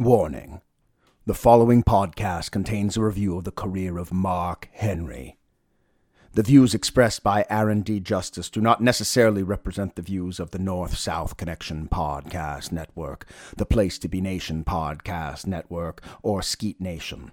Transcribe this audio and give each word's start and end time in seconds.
Warning 0.00 0.60
The 1.26 1.34
following 1.34 1.82
podcast 1.82 2.52
contains 2.52 2.96
a 2.96 3.02
review 3.02 3.36
of 3.36 3.42
the 3.42 3.50
career 3.50 3.98
of 3.98 4.12
Mark 4.12 4.68
Henry. 4.70 5.38
The 6.34 6.44
views 6.44 6.72
expressed 6.72 7.24
by 7.24 7.44
Aaron 7.50 7.80
D. 7.80 7.98
Justice 7.98 8.48
do 8.48 8.60
not 8.60 8.80
necessarily 8.80 9.42
represent 9.42 9.96
the 9.96 10.02
views 10.02 10.38
of 10.38 10.52
the 10.52 10.60
North 10.60 10.96
South 10.96 11.36
Connection 11.36 11.88
Podcast 11.88 12.70
Network, 12.70 13.26
the 13.56 13.66
Place 13.66 13.98
to 13.98 14.06
Be 14.06 14.20
Nation 14.20 14.62
Podcast 14.62 15.48
Network, 15.48 16.00
or 16.22 16.42
Skeet 16.42 16.80
Nation. 16.80 17.32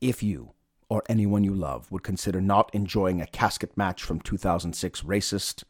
If 0.00 0.22
you, 0.22 0.54
or 0.88 1.02
anyone 1.06 1.44
you 1.44 1.52
love, 1.52 1.92
would 1.92 2.02
consider 2.02 2.40
not 2.40 2.74
enjoying 2.74 3.20
a 3.20 3.26
casket 3.26 3.76
match 3.76 4.02
from 4.02 4.20
2006 4.20 5.02
Racist, 5.02 5.64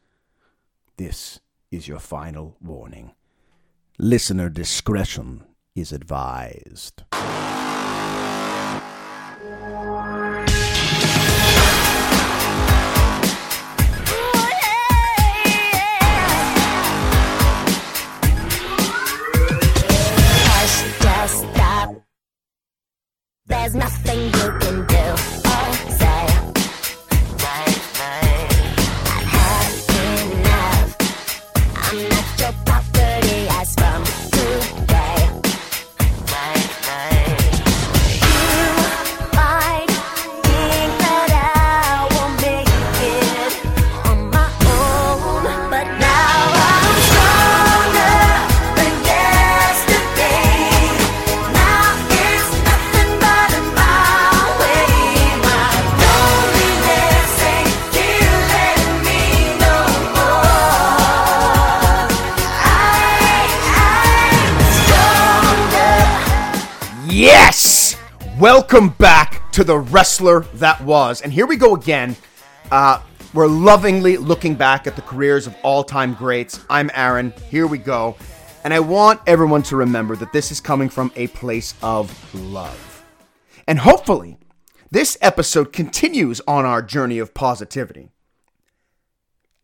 this 0.95 1.41
is 1.71 1.89
your 1.89 1.99
final 1.99 2.55
warning. 2.61 3.11
Listener 3.97 4.47
discretion 4.47 5.43
is 5.75 5.91
advised. 5.91 7.03
Welcome 68.71 68.95
back 68.99 69.51
to 69.51 69.65
the 69.65 69.77
wrestler 69.77 70.45
that 70.53 70.79
was. 70.79 71.19
And 71.19 71.33
here 71.33 71.45
we 71.45 71.57
go 71.57 71.75
again. 71.75 72.15
Uh, 72.71 73.01
we're 73.33 73.47
lovingly 73.47 74.15
looking 74.15 74.55
back 74.55 74.87
at 74.87 74.95
the 74.95 75.01
careers 75.01 75.45
of 75.45 75.57
all 75.61 75.83
time 75.83 76.13
greats. 76.13 76.63
I'm 76.69 76.89
Aaron. 76.93 77.33
Here 77.49 77.67
we 77.67 77.77
go. 77.77 78.15
And 78.63 78.73
I 78.73 78.79
want 78.79 79.19
everyone 79.27 79.61
to 79.63 79.75
remember 79.75 80.15
that 80.15 80.31
this 80.31 80.53
is 80.53 80.61
coming 80.61 80.87
from 80.87 81.11
a 81.17 81.27
place 81.27 81.75
of 81.83 82.33
love. 82.33 83.05
And 83.67 83.77
hopefully, 83.77 84.37
this 84.89 85.17
episode 85.19 85.73
continues 85.73 86.39
on 86.47 86.63
our 86.63 86.81
journey 86.81 87.19
of 87.19 87.33
positivity. 87.33 88.13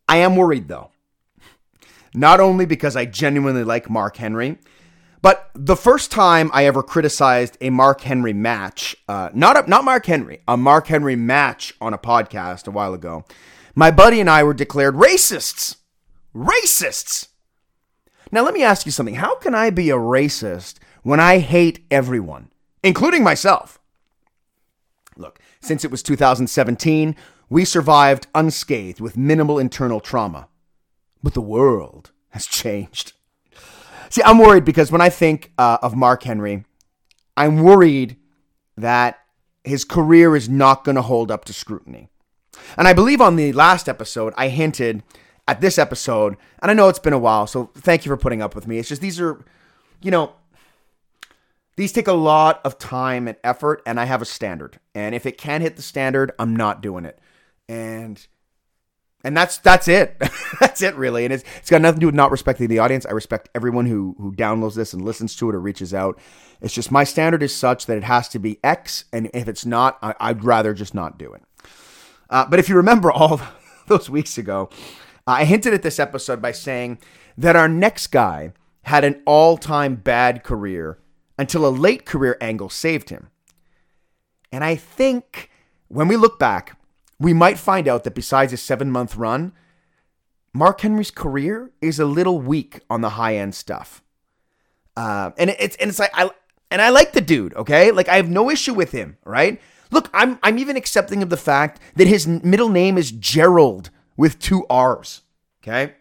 I 0.06 0.18
am 0.18 0.36
worried 0.36 0.68
though. 0.68 0.90
Not 2.12 2.40
only 2.40 2.66
because 2.66 2.94
I 2.94 3.06
genuinely 3.06 3.64
like 3.64 3.88
Mark 3.88 4.18
Henry, 4.18 4.58
but 5.20 5.50
the 5.54 5.76
first 5.76 6.10
time 6.10 6.50
I 6.52 6.64
ever 6.64 6.82
criticized 6.82 7.56
a 7.60 7.70
Mark 7.70 8.02
Henry 8.02 8.32
match, 8.32 8.96
uh, 9.08 9.30
not 9.34 9.56
a, 9.56 9.68
not 9.68 9.84
Mark 9.84 10.06
Henry, 10.06 10.40
a 10.46 10.56
Mark 10.56 10.86
Henry 10.86 11.16
match 11.16 11.74
on 11.80 11.92
a 11.92 11.98
podcast 11.98 12.68
a 12.68 12.70
while 12.70 12.94
ago, 12.94 13.24
my 13.74 13.90
buddy 13.90 14.20
and 14.20 14.30
I 14.30 14.42
were 14.42 14.54
declared 14.54 14.94
racists. 14.94 15.76
Racists. 16.34 17.28
Now 18.30 18.44
let 18.44 18.54
me 18.54 18.62
ask 18.62 18.86
you 18.86 18.92
something. 18.92 19.16
How 19.16 19.36
can 19.36 19.54
I 19.54 19.70
be 19.70 19.90
a 19.90 19.96
racist 19.96 20.76
when 21.02 21.20
I 21.20 21.38
hate 21.38 21.84
everyone, 21.90 22.50
including 22.82 23.24
myself? 23.24 23.80
Look, 25.16 25.40
since 25.60 25.84
it 25.84 25.90
was 25.90 26.02
2017, 26.02 27.16
we 27.48 27.64
survived 27.64 28.26
unscathed 28.34 29.00
with 29.00 29.16
minimal 29.16 29.58
internal 29.58 30.00
trauma. 30.00 30.48
But 31.22 31.34
the 31.34 31.40
world 31.40 32.12
has 32.30 32.46
changed. 32.46 33.14
See, 34.10 34.22
I'm 34.24 34.38
worried 34.38 34.64
because 34.64 34.90
when 34.90 35.00
I 35.00 35.10
think 35.10 35.52
uh, 35.58 35.78
of 35.82 35.94
Mark 35.94 36.22
Henry, 36.22 36.64
I'm 37.36 37.62
worried 37.62 38.16
that 38.76 39.20
his 39.64 39.84
career 39.84 40.34
is 40.34 40.48
not 40.48 40.84
going 40.84 40.96
to 40.96 41.02
hold 41.02 41.30
up 41.30 41.44
to 41.46 41.52
scrutiny. 41.52 42.08
And 42.76 42.88
I 42.88 42.92
believe 42.92 43.20
on 43.20 43.36
the 43.36 43.52
last 43.52 43.88
episode, 43.88 44.34
I 44.36 44.48
hinted 44.48 45.02
at 45.46 45.60
this 45.60 45.78
episode, 45.78 46.36
and 46.60 46.70
I 46.70 46.74
know 46.74 46.88
it's 46.88 46.98
been 46.98 47.12
a 47.12 47.18
while, 47.18 47.46
so 47.46 47.70
thank 47.74 48.04
you 48.04 48.10
for 48.10 48.16
putting 48.16 48.42
up 48.42 48.54
with 48.54 48.66
me. 48.66 48.78
It's 48.78 48.88
just 48.88 49.00
these 49.00 49.20
are, 49.20 49.44
you 50.02 50.10
know, 50.10 50.32
these 51.76 51.92
take 51.92 52.08
a 52.08 52.12
lot 52.12 52.60
of 52.64 52.78
time 52.78 53.28
and 53.28 53.36
effort, 53.44 53.82
and 53.86 54.00
I 54.00 54.04
have 54.04 54.20
a 54.20 54.26
standard. 54.26 54.80
And 54.94 55.14
if 55.14 55.26
it 55.26 55.38
can't 55.38 55.62
hit 55.62 55.76
the 55.76 55.82
standard, 55.82 56.32
I'm 56.38 56.56
not 56.56 56.82
doing 56.82 57.04
it. 57.04 57.18
And 57.68 58.26
and 59.24 59.36
that's 59.36 59.58
that's 59.58 59.88
it. 59.88 60.20
that's 60.60 60.82
it, 60.82 60.94
really. 60.96 61.24
And 61.24 61.34
it's 61.34 61.44
it's 61.56 61.70
got 61.70 61.80
nothing 61.80 61.96
to 61.96 62.00
do 62.00 62.06
with 62.06 62.14
not 62.14 62.30
respecting 62.30 62.68
the 62.68 62.78
audience. 62.78 63.04
I 63.06 63.10
respect 63.10 63.48
everyone 63.54 63.86
who 63.86 64.14
who 64.18 64.32
downloads 64.32 64.74
this 64.74 64.92
and 64.92 65.04
listens 65.04 65.34
to 65.36 65.48
it 65.48 65.54
or 65.54 65.60
reaches 65.60 65.92
out. 65.92 66.18
It's 66.60 66.74
just 66.74 66.90
my 66.90 67.04
standard 67.04 67.42
is 67.42 67.54
such 67.54 67.86
that 67.86 67.96
it 67.96 68.04
has 68.04 68.28
to 68.30 68.38
be 68.38 68.58
X, 68.62 69.04
and 69.12 69.30
if 69.34 69.48
it's 69.48 69.66
not, 69.66 69.98
I, 70.02 70.14
I'd 70.20 70.44
rather 70.44 70.74
just 70.74 70.94
not 70.94 71.18
do 71.18 71.32
it. 71.32 71.42
Uh, 72.30 72.46
but 72.46 72.58
if 72.58 72.68
you 72.68 72.76
remember 72.76 73.10
all 73.10 73.40
those 73.86 74.10
weeks 74.10 74.38
ago, 74.38 74.70
I 75.26 75.44
hinted 75.44 75.74
at 75.74 75.82
this 75.82 75.98
episode 75.98 76.40
by 76.40 76.52
saying 76.52 76.98
that 77.36 77.56
our 77.56 77.68
next 77.68 78.08
guy 78.08 78.52
had 78.82 79.04
an 79.04 79.22
all-time 79.26 79.96
bad 79.96 80.42
career 80.42 80.98
until 81.38 81.66
a 81.66 81.68
late 81.68 82.04
career 82.06 82.36
angle 82.40 82.68
saved 82.68 83.10
him. 83.10 83.28
And 84.50 84.64
I 84.64 84.74
think 84.74 85.50
when 85.88 86.08
we 86.08 86.16
look 86.16 86.38
back, 86.38 86.77
we 87.20 87.32
might 87.32 87.58
find 87.58 87.88
out 87.88 88.04
that 88.04 88.14
besides 88.14 88.52
his 88.52 88.62
seven 88.62 88.90
month 88.90 89.16
run, 89.16 89.52
Mark 90.52 90.80
Henry's 90.80 91.10
career 91.10 91.70
is 91.80 91.98
a 91.98 92.04
little 92.04 92.40
weak 92.40 92.80
on 92.88 93.00
the 93.00 93.10
high 93.10 93.36
end 93.36 93.54
stuff. 93.54 94.02
Uh, 94.96 95.30
and 95.38 95.50
it's 95.50 95.76
and 95.76 95.88
it's 95.88 95.98
like 95.98 96.10
I 96.14 96.30
and 96.70 96.82
I 96.82 96.90
like 96.90 97.12
the 97.12 97.20
dude, 97.20 97.54
okay? 97.54 97.90
Like 97.90 98.08
I 98.08 98.16
have 98.16 98.28
no 98.28 98.50
issue 98.50 98.74
with 98.74 98.92
him, 98.92 99.16
right? 99.24 99.60
Look, 99.90 100.10
I'm 100.12 100.38
I'm 100.42 100.58
even 100.58 100.76
accepting 100.76 101.22
of 101.22 101.30
the 101.30 101.36
fact 101.36 101.80
that 101.96 102.06
his 102.06 102.26
middle 102.26 102.68
name 102.68 102.98
is 102.98 103.10
Gerald 103.12 103.90
with 104.16 104.38
two 104.38 104.66
R's, 104.68 105.22
okay? 105.62 105.94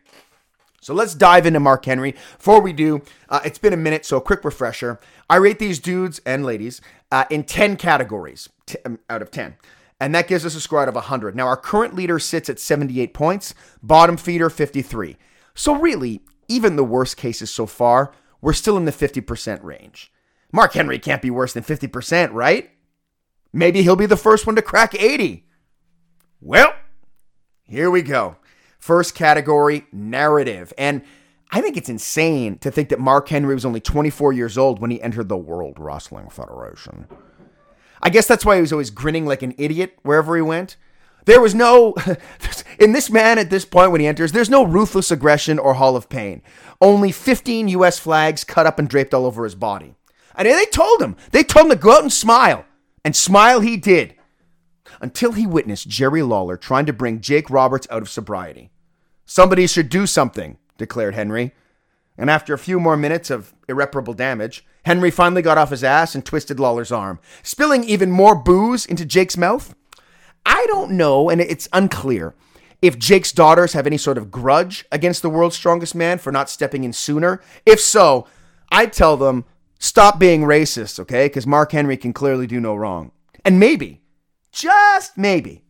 So 0.81 0.93
let's 0.93 1.13
dive 1.13 1.45
into 1.45 1.59
Mark 1.59 1.83
Henry. 1.85 2.13
Before 2.37 2.61
we 2.61 2.71
do, 2.71 3.01
uh, 3.27 3.41
it's 3.43 3.57
been 3.57 3.73
a 3.73 3.77
minute, 3.77 4.05
so 4.05 4.17
a 4.17 4.21
quick 4.21 4.45
refresher. 4.45 4.99
I 5.29 5.35
rate 5.35 5.59
these 5.59 5.79
dudes 5.79 6.21
and 6.25 6.45
ladies 6.45 6.79
uh, 7.11 7.25
in 7.29 7.43
10 7.43 7.75
categories 7.75 8.47
t- 8.65 8.77
um, 8.85 8.97
out 9.09 9.21
of 9.21 9.29
10. 9.29 9.57
And 9.99 10.13
that 10.13 10.27
gives 10.27 10.45
us 10.45 10.55
a 10.55 10.61
score 10.61 10.81
out 10.81 10.87
of 10.87 10.95
100. 10.95 11.35
Now, 11.35 11.47
our 11.47 11.57
current 11.57 11.95
leader 11.95 12.19
sits 12.19 12.49
at 12.49 12.59
78 12.59 13.13
points, 13.13 13.53
bottom 13.81 14.15
feeder 14.15 14.49
53. 14.49 15.17
So, 15.55 15.73
really, 15.73 16.21
even 16.47 16.75
the 16.75 16.83
worst 16.83 17.17
cases 17.17 17.51
so 17.51 17.65
far, 17.65 18.13
we're 18.41 18.53
still 18.53 18.77
in 18.77 18.85
the 18.85 18.91
50% 18.91 19.63
range. 19.63 20.11
Mark 20.51 20.73
Henry 20.73 20.99
can't 20.99 21.21
be 21.21 21.31
worse 21.31 21.53
than 21.53 21.63
50%, 21.63 22.31
right? 22.31 22.69
Maybe 23.51 23.81
he'll 23.81 23.95
be 23.95 24.05
the 24.05 24.15
first 24.15 24.45
one 24.45 24.55
to 24.55 24.61
crack 24.61 24.93
80. 24.93 25.45
Well, 26.39 26.73
here 27.63 27.89
we 27.89 28.01
go. 28.01 28.37
First 28.77 29.15
category 29.15 29.87
narrative. 29.91 30.71
And 30.77 31.01
I 31.51 31.61
think 31.61 31.77
it's 31.77 31.89
insane 31.89 32.57
to 32.59 32.69
think 32.69 32.89
that 32.89 32.99
Mark 32.99 33.29
Henry 33.29 33.53
was 33.53 33.65
only 33.65 33.79
24 33.79 34.33
years 34.33 34.57
old 34.57 34.79
when 34.79 34.91
he 34.91 35.01
entered 35.01 35.29
the 35.29 35.37
World 35.37 35.77
Wrestling 35.79 36.29
Federation. 36.29 37.07
I 38.01 38.09
guess 38.09 38.27
that's 38.27 38.45
why 38.45 38.55
he 38.55 38.61
was 38.61 38.71
always 38.71 38.89
grinning 38.89 39.25
like 39.25 39.41
an 39.41 39.55
idiot 39.57 39.97
wherever 40.03 40.35
he 40.35 40.41
went. 40.41 40.75
There 41.25 41.41
was 41.41 41.53
no, 41.53 41.93
in 42.79 42.93
this 42.93 43.09
man 43.09 43.37
at 43.37 43.49
this 43.49 43.65
point 43.65 43.91
when 43.91 43.99
he 44.01 44.07
enters, 44.07 44.31
there's 44.31 44.49
no 44.49 44.63
ruthless 44.63 45.11
aggression 45.11 45.59
or 45.59 45.73
hall 45.73 45.95
of 45.95 46.09
pain. 46.09 46.41
Only 46.79 47.11
15 47.11 47.67
US 47.69 47.99
flags 47.99 48.43
cut 48.43 48.65
up 48.65 48.79
and 48.79 48.89
draped 48.89 49.13
all 49.13 49.25
over 49.25 49.43
his 49.43 49.55
body. 49.55 49.95
And 50.35 50.47
they 50.47 50.65
told 50.67 51.01
him, 51.01 51.17
they 51.31 51.43
told 51.43 51.65
him 51.65 51.71
to 51.71 51.75
go 51.75 51.93
out 51.93 52.03
and 52.03 52.13
smile. 52.13 52.65
And 53.03 53.15
smile 53.15 53.59
he 53.59 53.75
did. 53.75 54.15
Until 55.01 55.33
he 55.33 55.45
witnessed 55.45 55.89
Jerry 55.89 56.21
Lawler 56.23 56.55
trying 56.55 56.85
to 56.85 56.93
bring 56.93 57.19
Jake 57.19 57.49
Roberts 57.49 57.87
out 57.91 58.01
of 58.01 58.09
sobriety. 58.09 58.71
Somebody 59.25 59.67
should 59.67 59.89
do 59.89 60.07
something, 60.07 60.57
declared 60.77 61.15
Henry. 61.15 61.53
And 62.17 62.29
after 62.29 62.53
a 62.53 62.59
few 62.59 62.79
more 62.79 62.95
minutes 62.95 63.29
of 63.29 63.53
irreparable 63.67 64.13
damage, 64.13 64.65
Henry 64.87 65.11
finally 65.11 65.41
got 65.41 65.57
off 65.57 65.69
his 65.69 65.83
ass 65.83 66.15
and 66.15 66.25
twisted 66.25 66.59
Lawler's 66.59 66.91
arm, 66.91 67.19
spilling 67.43 67.83
even 67.83 68.09
more 68.09 68.35
booze 68.35 68.85
into 68.85 69.05
Jake's 69.05 69.37
mouth. 69.37 69.75
I 70.45 70.65
don't 70.67 70.91
know, 70.91 71.29
and 71.29 71.41
it's 71.41 71.67
unclear 71.73 72.33
if 72.81 72.97
Jake's 72.97 73.33
daughters 73.33 73.73
have 73.73 73.85
any 73.85 73.97
sort 73.97 74.17
of 74.17 74.31
grudge 74.31 74.85
against 74.91 75.21
the 75.21 75.29
world's 75.29 75.57
strongest 75.57 75.93
man 75.93 76.19
for 76.19 76.31
not 76.31 76.49
stepping 76.49 76.85
in 76.85 76.93
sooner. 76.93 77.41
If 77.65 77.81
so, 77.81 78.27
I'd 78.71 78.93
tell 78.93 79.17
them 79.17 79.43
stop 79.77 80.19
being 80.19 80.43
racist, 80.43 80.99
okay? 81.01 81.25
Because 81.25 81.45
Mark 81.45 81.73
Henry 81.73 81.97
can 81.97 82.13
clearly 82.13 82.47
do 82.47 82.61
no 82.61 82.73
wrong. 82.73 83.11
And 83.43 83.59
maybe, 83.59 84.01
just 84.51 85.17
maybe, 85.17 85.65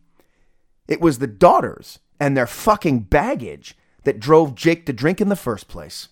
it 0.86 1.00
was 1.00 1.18
the 1.18 1.26
daughters 1.26 1.98
and 2.20 2.36
their 2.36 2.46
fucking 2.46 3.00
baggage 3.00 3.76
that 4.04 4.20
drove 4.20 4.54
Jake 4.54 4.86
to 4.86 4.92
drink 4.92 5.20
in 5.20 5.28
the 5.28 5.34
first 5.36 5.66
place. 5.66 6.08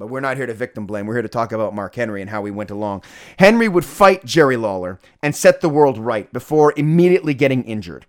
But 0.00 0.06
we're 0.06 0.20
not 0.20 0.38
here 0.38 0.46
to 0.46 0.54
victim 0.54 0.86
blame. 0.86 1.06
We're 1.06 1.16
here 1.16 1.22
to 1.22 1.28
talk 1.28 1.52
about 1.52 1.74
Mark 1.74 1.94
Henry 1.94 2.22
and 2.22 2.30
how 2.30 2.42
he 2.46 2.50
went 2.50 2.70
along. 2.70 3.04
Henry 3.38 3.68
would 3.68 3.84
fight 3.84 4.24
Jerry 4.24 4.56
Lawler 4.56 4.98
and 5.22 5.36
set 5.36 5.60
the 5.60 5.68
world 5.68 5.98
right 5.98 6.32
before 6.32 6.72
immediately 6.74 7.34
getting 7.34 7.62
injured. 7.64 8.06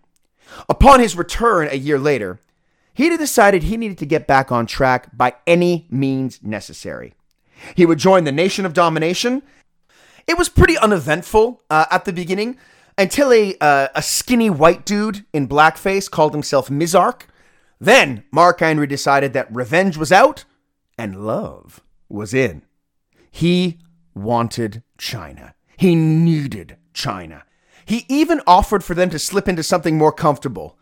Upon 0.69 1.01
his 1.01 1.17
return 1.17 1.67
a 1.69 1.75
year 1.75 1.99
later, 1.99 2.39
he 2.93 3.09
decided 3.09 3.63
he 3.63 3.75
needed 3.75 3.97
to 3.97 4.05
get 4.05 4.25
back 4.25 4.53
on 4.53 4.67
track 4.67 5.09
by 5.15 5.35
any 5.45 5.85
means 5.89 6.41
necessary. 6.41 7.13
He 7.75 7.85
would 7.85 7.99
join 7.99 8.23
the 8.23 8.31
Nation 8.31 8.65
of 8.65 8.73
Domination. 8.73 9.43
It 10.27 10.37
was 10.37 10.47
pretty 10.47 10.77
uneventful 10.77 11.61
uh, 11.69 11.87
at 11.91 12.05
the 12.05 12.13
beginning 12.13 12.55
until 12.97 13.33
a, 13.33 13.57
uh, 13.59 13.89
a 13.93 14.01
skinny 14.01 14.49
white 14.49 14.85
dude 14.85 15.25
in 15.33 15.45
blackface 15.45 16.09
called 16.09 16.33
himself 16.33 16.69
Mizark. 16.69 17.23
Then 17.81 18.23
Mark 18.31 18.61
Henry 18.61 18.87
decided 18.87 19.33
that 19.33 19.53
revenge 19.53 19.97
was 19.97 20.13
out 20.13 20.45
and 20.97 21.25
love 21.25 21.81
was 22.09 22.33
in. 22.33 22.63
He 23.29 23.79
wanted 24.13 24.83
Chyna. 24.97 25.53
He 25.77 25.95
needed 25.95 26.77
Chyna. 26.93 27.43
He 27.85 28.05
even 28.07 28.41
offered 28.45 28.83
for 28.83 28.93
them 28.93 29.09
to 29.09 29.19
slip 29.19 29.47
into 29.47 29.63
something 29.63 29.97
more 29.97 30.11
comfortable. 30.11 30.77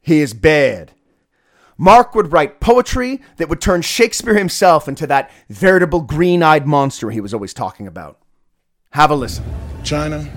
He 0.00 0.20
is 0.20 0.34
bad. 0.34 0.92
Mark 1.76 2.14
would 2.14 2.32
write 2.32 2.60
poetry 2.60 3.20
that 3.36 3.48
would 3.48 3.60
turn 3.60 3.82
Shakespeare 3.82 4.36
himself 4.36 4.86
into 4.86 5.06
that 5.06 5.30
veritable 5.48 6.02
green 6.02 6.42
eyed 6.42 6.66
monster 6.66 7.10
he 7.10 7.20
was 7.20 7.34
always 7.34 7.54
talking 7.54 7.86
about. 7.86 8.20
Have 8.90 9.10
a 9.10 9.14
listen. 9.16 9.44
Chyna, 9.82 10.30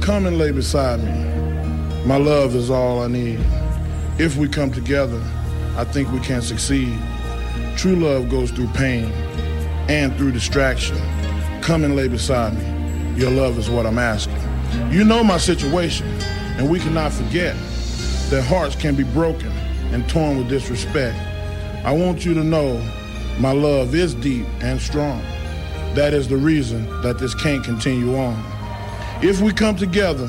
come 0.00 0.26
and 0.26 0.38
lay 0.38 0.52
beside 0.52 1.02
me. 1.02 2.04
My 2.04 2.16
love 2.16 2.54
is 2.54 2.70
all 2.70 3.02
I 3.02 3.08
need. 3.08 3.40
If 4.18 4.36
we 4.36 4.48
come 4.48 4.70
together, 4.70 5.20
I 5.76 5.84
think 5.84 6.10
we 6.12 6.20
can 6.20 6.40
succeed. 6.40 6.96
True 7.76 7.96
love 7.96 8.28
goes 8.28 8.50
through 8.50 8.68
pain 8.68 9.10
and 9.88 10.16
through 10.16 10.32
distraction. 10.32 10.96
Come 11.62 11.84
and 11.84 11.96
lay 11.96 12.08
beside 12.08 12.54
me. 12.54 13.20
Your 13.20 13.30
love 13.30 13.58
is 13.58 13.68
what 13.68 13.86
I'm 13.86 13.98
asking. 13.98 14.38
You 14.90 15.04
know 15.04 15.24
my 15.24 15.38
situation, 15.38 16.06
and 16.58 16.70
we 16.70 16.78
cannot 16.78 17.12
forget 17.12 17.56
that 18.30 18.44
hearts 18.46 18.76
can 18.76 18.94
be 18.94 19.04
broken 19.04 19.50
and 19.92 20.08
torn 20.08 20.38
with 20.38 20.48
disrespect. 20.48 21.16
I 21.84 21.92
want 21.92 22.24
you 22.24 22.34
to 22.34 22.44
know 22.44 22.78
my 23.38 23.52
love 23.52 23.94
is 23.94 24.14
deep 24.14 24.46
and 24.60 24.80
strong. 24.80 25.20
That 25.94 26.14
is 26.14 26.28
the 26.28 26.36
reason 26.36 26.86
that 27.02 27.18
this 27.18 27.34
can't 27.34 27.64
continue 27.64 28.16
on. 28.16 28.42
If 29.22 29.40
we 29.40 29.52
come 29.52 29.76
together, 29.76 30.26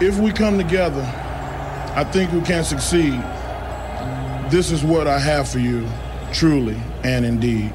if 0.00 0.18
we 0.18 0.32
come 0.32 0.58
together, 0.58 1.02
I 1.94 2.04
think 2.04 2.32
we 2.32 2.40
can 2.40 2.64
succeed. 2.64 3.20
This 4.50 4.70
is 4.70 4.82
what 4.82 5.06
I 5.06 5.18
have 5.18 5.48
for 5.48 5.58
you, 5.58 5.88
truly 6.32 6.76
and 7.02 7.24
indeed. 7.24 7.72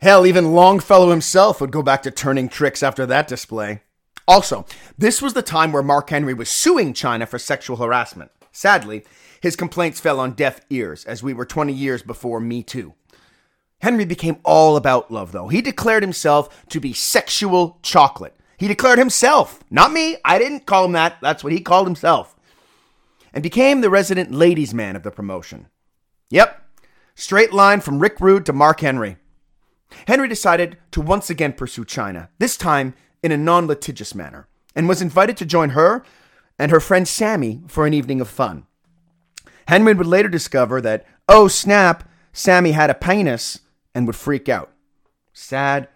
Hell, 0.00 0.26
even 0.26 0.52
Longfellow 0.52 1.10
himself 1.10 1.60
would 1.60 1.72
go 1.72 1.82
back 1.82 2.02
to 2.02 2.10
turning 2.10 2.48
tricks 2.48 2.82
after 2.82 3.06
that 3.06 3.26
display. 3.26 3.80
Also, 4.28 4.64
this 4.96 5.20
was 5.20 5.34
the 5.34 5.42
time 5.42 5.72
where 5.72 5.82
Mark 5.82 6.10
Henry 6.10 6.34
was 6.34 6.48
suing 6.48 6.94
Chyna 6.94 7.26
for 7.26 7.38
sexual 7.38 7.76
harassment. 7.76 8.30
Sadly, 8.52 9.04
his 9.40 9.56
complaints 9.56 10.00
fell 10.00 10.20
on 10.20 10.32
deaf 10.32 10.60
ears 10.70 11.04
as 11.04 11.22
we 11.22 11.34
were 11.34 11.44
20 11.44 11.72
years 11.72 12.02
before 12.02 12.40
Me 12.40 12.62
Too. 12.62 12.94
Henry 13.80 14.04
became 14.04 14.38
all 14.44 14.76
about 14.76 15.10
love, 15.10 15.32
though. 15.32 15.48
He 15.48 15.60
declared 15.60 16.02
himself 16.02 16.66
to 16.68 16.80
be 16.80 16.92
sexual 16.92 17.78
chocolate. 17.82 18.34
He 18.56 18.68
declared 18.68 18.98
himself, 18.98 19.60
not 19.70 19.92
me, 19.92 20.16
I 20.24 20.38
didn't 20.38 20.66
call 20.66 20.84
him 20.84 20.92
that, 20.92 21.18
that's 21.20 21.42
what 21.42 21.52
he 21.52 21.60
called 21.60 21.86
himself, 21.86 22.36
and 23.32 23.42
became 23.42 23.80
the 23.80 23.90
resident 23.90 24.32
ladies' 24.32 24.74
man 24.74 24.96
of 24.96 25.02
the 25.02 25.10
promotion. 25.10 25.68
Yep, 26.30 26.64
straight 27.14 27.52
line 27.52 27.80
from 27.80 27.98
Rick 27.98 28.20
Rude 28.20 28.46
to 28.46 28.52
Mark 28.52 28.80
Henry. 28.80 29.16
Henry 30.06 30.28
decided 30.28 30.78
to 30.92 31.00
once 31.00 31.30
again 31.30 31.52
pursue 31.52 31.84
Chyna, 31.84 32.28
this 32.38 32.56
time 32.56 32.94
in 33.22 33.32
a 33.32 33.36
non 33.36 33.66
litigious 33.66 34.14
manner, 34.14 34.48
and 34.74 34.88
was 34.88 35.02
invited 35.02 35.36
to 35.38 35.46
join 35.46 35.70
her 35.70 36.04
and 36.58 36.70
her 36.70 36.80
friend 36.80 37.06
Sammy 37.06 37.62
for 37.66 37.86
an 37.86 37.94
evening 37.94 38.20
of 38.20 38.28
fun. 38.28 38.66
Henry 39.66 39.94
would 39.94 40.06
later 40.06 40.28
discover 40.28 40.80
that, 40.80 41.06
oh 41.28 41.48
snap, 41.48 42.08
Sammy 42.32 42.72
had 42.72 42.90
a 42.90 42.94
penis 42.94 43.60
and 43.94 44.06
would 44.06 44.16
freak 44.16 44.48
out. 44.48 44.70
Sad, 45.32 45.88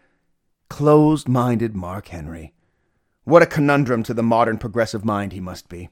closed 0.69 1.29
minded 1.29 1.75
Mark 1.75 2.09
Henry. 2.09 2.53
What 3.25 3.43
a 3.43 3.47
conundrum 3.47 4.03
to 4.05 4.15
the 4.15 4.23
modern 4.23 4.59
progressive 4.59 5.05
mind 5.05 5.33
he 5.33 5.41
must 5.41 5.69
be. 5.69 5.91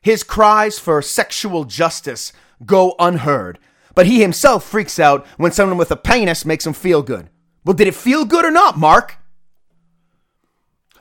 His 0.00 0.22
cries 0.22 0.78
for 0.78 1.02
sexual 1.02 1.64
justice 1.64 2.32
go 2.64 2.94
unheard, 2.98 3.58
but 3.94 4.06
he 4.06 4.20
himself 4.20 4.64
freaks 4.64 4.98
out 4.98 5.26
when 5.36 5.52
someone 5.52 5.76
with 5.76 5.90
a 5.90 5.96
penis 5.96 6.44
makes 6.44 6.66
him 6.66 6.72
feel 6.72 7.02
good. 7.02 7.30
Well, 7.64 7.74
did 7.74 7.88
it 7.88 7.94
feel 7.94 8.24
good 8.24 8.44
or 8.44 8.50
not, 8.50 8.78
Mark? 8.78 9.16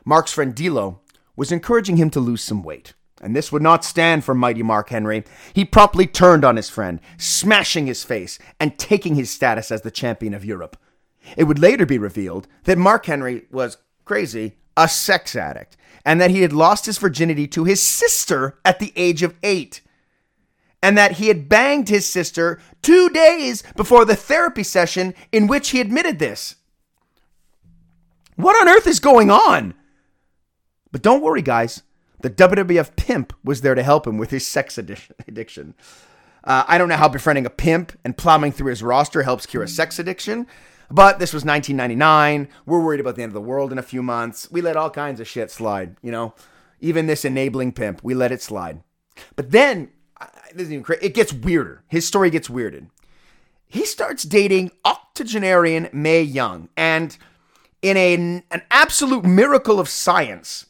Mark's 0.04 0.34
friend 0.34 0.56
D'Lo 0.56 1.00
was 1.36 1.51
encouraging 1.51 1.98
him 1.98 2.10
to 2.10 2.19
lose 2.19 2.42
some 2.42 2.63
weight, 2.63 2.94
and 3.22 3.36
this 3.36 3.51
would 3.51 3.62
not 3.62 3.86
stand 3.86 4.24
for 4.24 4.34
mighty 4.34 4.63
Mark 4.63 4.89
Henry. 4.89 5.24
He 5.54 5.63
promptly 5.63 6.07
turned 6.07 6.44
on 6.44 6.56
his 6.56 6.69
friend, 6.69 7.00
smashing 7.18 7.86
his 7.88 8.04
face 8.04 8.39
and 8.60 8.78
taking 8.78 9.16
his 9.16 9.30
status 9.30 9.72
as 9.72 9.84
the 9.84 9.92
champion 9.92 10.34
of 10.34 10.44
Europe. 10.44 10.78
It 11.35 11.45
would 11.45 11.59
later 11.59 11.85
be 11.85 11.97
revealed 11.97 12.47
that 12.63 12.77
Mark 12.77 13.06
Henry 13.06 13.45
was 13.51 13.77
crazy, 14.06 14.57
a 14.75 14.88
sex 14.88 15.35
addict, 15.35 15.75
and 16.06 16.21
that 16.21 16.31
he 16.31 16.41
had 16.41 16.53
lost 16.53 16.85
his 16.85 16.97
virginity 16.97 17.47
to 17.47 17.65
his 17.65 17.81
sister 17.81 18.59
at 18.63 18.79
the 18.79 18.94
age 18.95 19.24
of 19.24 19.35
eight. 19.44 19.81
And 20.81 20.97
that 20.97 21.13
he 21.13 21.27
had 21.27 21.50
banged 21.50 21.89
his 21.89 22.06
sister 22.06 22.62
two 22.81 23.09
days 23.09 23.63
before 23.75 24.06
the 24.06 24.15
therapy 24.15 24.63
session 24.63 25.13
in 25.31 25.47
which 25.47 25.69
he 25.69 25.81
admitted 25.81 26.19
this. 26.19 26.56
What 28.35 28.56
on 28.62 28.69
earth 28.69 28.85
is 28.85 29.00
going 29.00 29.31
on? 29.31 29.74
But 30.91 31.01
don't 31.01 31.24
worry, 31.24 31.41
guys. 31.41 31.81
The 32.21 32.29
WWF 32.29 32.95
pimp 32.95 33.33
was 33.44 33.62
there 33.62 33.75
to 33.75 33.83
help 33.83 34.07
him 34.07 34.18
with 34.18 34.29
his 34.29 34.45
sex 34.47 34.77
addiction. 34.77 35.75
Uh, 36.44 36.63
I 36.68 36.77
don't 36.77 36.89
know 36.89 36.95
how 36.95 37.09
befriending 37.09 37.45
a 37.45 37.51
pimp 37.51 37.91
and 38.06 38.18
plowing 38.18 38.51
through 38.51 38.69
his 38.69 38.81
roster 38.81 39.24
helps 39.24 39.46
cure 39.46 39.63
a 39.63 39.67
sex 39.67 40.00
addiction, 40.00 40.48
but 40.89 41.20
this 41.20 41.34
was 41.34 41.44
1999. 41.44 42.48
We're 42.65 42.84
worried 42.84 43.00
about 43.00 43.15
the 43.15 43.24
end 43.24 43.29
of 43.32 43.34
the 43.34 43.41
world 43.41 43.72
in 43.72 43.77
a 43.77 43.84
few 43.84 44.01
months. 44.01 44.50
We 44.51 44.62
let 44.62 44.77
all 44.77 44.89
kinds 44.89 45.20
of 45.20 45.27
shit 45.27 45.51
slide, 45.51 45.98
you 46.01 46.12
know? 46.12 46.34
Even 46.79 47.08
this 47.08 47.25
enabling 47.25 47.74
pimp, 47.74 48.03
we 48.03 48.13
let 48.13 48.32
it 48.32 48.41
slide. 48.41 48.82
But 49.36 49.51
then, 49.51 49.89
it 50.56 51.13
gets 51.13 51.34
weirder. 51.34 51.84
His 51.88 52.08
story 52.08 52.29
gets 52.29 52.48
weirded. 52.48 52.89
He 53.67 53.86
starts 53.86 54.24
dating 54.24 54.72
octogenarian 54.86 55.89
Mae 55.91 56.22
Young, 56.22 56.70
and 56.77 57.17
in 57.82 57.98
a, 57.98 58.13
an 58.51 58.62
absolute 58.72 59.25
miracle 59.25 59.79
of 59.79 59.89
science, 59.89 60.67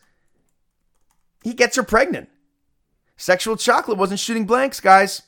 he 1.44 1.54
gets 1.54 1.76
her 1.76 1.84
pregnant. 1.84 2.30
Sexual 3.16 3.58
chocolate 3.58 3.98
wasn't 3.98 4.20
shooting 4.20 4.46
blanks, 4.46 4.80
guys. 4.80 5.24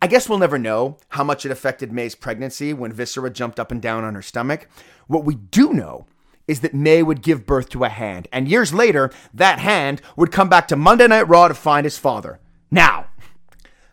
I 0.00 0.06
guess 0.06 0.28
we'll 0.28 0.38
never 0.38 0.58
know 0.58 0.96
how 1.10 1.24
much 1.24 1.44
it 1.44 1.50
affected 1.50 1.90
Mae's 1.92 2.14
pregnancy 2.14 2.72
when 2.72 2.92
Viscera 2.92 3.30
jumped 3.30 3.58
up 3.58 3.72
and 3.72 3.82
down 3.82 4.04
on 4.04 4.14
her 4.14 4.22
stomach. 4.22 4.68
What 5.08 5.24
we 5.24 5.34
do 5.34 5.72
know 5.72 6.06
is 6.46 6.60
that 6.60 6.72
May 6.72 7.02
would 7.02 7.20
give 7.20 7.46
birth 7.46 7.68
to 7.70 7.84
a 7.84 7.88
hand, 7.88 8.28
and 8.32 8.48
years 8.48 8.72
later, 8.72 9.10
that 9.34 9.58
hand 9.58 10.00
would 10.16 10.30
come 10.30 10.48
back 10.48 10.68
to 10.68 10.76
Monday 10.76 11.08
Night 11.08 11.28
Raw 11.28 11.48
to 11.48 11.54
find 11.54 11.84
his 11.84 11.98
father. 11.98 12.38
Now, 12.70 13.06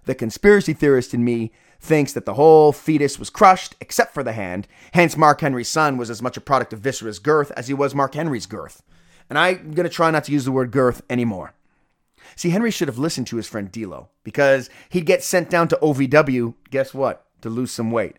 the 0.06 0.14
conspiracy 0.14 0.74
theorist 0.74 1.14
in 1.14 1.24
me 1.24 1.52
thinks 1.82 2.14
that 2.14 2.26
the 2.26 2.36
whole 2.36 2.72
fetus 2.72 3.18
was 3.18 3.32
crushed 3.32 3.76
except 3.82 4.14
for 4.14 4.24
the 4.24 4.34
hand, 4.34 4.68
hence, 4.94 5.18
Mark 5.18 5.42
Henry's 5.42 5.68
son 5.68 5.98
was 5.98 6.10
as 6.12 6.22
much 6.22 6.38
a 6.38 6.42
product 6.42 6.72
of 6.72 6.80
Viscera's 6.80 7.20
girth 7.20 7.52
as 7.58 7.68
he 7.68 7.74
was 7.74 7.96
Mark 7.96 8.14
Henry's 8.14 8.46
girth. 8.46 8.84
And 9.28 9.40
I'm 9.40 9.74
going 9.74 9.88
to 9.88 9.94
try 9.94 10.12
not 10.12 10.24
to 10.26 10.32
use 10.32 10.46
the 10.46 10.52
word 10.52 10.72
girth 10.72 11.02
anymore. 11.10 11.54
See, 12.36 12.50
Henry 12.50 12.72
should 12.72 12.88
have 12.88 12.98
listened 12.98 13.28
to 13.28 13.38
his 13.38 13.48
friend 13.48 13.72
D'Lo 13.72 14.10
because 14.24 14.70
he'd 14.90 15.06
get 15.06 15.24
sent 15.24 15.50
down 15.50 15.68
to 15.70 15.80
OVW, 15.82 16.56
guess 16.70 16.94
what? 16.94 17.26
To 17.42 17.50
lose 17.50 17.72
some 17.72 17.92
weight. 17.92 18.18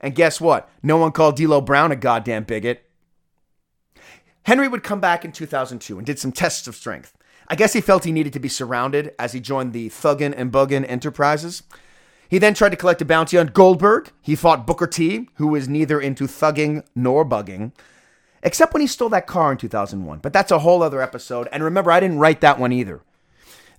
And 0.00 0.14
guess 0.14 0.40
what? 0.40 0.68
No 0.82 0.96
one 0.96 1.12
called 1.12 1.36
D'Lo 1.36 1.60
Brown 1.60 1.92
a 1.92 1.96
goddamn 1.96 2.44
bigot. 2.44 2.84
Henry 4.44 4.68
would 4.68 4.82
come 4.82 5.00
back 5.00 5.24
in 5.24 5.32
2002 5.32 5.98
and 5.98 6.06
did 6.06 6.18
some 6.18 6.32
tests 6.32 6.66
of 6.66 6.76
strength. 6.76 7.14
I 7.48 7.54
guess 7.54 7.72
he 7.72 7.80
felt 7.80 8.04
he 8.04 8.12
needed 8.12 8.32
to 8.34 8.40
be 8.40 8.48
surrounded 8.48 9.14
as 9.18 9.32
he 9.32 9.40
joined 9.40 9.72
the 9.72 9.88
Thuggin' 9.88 10.34
and 10.36 10.52
Buggin' 10.52 10.88
Enterprises. 10.88 11.62
He 12.28 12.38
then 12.38 12.54
tried 12.54 12.70
to 12.70 12.76
collect 12.76 13.00
a 13.02 13.06
bounty 13.06 13.38
on 13.38 13.48
Goldberg. 13.48 14.10
He 14.20 14.36
fought 14.36 14.66
Booker 14.66 14.86
T, 14.86 15.28
who 15.34 15.48
was 15.48 15.68
neither 15.68 15.98
into 15.98 16.24
thugging 16.24 16.84
nor 16.94 17.24
bugging, 17.24 17.72
except 18.42 18.74
when 18.74 18.82
he 18.82 18.86
stole 18.86 19.08
that 19.08 19.26
car 19.26 19.50
in 19.52 19.58
2001. 19.58 20.18
But 20.18 20.34
that's 20.34 20.52
a 20.52 20.58
whole 20.58 20.82
other 20.82 21.00
episode. 21.00 21.48
And 21.52 21.64
remember, 21.64 21.90
I 21.90 22.00
didn't 22.00 22.18
write 22.18 22.42
that 22.42 22.58
one 22.58 22.72
either. 22.72 23.00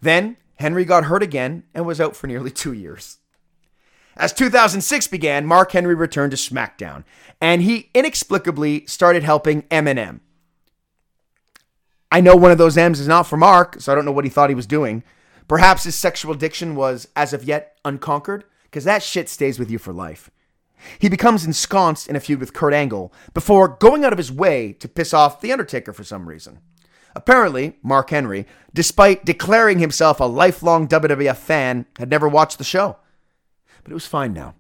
Then 0.02 0.38
Henry 0.56 0.86
got 0.86 1.06
hurt 1.06 1.24
again 1.24 1.64
and 1.74 1.86
was 1.86 2.02
out 2.02 2.16
for 2.16 2.28
nearly 2.28 2.52
two 2.52 2.74
years. 2.74 3.18
As 4.18 4.34
2006 4.34 5.08
began, 5.08 5.46
Mark 5.46 5.72
Henry 5.72 5.96
returned 5.96 6.32
to 6.32 6.38
SmackDown, 6.38 7.06
and 7.40 7.62
he 7.62 7.90
inexplicably 7.94 8.86
started 8.86 9.24
helping 9.24 9.62
MNM. 9.64 10.20
I 12.12 12.20
know 12.22 12.36
one 12.36 12.52
of 12.52 12.58
those 12.58 12.78
M's 12.78 13.00
is 13.00 13.08
not 13.08 13.28
for 13.28 13.38
Mark, 13.38 13.80
so 13.80 13.92
I 13.92 13.96
don't 13.96 14.04
know 14.04 14.12
what 14.12 14.26
he 14.26 14.30
thought 14.30 14.50
he 14.50 14.56
was 14.56 14.66
doing. 14.66 15.04
Perhaps 15.48 15.84
his 15.84 15.96
sexual 15.96 16.34
addiction 16.34 16.76
was, 16.76 17.08
as 17.16 17.32
of 17.34 17.46
yet, 17.46 17.78
unconquered, 17.86 18.44
because 18.64 18.84
that 18.84 19.04
shit 19.04 19.30
stays 19.30 19.58
with 19.58 19.72
you 19.72 19.78
for 19.78 19.94
life. 19.94 20.30
He 20.98 21.10
becomes 21.10 21.46
ensconced 21.46 22.08
in 22.08 22.16
a 22.16 22.20
feud 22.20 22.40
with 22.40 22.54
Kurt 22.54 22.74
Angle 22.74 23.14
before 23.34 23.68
going 23.68 24.04
out 24.04 24.14
of 24.14 24.18
his 24.18 24.32
way 24.32 24.74
to 24.74 24.88
piss 24.88 25.14
off 25.14 25.42
The 25.42 25.52
Undertaker 25.52 25.94
for 25.94 26.04
some 26.04 26.28
reason. 26.28 26.60
Apparently, 27.16 27.78
Mark 27.82 28.10
Henry, 28.10 28.46
despite 28.74 29.26
declaring 29.26 29.80
himself 29.80 30.20
a 30.20 30.26
lifelong 30.26 30.88
WWF 30.88 31.38
fan, 31.38 31.86
had 31.98 32.10
never 32.10 32.28
watched 32.28 32.58
the 32.58 32.64
show. 32.64 32.98
But 33.84 33.92
it 33.92 33.96
was 33.96 34.06
fine 34.06 34.34
now, 34.34 34.56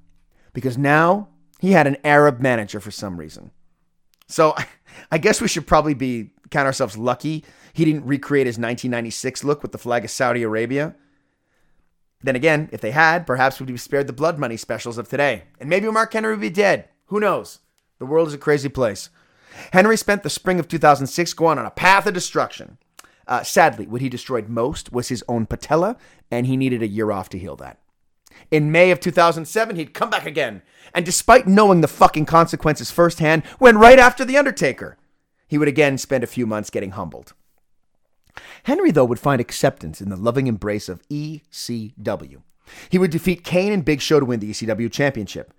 because 0.54 0.78
now 0.78 1.30
he 1.60 1.72
had 1.72 1.88
an 1.88 1.98
Arab 2.04 2.40
manager 2.40 2.80
for 2.80 2.92
some 2.92 3.18
reason. 3.18 3.52
So 4.28 4.56
I 5.12 5.18
guess 5.18 5.42
we 5.42 5.48
should 5.48 5.68
probably 5.68 5.94
be 5.94 6.32
count 6.50 6.66
ourselves 6.66 6.98
lucky 6.98 7.44
he 7.74 7.86
didn't 7.86 8.06
recreate 8.06 8.46
his 8.46 8.56
1996 8.56 9.44
look 9.44 9.62
with 9.62 9.72
the 9.72 9.78
flag 9.78 10.04
of 10.04 10.12
Saudi 10.12 10.44
Arabia. 10.44 10.96
Then 12.22 12.36
again, 12.36 12.70
if 12.72 12.82
they 12.82 12.92
had, 12.92 13.26
perhaps 13.26 13.60
we'd 13.60 13.68
be 13.68 13.78
spared 13.78 14.08
the 14.08 14.14
blood 14.14 14.38
money 14.38 14.58
specials 14.58 14.98
of 14.98 15.08
today. 15.08 15.44
And 15.60 15.70
maybe 15.70 15.90
Mark 15.90 16.12
Henry 16.12 16.32
would 16.32 16.42
be 16.42 16.50
dead. 16.50 16.90
Who 17.06 17.20
knows? 17.20 17.60
The 17.98 18.06
world 18.06 18.28
is 18.28 18.34
a 18.34 18.38
crazy 18.38 18.70
place. 18.70 19.10
Henry 19.74 19.98
spent 19.98 20.24
the 20.24 20.30
spring 20.30 20.60
of 20.60 20.68
2006 20.68 21.34
going 21.34 21.58
on 21.58 21.66
a 21.66 21.72
path 21.72 22.06
of 22.06 22.14
destruction. 22.14 22.78
Uh, 23.28 23.44
sadly, 23.44 23.86
what 23.86 24.02
he 24.02 24.10
destroyed 24.10 24.50
most 24.50 24.92
was 24.92 25.10
his 25.10 25.24
own 25.28 25.46
patella, 25.46 25.98
and 26.32 26.48
he 26.48 26.58
needed 26.58 26.82
a 26.82 26.88
year 26.88 27.12
off 27.12 27.30
to 27.30 27.38
heal 27.38 27.56
that. 27.56 27.80
In 28.52 28.72
May 28.72 28.92
of 28.92 29.00
2007, 29.00 29.76
he'd 29.76 29.94
come 29.94 30.10
back 30.10 30.26
again, 30.26 30.62
and 30.94 31.06
despite 31.06 31.48
knowing 31.48 31.82
the 31.82 31.88
fucking 31.88 32.26
consequences 32.26 32.90
firsthand, 32.90 33.44
went 33.60 33.78
right 33.78 34.00
after 34.00 34.26
The 34.26 34.38
Undertaker. 34.38 34.98
He 35.48 35.58
would 35.58 35.68
again 35.68 35.98
spend 35.98 36.24
a 36.24 36.28
few 36.28 36.48
months 36.48 36.70
getting 36.70 36.92
humbled. 36.92 37.34
Henry, 38.64 38.92
though, 38.92 39.06
would 39.06 39.20
find 39.20 39.42
acceptance 39.42 40.02
in 40.02 40.10
the 40.10 40.16
loving 40.16 40.48
embrace 40.48 40.90
of 40.90 41.08
ECW. 41.10 42.42
He 42.90 42.98
would 42.98 43.12
defeat 43.12 43.44
Kane 43.44 43.72
and 43.72 43.86
Big 43.86 44.02
Show 44.02 44.20
to 44.20 44.26
win 44.26 44.40
the 44.40 44.52
ECW 44.52 44.92
championship. 44.92 45.54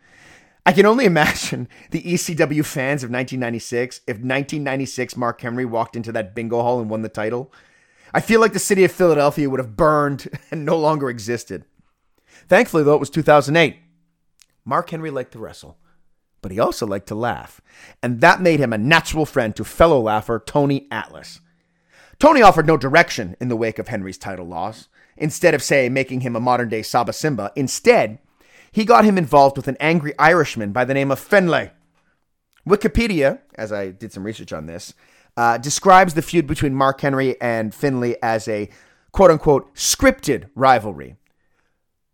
I 0.64 0.72
can 0.72 0.86
only 0.86 1.04
imagine 1.06 1.68
the 1.90 2.02
ECW 2.02 2.64
fans 2.64 3.02
of 3.02 3.10
1996 3.10 3.98
if 4.06 4.16
1996 4.16 5.16
Mark 5.16 5.40
Henry 5.40 5.64
walked 5.64 5.96
into 5.96 6.12
that 6.12 6.34
bingo 6.34 6.62
hall 6.62 6.80
and 6.80 6.90
won 6.90 7.02
the 7.02 7.08
title. 7.08 7.52
I 8.12 8.20
feel 8.20 8.40
like 8.40 8.52
the 8.52 8.58
city 8.58 8.84
of 8.84 8.92
Philadelphia 8.92 9.48
would 9.48 9.60
have 9.60 9.76
burned 9.76 10.28
and 10.50 10.64
no 10.64 10.78
longer 10.78 11.08
existed. 11.08 11.64
Thankfully, 12.48 12.82
though, 12.82 12.94
it 12.94 13.00
was 13.00 13.10
2008. 13.10 13.76
Mark 14.64 14.90
Henry 14.90 15.10
liked 15.10 15.32
to 15.32 15.38
wrestle, 15.38 15.78
but 16.42 16.50
he 16.50 16.58
also 16.58 16.86
liked 16.86 17.08
to 17.08 17.14
laugh, 17.14 17.60
and 18.02 18.20
that 18.20 18.42
made 18.42 18.60
him 18.60 18.72
a 18.72 18.78
natural 18.78 19.24
friend 19.24 19.54
to 19.56 19.64
fellow 19.64 20.00
laugher 20.00 20.42
Tony 20.44 20.86
Atlas. 20.90 21.40
Tony 22.18 22.42
offered 22.42 22.66
no 22.66 22.76
direction 22.76 23.34
in 23.40 23.48
the 23.48 23.56
wake 23.56 23.78
of 23.78 23.88
Henry's 23.88 24.18
title 24.18 24.46
loss. 24.46 24.88
Instead 25.16 25.54
of, 25.54 25.62
say, 25.62 25.88
making 25.88 26.20
him 26.20 26.36
a 26.36 26.40
modern 26.40 26.68
day 26.68 26.82
Saba 26.82 27.12
Simba, 27.12 27.50
instead, 27.56 28.18
he 28.72 28.84
got 28.84 29.04
him 29.04 29.18
involved 29.18 29.56
with 29.56 29.68
an 29.68 29.76
angry 29.80 30.14
Irishman 30.18 30.72
by 30.72 30.84
the 30.84 30.94
name 30.94 31.10
of 31.10 31.18
Finlay. 31.18 31.72
Wikipedia, 32.68 33.40
as 33.54 33.72
I 33.72 33.90
did 33.90 34.12
some 34.12 34.24
research 34.24 34.52
on 34.52 34.66
this, 34.66 34.94
uh, 35.36 35.58
describes 35.58 36.14
the 36.14 36.22
feud 36.22 36.46
between 36.46 36.74
Mark 36.74 37.00
Henry 37.00 37.40
and 37.40 37.74
Finlay 37.74 38.16
as 38.22 38.46
a 38.48 38.68
quote 39.12 39.30
unquote 39.30 39.74
scripted 39.74 40.50
rivalry, 40.54 41.16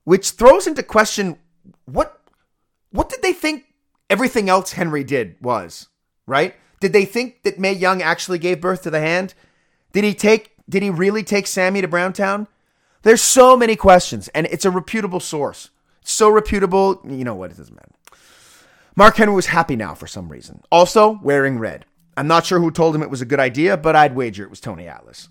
which 0.05 0.31
throws 0.31 0.67
into 0.67 0.83
question 0.83 1.39
what 1.85 2.21
what 2.91 3.09
did 3.09 3.23
they 3.23 3.33
think 3.33 3.75
everything 4.09 4.49
else 4.49 4.73
Henry 4.73 5.05
did 5.05 5.37
was, 5.41 5.89
right? 6.27 6.55
Did 6.81 6.93
they 6.93 7.05
think 7.05 7.43
that 7.43 7.59
Mae 7.59 7.73
Young 7.73 8.01
actually 8.01 8.39
gave 8.39 8.61
birth 8.61 8.83
to 8.83 8.91
the 8.91 9.01
hand? 9.01 9.35
Did 9.93 10.05
he 10.05 10.15
take 10.15 10.53
did 10.69 10.83
he 10.83 10.91
really 10.91 11.23
take 11.23 11.47
Sammy 11.47 11.81
to 11.81 11.89
Browntown? 11.89 12.49
There's 13.03 13.23
so 13.23 13.57
many 13.57 13.77
questions, 13.77 14.29
and 14.29 14.47
it's 14.47 14.65
a 14.65 14.71
reputable 14.71 15.21
source. 15.21 15.71
So 16.09 16.31
reputable, 16.31 17.01
you 17.05 17.25
know 17.25 17.35
what, 17.35 17.51
it 17.51 17.57
doesn't 17.57 17.75
matter. 17.75 17.91
Mark 18.95 19.17
Henry 19.17 19.35
was 19.35 19.47
happy 19.47 19.75
now 19.75 19.93
for 19.93 20.07
some 20.07 20.29
reason. 20.29 20.63
Also, 20.71 21.19
wearing 21.21 21.59
red. 21.59 21.85
I'm 22.17 22.29
not 22.29 22.47
sure 22.47 22.61
who 22.61 22.71
told 22.71 22.95
him 22.95 23.03
it 23.03 23.11
was 23.11 23.21
a 23.21 23.27
good 23.27 23.41
idea, 23.41 23.77
but 23.77 23.97
I'd 23.97 24.15
wager 24.15 24.45
it 24.45 24.51
was 24.51 24.61
Tony 24.61 24.87
Atlas. 24.87 25.29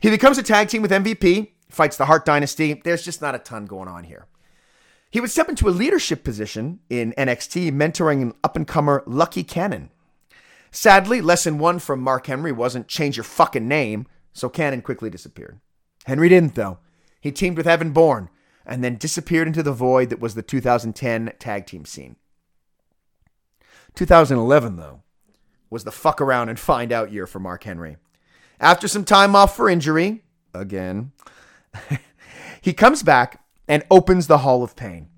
He 0.00 0.10
becomes 0.10 0.36
a 0.36 0.42
tag 0.42 0.68
team 0.68 0.82
with 0.82 0.90
MVP, 0.90 1.52
fights 1.70 1.96
the 1.96 2.06
Hart 2.06 2.24
Dynasty. 2.24 2.80
There's 2.82 3.04
just 3.04 3.22
not 3.22 3.36
a 3.36 3.38
ton 3.38 3.66
going 3.66 3.86
on 3.86 4.02
here. 4.02 4.26
He 5.12 5.20
would 5.20 5.30
step 5.30 5.48
into 5.48 5.68
a 5.68 5.70
leadership 5.70 6.24
position 6.24 6.80
in 6.90 7.14
NXT, 7.16 7.70
mentoring 7.70 8.20
an 8.20 8.32
up 8.42 8.56
and 8.56 8.66
comer 8.66 9.04
Lucky 9.06 9.44
Cannon. 9.44 9.90
Sadly, 10.72 11.20
lesson 11.20 11.58
one 11.58 11.78
from 11.78 12.00
Mark 12.00 12.26
Henry 12.26 12.50
wasn't 12.50 12.88
change 12.88 13.16
your 13.16 13.24
fucking 13.24 13.68
name, 13.68 14.08
so 14.32 14.48
Cannon 14.48 14.82
quickly 14.82 15.08
disappeared. 15.08 15.60
Henry 16.04 16.28
didn't, 16.28 16.56
though. 16.56 16.78
He 17.20 17.30
teamed 17.30 17.56
with 17.56 17.68
Evan 17.68 17.92
Bourne 17.92 18.28
and 18.66 18.82
then 18.82 18.96
disappeared 18.96 19.46
into 19.46 19.62
the 19.62 19.72
void 19.72 20.10
that 20.10 20.20
was 20.20 20.34
the 20.34 20.42
2010 20.42 21.32
tag 21.38 21.66
team 21.66 21.84
scene. 21.84 22.16
2011, 23.94 24.76
though, 24.76 25.02
was 25.70 25.84
the 25.84 25.92
fuck 25.92 26.20
around 26.20 26.48
and 26.48 26.58
find 26.58 26.92
out 26.92 27.12
year 27.12 27.26
for 27.26 27.38
Mark 27.38 27.64
Henry. 27.64 27.96
After 28.60 28.88
some 28.88 29.04
time 29.04 29.34
off 29.34 29.56
for 29.56 29.68
injury, 29.68 30.22
again, 30.52 31.12
he 32.60 32.72
comes 32.72 33.02
back 33.02 33.42
and 33.68 33.84
opens 33.90 34.26
the 34.26 34.38
Hall 34.38 34.62
of 34.62 34.76
Pain. 34.76 35.08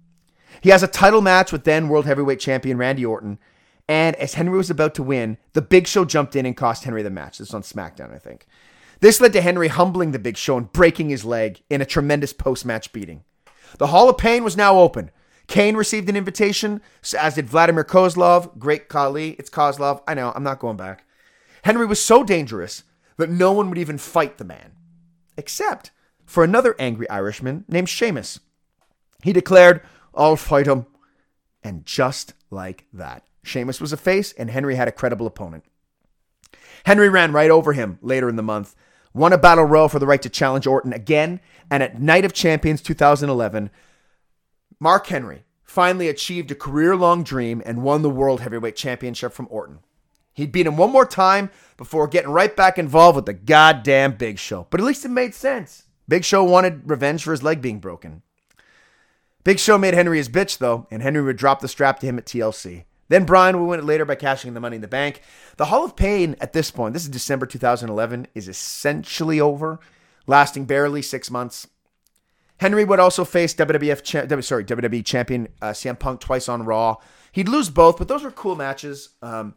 He 0.61 0.71
has 0.71 0.83
a 0.83 0.89
title 0.89 1.21
match 1.21 1.53
with 1.53 1.65
then 1.65 1.89
World 1.89 2.07
Heavyweight 2.07 2.41
Champion 2.41 2.79
Randy 2.79 3.05
Orton, 3.05 3.39
and 3.89 4.17
as 4.17 4.35
Henry 4.35 4.57
was 4.57 4.71
about 4.71 4.95
to 4.97 5.03
win, 5.03 5.39
the 5.55 5.63
Big 5.63 5.87
Show 5.87 6.05
jumped 6.05 6.37
in 6.37 6.45
and 6.45 6.57
cost 6.57 6.85
Henry 6.85 7.03
the 7.03 7.11
match. 7.11 7.39
This 7.39 7.49
is 7.49 7.55
on 7.55 7.63
SmackDown, 7.63 8.15
I 8.15 8.19
think. 8.19 8.47
This 9.01 9.21
led 9.21 9.33
to 9.35 9.41
Henry 9.41 9.69
humbling 9.69 10.11
the 10.11 10.19
Big 10.19 10.37
Show 10.37 10.57
and 10.57 10.71
breaking 10.73 11.09
his 11.09 11.25
leg 11.25 11.63
in 11.71 11.81
a 11.81 11.87
tremendous 11.87 12.33
post 12.33 12.67
match 12.67 12.93
beating. 12.93 13.23
The 13.77 13.89
Hall 13.89 14.09
of 14.09 14.17
Pain 14.17 14.43
was 14.43 14.57
now 14.57 14.79
open. 14.79 15.11
Kane 15.47 15.77
received 15.77 16.09
an 16.09 16.17
invitation, 16.17 16.81
as 17.19 17.35
did 17.35 17.49
Vladimir 17.49 17.85
Kozlov. 17.85 18.59
Great 18.59 18.89
Khali. 18.89 19.31
It's 19.33 19.51
Kozlov. 19.51 20.03
I 20.07 20.15
know, 20.15 20.33
I'm 20.35 20.43
not 20.43 20.59
going 20.59 20.77
back. 20.77 21.05
Henry 21.65 21.87
was 21.87 22.03
so 22.03 22.23
dangerous 22.23 22.85
that 23.17 23.31
no 23.31 23.53
one 23.53 23.69
would 23.69 23.79
even 23.79 23.99
fight 23.99 24.39
the 24.39 24.45
man, 24.45 24.73
except 25.37 25.91
for 26.25 26.45
another 26.45 26.75
angry 26.79 27.09
Irishman 27.09 27.65
named 27.69 27.89
Sheamus. 27.89 28.41
He 29.23 29.33
declared, 29.33 29.81
I'll 30.15 30.37
fight 30.37 30.67
him. 30.67 30.87
And 31.63 31.85
just 31.85 32.35
like 32.51 32.85
that, 32.93 33.25
Sheamus 33.43 33.81
was 33.81 33.93
a 33.93 33.97
face 33.97 34.33
and 34.33 34.51
Henry 34.51 34.77
had 34.77 34.89
a 34.89 34.93
credible 34.93 35.27
opponent. 35.27 35.65
Henry 36.85 37.09
ran 37.09 37.33
right 37.33 37.51
over 37.51 37.73
him 37.73 37.99
later 38.03 38.29
in 38.29 38.37
the 38.37 38.43
month, 38.43 38.75
won 39.15 39.33
a 39.33 39.39
battle 39.39 39.65
royal 39.65 39.89
for 39.89 39.99
the 39.99 40.07
right 40.07 40.23
to 40.23 40.29
challenge 40.29 40.67
Orton 40.67 40.93
again, 40.93 41.41
and 41.71 41.83
at 41.83 42.01
Night 42.01 42.25
of 42.25 42.33
Champions 42.33 42.83
2011, 42.83 43.71
Mark 44.81 45.07
Henry 45.09 45.45
finally 45.65 46.09
achieved 46.09 46.51
a 46.51 46.55
career 46.55 46.97
long 46.97 47.23
dream 47.23 47.63
and 47.67 47.83
won 47.83 48.03
the 48.03 48.11
World 48.11 48.41
Heavyweight 48.41 48.77
Championship 48.77 49.33
from 49.33 49.49
Orton. 49.51 49.81
He'd 50.33 50.53
beat 50.53 50.67
him 50.67 50.77
one 50.77 50.93
more 50.93 51.05
time 51.05 51.51
before 51.77 52.07
getting 52.07 52.31
right 52.31 52.55
back 52.55 52.79
involved 52.79 53.17
with 53.17 53.27
the 53.27 53.33
goddamn 53.33 54.17
Big 54.17 54.39
Show. 54.39 54.69
But 54.71 54.81
at 54.81 54.87
least 54.87 55.05
it 55.05 55.09
made 55.09 55.35
sense. 55.35 55.85
Big 56.07 56.25
Show 56.25 56.45
wanted 56.45 56.89
revenge 56.89 57.25
for 57.25 57.33
his 57.33 57.43
leg 57.43 57.61
being 57.61 57.81
broken. 57.81 58.23
Big 59.43 59.59
Show 59.59 59.79
made 59.79 59.95
Henry 59.95 60.19
his 60.19 60.29
bitch, 60.29 60.59
though, 60.59 60.87
and 60.91 61.03
Henry 61.03 61.23
would 61.23 61.37
drop 61.37 61.61
the 61.61 61.69
strap 61.69 61.99
to 62.01 62.07
him 62.07 62.19
at 62.19 62.27
TLC. 62.27 62.85
Then 63.09 63.25
Bryan 63.25 63.59
would 63.59 63.67
win 63.67 63.81
it 63.81 63.87
later 63.87 64.05
by 64.05 64.15
cashing 64.15 64.49
in 64.49 64.55
the 64.55 64.61
money 64.61 64.77
in 64.77 64.83
the 64.83 64.89
bank. 64.89 65.23
The 65.57 65.67
Hall 65.67 65.85
of 65.85 65.97
Pain 65.97 66.37
at 66.41 66.53
this 66.53 66.71
point, 66.71 66.93
this 66.93 67.05
is 67.05 67.09
December 67.09 67.47
2011, 67.47 68.29
is 68.35 68.49
essentially 68.49 69.41
over, 69.41 69.81
lasting 70.27 70.67
barely 70.67 71.03
six 71.03 71.31
months. 71.31 71.67
Henry 72.59 72.85
would 72.85 73.01
also 73.01 73.25
face 73.25 73.55
WWF, 73.55 74.03
cha- 74.03 74.41
sorry, 74.41 74.65
WWE 74.65 75.05
champion 75.05 75.49
uh, 75.63 75.69
CM 75.69 75.99
Punk 75.99 76.21
twice 76.21 76.49
on 76.49 76.65
Raw. 76.65 76.97
He'd 77.33 77.49
lose 77.49 77.71
both, 77.71 77.99
but 77.99 78.09
those 78.09 78.25
were 78.25 78.31
cool 78.31 78.57
matches. 78.57 79.11
Um, 79.23 79.55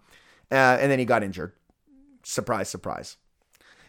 uh, 0.51 0.77
and 0.79 0.91
then 0.91 0.99
he 0.99 1.05
got 1.05 1.23
injured. 1.23 1.53
Surprise, 2.23 2.69
surprise. 2.69 3.17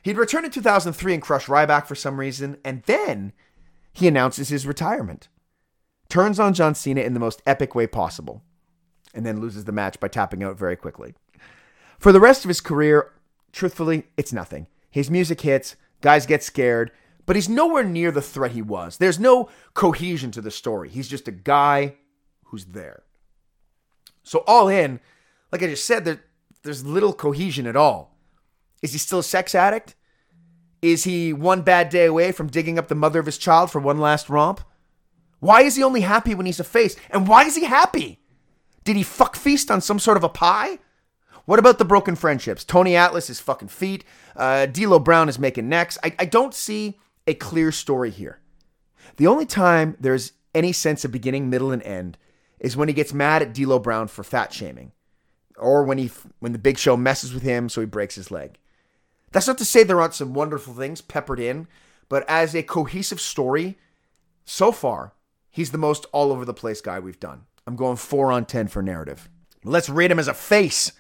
He'd 0.03 0.17
return 0.17 0.45
in 0.45 0.51
2003 0.51 1.15
and 1.15 1.23
crush 1.23 1.47
Ryback 1.47 1.87
for 1.87 1.95
some 1.95 2.19
reason, 2.19 2.57
and 2.65 2.83
then 2.85 3.33
he 3.93 4.09
announces 4.09 4.49
his 4.49 4.67
retirement. 4.67 5.29
Turns 6.09 6.41
on 6.41 6.55
John 6.55 6.75
Cena 6.75 7.03
in 7.03 7.15
the 7.15 7.21
most 7.21 7.43
epic 7.47 7.75
way 7.75 7.87
possible, 7.87 8.43
and 9.15 9.25
then 9.27 9.41
loses 9.41 9.65
the 9.65 9.73
match 9.73 10.01
by 10.01 10.09
tapping 10.09 10.43
out 10.43 10.59
very 10.59 10.77
quickly. 10.77 11.15
For 11.99 12.13
the 12.13 12.21
rest 12.21 12.45
of 12.45 12.49
his 12.49 12.61
career, 12.61 13.13
truthfully, 13.53 14.05
it's 14.17 14.33
nothing. 14.33 14.67
His 14.91 15.11
music 15.11 15.41
hits, 15.43 15.77
guys 16.01 16.27
get 16.27 16.43
scared, 16.43 16.91
but 17.27 17.37
he's 17.37 17.49
nowhere 17.49 17.85
near 17.85 18.11
the 18.11 18.23
threat 18.23 18.53
he 18.53 18.63
was. 18.63 18.97
There's 18.97 19.21
no 19.21 19.49
cohesion 19.75 20.31
to 20.33 20.41
the 20.41 20.51
story. 20.51 20.89
He's 20.89 21.09
just 21.09 21.29
a 21.29 21.33
guy 21.33 21.95
who's 22.45 22.67
there. 22.67 23.03
So, 24.25 24.45
all 24.47 24.69
in, 24.69 25.01
like 25.51 25.63
I 25.63 25.69
just 25.69 25.85
said, 25.85 26.05
there, 26.05 26.23
there's 26.63 26.85
little 26.85 27.13
cohesion 27.13 27.67
at 27.67 27.77
all. 27.77 28.17
Is 28.83 28.93
he 28.93 28.99
still 28.99 29.21
a 29.21 29.25
sex 29.25 29.55
addict? 29.55 29.95
Is 30.81 31.05
he 31.05 31.33
one 31.33 31.63
bad 31.63 31.89
day 31.89 32.07
away 32.07 32.33
from 32.33 32.49
digging 32.49 32.79
up 32.79 32.89
the 32.89 32.95
mother 32.95 33.21
of 33.21 33.27
his 33.27 33.39
child 33.39 33.71
for 33.71 33.81
one 33.81 33.99
last 33.99 34.29
romp? 34.29 34.61
Why 35.39 35.63
is 35.63 35.77
he 35.77 35.83
only 35.83 36.01
happy 36.01 36.35
when 36.35 36.47
he's 36.47 36.61
a 36.61 36.65
face? 36.65 36.97
And 37.11 37.29
why 37.29 37.45
is 37.45 37.57
he 37.57 37.65
happy? 37.65 38.22
Did 38.85 38.97
he 38.97 39.03
fuck 39.03 39.37
feast 39.37 39.71
on 39.71 39.81
some 39.81 39.99
sort 39.99 40.17
of 40.17 40.25
a 40.25 40.29
pie? 40.29 40.79
What 41.45 41.59
about 41.59 41.79
the 41.79 41.85
broken 41.85 42.15
friendships? 42.15 42.65
Tony 42.65 42.97
Atlas 42.97 43.29
is 43.29 43.41
fucking 43.41 43.69
feet. 43.69 44.05
Uh, 44.37 44.67
D'Lo 44.67 44.99
Brown 44.99 45.29
is 45.29 45.39
making 45.39 45.69
necks. 45.69 45.99
I, 46.05 46.15
I 46.19 46.25
don't 46.25 46.55
see 46.55 46.99
a 47.27 47.35
clear 47.35 47.73
story 47.73 48.11
here. 48.11 48.41
The 49.17 49.27
only 49.27 49.47
time 49.47 49.97
there's 49.99 50.33
any 50.55 50.73
sense 50.73 51.05
of 51.05 51.13
beginning, 51.13 51.51
middle, 51.51 51.73
and 51.73 51.83
end 51.83 52.17
is 52.61 52.77
when 52.77 52.89
he 52.89 52.95
gets 52.95 53.13
mad 53.13 53.43
at 53.43 53.53
D'Lo 53.53 53.79
Brown 53.79 54.07
for 54.07 54.23
fat 54.23 54.53
shaming, 54.53 54.93
or 55.57 55.83
when 55.83 55.99
he 55.99 56.11
when 56.39 56.53
the 56.53 56.59
Big 56.59 56.79
Show 56.79 56.97
messes 56.97 57.35
with 57.35 57.43
him 57.43 57.69
so 57.69 57.81
he 57.81 57.87
breaks 57.87 58.15
his 58.15 58.31
leg. 58.31 58.59
That's 59.33 59.47
not 59.47 59.59
to 59.59 59.65
say 59.65 59.83
there 59.83 60.01
aren't 60.01 60.15
some 60.15 60.35
wonderful 60.35 60.75
things 60.75 61.01
peppered 61.01 61.41
in, 61.41 61.67
but 62.09 62.29
as 62.29 62.55
a 62.55 62.63
cohesive 62.63 63.21
story, 63.21 63.79
so 64.45 64.71
far 64.71 65.15
he's 65.51 65.73
the 65.73 65.79
most 65.79 66.07
all 66.13 66.31
over 66.31 66.45
the 66.45 66.55
place 66.55 66.81
guy 66.81 67.01
we've 67.01 67.21
done. 67.21 67.47
I'm 67.67 67.77
going 67.77 67.97
four 67.97 68.33
on 68.33 68.45
ten 68.45 68.69
for 68.69 68.83
narrative. 68.83 69.29
Let's 69.65 69.89
rate 69.89 70.11
him 70.11 70.19
as 70.19 70.29
a 70.29 70.35
face. 70.35 70.93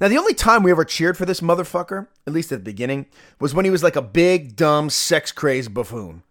Now, 0.00 0.08
the 0.08 0.18
only 0.18 0.34
time 0.34 0.62
we 0.62 0.70
ever 0.70 0.84
cheered 0.84 1.16
for 1.16 1.24
this 1.24 1.40
motherfucker, 1.40 2.08
at 2.26 2.32
least 2.32 2.52
at 2.52 2.60
the 2.60 2.64
beginning, 2.64 3.06
was 3.40 3.54
when 3.54 3.64
he 3.64 3.70
was 3.70 3.82
like 3.82 3.96
a 3.96 4.02
big, 4.02 4.56
dumb, 4.56 4.90
sex 4.90 5.32
crazed 5.32 5.74
buffoon. 5.74 6.22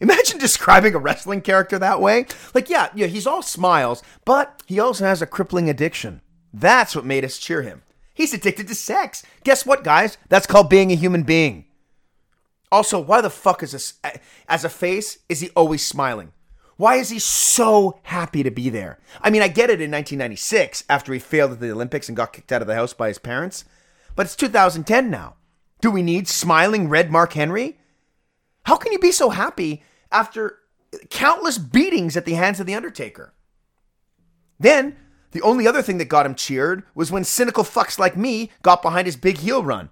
Imagine 0.00 0.38
describing 0.40 0.94
a 0.94 0.98
wrestling 0.98 1.40
character 1.40 1.78
that 1.78 2.00
way. 2.00 2.26
Like, 2.54 2.70
yeah, 2.70 2.88
yeah, 2.94 3.06
he's 3.06 3.26
all 3.26 3.42
smiles, 3.42 4.02
but 4.24 4.62
he 4.66 4.78
also 4.78 5.04
has 5.04 5.22
a 5.22 5.26
crippling 5.26 5.68
addiction. 5.68 6.20
That's 6.52 6.96
what 6.96 7.04
made 7.04 7.24
us 7.24 7.38
cheer 7.38 7.62
him. 7.62 7.82
He's 8.14 8.34
addicted 8.34 8.68
to 8.68 8.74
sex. 8.74 9.22
Guess 9.44 9.64
what, 9.64 9.84
guys? 9.84 10.18
That's 10.28 10.46
called 10.46 10.70
being 10.70 10.90
a 10.90 10.96
human 10.96 11.22
being. 11.22 11.66
Also, 12.70 12.98
why 12.98 13.20
the 13.20 13.30
fuck 13.30 13.62
is 13.62 13.72
this 13.72 13.94
as 14.48 14.64
a 14.64 14.68
face 14.68 15.18
is 15.28 15.40
he 15.40 15.50
always 15.50 15.86
smiling? 15.86 16.32
Why 16.78 16.94
is 16.94 17.10
he 17.10 17.18
so 17.18 17.98
happy 18.04 18.44
to 18.44 18.52
be 18.52 18.70
there? 18.70 19.00
I 19.20 19.30
mean, 19.30 19.42
I 19.42 19.48
get 19.48 19.68
it 19.68 19.82
in 19.82 19.90
1996 19.90 20.84
after 20.88 21.12
he 21.12 21.18
failed 21.18 21.50
at 21.50 21.60
the 21.60 21.72
Olympics 21.72 22.08
and 22.08 22.16
got 22.16 22.32
kicked 22.32 22.52
out 22.52 22.62
of 22.62 22.68
the 22.68 22.76
house 22.76 22.94
by 22.94 23.08
his 23.08 23.18
parents, 23.18 23.64
but 24.14 24.26
it's 24.26 24.36
2010 24.36 25.10
now. 25.10 25.34
Do 25.80 25.90
we 25.90 26.02
need 26.02 26.28
smiling 26.28 26.88
red 26.88 27.10
Mark 27.10 27.32
Henry? 27.32 27.78
How 28.62 28.76
can 28.76 28.92
you 28.92 29.00
be 29.00 29.10
so 29.10 29.30
happy 29.30 29.82
after 30.12 30.58
countless 31.10 31.58
beatings 31.58 32.16
at 32.16 32.24
the 32.24 32.34
hands 32.34 32.60
of 32.60 32.66
The 32.66 32.76
Undertaker? 32.76 33.34
Then, 34.60 34.96
the 35.32 35.42
only 35.42 35.66
other 35.66 35.82
thing 35.82 35.98
that 35.98 36.04
got 36.04 36.26
him 36.26 36.36
cheered 36.36 36.84
was 36.94 37.10
when 37.10 37.24
cynical 37.24 37.64
fucks 37.64 37.98
like 37.98 38.16
me 38.16 38.52
got 38.62 38.82
behind 38.82 39.06
his 39.06 39.16
big 39.16 39.38
heel 39.38 39.64
run. 39.64 39.90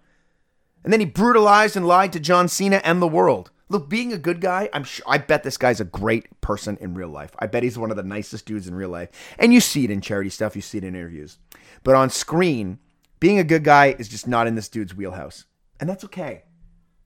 And 0.85 0.93
then 0.93 1.01
he 1.01 1.07
brutalized 1.07 1.77
and 1.77 1.87
lied 1.87 2.13
to 2.13 2.21
John 2.21 2.47
Cena 2.47 2.81
and 2.85 3.03
the 3.03 3.09
world. 3.09 3.51
Look, 3.69 3.89
being 3.89 4.13
a 4.13 4.19
good 4.19 4.41
guy, 4.41 4.69
I'm 4.73 4.85
sure 4.85 5.05
I 5.09 5.19
bet 5.19 5.43
this 5.43 5.57
guy's 5.57 5.81
a 5.81 5.85
great 5.85 6.41
person 6.41 6.79
in 6.81 6.95
real 6.95 7.09
life. 7.09 7.35
I 7.39 7.47
bet 7.47 7.65
he's 7.65 7.77
one 7.77 7.91
of 7.91 7.97
the 7.97 8.05
nicest 8.05 8.47
dudes 8.47 8.69
in 8.69 8.75
real 8.75 8.91
life. 8.91 9.11
And 9.39 9.53
you 9.53 9.61
see 9.61 9.85
it 9.85 9.91
in 9.91 10.01
charity 10.01 10.31
stuff, 10.31 10.55
you 10.55 10.63
see 10.63 10.79
it 10.79 10.85
in 10.85 10.95
interviews. 10.95 11.39
But 11.83 11.97
on 11.97 12.11
screen, 12.11 12.79
being 13.19 13.39
a 13.39 13.45
good 13.45 13.65
guy 13.65 13.97
is 13.99 14.09
just 14.09 14.29
not 14.29 14.47
in 14.47 14.55
this 14.55 14.69
dude's 14.69 14.95
wheelhouse. 14.95 15.47
And 15.81 15.89
that's 15.89 16.05
okay. 16.05 16.45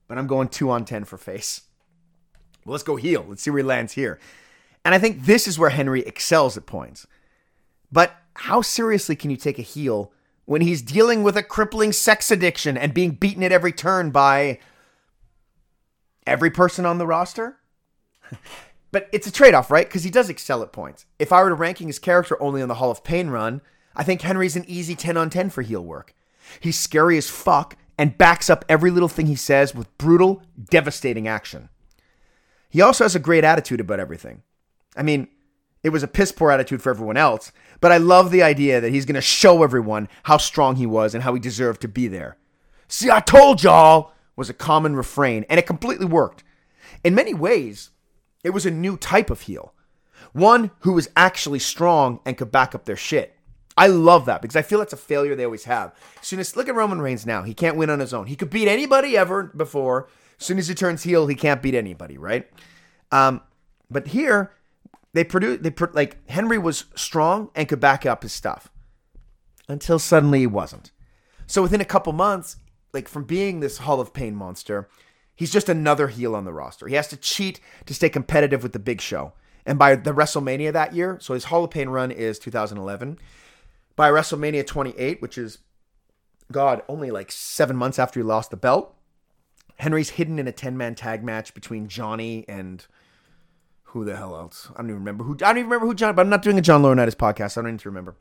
But 0.06 0.18
I'm 0.18 0.26
going 0.26 0.48
2 0.48 0.70
on 0.70 0.84
10 0.84 1.04
for 1.04 1.16
face. 1.16 1.62
Well, 2.64 2.72
let's 2.72 2.84
go 2.84 2.96
heel. 2.96 3.24
Let's 3.26 3.42
see 3.42 3.50
where 3.50 3.62
he 3.62 3.64
lands 3.64 3.94
here. 3.94 4.18
And 4.84 4.94
I 4.94 4.98
think 4.98 5.24
this 5.24 5.48
is 5.48 5.58
where 5.58 5.70
Henry 5.70 6.00
excels 6.02 6.56
at 6.56 6.66
points. 6.66 7.06
But 7.90 8.14
how 8.34 8.60
seriously 8.60 9.16
can 9.16 9.30
you 9.30 9.36
take 9.36 9.58
a 9.58 9.62
heel 9.62 10.12
when 10.44 10.60
he's 10.60 10.82
dealing 10.82 11.22
with 11.22 11.36
a 11.36 11.42
crippling 11.42 11.92
sex 11.92 12.30
addiction 12.30 12.76
and 12.76 12.92
being 12.92 13.12
beaten 13.12 13.42
at 13.42 13.52
every 13.52 13.72
turn 13.72 14.10
by 14.10 14.58
every 16.30 16.50
person 16.50 16.86
on 16.86 16.98
the 16.98 17.06
roster? 17.06 17.56
but 18.92 19.08
it's 19.12 19.26
a 19.26 19.32
trade 19.32 19.54
off, 19.54 19.70
right? 19.70 19.86
Because 19.86 20.04
he 20.04 20.10
does 20.10 20.30
excel 20.30 20.62
at 20.62 20.72
points. 20.72 21.04
If 21.18 21.32
I 21.32 21.42
were 21.42 21.50
to 21.50 21.54
ranking 21.54 21.88
his 21.88 21.98
character 21.98 22.40
only 22.42 22.62
on 22.62 22.68
the 22.68 22.76
Hall 22.76 22.90
of 22.90 23.04
Pain 23.04 23.28
run, 23.28 23.60
I 23.94 24.04
think 24.04 24.22
Henry's 24.22 24.56
an 24.56 24.64
easy 24.66 24.94
10 24.94 25.16
on 25.16 25.28
10 25.30 25.50
for 25.50 25.62
heel 25.62 25.84
work. 25.84 26.14
He's 26.60 26.78
scary 26.78 27.18
as 27.18 27.28
fuck 27.28 27.76
and 27.98 28.16
backs 28.16 28.48
up 28.48 28.64
every 28.68 28.90
little 28.90 29.08
thing 29.08 29.26
he 29.26 29.36
says 29.36 29.74
with 29.74 29.96
brutal, 29.98 30.42
devastating 30.70 31.28
action. 31.28 31.68
He 32.70 32.80
also 32.80 33.04
has 33.04 33.14
a 33.14 33.20
great 33.20 33.44
attitude 33.44 33.80
about 33.80 34.00
everything. 34.00 34.42
I 34.96 35.02
mean, 35.02 35.28
it 35.82 35.90
was 35.90 36.02
a 36.02 36.08
piss 36.08 36.32
poor 36.32 36.50
attitude 36.50 36.82
for 36.82 36.90
everyone 36.90 37.16
else, 37.16 37.52
but 37.80 37.92
I 37.92 37.96
love 37.96 38.30
the 38.30 38.42
idea 38.42 38.80
that 38.80 38.92
he's 38.92 39.06
going 39.06 39.14
to 39.16 39.20
show 39.20 39.62
everyone 39.62 40.08
how 40.24 40.36
strong 40.36 40.76
he 40.76 40.86
was 40.86 41.14
and 41.14 41.24
how 41.24 41.34
he 41.34 41.40
deserved 41.40 41.80
to 41.82 41.88
be 41.88 42.06
there. 42.06 42.36
See, 42.88 43.10
I 43.10 43.20
told 43.20 43.62
y'all 43.62 44.12
was 44.36 44.50
a 44.50 44.54
common 44.54 44.96
refrain, 44.96 45.44
and 45.48 45.58
it 45.58 45.66
completely 45.66 46.06
worked. 46.06 46.44
In 47.04 47.14
many 47.14 47.34
ways, 47.34 47.90
it 48.44 48.50
was 48.50 48.66
a 48.66 48.70
new 48.70 48.96
type 48.96 49.30
of 49.30 49.42
heel. 49.42 49.74
One 50.32 50.70
who 50.80 50.92
was 50.92 51.08
actually 51.16 51.58
strong 51.58 52.20
and 52.24 52.36
could 52.36 52.52
back 52.52 52.74
up 52.74 52.84
their 52.84 52.96
shit. 52.96 53.36
I 53.76 53.86
love 53.86 54.26
that 54.26 54.42
because 54.42 54.56
I 54.56 54.62
feel 54.62 54.78
that's 54.78 54.92
a 54.92 54.98
failure 54.98 55.34
they 55.34 55.44
always 55.44 55.64
have. 55.64 55.94
As 56.20 56.26
soon 56.26 56.40
as 56.40 56.56
look 56.56 56.68
at 56.68 56.74
Roman 56.74 57.00
Reigns 57.00 57.24
now, 57.24 57.42
he 57.42 57.54
can't 57.54 57.76
win 57.76 57.90
on 57.90 58.00
his 58.00 58.12
own. 58.12 58.26
He 58.26 58.36
could 58.36 58.50
beat 58.50 58.68
anybody 58.68 59.16
ever 59.16 59.44
before. 59.44 60.08
As 60.38 60.46
soon 60.46 60.58
as 60.58 60.68
he 60.68 60.74
turns 60.74 61.02
heel, 61.02 61.26
he 61.26 61.34
can't 61.34 61.62
beat 61.62 61.74
anybody, 61.74 62.18
right? 62.18 62.48
Um, 63.10 63.40
but 63.90 64.08
here, 64.08 64.52
they 65.12 65.24
produce 65.24 65.60
they 65.60 65.70
pro- 65.70 65.92
like 65.92 66.28
Henry 66.28 66.58
was 66.58 66.84
strong 66.94 67.50
and 67.54 67.68
could 67.68 67.80
back 67.80 68.06
up 68.06 68.22
his 68.22 68.32
stuff 68.32 68.70
until 69.68 69.98
suddenly 69.98 70.40
he 70.40 70.46
wasn't. 70.46 70.92
So 71.46 71.62
within 71.62 71.80
a 71.80 71.86
couple 71.86 72.12
months, 72.12 72.56
like 72.92 73.08
from 73.08 73.24
being 73.24 73.60
this 73.60 73.78
Hall 73.78 74.00
of 74.00 74.12
Pain 74.12 74.34
monster, 74.34 74.88
he's 75.34 75.52
just 75.52 75.68
another 75.68 76.08
heel 76.08 76.34
on 76.34 76.44
the 76.44 76.52
roster. 76.52 76.86
He 76.86 76.94
has 76.94 77.08
to 77.08 77.16
cheat 77.16 77.60
to 77.86 77.94
stay 77.94 78.08
competitive 78.08 78.62
with 78.62 78.72
the 78.72 78.78
Big 78.78 79.00
Show. 79.00 79.32
And 79.66 79.78
by 79.78 79.94
the 79.94 80.12
WrestleMania 80.12 80.72
that 80.72 80.94
year, 80.94 81.18
so 81.20 81.34
his 81.34 81.44
Hall 81.44 81.64
of 81.64 81.70
Pain 81.70 81.88
run 81.90 82.10
is 82.10 82.38
2011. 82.38 83.18
By 83.96 84.10
WrestleMania 84.10 84.66
28, 84.66 85.20
which 85.20 85.36
is 85.36 85.58
God, 86.50 86.82
only 86.88 87.10
like 87.10 87.30
seven 87.30 87.76
months 87.76 87.98
after 87.98 88.20
he 88.20 88.24
lost 88.24 88.50
the 88.50 88.56
belt, 88.56 88.96
Henry's 89.78 90.10
hidden 90.10 90.38
in 90.38 90.48
a 90.48 90.52
10 90.52 90.76
man 90.76 90.94
tag 90.94 91.22
match 91.22 91.54
between 91.54 91.88
Johnny 91.88 92.44
and 92.48 92.86
who 93.90 94.04
the 94.04 94.16
hell 94.16 94.36
else? 94.36 94.68
I 94.72 94.76
don't 94.78 94.86
even 94.86 95.00
remember 95.00 95.24
who. 95.24 95.34
I 95.34 95.48
don't 95.48 95.58
even 95.58 95.70
remember 95.70 95.86
who 95.86 95.94
John. 95.94 96.14
But 96.14 96.22
I'm 96.22 96.28
not 96.28 96.42
doing 96.42 96.58
a 96.58 96.62
John 96.62 96.82
Laurinaitis 96.82 97.16
podcast. 97.16 97.58
I 97.58 97.62
don't 97.62 97.72
need 97.72 97.80
to 97.80 97.88
remember. 97.88 98.14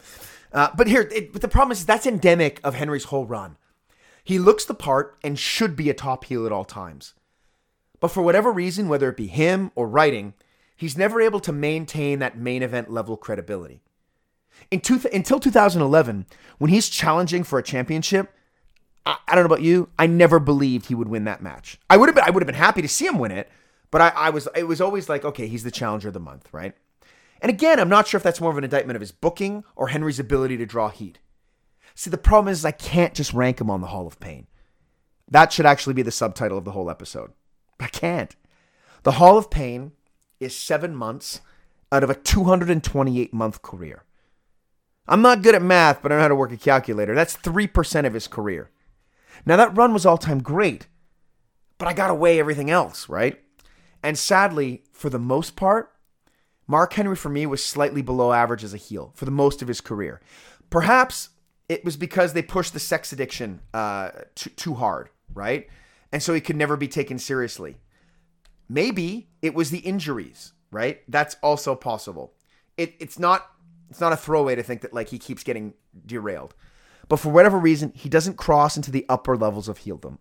Uh, 0.51 0.69
but 0.75 0.87
here, 0.87 1.07
it, 1.11 1.31
but 1.31 1.41
the 1.41 1.47
problem 1.47 1.71
is 1.71 1.85
that's 1.85 2.07
endemic 2.07 2.59
of 2.63 2.75
Henry's 2.75 3.05
whole 3.05 3.25
run. 3.25 3.57
He 4.29 4.37
looks 4.37 4.63
the 4.63 4.75
part 4.75 5.17
and 5.23 5.39
should 5.39 5.75
be 5.75 5.89
a 5.89 5.95
top 5.95 6.25
heel 6.25 6.45
at 6.45 6.51
all 6.51 6.63
times. 6.63 7.15
But 7.99 8.09
for 8.09 8.21
whatever 8.21 8.51
reason, 8.51 8.87
whether 8.87 9.09
it 9.09 9.17
be 9.17 9.25
him 9.25 9.71
or 9.73 9.87
writing, 9.87 10.35
he's 10.77 10.95
never 10.95 11.19
able 11.19 11.39
to 11.39 11.51
maintain 11.51 12.19
that 12.19 12.37
main 12.37 12.61
event 12.61 12.91
level 12.91 13.17
credibility. 13.17 13.81
Two, 14.83 15.01
until 15.11 15.39
2011, 15.39 16.27
when 16.59 16.69
he's 16.69 16.89
challenging 16.89 17.43
for 17.43 17.57
a 17.57 17.63
championship, 17.63 18.31
I, 19.03 19.17
I 19.27 19.33
don't 19.33 19.45
know 19.45 19.51
about 19.51 19.63
you, 19.63 19.89
I 19.97 20.05
never 20.05 20.37
believed 20.39 20.85
he 20.85 20.93
would 20.93 21.07
win 21.07 21.23
that 21.23 21.41
match. 21.41 21.79
I 21.89 21.97
would 21.97 22.07
have 22.07 22.15
been, 22.15 22.25
I 22.25 22.29
would 22.29 22.43
have 22.43 22.47
been 22.47 22.53
happy 22.53 22.83
to 22.83 22.87
see 22.87 23.07
him 23.07 23.17
win 23.17 23.31
it, 23.31 23.49
but 23.89 23.99
I, 23.99 24.09
I 24.09 24.29
was, 24.29 24.47
it 24.55 24.67
was 24.67 24.79
always 24.79 25.09
like, 25.09 25.25
okay, 25.25 25.47
he's 25.47 25.63
the 25.63 25.71
challenger 25.71 26.09
of 26.09 26.13
the 26.13 26.19
month, 26.19 26.49
right? 26.51 26.75
And 27.41 27.49
again, 27.49 27.79
I'm 27.79 27.89
not 27.89 28.07
sure 28.07 28.19
if 28.19 28.23
that's 28.23 28.39
more 28.39 28.51
of 28.51 28.59
an 28.59 28.63
indictment 28.63 28.95
of 28.95 29.01
his 29.01 29.11
booking 29.11 29.63
or 29.75 29.87
Henry's 29.87 30.19
ability 30.19 30.57
to 30.57 30.67
draw 30.67 30.89
heat. 30.89 31.17
See, 31.99 32.09
the 32.09 32.17
problem 32.17 32.49
is 32.49 32.63
I 32.63 32.71
can't 32.71 33.13
just 33.13 33.33
rank 33.33 33.59
him 33.59 33.69
on 33.69 33.81
the 33.81 33.87
Hall 33.87 34.07
of 34.07 34.21
Pain. 34.21 34.47
That 35.29 35.51
should 35.51 35.65
actually 35.65 35.95
be 35.95 36.01
the 36.01 36.11
subtitle 36.11 36.57
of 36.57 36.63
the 36.63 36.71
whole 36.71 36.89
episode. 36.89 37.33
I 37.77 37.87
can't. 37.87 38.33
The 39.03 39.11
Hall 39.19 39.37
of 39.37 39.49
Pain 39.49 39.91
is 40.39 40.55
seven 40.55 40.95
months 40.95 41.41
out 41.91 42.01
of 42.01 42.09
a 42.09 42.15
228 42.15 43.33
month 43.33 43.61
career. 43.61 44.05
I'm 45.09 45.21
not 45.21 45.41
good 45.41 45.55
at 45.55 45.61
math, 45.61 46.01
but 46.01 46.13
I 46.13 46.15
know 46.15 46.21
how 46.21 46.27
to 46.29 46.35
work 46.35 46.53
a 46.53 46.57
calculator. 46.57 47.13
That's 47.13 47.35
3% 47.35 48.05
of 48.05 48.13
his 48.13 48.29
career. 48.29 48.69
Now, 49.45 49.57
that 49.57 49.75
run 49.75 49.91
was 49.91 50.05
all 50.05 50.17
time 50.17 50.41
great, 50.41 50.87
but 51.77 51.89
I 51.89 51.93
got 51.93 52.07
to 52.07 52.15
weigh 52.15 52.39
everything 52.39 52.71
else, 52.71 53.09
right? 53.09 53.41
And 54.01 54.17
sadly, 54.17 54.83
for 54.93 55.09
the 55.09 55.19
most 55.19 55.57
part, 55.57 55.91
Mark 56.65 56.93
Henry 56.93 57.17
for 57.17 57.27
me 57.27 57.45
was 57.45 57.61
slightly 57.61 58.01
below 58.01 58.31
average 58.31 58.63
as 58.63 58.73
a 58.73 58.77
heel 58.77 59.11
for 59.15 59.25
the 59.25 59.31
most 59.31 59.61
of 59.61 59.67
his 59.67 59.81
career. 59.81 60.21
Perhaps 60.69 61.31
it 61.69 61.85
was 61.85 61.95
because 61.95 62.33
they 62.33 62.41
pushed 62.41 62.73
the 62.73 62.79
sex 62.79 63.13
addiction 63.13 63.61
uh, 63.73 64.09
too, 64.35 64.49
too 64.49 64.73
hard, 64.73 65.09
right? 65.33 65.67
And 66.11 66.21
so 66.21 66.33
he 66.33 66.41
could 66.41 66.55
never 66.55 66.75
be 66.75 66.87
taken 66.87 67.19
seriously. 67.19 67.77
Maybe 68.67 69.29
it 69.41 69.53
was 69.53 69.69
the 69.69 69.77
injuries, 69.77 70.53
right? 70.71 71.01
That's 71.07 71.37
also 71.43 71.75
possible. 71.75 72.33
It, 72.75 72.95
it's 72.99 73.19
not 73.19 73.45
it's 73.89 74.01
not 74.01 74.13
a 74.13 74.17
throwaway 74.17 74.55
to 74.55 74.63
think 74.63 74.81
that 74.81 74.93
like 74.93 75.09
he 75.09 75.17
keeps 75.17 75.43
getting 75.43 75.73
derailed. 76.05 76.53
But 77.07 77.19
for 77.19 77.29
whatever 77.29 77.57
reason, 77.57 77.91
he 77.95 78.09
doesn't 78.09 78.37
cross 78.37 78.75
into 78.75 78.91
the 78.91 79.05
upper 79.09 79.35
levels 79.35 79.67
of 79.67 79.79
heeldom. 79.79 80.19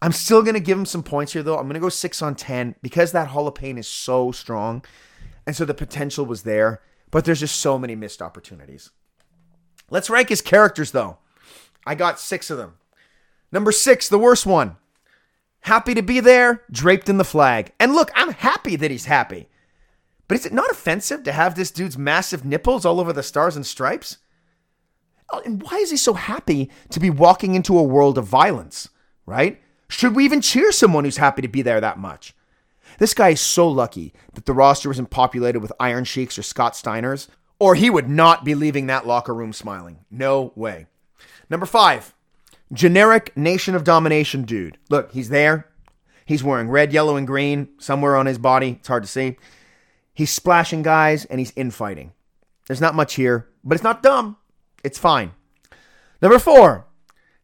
I'm 0.00 0.12
still 0.12 0.42
to 0.54 0.60
give 0.60 0.78
him 0.78 0.86
some 0.86 1.02
points 1.02 1.32
here, 1.32 1.42
though. 1.42 1.56
I'm 1.56 1.64
to 1.74 1.80
go 1.80 1.88
six 1.88 2.20
on 2.22 2.34
10 2.34 2.76
because 2.82 3.12
that 3.12 3.28
Hall 3.28 3.48
of 3.48 3.54
Pain 3.54 3.78
is 3.78 3.88
so 3.88 4.30
strong. 4.30 4.84
And 5.46 5.56
so 5.56 5.64
the 5.64 5.74
potential 5.74 6.26
was 6.26 6.42
there, 6.42 6.82
but 7.10 7.24
there's 7.24 7.40
just 7.40 7.56
so 7.56 7.78
many 7.78 7.96
missed 7.96 8.20
opportunities. 8.20 8.90
Let's 9.90 10.10
rank 10.10 10.28
his 10.28 10.42
characters, 10.42 10.90
though. 10.90 11.18
I 11.86 11.94
got 11.94 12.20
six 12.20 12.50
of 12.50 12.58
them. 12.58 12.74
Number 13.50 13.72
six, 13.72 14.08
the 14.08 14.18
worst 14.18 14.44
one. 14.44 14.76
Happy 15.60 15.94
to 15.94 16.02
be 16.02 16.20
there, 16.20 16.62
draped 16.70 17.08
in 17.08 17.18
the 17.18 17.24
flag. 17.24 17.72
And 17.80 17.94
look, 17.94 18.10
I'm 18.14 18.32
happy 18.32 18.76
that 18.76 18.90
he's 18.90 19.06
happy. 19.06 19.48
But 20.28 20.36
is 20.36 20.46
it 20.46 20.52
not 20.52 20.70
offensive 20.70 21.22
to 21.24 21.32
have 21.32 21.54
this 21.54 21.70
dude's 21.70 21.96
massive 21.96 22.44
nipples 22.44 22.84
all 22.84 23.00
over 23.00 23.12
the 23.12 23.22
stars 23.22 23.56
and 23.56 23.66
stripes? 23.66 24.18
And 25.44 25.62
why 25.62 25.78
is 25.78 25.90
he 25.90 25.96
so 25.96 26.14
happy 26.14 26.70
to 26.90 27.00
be 27.00 27.10
walking 27.10 27.54
into 27.54 27.78
a 27.78 27.82
world 27.82 28.18
of 28.18 28.26
violence, 28.26 28.88
right? 29.26 29.60
Should 29.88 30.14
we 30.14 30.24
even 30.24 30.40
cheer 30.40 30.70
someone 30.72 31.04
who's 31.04 31.16
happy 31.16 31.42
to 31.42 31.48
be 31.48 31.62
there 31.62 31.80
that 31.80 31.98
much? 31.98 32.34
This 32.98 33.14
guy 33.14 33.30
is 33.30 33.40
so 33.40 33.68
lucky 33.68 34.12
that 34.34 34.46
the 34.46 34.54
roster 34.54 34.90
isn't 34.90 35.10
populated 35.10 35.60
with 35.60 35.72
Iron 35.80 36.04
Sheiks 36.04 36.38
or 36.38 36.42
Scott 36.42 36.74
Steiners, 36.74 37.28
or 37.58 37.74
he 37.74 37.90
would 37.90 38.08
not 38.08 38.44
be 38.44 38.54
leaving 38.54 38.86
that 38.86 39.06
locker 39.06 39.34
room 39.34 39.52
smiling. 39.52 39.98
No 40.10 40.52
way. 40.54 40.86
Number 41.50 41.66
five, 41.66 42.14
generic 42.72 43.36
Nation 43.36 43.74
of 43.74 43.84
Domination 43.84 44.42
dude. 44.42 44.78
Look, 44.88 45.12
he's 45.12 45.28
there. 45.28 45.66
He's 46.24 46.44
wearing 46.44 46.68
red, 46.68 46.92
yellow, 46.92 47.16
and 47.16 47.26
green 47.26 47.68
somewhere 47.78 48.16
on 48.16 48.26
his 48.26 48.38
body. 48.38 48.76
It's 48.78 48.88
hard 48.88 49.02
to 49.02 49.08
see. 49.08 49.38
He's 50.12 50.30
splashing 50.30 50.82
guys 50.82 51.24
and 51.24 51.38
he's 51.38 51.52
infighting. 51.56 52.12
There's 52.66 52.80
not 52.80 52.94
much 52.94 53.14
here, 53.14 53.48
but 53.64 53.76
it's 53.76 53.84
not 53.84 54.02
dumb. 54.02 54.36
It's 54.84 54.98
fine. 54.98 55.32
Number 56.20 56.38
four, 56.38 56.86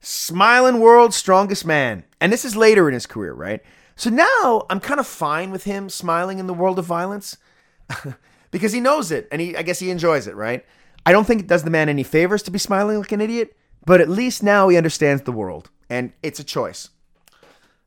smiling 0.00 0.80
world's 0.80 1.16
strongest 1.16 1.64
man. 1.64 2.04
And 2.20 2.32
this 2.32 2.44
is 2.44 2.56
later 2.56 2.88
in 2.88 2.94
his 2.94 3.06
career, 3.06 3.32
right? 3.32 3.62
So 3.96 4.10
now 4.10 4.66
I'm 4.68 4.80
kind 4.80 5.00
of 5.00 5.06
fine 5.06 5.50
with 5.50 5.64
him 5.64 5.88
smiling 5.88 6.38
in 6.38 6.46
the 6.46 6.54
world 6.54 6.78
of 6.78 6.84
violence 6.84 7.38
because 8.54 8.72
he 8.72 8.78
knows 8.78 9.10
it 9.10 9.26
and 9.32 9.40
he 9.40 9.56
I 9.56 9.62
guess 9.62 9.80
he 9.80 9.90
enjoys 9.90 10.28
it, 10.28 10.36
right? 10.36 10.64
I 11.04 11.10
don't 11.10 11.24
think 11.24 11.40
it 11.40 11.48
does 11.48 11.64
the 11.64 11.70
man 11.70 11.88
any 11.88 12.04
favors 12.04 12.40
to 12.44 12.52
be 12.52 12.58
smiling 12.60 12.98
like 12.98 13.10
an 13.10 13.20
idiot, 13.20 13.56
but 13.84 14.00
at 14.00 14.08
least 14.08 14.44
now 14.44 14.68
he 14.68 14.76
understands 14.76 15.22
the 15.22 15.32
world 15.32 15.70
and 15.90 16.12
it's 16.22 16.38
a 16.38 16.44
choice. 16.44 16.90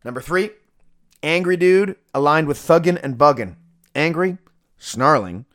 Number 0.04 0.20
3, 0.20 0.50
angry 1.24 1.56
dude 1.56 1.96
aligned 2.14 2.50
with 2.50 2.58
thuggin' 2.58 3.00
and 3.02 3.18
buggin'. 3.18 3.56
Angry, 3.96 4.40
snarling, 4.78 5.46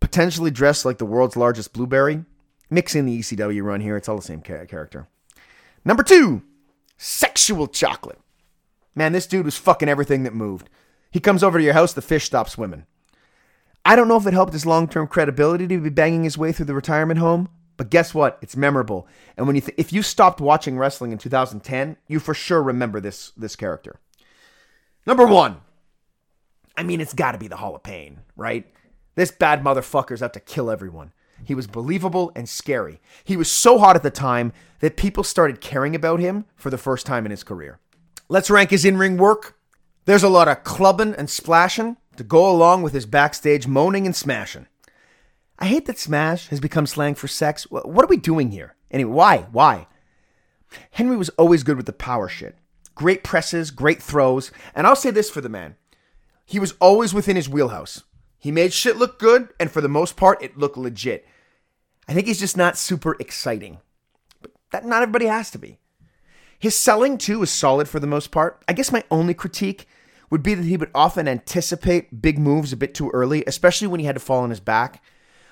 potentially 0.00 0.50
dressed 0.50 0.84
like 0.84 0.98
the 0.98 1.06
world's 1.06 1.36
largest 1.36 1.72
blueberry. 1.72 2.24
Mixing 2.68 3.00
in 3.00 3.06
the 3.06 3.20
ECW 3.20 3.62
run 3.62 3.80
here, 3.80 3.96
it's 3.96 4.08
all 4.08 4.16
the 4.16 4.22
same 4.22 4.42
character. 4.42 5.06
Number 5.84 6.02
2, 6.02 6.42
sexual 6.96 7.68
chocolate. 7.68 8.18
Man, 8.96 9.12
this 9.12 9.28
dude 9.28 9.44
was 9.44 9.56
fucking 9.56 9.88
everything 9.88 10.24
that 10.24 10.34
moved. 10.34 10.68
He 11.12 11.20
comes 11.20 11.44
over 11.44 11.58
to 11.58 11.64
your 11.64 11.74
house, 11.74 11.92
the 11.92 12.02
fish 12.02 12.24
stops 12.24 12.52
swimming. 12.52 12.86
I 13.84 13.96
don't 13.96 14.08
know 14.08 14.16
if 14.16 14.26
it 14.26 14.34
helped 14.34 14.52
his 14.52 14.66
long 14.66 14.88
term 14.88 15.06
credibility 15.06 15.66
to 15.66 15.80
be 15.80 15.90
banging 15.90 16.24
his 16.24 16.38
way 16.38 16.52
through 16.52 16.66
the 16.66 16.74
retirement 16.74 17.18
home, 17.18 17.48
but 17.76 17.90
guess 17.90 18.14
what? 18.14 18.38
It's 18.42 18.56
memorable. 18.56 19.08
And 19.36 19.46
when 19.46 19.56
you 19.56 19.62
th- 19.62 19.78
if 19.78 19.92
you 19.92 20.02
stopped 20.02 20.40
watching 20.40 20.78
wrestling 20.78 21.12
in 21.12 21.18
2010, 21.18 21.96
you 22.06 22.20
for 22.20 22.34
sure 22.34 22.62
remember 22.62 23.00
this 23.00 23.32
this 23.36 23.56
character. 23.56 23.98
Number 25.06 25.26
one. 25.26 25.62
I 26.76 26.82
mean, 26.82 27.00
it's 27.00 27.14
got 27.14 27.32
to 27.32 27.38
be 27.38 27.48
the 27.48 27.56
Hall 27.56 27.74
of 27.74 27.82
Pain, 27.82 28.20
right? 28.36 28.66
This 29.14 29.30
bad 29.30 29.62
motherfucker's 29.62 30.22
out 30.22 30.32
to 30.34 30.40
kill 30.40 30.70
everyone. 30.70 31.12
He 31.44 31.54
was 31.54 31.66
believable 31.66 32.32
and 32.36 32.48
scary. 32.48 33.00
He 33.24 33.36
was 33.36 33.50
so 33.50 33.78
hot 33.78 33.96
at 33.96 34.02
the 34.02 34.10
time 34.10 34.52
that 34.80 34.96
people 34.96 35.24
started 35.24 35.60
caring 35.60 35.94
about 35.94 36.20
him 36.20 36.44
for 36.56 36.70
the 36.70 36.78
first 36.78 37.06
time 37.06 37.24
in 37.24 37.30
his 37.30 37.44
career. 37.44 37.80
Let's 38.28 38.50
rank 38.50 38.70
his 38.70 38.84
in 38.84 38.96
ring 38.96 39.16
work. 39.16 39.58
There's 40.04 40.22
a 40.22 40.28
lot 40.28 40.48
of 40.48 40.64
clubbing 40.64 41.14
and 41.14 41.28
splashing 41.28 41.96
to 42.20 42.24
go 42.24 42.50
along 42.50 42.82
with 42.82 42.92
his 42.92 43.06
backstage 43.06 43.66
moaning 43.66 44.04
and 44.04 44.14
smashing. 44.14 44.66
I 45.58 45.64
hate 45.64 45.86
that 45.86 45.98
smash 45.98 46.48
has 46.48 46.60
become 46.60 46.86
slang 46.86 47.14
for 47.14 47.28
sex. 47.28 47.64
What 47.70 48.04
are 48.04 48.08
we 48.08 48.18
doing 48.18 48.50
here? 48.50 48.76
Anyway, 48.90 49.10
why? 49.10 49.38
Why? 49.52 49.86
Henry 50.90 51.16
was 51.16 51.30
always 51.30 51.62
good 51.62 51.78
with 51.78 51.86
the 51.86 51.94
power 51.94 52.28
shit. 52.28 52.58
Great 52.94 53.24
presses, 53.24 53.70
great 53.70 54.02
throws, 54.02 54.52
and 54.74 54.86
I'll 54.86 54.96
say 54.96 55.10
this 55.10 55.30
for 55.30 55.40
the 55.40 55.48
man. 55.48 55.76
He 56.44 56.60
was 56.60 56.74
always 56.78 57.14
within 57.14 57.36
his 57.36 57.48
wheelhouse. 57.48 58.04
He 58.38 58.52
made 58.52 58.74
shit 58.74 58.98
look 58.98 59.18
good, 59.18 59.48
and 59.58 59.70
for 59.70 59.80
the 59.80 59.88
most 59.88 60.18
part, 60.18 60.42
it 60.42 60.58
looked 60.58 60.76
legit. 60.76 61.26
I 62.06 62.12
think 62.12 62.26
he's 62.26 62.40
just 62.40 62.54
not 62.54 62.76
super 62.76 63.16
exciting. 63.18 63.78
But 64.42 64.50
that 64.72 64.84
not 64.84 65.00
everybody 65.00 65.24
has 65.24 65.50
to 65.52 65.58
be. 65.58 65.78
His 66.58 66.76
selling 66.76 67.16
too 67.16 67.42
is 67.42 67.50
solid 67.50 67.88
for 67.88 67.98
the 67.98 68.06
most 68.06 68.30
part. 68.30 68.62
I 68.68 68.74
guess 68.74 68.92
my 68.92 69.04
only 69.10 69.32
critique 69.32 69.88
would 70.30 70.42
be 70.42 70.54
that 70.54 70.64
he 70.64 70.76
would 70.76 70.90
often 70.94 71.28
anticipate 71.28 72.22
big 72.22 72.38
moves 72.38 72.72
a 72.72 72.76
bit 72.76 72.94
too 72.94 73.10
early, 73.10 73.44
especially 73.46 73.88
when 73.88 74.00
he 74.00 74.06
had 74.06 74.16
to 74.16 74.20
fall 74.20 74.42
on 74.42 74.50
his 74.50 74.60
back. 74.60 75.02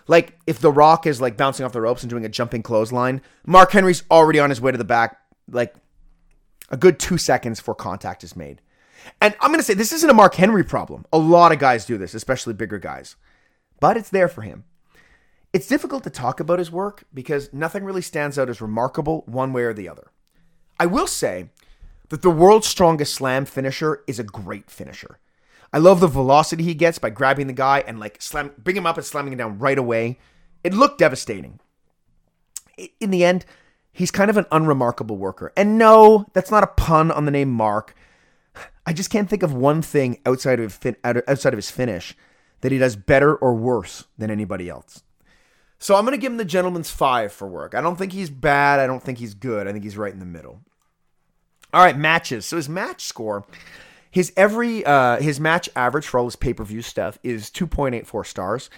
Like 0.07 0.39
if 0.47 0.61
The 0.61 0.73
Rock 0.73 1.07
is 1.07 1.21
like 1.21 1.37
bouncing 1.37 1.67
off 1.67 1.73
the 1.73 1.81
ropes 1.81 2.03
and 2.03 2.11
doing 2.11 2.25
a 2.25 2.29
jumping 2.31 2.63
clothesline, 2.63 3.21
Mark 3.45 3.73
Henry's 3.73 4.05
already 4.11 4.39
on 4.39 4.51
his 4.51 4.61
way 4.61 4.73
to 4.73 4.79
the 4.79 4.85
back, 4.85 5.19
like 5.51 5.75
a 6.71 6.77
good 6.77 6.99
two 6.99 7.19
seconds 7.19 7.61
before 7.61 7.75
contact 7.75 8.25
is 8.25 8.37
made. 8.37 8.63
And 9.21 9.35
I'm 9.41 9.51
going 9.51 9.61
to 9.61 9.65
say 9.65 9.75
this 9.75 9.93
isn't 9.93 10.11
a 10.11 10.15
Mark 10.15 10.35
Henry 10.35 10.65
problem. 10.65 11.05
A 11.13 11.19
lot 11.19 11.53
of 11.53 11.59
guys 11.59 11.85
do 11.85 11.99
this, 11.99 12.15
especially 12.15 12.55
bigger 12.55 12.79
guys. 12.79 13.17
But 13.81 13.97
it's 13.97 14.11
there 14.11 14.29
for 14.29 14.43
him. 14.43 14.65
It's 15.53 15.67
difficult 15.67 16.05
to 16.05 16.11
talk 16.11 16.41
about 16.41 16.59
his 16.59 16.71
work 16.71 17.05
because 17.15 17.53
nothing 17.53 17.85
really 17.85 18.03
stands 18.03 18.39
out 18.39 18.51
as 18.51 18.61
remarkable 18.61 19.25
one 19.27 19.53
way 19.53 19.63
or 19.63 19.73
the 19.73 19.89
other. 19.89 20.11
I 20.79 20.87
will 20.87 21.07
say 21.07 21.51
that 22.09 22.23
the 22.23 22.31
world's 22.31 22.67
strongest 22.67 23.15
slam 23.15 23.45
finisher 23.45 24.03
is 24.07 24.19
a 24.19 24.25
great 24.25 24.71
finisher. 24.71 25.19
I 25.73 25.79
love 25.79 26.01
the 26.01 26.07
velocity 26.07 26.65
he 26.65 26.75
gets 26.75 26.99
by 26.99 27.11
grabbing 27.11 27.47
the 27.47 27.53
guy 27.53 27.85
and 27.87 28.01
like 28.01 28.23
slam, 28.23 28.53
bring 28.57 28.77
him 28.77 28.87
up 28.87 28.97
and 28.97 29.05
slamming 29.05 29.33
him 29.33 29.39
down 29.39 29.59
right 29.59 29.79
away. 29.79 30.19
It 30.65 30.73
looked 30.73 30.99
devastating. 30.99 31.61
In 33.01 33.11
the 33.11 33.25
end, 33.25 33.45
he's 33.93 34.11
kind 34.11 34.31
of 34.31 34.37
an 34.37 34.47
unremarkable 34.51 35.17
worker. 35.17 35.53
And 35.57 35.77
no, 35.77 36.27
that's 36.33 36.51
not 36.51 36.63
a 36.63 36.69
pun 36.69 37.11
on 37.11 37.25
the 37.25 37.31
name 37.31 37.53
Mark. 37.53 37.95
I 38.87 38.93
just 38.93 39.11
can't 39.11 39.29
think 39.29 39.43
of 39.43 39.53
one 39.53 39.83
thing 39.83 40.21
outside 40.25 40.61
of 40.61 40.79
outside 41.05 41.53
of 41.53 41.59
his 41.59 41.71
finish 41.71 42.17
that 42.63 42.73
he 42.73 42.79
does 42.79 42.97
better 42.97 43.37
or 43.37 43.55
worse 43.55 44.05
than 44.17 44.31
anybody 44.31 44.69
else. 44.69 45.03
So 45.79 45.95
I'm 45.95 46.05
going 46.05 46.17
to 46.17 46.21
give 46.21 46.33
him 46.33 46.39
the 46.39 46.45
gentleman's 46.45 46.91
five 46.91 47.33
for 47.33 47.47
work. 47.47 47.75
I 47.75 47.81
don't 47.81 47.97
think 47.97 48.13
he's 48.13 48.31
bad. 48.31 48.81
I 48.81 48.87
don't 48.87 49.03
think 49.03 49.19
he's 49.19 49.35
good. 49.35 49.69
I 49.69 49.73
think 49.73 49.85
he's 49.85 49.97
right 49.97 50.13
in 50.13 50.19
the 50.19 50.27
middle. 50.27 50.61
All 51.73 51.85
right, 51.85 51.97
matches. 51.97 52.47
So 52.47 52.57
his 52.57 52.69
match 52.69 53.05
score, 53.05 53.45
his 54.11 54.33
every 54.37 54.85
uh, 54.85 55.21
his 55.21 55.39
match 55.39 55.69
average 55.77 56.07
for 56.07 56.19
all 56.19 56.25
his 56.25 56.37
pay 56.37 56.55
per 56.55 56.65
view 56.65 56.83
stuff 56.83 57.19
is 57.23 57.51
2.84 57.51 58.27
stars. 58.27 58.71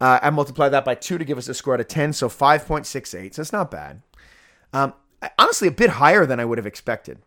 Uh, 0.00 0.18
I 0.22 0.30
multiply 0.30 0.68
that 0.68 0.84
by 0.84 0.94
two 0.94 1.18
to 1.18 1.24
give 1.24 1.38
us 1.38 1.48
a 1.48 1.54
score 1.54 1.74
out 1.74 1.80
of 1.80 1.88
10, 1.88 2.12
so 2.12 2.28
5.68. 2.28 3.34
So 3.34 3.42
it's 3.42 3.52
not 3.52 3.70
bad. 3.70 4.02
Um, 4.72 4.94
honestly, 5.38 5.68
a 5.68 5.72
bit 5.72 5.90
higher 5.90 6.24
than 6.24 6.38
I 6.38 6.44
would 6.44 6.58
have 6.58 6.66
expected. 6.66 7.18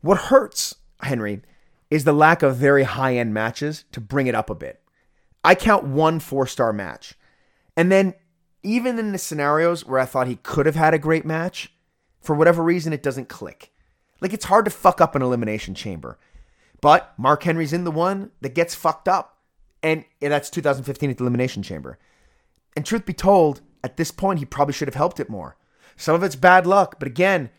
What 0.00 0.18
hurts 0.18 0.76
Henry 1.02 1.42
is 1.90 2.04
the 2.04 2.12
lack 2.12 2.42
of 2.42 2.56
very 2.56 2.84
high 2.84 3.16
end 3.16 3.34
matches 3.34 3.84
to 3.92 4.00
bring 4.00 4.26
it 4.26 4.34
up 4.34 4.50
a 4.50 4.54
bit. 4.54 4.80
I 5.44 5.54
count 5.54 5.84
one 5.84 6.18
four 6.18 6.46
star 6.46 6.72
match. 6.72 7.14
And 7.76 7.92
then, 7.92 8.14
even 8.64 8.98
in 8.98 9.12
the 9.12 9.18
scenarios 9.18 9.86
where 9.86 10.00
I 10.00 10.04
thought 10.04 10.26
he 10.26 10.36
could 10.36 10.66
have 10.66 10.74
had 10.74 10.94
a 10.94 10.98
great 10.98 11.24
match, 11.24 11.72
for 12.20 12.34
whatever 12.34 12.62
reason, 12.62 12.92
it 12.92 13.04
doesn't 13.04 13.28
click. 13.28 13.72
Like, 14.20 14.32
it's 14.32 14.46
hard 14.46 14.64
to 14.64 14.70
fuck 14.70 15.00
up 15.00 15.14
an 15.14 15.22
elimination 15.22 15.74
chamber. 15.74 16.18
But 16.80 17.14
Mark 17.18 17.42
Henry's 17.42 17.72
in 17.72 17.84
the 17.84 17.90
one 17.90 18.30
that 18.40 18.54
gets 18.54 18.74
fucked 18.74 19.08
up. 19.08 19.38
And 19.82 20.04
that's 20.20 20.50
2015 20.50 21.10
at 21.10 21.18
the 21.18 21.22
Elimination 21.22 21.62
Chamber. 21.62 21.98
And 22.76 22.84
truth 22.84 23.06
be 23.06 23.12
told, 23.12 23.60
at 23.84 23.96
this 23.96 24.10
point, 24.10 24.40
he 24.40 24.44
probably 24.44 24.74
should 24.74 24.88
have 24.88 24.94
helped 24.96 25.20
it 25.20 25.30
more. 25.30 25.56
Some 25.96 26.14
of 26.14 26.22
it's 26.22 26.36
bad 26.36 26.66
luck. 26.66 26.98
But 26.98 27.06
again, 27.06 27.50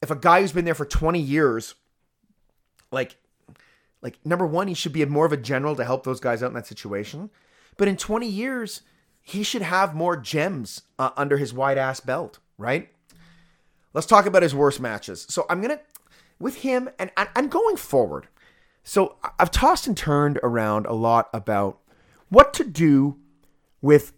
if 0.00 0.10
a 0.10 0.16
guy 0.16 0.40
who's 0.40 0.52
been 0.52 0.64
there 0.64 0.74
for 0.74 0.86
20 0.86 1.20
years, 1.20 1.74
like, 2.90 3.16
like 4.00 4.18
number 4.24 4.46
one, 4.46 4.68
he 4.68 4.74
should 4.74 4.92
be 4.92 5.04
more 5.04 5.26
of 5.26 5.32
a 5.32 5.36
general 5.36 5.76
to 5.76 5.84
help 5.84 6.04
those 6.04 6.20
guys 6.20 6.42
out 6.42 6.48
in 6.48 6.54
that 6.54 6.66
situation. 6.66 7.30
But 7.76 7.88
in 7.88 7.96
20 7.96 8.26
years, 8.26 8.80
he 9.20 9.42
should 9.42 9.62
have 9.62 9.94
more 9.94 10.16
gems 10.16 10.82
uh, 10.98 11.10
under 11.16 11.36
his 11.36 11.52
wide 11.52 11.78
ass 11.78 12.00
belt, 12.00 12.38
right? 12.56 12.88
Let's 13.92 14.06
talk 14.06 14.24
about 14.26 14.42
his 14.42 14.54
worst 14.54 14.80
matches. 14.80 15.26
So 15.28 15.46
I'm 15.50 15.60
gonna 15.60 15.80
with 16.38 16.56
him 16.56 16.88
and 16.98 17.10
and, 17.16 17.28
and 17.34 17.50
going 17.50 17.76
forward. 17.76 18.28
So 18.82 19.16
I've 19.38 19.50
tossed 19.50 19.86
and 19.86 19.96
turned 19.96 20.38
around 20.42 20.86
a 20.86 20.92
lot 20.92 21.28
about 21.32 21.78
what 22.28 22.54
to 22.54 22.64
do 22.64 23.18
with 23.80 24.12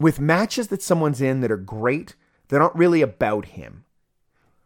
with 0.00 0.18
matches 0.18 0.68
that 0.68 0.82
someone's 0.82 1.20
in 1.20 1.40
that 1.40 1.52
are 1.52 1.56
great 1.56 2.16
that 2.48 2.60
aren't 2.60 2.74
really 2.74 3.02
about 3.02 3.46
him. 3.46 3.84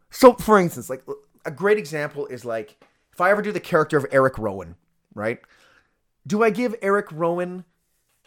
So 0.09 0.33
for 0.33 0.59
instance, 0.59 0.89
like 0.89 1.03
a 1.45 1.51
great 1.51 1.77
example 1.77 2.25
is 2.27 2.43
like 2.45 2.83
if 3.13 3.21
I 3.21 3.31
ever 3.31 3.41
do 3.41 3.51
the 3.51 3.59
character 3.59 3.97
of 3.97 4.05
Eric 4.11 4.37
Rowan, 4.37 4.75
right? 5.13 5.39
Do 6.25 6.43
I 6.43 6.49
give 6.49 6.75
Eric 6.81 7.07
Rowan 7.11 7.63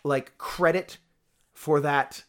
like 0.04 0.36
credit 0.38 0.98
for 1.52 1.80
that 1.80 2.24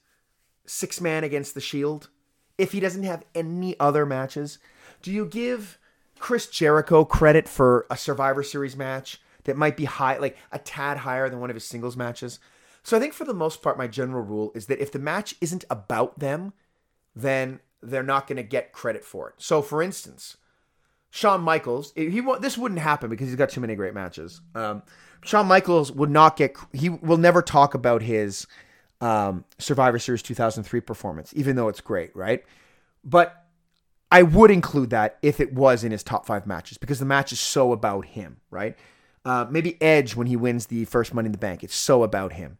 six 0.66 1.00
man 1.00 1.24
against 1.24 1.54
the 1.54 1.62
Shield 1.62 2.10
if 2.58 2.72
he 2.72 2.80
doesn't 2.80 3.04
have 3.04 3.24
any 3.34 3.80
other 3.80 4.06
matches? 4.06 4.60
Do 5.02 5.12
you 5.12 5.26
give 5.26 5.78
Chris 6.22 6.48
Jericho 6.48 7.04
credit 7.04 7.50
for 7.50 7.86
a 7.90 7.98
Survivor 7.98 8.44
Series 8.44 8.78
match 8.78 9.20
that 9.44 9.58
might 9.58 9.76
be 9.76 9.86
high, 9.86 10.18
like 10.18 10.38
a 10.52 10.60
tad 10.60 10.98
higher 10.98 11.30
than 11.30 11.40
one 11.40 11.50
of 11.50 11.56
his 11.56 11.66
singles 11.66 11.98
matches? 11.98 12.40
So 12.84 12.96
I 12.96 13.00
think 13.00 13.14
for 13.14 13.26
the 13.26 13.34
most 13.34 13.62
part, 13.62 13.78
my 13.78 13.88
general 13.88 14.24
rule 14.24 14.52
is 14.56 14.68
that 14.68 14.82
if 14.82 14.92
the 14.92 15.00
match 15.00 15.36
isn't 15.42 15.66
about 15.70 16.20
them, 16.20 16.54
then 17.16 17.60
they're 17.82 18.04
not 18.04 18.28
going 18.28 18.38
to 18.38 18.44
get 18.44 18.72
credit 18.72 19.04
for 19.04 19.30
it. 19.30 19.36
So 19.38 19.62
for 19.62 19.82
instance, 19.82 20.38
Shawn 21.10 21.42
Michaels, 21.42 21.92
he 21.96 22.22
this 22.40 22.58
wouldn't 22.58 22.80
happen 22.80 23.10
because 23.10 23.28
he's 23.28 23.36
got 23.36 23.50
too 23.50 23.60
many 23.60 23.76
great 23.76 23.94
matches. 23.94 24.42
Um, 24.56 24.84
Shawn 25.24 25.48
Michaels 25.48 25.92
would 25.92 26.10
not 26.10 26.38
get. 26.38 26.56
He 26.72 26.90
will 26.90 27.18
never 27.18 27.42
talk 27.42 27.74
about 27.74 28.02
his 28.02 28.48
um, 29.02 29.44
Survivor 29.58 30.00
Series 30.00 30.22
2003 30.22 30.80
performance, 30.82 31.34
even 31.36 31.56
though 31.56 31.68
it's 31.68 31.82
great, 31.82 32.16
right? 32.16 32.44
But 33.04 33.41
I 34.12 34.24
would 34.24 34.52
include 34.52 34.90
that 34.90 35.18
if 35.22 35.40
it 35.40 35.54
was 35.54 35.84
in 35.86 35.92
his 35.92 36.04
top 36.04 36.26
five 36.26 36.46
matches 36.46 36.78
because 36.78 37.00
the 37.00 37.06
match 37.06 37.32
is 37.32 37.40
so 37.40 37.72
about 37.72 38.06
him, 38.06 38.42
right? 38.50 38.78
Uh, 39.24 39.46
maybe 39.50 39.82
Edge 39.82 40.16
when 40.16 40.28
he 40.28 40.36
wins 40.36 40.66
the 40.66 40.86
first 40.86 41.14
Money 41.14 41.28
in 41.28 41.32
the 41.32 41.38
Bank. 41.38 41.64
It's 41.64 41.76
so 41.76 42.04
about 42.04 42.34
him. 42.34 42.58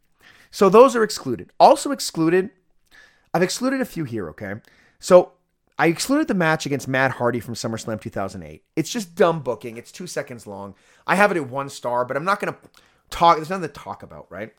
So 0.50 0.70
those 0.70 0.96
are 0.96 1.04
excluded. 1.04 1.52
Also 1.60 1.92
excluded, 1.92 2.52
I've 3.34 3.42
excluded 3.42 3.82
a 3.82 3.86
few 3.86 4.06
here, 4.06 4.30
okay? 4.30 4.56
So 5.00 5.34
I 5.78 5.88
excluded 5.88 6.28
the 6.28 6.34
match 6.34 6.66
against 6.66 6.88
Matt 6.88 7.12
Hardy 7.12 7.40
from 7.40 7.56
SummerSlam 7.56 8.00
2008. 8.00 8.64
It's 8.76 8.90
just 8.90 9.16
dumb 9.16 9.42
booking. 9.42 9.78
It's 9.78 9.92
two 9.92 10.08
seconds 10.08 10.48
long. 10.48 10.76
I 11.08 11.16
have 11.16 11.32
it 11.32 11.38
at 11.38 11.50
one 11.50 11.70
star, 11.70 12.06
but 12.06 12.16
I'm 12.16 12.26
not 12.26 12.40
going 12.40 12.54
to 12.54 12.60
talk. 13.10 13.38
There's 13.38 13.50
nothing 13.50 13.68
to 13.68 13.74
talk 13.74 14.04
about, 14.04 14.28
right? 14.30 14.54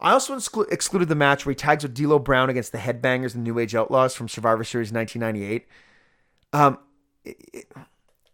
I 0.00 0.12
also 0.12 0.36
exclu- 0.36 0.70
excluded 0.72 1.08
the 1.08 1.14
match 1.14 1.44
where 1.44 1.52
he 1.52 1.56
tags 1.56 1.82
with 1.82 1.94
D'Lo 1.94 2.18
Brown 2.18 2.48
against 2.48 2.72
the 2.72 2.78
Headbangers 2.78 3.34
and 3.34 3.44
New 3.44 3.58
Age 3.58 3.74
Outlaws 3.74 4.14
from 4.14 4.28
Survivor 4.28 4.64
Series 4.64 4.92
1998. 4.92 5.66
Um, 6.52 6.78
it- 7.24 7.36
it- 7.52 7.72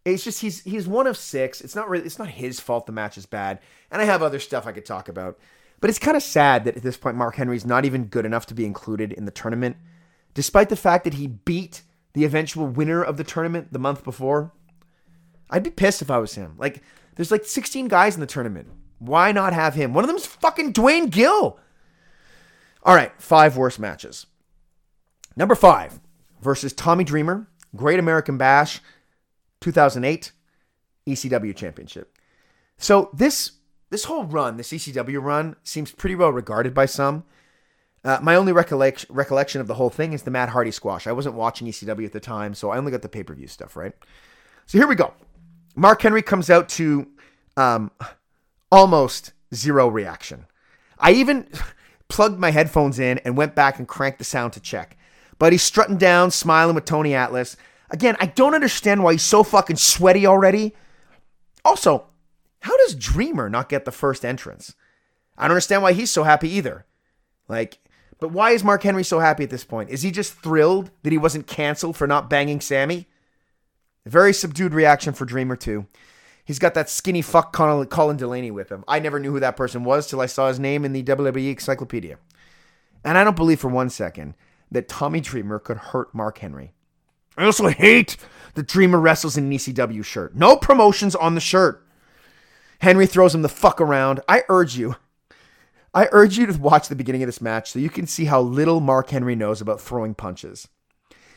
it's 0.04 0.22
just 0.22 0.40
he's 0.40 0.62
he's 0.62 0.86
one 0.86 1.06
of 1.08 1.16
six. 1.16 1.60
It's 1.60 1.74
not 1.74 1.88
really 1.88 2.04
it's 2.06 2.18
not 2.18 2.28
his 2.28 2.60
fault 2.60 2.86
the 2.86 2.92
match 2.92 3.18
is 3.18 3.26
bad, 3.26 3.58
and 3.90 4.00
I 4.00 4.04
have 4.04 4.22
other 4.22 4.38
stuff 4.38 4.66
I 4.66 4.72
could 4.72 4.86
talk 4.86 5.08
about. 5.08 5.38
But 5.80 5.90
it's 5.90 5.98
kind 5.98 6.16
of 6.16 6.22
sad 6.22 6.64
that 6.64 6.76
at 6.76 6.82
this 6.82 6.96
point 6.96 7.16
Mark 7.16 7.34
Henry's 7.34 7.66
not 7.66 7.84
even 7.84 8.04
good 8.04 8.24
enough 8.24 8.46
to 8.46 8.54
be 8.54 8.64
included 8.64 9.12
in 9.12 9.24
the 9.24 9.30
tournament, 9.32 9.76
despite 10.32 10.68
the 10.68 10.76
fact 10.76 11.04
that 11.04 11.14
he 11.14 11.26
beat 11.26 11.82
the 12.12 12.24
eventual 12.24 12.66
winner 12.66 13.02
of 13.02 13.16
the 13.16 13.24
tournament 13.24 13.72
the 13.72 13.78
month 13.78 14.04
before. 14.04 14.52
I'd 15.50 15.62
be 15.62 15.70
pissed 15.70 16.00
if 16.02 16.10
I 16.10 16.18
was 16.18 16.34
him. 16.34 16.54
Like, 16.56 16.82
there's 17.16 17.30
like 17.30 17.44
16 17.44 17.88
guys 17.88 18.14
in 18.14 18.20
the 18.20 18.26
tournament. 18.26 18.68
Why 18.98 19.32
not 19.32 19.52
have 19.52 19.74
him? 19.74 19.92
One 19.92 20.02
of 20.02 20.08
them's 20.08 20.24
fucking 20.26 20.72
Duane 20.72 21.06
Gill. 21.08 21.58
All 22.82 22.94
right, 22.94 23.12
five 23.20 23.56
worst 23.56 23.78
matches. 23.78 24.26
Number 25.36 25.54
five 25.54 26.00
versus 26.40 26.72
Tommy 26.72 27.04
Dreamer, 27.04 27.48
Great 27.76 27.98
American 27.98 28.38
Bash, 28.38 28.80
2008 29.60 30.32
ECW 31.06 31.54
Championship. 31.54 32.16
So 32.78 33.10
this 33.12 33.52
this 33.90 34.04
whole 34.04 34.24
run, 34.24 34.56
this 34.56 34.70
ECW 34.70 35.22
run, 35.22 35.56
seems 35.62 35.92
pretty 35.92 36.16
well 36.16 36.30
regarded 36.30 36.74
by 36.74 36.86
some. 36.86 37.24
Uh, 38.04 38.18
my 38.22 38.36
only 38.36 38.52
recollection 38.52 39.60
of 39.60 39.66
the 39.66 39.74
whole 39.74 39.90
thing 39.90 40.12
is 40.12 40.22
the 40.22 40.30
Matt 40.30 40.50
Hardy 40.50 40.70
squash. 40.70 41.06
I 41.06 41.12
wasn't 41.12 41.34
watching 41.34 41.66
ECW 41.66 42.06
at 42.06 42.12
the 42.12 42.20
time, 42.20 42.54
so 42.54 42.70
I 42.70 42.78
only 42.78 42.92
got 42.92 43.02
the 43.02 43.08
pay 43.08 43.22
per 43.22 43.34
view 43.34 43.48
stuff, 43.48 43.76
right? 43.76 43.92
So 44.66 44.78
here 44.78 44.86
we 44.86 44.94
go. 44.94 45.12
Mark 45.74 46.02
Henry 46.02 46.22
comes 46.22 46.48
out 46.48 46.68
to 46.70 47.08
um, 47.56 47.90
almost 48.70 49.32
zero 49.54 49.88
reaction. 49.88 50.46
I 50.98 51.12
even 51.12 51.48
plugged 52.08 52.38
my 52.38 52.50
headphones 52.50 52.98
in 52.98 53.18
and 53.18 53.36
went 53.36 53.54
back 53.54 53.78
and 53.78 53.88
cranked 53.88 54.18
the 54.18 54.24
sound 54.24 54.52
to 54.54 54.60
check. 54.60 54.96
But 55.38 55.52
he's 55.52 55.62
strutting 55.62 55.98
down, 55.98 56.30
smiling 56.30 56.74
with 56.74 56.84
Tony 56.84 57.14
Atlas. 57.14 57.56
Again, 57.90 58.16
I 58.20 58.26
don't 58.26 58.54
understand 58.54 59.02
why 59.02 59.12
he's 59.12 59.22
so 59.22 59.42
fucking 59.42 59.76
sweaty 59.76 60.26
already. 60.26 60.74
Also, 61.64 62.06
how 62.60 62.76
does 62.78 62.94
Dreamer 62.94 63.48
not 63.48 63.68
get 63.68 63.84
the 63.84 63.92
first 63.92 64.24
entrance? 64.24 64.74
I 65.36 65.42
don't 65.42 65.52
understand 65.52 65.82
why 65.82 65.92
he's 65.92 66.10
so 66.10 66.22
happy 66.22 66.48
either. 66.48 66.86
Like, 67.48 67.78
but 68.18 68.32
why 68.32 68.52
is 68.52 68.64
Mark 68.64 68.82
Henry 68.82 69.04
so 69.04 69.20
happy 69.20 69.44
at 69.44 69.50
this 69.50 69.64
point? 69.64 69.90
Is 69.90 70.02
he 70.02 70.10
just 70.10 70.34
thrilled 70.34 70.90
that 71.02 71.12
he 71.12 71.18
wasn't 71.18 71.46
canceled 71.46 71.96
for 71.96 72.06
not 72.06 72.30
banging 72.30 72.60
Sammy? 72.60 73.06
Very 74.06 74.32
subdued 74.32 74.72
reaction 74.72 75.12
for 75.12 75.24
Dreamer 75.24 75.56
too. 75.56 75.86
He's 76.44 76.58
got 76.60 76.74
that 76.74 76.88
skinny 76.88 77.22
fuck 77.22 77.52
Colin 77.52 77.88
Colin 77.88 78.16
Delaney 78.16 78.52
with 78.52 78.70
him. 78.70 78.84
I 78.86 79.00
never 79.00 79.18
knew 79.18 79.32
who 79.32 79.40
that 79.40 79.56
person 79.56 79.84
was 79.84 80.06
till 80.06 80.20
I 80.20 80.26
saw 80.26 80.48
his 80.48 80.60
name 80.60 80.84
in 80.84 80.92
the 80.92 81.02
WWE 81.02 81.50
encyclopedia. 81.50 82.18
And 83.04 83.18
I 83.18 83.24
don't 83.24 83.36
believe 83.36 83.60
for 83.60 83.68
one 83.68 83.90
second 83.90 84.34
that 84.70 84.88
Tommy 84.88 85.20
Dreamer 85.20 85.58
could 85.58 85.76
hurt 85.76 86.14
Mark 86.14 86.38
Henry. 86.38 86.72
I 87.36 87.44
also 87.44 87.68
hate 87.68 88.16
that 88.54 88.66
Dreamer 88.66 88.98
wrestles 88.98 89.36
in 89.36 89.44
an 89.44 89.52
ECW 89.52 90.04
shirt. 90.04 90.34
No 90.34 90.56
promotions 90.56 91.14
on 91.14 91.34
the 91.34 91.40
shirt. 91.40 91.86
Henry 92.80 93.06
throws 93.06 93.34
him 93.34 93.42
the 93.42 93.48
fuck 93.48 93.80
around. 93.80 94.20
I 94.28 94.42
urge 94.48 94.76
you, 94.76 94.96
I 95.96 96.08
urge 96.12 96.36
you 96.36 96.44
to 96.44 96.60
watch 96.60 96.88
the 96.88 96.94
beginning 96.94 97.22
of 97.22 97.26
this 97.26 97.40
match 97.40 97.72
so 97.72 97.78
you 97.78 97.88
can 97.88 98.06
see 98.06 98.26
how 98.26 98.42
little 98.42 98.80
Mark 98.80 99.08
Henry 99.08 99.34
knows 99.34 99.62
about 99.62 99.80
throwing 99.80 100.14
punches. 100.14 100.68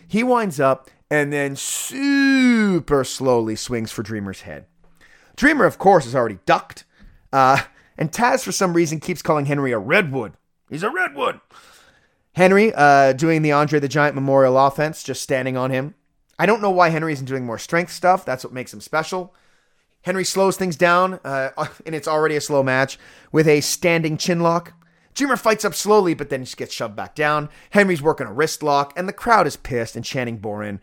He 0.06 0.22
winds 0.22 0.60
up 0.60 0.90
and 1.10 1.32
then 1.32 1.56
super 1.56 3.06
slowly 3.06 3.56
swings 3.56 3.90
for 3.94 4.04
Dreamer's 4.04 4.42
head. 4.42 4.66
Dreamer, 5.38 5.64
of 5.64 5.78
course, 5.78 6.06
is 6.06 6.14
already 6.14 6.40
ducked. 6.46 6.84
Uh, 7.32 7.62
and 7.98 8.12
Taz, 8.12 8.44
for 8.44 8.52
some 8.52 8.74
reason, 8.74 9.00
keeps 9.00 9.22
calling 9.22 9.46
Henry 9.46 9.72
a 9.72 9.80
redwood. 9.80 10.34
He's 10.70 10.84
a 10.84 10.90
redwood. 10.90 11.40
Henry 12.40 12.74
uh, 12.74 13.12
doing 13.12 13.42
the 13.42 13.52
Andre 13.52 13.82
the 13.82 13.90
Giant 13.90 14.16
Memorial 14.16 14.58
offense, 14.58 15.04
just 15.04 15.22
standing 15.22 15.58
on 15.58 15.72
him. 15.72 15.94
I 16.40 16.46
don't 16.46 16.62
know 16.62 16.70
why 16.70 16.88
Henry 16.88 17.12
isn't 17.12 17.26
doing 17.26 17.46
more 17.46 17.58
strength 17.58 17.92
stuff. 17.92 18.24
That's 18.24 18.46
what 18.46 18.54
makes 18.54 18.74
him 18.74 18.80
special. 18.80 19.36
Henry 20.04 20.24
slows 20.24 20.56
things 20.56 20.78
down, 20.78 21.20
uh, 21.26 21.50
and 21.86 21.94
it's 21.94 22.08
already 22.08 22.38
a 22.38 22.42
slow 22.42 22.64
match, 22.64 22.98
with 23.34 23.46
a 23.46 23.60
standing 23.60 24.16
chin 24.16 24.40
lock. 24.40 24.72
Dreamer 25.16 25.36
fights 25.36 25.66
up 25.66 25.76
slowly, 25.76 26.14
but 26.14 26.30
then 26.30 26.46
just 26.46 26.56
gets 26.56 26.74
shoved 26.74 26.96
back 26.96 27.14
down. 27.14 27.50
Henry's 27.72 28.02
working 28.02 28.26
a 28.26 28.32
wrist 28.32 28.64
lock, 28.64 28.94
and 28.96 29.06
the 29.06 29.12
crowd 29.12 29.46
is 29.46 29.58
pissed 29.58 29.98
and 29.98 30.06
chanting 30.06 30.38
boring, 30.38 30.80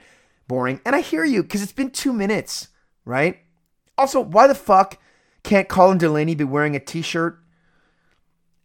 boring. 0.46 0.82
And 0.84 0.94
I 0.94 1.00
hear 1.00 1.24
you, 1.24 1.42
because 1.42 1.62
it's 1.62 1.72
been 1.72 1.88
two 1.88 2.12
minutes, 2.12 2.68
right? 3.06 3.38
Also, 3.96 4.20
why 4.20 4.46
the 4.46 4.54
fuck 4.54 4.98
can't 5.42 5.70
Colin 5.70 5.96
Delaney 5.96 6.34
be 6.34 6.44
wearing 6.44 6.76
a 6.76 6.80
t-shirt? 6.80 7.38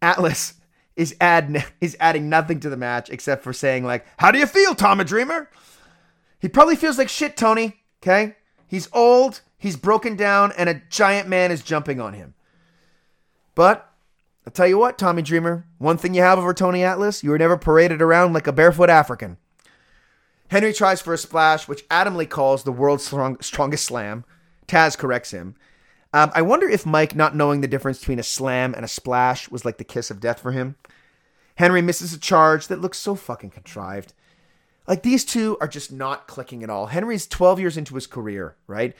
Atlas 0.02 0.56
is 0.96 1.16
add 1.20 1.66
is 1.82 1.98
adding 2.00 2.30
nothing 2.30 2.60
to 2.62 2.70
the 2.70 2.78
match 2.78 3.10
except 3.10 3.44
for 3.44 3.54
saying 3.54 3.84
like, 3.84 4.06
"How 4.18 4.32
do 4.32 4.40
you 4.40 4.46
feel, 4.48 4.76
Tommy 4.76 5.04
Dreamer?" 5.04 5.50
He 6.40 6.50
probably 6.50 6.76
feels 6.76 6.98
like 6.98 7.10
shit, 7.10 7.38
Tony. 7.38 7.82
Okay, 8.02 8.36
he's 8.68 8.90
old, 8.94 9.42
he's 9.58 9.78
broken 9.78 10.16
down, 10.16 10.52
and 10.58 10.70
a 10.70 10.82
giant 10.90 11.28
man 11.28 11.52
is 11.52 11.62
jumping 11.62 12.02
on 12.02 12.14
him. 12.14 12.34
But 13.54 13.92
I'll 14.46 14.52
tell 14.54 14.68
you 14.68 14.78
what, 14.78 14.98
Tommy 14.98 15.22
Dreamer, 15.22 15.66
one 15.78 15.98
thing 15.98 16.16
you 16.16 16.22
have 16.22 16.40
over 16.40 16.54
Tony 16.54 16.84
Atlas, 16.84 17.24
you 17.24 17.30
were 17.30 17.38
never 17.38 17.58
paraded 17.58 18.02
around 18.02 18.34
like 18.34 18.48
a 18.48 18.52
barefoot 18.52 18.90
African. 18.90 19.38
Henry 20.48 20.74
tries 20.74 21.00
for 21.00 21.14
a 21.14 21.18
splash, 21.18 21.68
which 21.68 21.88
Adamle 21.90 22.28
calls 22.28 22.64
the 22.64 22.72
world's 22.72 23.06
strong, 23.06 23.40
strongest 23.40 23.86
slam. 23.86 24.26
Taz 24.68 24.98
corrects 24.98 25.32
him. 25.32 25.56
Um, 26.14 26.32
I 26.36 26.42
wonder 26.42 26.68
if 26.68 26.86
Mike, 26.86 27.16
not 27.16 27.36
knowing 27.36 27.62
the 27.62 27.68
difference 27.68 28.00
between 28.00 28.20
a 28.20 28.24
slam 28.24 28.74
and 28.74 28.84
a 28.84 28.90
splash, 28.90 29.50
was 29.50 29.64
like 29.64 29.78
the 29.78 29.84
kiss 29.84 30.12
of 30.12 30.20
death 30.20 30.42
for 30.42 30.52
him. 30.52 30.76
Henry 31.56 31.82
misses 31.82 32.14
a 32.14 32.20
charge 32.20 32.68
that 32.68 32.82
looks 32.82 32.98
so 32.98 33.16
fucking 33.16 33.52
contrived. 33.52 34.14
Like 34.88 35.04
these 35.04 35.24
two 35.24 35.58
are 35.62 35.68
just 35.68 35.92
not 35.92 36.28
clicking 36.28 36.64
at 36.64 36.70
all. 36.70 36.88
Henry's 36.88 37.28
12 37.28 37.60
years 37.60 37.78
into 37.78 37.96
his 37.96 38.08
career, 38.08 38.56
right? 38.68 38.96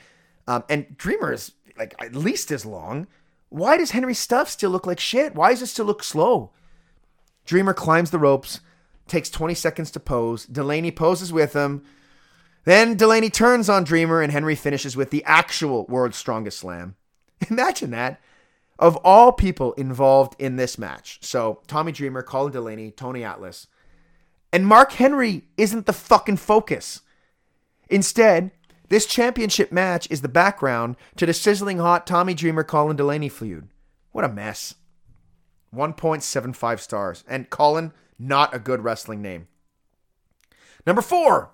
Um, 0.46 0.64
and 0.68 0.96
Dreamer 0.96 1.32
is 1.32 1.52
like 1.76 1.94
at 2.00 2.14
least 2.14 2.50
as 2.50 2.64
long. 2.64 3.06
Why 3.48 3.76
does 3.76 3.90
Henry's 3.90 4.18
stuff 4.18 4.48
still 4.48 4.70
look 4.70 4.86
like 4.86 5.00
shit? 5.00 5.34
Why 5.34 5.50
does 5.50 5.62
it 5.62 5.66
still 5.66 5.84
look 5.84 6.02
slow? 6.02 6.50
Dreamer 7.44 7.74
climbs 7.74 8.10
the 8.10 8.18
ropes, 8.18 8.60
takes 9.06 9.28
20 9.28 9.54
seconds 9.54 9.90
to 9.90 10.00
pose. 10.00 10.46
Delaney 10.46 10.90
poses 10.90 11.32
with 11.32 11.52
him. 11.52 11.82
Then 12.64 12.96
Delaney 12.96 13.28
turns 13.28 13.68
on 13.68 13.84
Dreamer, 13.84 14.22
and 14.22 14.32
Henry 14.32 14.54
finishes 14.54 14.96
with 14.96 15.10
the 15.10 15.24
actual 15.24 15.84
world's 15.86 16.16
strongest 16.16 16.60
slam. 16.60 16.94
Imagine 17.50 17.90
that. 17.90 18.20
Of 18.78 18.96
all 19.04 19.32
people 19.32 19.74
involved 19.74 20.34
in 20.40 20.56
this 20.56 20.76
match, 20.76 21.18
so 21.22 21.60
Tommy 21.68 21.92
Dreamer, 21.92 22.22
Colin 22.22 22.52
Delaney, 22.52 22.90
Tony 22.90 23.22
Atlas, 23.22 23.68
and 24.52 24.66
Mark 24.66 24.92
Henry 24.92 25.44
isn't 25.56 25.86
the 25.86 25.92
fucking 25.92 26.38
focus. 26.38 27.02
Instead, 27.88 28.50
this 28.88 29.06
championship 29.06 29.72
match 29.72 30.06
is 30.10 30.20
the 30.20 30.28
background 30.28 30.96
to 31.16 31.26
the 31.26 31.32
sizzling 31.32 31.78
hot 31.78 32.06
Tommy 32.06 32.34
Dreamer 32.34 32.64
Colin 32.64 32.96
Delaney 32.96 33.28
feud. 33.28 33.68
What 34.10 34.24
a 34.24 34.28
mess. 34.28 34.74
1.75 35.74 36.80
stars. 36.80 37.24
And 37.26 37.48
Colin, 37.48 37.92
not 38.18 38.54
a 38.54 38.58
good 38.58 38.84
wrestling 38.84 39.22
name. 39.22 39.48
Number 40.86 41.02
four 41.02 41.50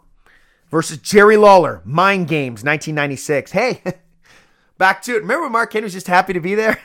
versus 0.71 0.99
Jerry 0.99 1.37
Lawler, 1.37 1.83
Mind 1.85 2.27
Games, 2.27 2.65
1996. 2.65 3.53
Hey, 3.53 3.83
back 4.79 5.03
to 5.03 5.13
it. 5.13 5.23
Remember 5.23 5.45
when 5.45 5.53
Mark 5.53 5.73
Henry 5.73 5.87
was 5.87 5.93
just 5.93 6.07
happy 6.07 6.33
to 6.33 6.41
be 6.41 6.55
there? 6.55 6.81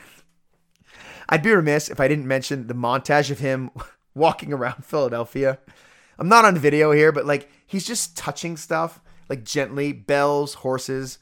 I'd 1.28 1.42
be 1.42 1.50
remiss 1.50 1.88
if 1.88 2.00
I 2.00 2.08
didn't 2.08 2.26
mention 2.26 2.66
the 2.66 2.74
montage 2.74 3.30
of 3.30 3.38
him 3.38 3.70
walking 4.14 4.52
around 4.52 4.84
Philadelphia. 4.84 5.58
I'm 6.18 6.28
not 6.28 6.44
on 6.44 6.58
video 6.58 6.92
here, 6.92 7.12
but 7.12 7.26
like 7.26 7.48
he's 7.66 7.86
just 7.86 8.16
touching 8.16 8.56
stuff 8.56 9.00
like 9.28 9.44
gently, 9.44 9.92
bells, 9.92 10.54
horses. 10.54 11.18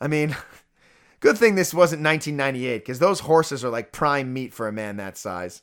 I 0.00 0.08
mean, 0.08 0.36
good 1.20 1.38
thing 1.38 1.54
this 1.54 1.72
wasn't 1.72 2.02
1998 2.02 2.78
because 2.78 2.98
those 2.98 3.20
horses 3.20 3.64
are 3.64 3.70
like 3.70 3.92
prime 3.92 4.32
meat 4.32 4.52
for 4.52 4.68
a 4.68 4.72
man 4.72 4.96
that 4.96 5.16
size. 5.16 5.62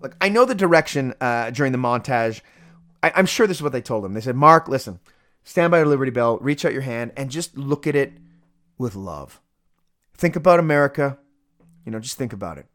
Look, 0.00 0.16
I 0.20 0.28
know 0.28 0.44
the 0.44 0.54
direction 0.54 1.14
uh, 1.20 1.50
during 1.50 1.72
the 1.72 1.78
montage. 1.78 2.40
I, 3.02 3.12
I'm 3.14 3.26
sure 3.26 3.46
this 3.46 3.58
is 3.58 3.62
what 3.62 3.72
they 3.72 3.82
told 3.82 4.04
him. 4.04 4.14
They 4.14 4.20
said, 4.20 4.36
Mark, 4.36 4.68
listen, 4.68 5.00
stand 5.44 5.70
by 5.70 5.78
your 5.78 5.86
Liberty 5.86 6.10
Bell, 6.10 6.38
reach 6.38 6.64
out 6.64 6.72
your 6.72 6.82
hand, 6.82 7.12
and 7.16 7.30
just 7.30 7.56
look 7.56 7.86
at 7.86 7.94
it 7.94 8.14
with 8.78 8.94
love. 8.94 9.40
Think 10.20 10.36
about 10.36 10.60
America. 10.60 11.16
You 11.86 11.92
know, 11.92 11.98
just 11.98 12.18
think 12.18 12.34
about 12.34 12.58
it. 12.58 12.66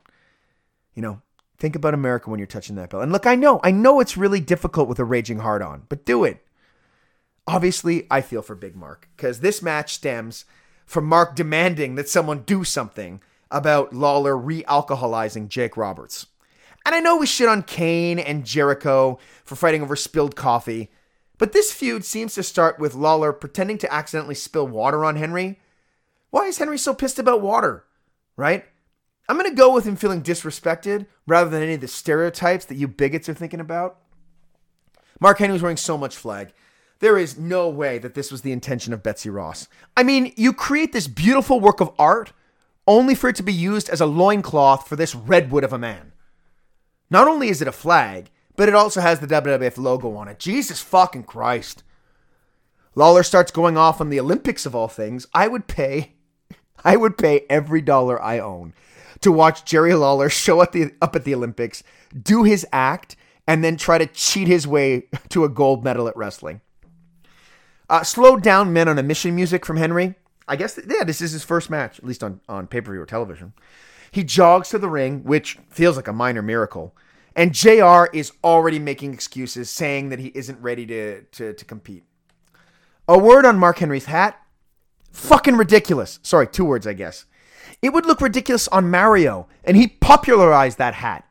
You 0.95 1.03
know, 1.03 1.21
think 1.59 1.75
about 1.75 1.93
America 1.93 2.31
when 2.31 2.39
you're 2.39 2.47
touching 2.47 2.75
that 2.77 2.89
belt. 2.89 3.03
And 3.03 3.11
look, 3.11 3.27
I 3.27 3.35
know, 3.35 3.59
I 3.63 3.69
know 3.69 3.99
it's 3.99 4.17
really 4.17 4.39
difficult 4.39 4.89
with 4.89 4.97
a 4.97 5.05
raging 5.05 5.37
hard 5.37 5.61
on, 5.61 5.83
but 5.87 6.05
do 6.05 6.23
it. 6.23 6.43
Obviously, 7.47 8.07
I 8.09 8.21
feel 8.21 8.41
for 8.41 8.55
Big 8.55 8.75
Mark 8.75 9.09
because 9.15 9.41
this 9.41 9.61
match 9.61 9.93
stems 9.93 10.45
from 10.87 11.05
Mark 11.05 11.35
demanding 11.35 11.93
that 11.93 12.09
someone 12.09 12.39
do 12.39 12.63
something 12.63 13.21
about 13.51 13.93
Lawler 13.93 14.35
re 14.35 14.63
alcoholizing 14.63 15.47
Jake 15.47 15.77
Roberts. 15.77 16.25
And 16.83 16.95
I 16.95 16.99
know 16.99 17.15
we 17.15 17.27
shit 17.27 17.47
on 17.47 17.61
Kane 17.61 18.17
and 18.17 18.43
Jericho 18.43 19.19
for 19.43 19.55
fighting 19.55 19.83
over 19.83 19.95
spilled 19.95 20.35
coffee, 20.35 20.89
but 21.37 21.53
this 21.53 21.71
feud 21.71 22.05
seems 22.05 22.33
to 22.33 22.41
start 22.41 22.79
with 22.79 22.95
Lawler 22.95 23.31
pretending 23.31 23.77
to 23.77 23.93
accidentally 23.93 24.33
spill 24.33 24.67
water 24.67 25.05
on 25.05 25.15
Henry. 25.15 25.59
Why 26.35 26.47
is 26.47 26.57
Henry 26.57 26.77
so 26.77 26.93
pissed 26.93 27.17
about 27.17 27.41
water? 27.41 27.85
Right? 28.35 28.65
I'm 29.29 29.37
going 29.37 29.49
to 29.49 29.55
go 29.55 29.73
with 29.73 29.85
him 29.87 29.95
feeling 29.95 30.21
disrespected 30.21 31.05
rather 31.25 31.49
than 31.49 31.63
any 31.63 31.75
of 31.75 31.79
the 31.79 31.87
stereotypes 31.87 32.65
that 32.65 32.75
you 32.75 32.89
bigots 32.89 33.29
are 33.29 33.33
thinking 33.33 33.61
about. 33.61 34.01
Mark 35.21 35.39
Henry 35.39 35.53
was 35.53 35.61
wearing 35.61 35.77
so 35.77 35.97
much 35.97 36.17
flag. 36.17 36.51
There 36.99 37.17
is 37.17 37.39
no 37.39 37.69
way 37.69 37.99
that 37.99 38.15
this 38.15 38.33
was 38.33 38.41
the 38.41 38.51
intention 38.51 38.91
of 38.91 39.01
Betsy 39.01 39.29
Ross. 39.29 39.69
I 39.95 40.03
mean, 40.03 40.33
you 40.35 40.51
create 40.51 40.91
this 40.91 41.07
beautiful 41.07 41.61
work 41.61 41.79
of 41.79 41.93
art 41.97 42.33
only 42.85 43.15
for 43.15 43.29
it 43.29 43.37
to 43.37 43.41
be 43.41 43.53
used 43.53 43.87
as 43.87 44.01
a 44.01 44.05
loincloth 44.05 44.89
for 44.89 44.97
this 44.97 45.15
redwood 45.15 45.63
of 45.63 45.71
a 45.71 45.77
man. 45.77 46.11
Not 47.09 47.29
only 47.29 47.47
is 47.47 47.61
it 47.61 47.69
a 47.69 47.71
flag, 47.71 48.29
but 48.57 48.67
it 48.67 48.75
also 48.75 48.99
has 48.99 49.21
the 49.21 49.27
WWF 49.27 49.77
logo 49.77 50.13
on 50.17 50.27
it. 50.27 50.39
Jesus 50.39 50.81
fucking 50.81 51.23
Christ. 51.23 51.81
Lawler 52.93 53.23
starts 53.23 53.51
going 53.51 53.77
off 53.77 54.01
on 54.01 54.09
the 54.09 54.19
Olympics 54.19 54.65
of 54.65 54.75
all 54.75 54.89
things. 54.89 55.27
I 55.33 55.47
would 55.47 55.67
pay 55.67 56.14
I 56.85 56.95
would 56.95 57.17
pay 57.17 57.45
every 57.49 57.81
dollar 57.81 58.21
I 58.21 58.39
own 58.39 58.73
to 59.21 59.31
watch 59.31 59.65
Jerry 59.65 59.93
Lawler 59.93 60.29
show 60.29 60.61
at 60.61 60.71
the 60.71 60.93
up 61.01 61.15
at 61.15 61.23
the 61.23 61.33
Olympics, 61.33 61.83
do 62.21 62.43
his 62.43 62.65
act, 62.71 63.15
and 63.47 63.63
then 63.63 63.75
try 63.75 63.97
to 63.97 64.05
cheat 64.05 64.47
his 64.47 64.67
way 64.67 65.07
to 65.29 65.43
a 65.43 65.49
gold 65.49 65.83
medal 65.83 66.07
at 66.07 66.15
wrestling. 66.15 66.61
Uh, 67.89 68.03
slowed 68.03 68.41
down 68.41 68.71
men 68.71 68.87
on 68.87 68.97
a 68.97 69.03
mission 69.03 69.35
music 69.35 69.65
from 69.65 69.77
Henry. 69.77 70.15
I 70.47 70.55
guess, 70.55 70.79
yeah, 70.87 71.03
this 71.03 71.21
is 71.21 71.31
his 71.31 71.43
first 71.43 71.69
match, 71.69 71.97
at 71.97 72.05
least 72.05 72.23
on, 72.23 72.39
on 72.47 72.67
pay 72.67 72.81
per 72.81 72.91
view 72.91 73.01
or 73.01 73.05
television. 73.05 73.53
He 74.11 74.23
jogs 74.23 74.69
to 74.69 74.77
the 74.77 74.89
ring, 74.89 75.23
which 75.23 75.57
feels 75.69 75.95
like 75.95 76.07
a 76.07 76.13
minor 76.13 76.41
miracle. 76.41 76.95
And 77.35 77.53
JR 77.53 78.05
is 78.13 78.31
already 78.43 78.79
making 78.79 79.13
excuses, 79.13 79.69
saying 79.69 80.09
that 80.09 80.19
he 80.19 80.27
isn't 80.35 80.61
ready 80.61 80.85
to, 80.85 81.23
to, 81.23 81.53
to 81.53 81.65
compete. 81.65 82.03
A 83.07 83.17
word 83.17 83.45
on 83.45 83.59
Mark 83.59 83.79
Henry's 83.79 84.05
hat. 84.05 84.39
Fucking 85.15 85.55
ridiculous. 85.55 86.19
Sorry, 86.23 86.45
two 86.45 86.65
words, 86.65 86.85
I 86.85 86.91
guess. 86.91 87.25
It 87.81 87.93
would 87.93 88.05
look 88.05 88.19
ridiculous 88.19 88.67
on 88.67 88.91
Mario, 88.91 89.47
and 89.63 89.77
he 89.77 89.87
popularized 89.87 90.77
that 90.77 90.95
hat. 90.95 91.25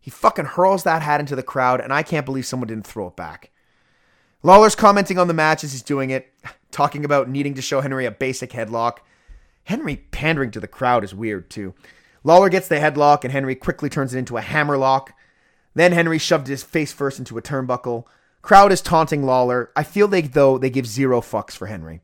He 0.00 0.10
fucking 0.10 0.44
hurls 0.44 0.82
that 0.82 1.00
hat 1.00 1.20
into 1.20 1.36
the 1.36 1.42
crowd, 1.44 1.80
and 1.80 1.92
I 1.92 2.02
can't 2.02 2.26
believe 2.26 2.46
someone 2.46 2.66
didn't 2.66 2.88
throw 2.88 3.06
it 3.06 3.16
back. 3.16 3.52
Lawler's 4.42 4.74
commenting 4.74 5.18
on 5.18 5.28
the 5.28 5.34
match 5.34 5.62
as 5.62 5.70
he's 5.70 5.82
doing 5.82 6.10
it, 6.10 6.32
talking 6.72 7.04
about 7.04 7.28
needing 7.28 7.54
to 7.54 7.62
show 7.62 7.80
Henry 7.80 8.06
a 8.06 8.10
basic 8.10 8.50
headlock. 8.50 8.98
Henry 9.64 9.96
pandering 10.10 10.50
to 10.50 10.60
the 10.60 10.66
crowd 10.66 11.04
is 11.04 11.14
weird, 11.14 11.48
too. 11.48 11.74
Lawler 12.24 12.48
gets 12.48 12.66
the 12.66 12.76
headlock, 12.76 13.22
and 13.22 13.32
Henry 13.32 13.54
quickly 13.54 13.88
turns 13.88 14.14
it 14.14 14.18
into 14.18 14.36
a 14.36 14.42
hammerlock. 14.42 15.12
Then 15.74 15.92
Henry 15.92 16.18
shoved 16.18 16.48
his 16.48 16.64
face 16.64 16.92
first 16.92 17.20
into 17.20 17.38
a 17.38 17.42
turnbuckle. 17.42 18.04
Crowd 18.42 18.72
is 18.72 18.82
taunting 18.82 19.22
Lawler. 19.22 19.70
I 19.76 19.84
feel 19.84 20.08
like, 20.08 20.32
though, 20.32 20.58
they 20.58 20.70
give 20.70 20.86
zero 20.86 21.20
fucks 21.20 21.52
for 21.52 21.66
Henry. 21.66 22.00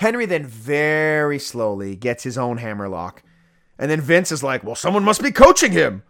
Henry 0.00 0.24
then 0.24 0.46
very 0.46 1.38
slowly 1.38 1.94
gets 1.94 2.24
his 2.24 2.38
own 2.38 2.56
hammerlock. 2.56 3.22
And 3.78 3.90
then 3.90 4.00
Vince 4.00 4.32
is 4.32 4.42
like, 4.42 4.64
well, 4.64 4.74
someone 4.74 5.04
must 5.04 5.22
be 5.22 5.30
coaching 5.30 5.72
him. 5.72 6.04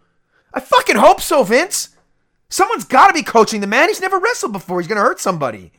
I 0.53 0.61
fucking 0.61 0.95
hope 0.95 1.19
so, 1.19 1.43
Vince. 1.43 1.89
Someone's 2.47 2.85
got 2.85 3.07
to 3.07 3.13
be 3.13 3.21
coaching 3.21 3.59
the 3.59 3.67
man. 3.67 3.89
He's 3.89 3.99
never 3.99 4.17
wrestled 4.17 4.53
before. 4.53 4.79
He's 4.79 4.87
going 4.87 4.95
to 4.95 5.03
hurt 5.03 5.19
somebody. 5.19 5.73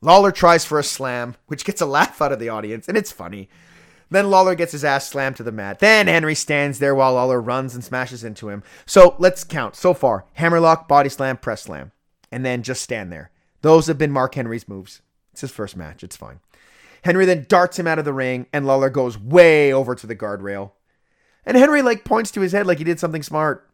Lawler 0.00 0.32
tries 0.32 0.64
for 0.64 0.78
a 0.78 0.82
slam, 0.82 1.36
which 1.48 1.66
gets 1.66 1.82
a 1.82 1.86
laugh 1.86 2.22
out 2.22 2.32
of 2.32 2.38
the 2.38 2.48
audience, 2.48 2.88
and 2.88 2.96
it's 2.96 3.12
funny. 3.12 3.50
Then 4.10 4.30
Lawler 4.30 4.54
gets 4.54 4.72
his 4.72 4.84
ass 4.84 5.06
slammed 5.06 5.36
to 5.36 5.42
the 5.42 5.52
mat. 5.52 5.80
Then 5.80 6.06
Henry 6.06 6.34
stands 6.34 6.78
there 6.78 6.94
while 6.94 7.12
Lawler 7.12 7.42
runs 7.42 7.74
and 7.74 7.84
smashes 7.84 8.24
into 8.24 8.48
him. 8.48 8.62
So 8.86 9.16
let's 9.18 9.44
count. 9.44 9.76
So 9.76 9.92
far 9.92 10.24
hammerlock, 10.32 10.88
body 10.88 11.10
slam, 11.10 11.36
press 11.36 11.64
slam. 11.64 11.92
And 12.32 12.42
then 12.42 12.62
just 12.62 12.82
stand 12.82 13.12
there. 13.12 13.32
Those 13.60 13.86
have 13.86 13.98
been 13.98 14.12
Mark 14.12 14.34
Henry's 14.34 14.66
moves. 14.66 15.02
It's 15.32 15.42
his 15.42 15.50
first 15.50 15.76
match. 15.76 16.02
It's 16.02 16.16
fine. 16.16 16.40
Henry 17.02 17.24
then 17.24 17.46
darts 17.48 17.78
him 17.78 17.86
out 17.86 17.98
of 17.98 18.04
the 18.04 18.12
ring, 18.12 18.46
and 18.52 18.66
Lawler 18.66 18.90
goes 18.90 19.18
way 19.18 19.72
over 19.72 19.94
to 19.94 20.06
the 20.06 20.16
guardrail. 20.16 20.72
And 21.44 21.56
Henry 21.56 21.82
like 21.82 22.04
points 22.04 22.30
to 22.32 22.40
his 22.40 22.52
head 22.52 22.66
like 22.66 22.78
he 22.78 22.84
did 22.84 22.98
something 22.98 23.22
smart. 23.22 23.68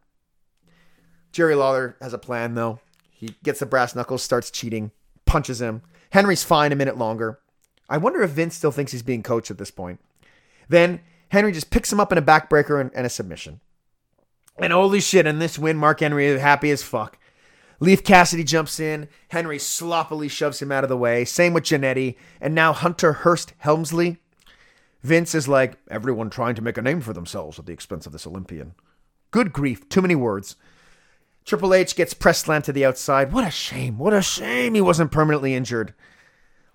Jerry 1.32 1.54
Lawler 1.54 1.96
has 2.00 2.12
a 2.12 2.18
plan 2.18 2.54
though. 2.54 2.80
He 3.10 3.34
gets 3.42 3.60
the 3.60 3.66
brass 3.66 3.94
knuckles, 3.94 4.22
starts 4.22 4.50
cheating, 4.50 4.90
punches 5.24 5.60
him. 5.60 5.82
Henry's 6.10 6.44
fine 6.44 6.72
a 6.72 6.76
minute 6.76 6.98
longer. 6.98 7.40
I 7.88 7.96
wonder 7.96 8.22
if 8.22 8.30
Vince 8.30 8.54
still 8.54 8.72
thinks 8.72 8.92
he's 8.92 9.02
being 9.02 9.22
coached 9.22 9.50
at 9.50 9.58
this 9.58 9.70
point. 9.70 10.00
Then 10.68 11.00
Henry 11.30 11.52
just 11.52 11.70
picks 11.70 11.90
him 11.90 12.00
up 12.00 12.12
in 12.12 12.18
a 12.18 12.22
backbreaker 12.22 12.80
and, 12.80 12.90
and 12.94 13.06
a 13.06 13.10
submission. 13.10 13.60
And 14.58 14.72
holy 14.72 15.00
shit, 15.00 15.26
in 15.26 15.38
this 15.38 15.58
win, 15.58 15.78
Mark 15.78 16.00
Henry 16.00 16.26
is 16.26 16.40
happy 16.40 16.70
as 16.70 16.82
fuck. 16.82 17.18
Leif 17.82 18.04
Cassidy 18.04 18.44
jumps 18.44 18.78
in. 18.78 19.08
Henry 19.30 19.58
sloppily 19.58 20.28
shoves 20.28 20.62
him 20.62 20.70
out 20.70 20.84
of 20.84 20.88
the 20.88 20.96
way. 20.96 21.24
Same 21.24 21.52
with 21.52 21.64
Jannetty. 21.64 22.14
And 22.40 22.54
now 22.54 22.72
Hunter 22.72 23.12
Hearst 23.12 23.54
Helmsley. 23.58 24.18
Vince 25.02 25.34
is 25.34 25.48
like, 25.48 25.76
everyone 25.90 26.30
trying 26.30 26.54
to 26.54 26.62
make 26.62 26.78
a 26.78 26.82
name 26.82 27.00
for 27.00 27.12
themselves 27.12 27.58
at 27.58 27.66
the 27.66 27.72
expense 27.72 28.06
of 28.06 28.12
this 28.12 28.24
Olympian. 28.24 28.74
Good 29.32 29.52
grief, 29.52 29.88
too 29.88 30.00
many 30.00 30.14
words. 30.14 30.54
Triple 31.44 31.74
H 31.74 31.96
gets 31.96 32.14
press 32.14 32.38
slammed 32.38 32.62
to 32.66 32.72
the 32.72 32.84
outside. 32.84 33.32
What 33.32 33.48
a 33.48 33.50
shame. 33.50 33.98
What 33.98 34.12
a 34.12 34.22
shame 34.22 34.74
he 34.74 34.80
wasn't 34.80 35.10
permanently 35.10 35.52
injured. 35.52 35.92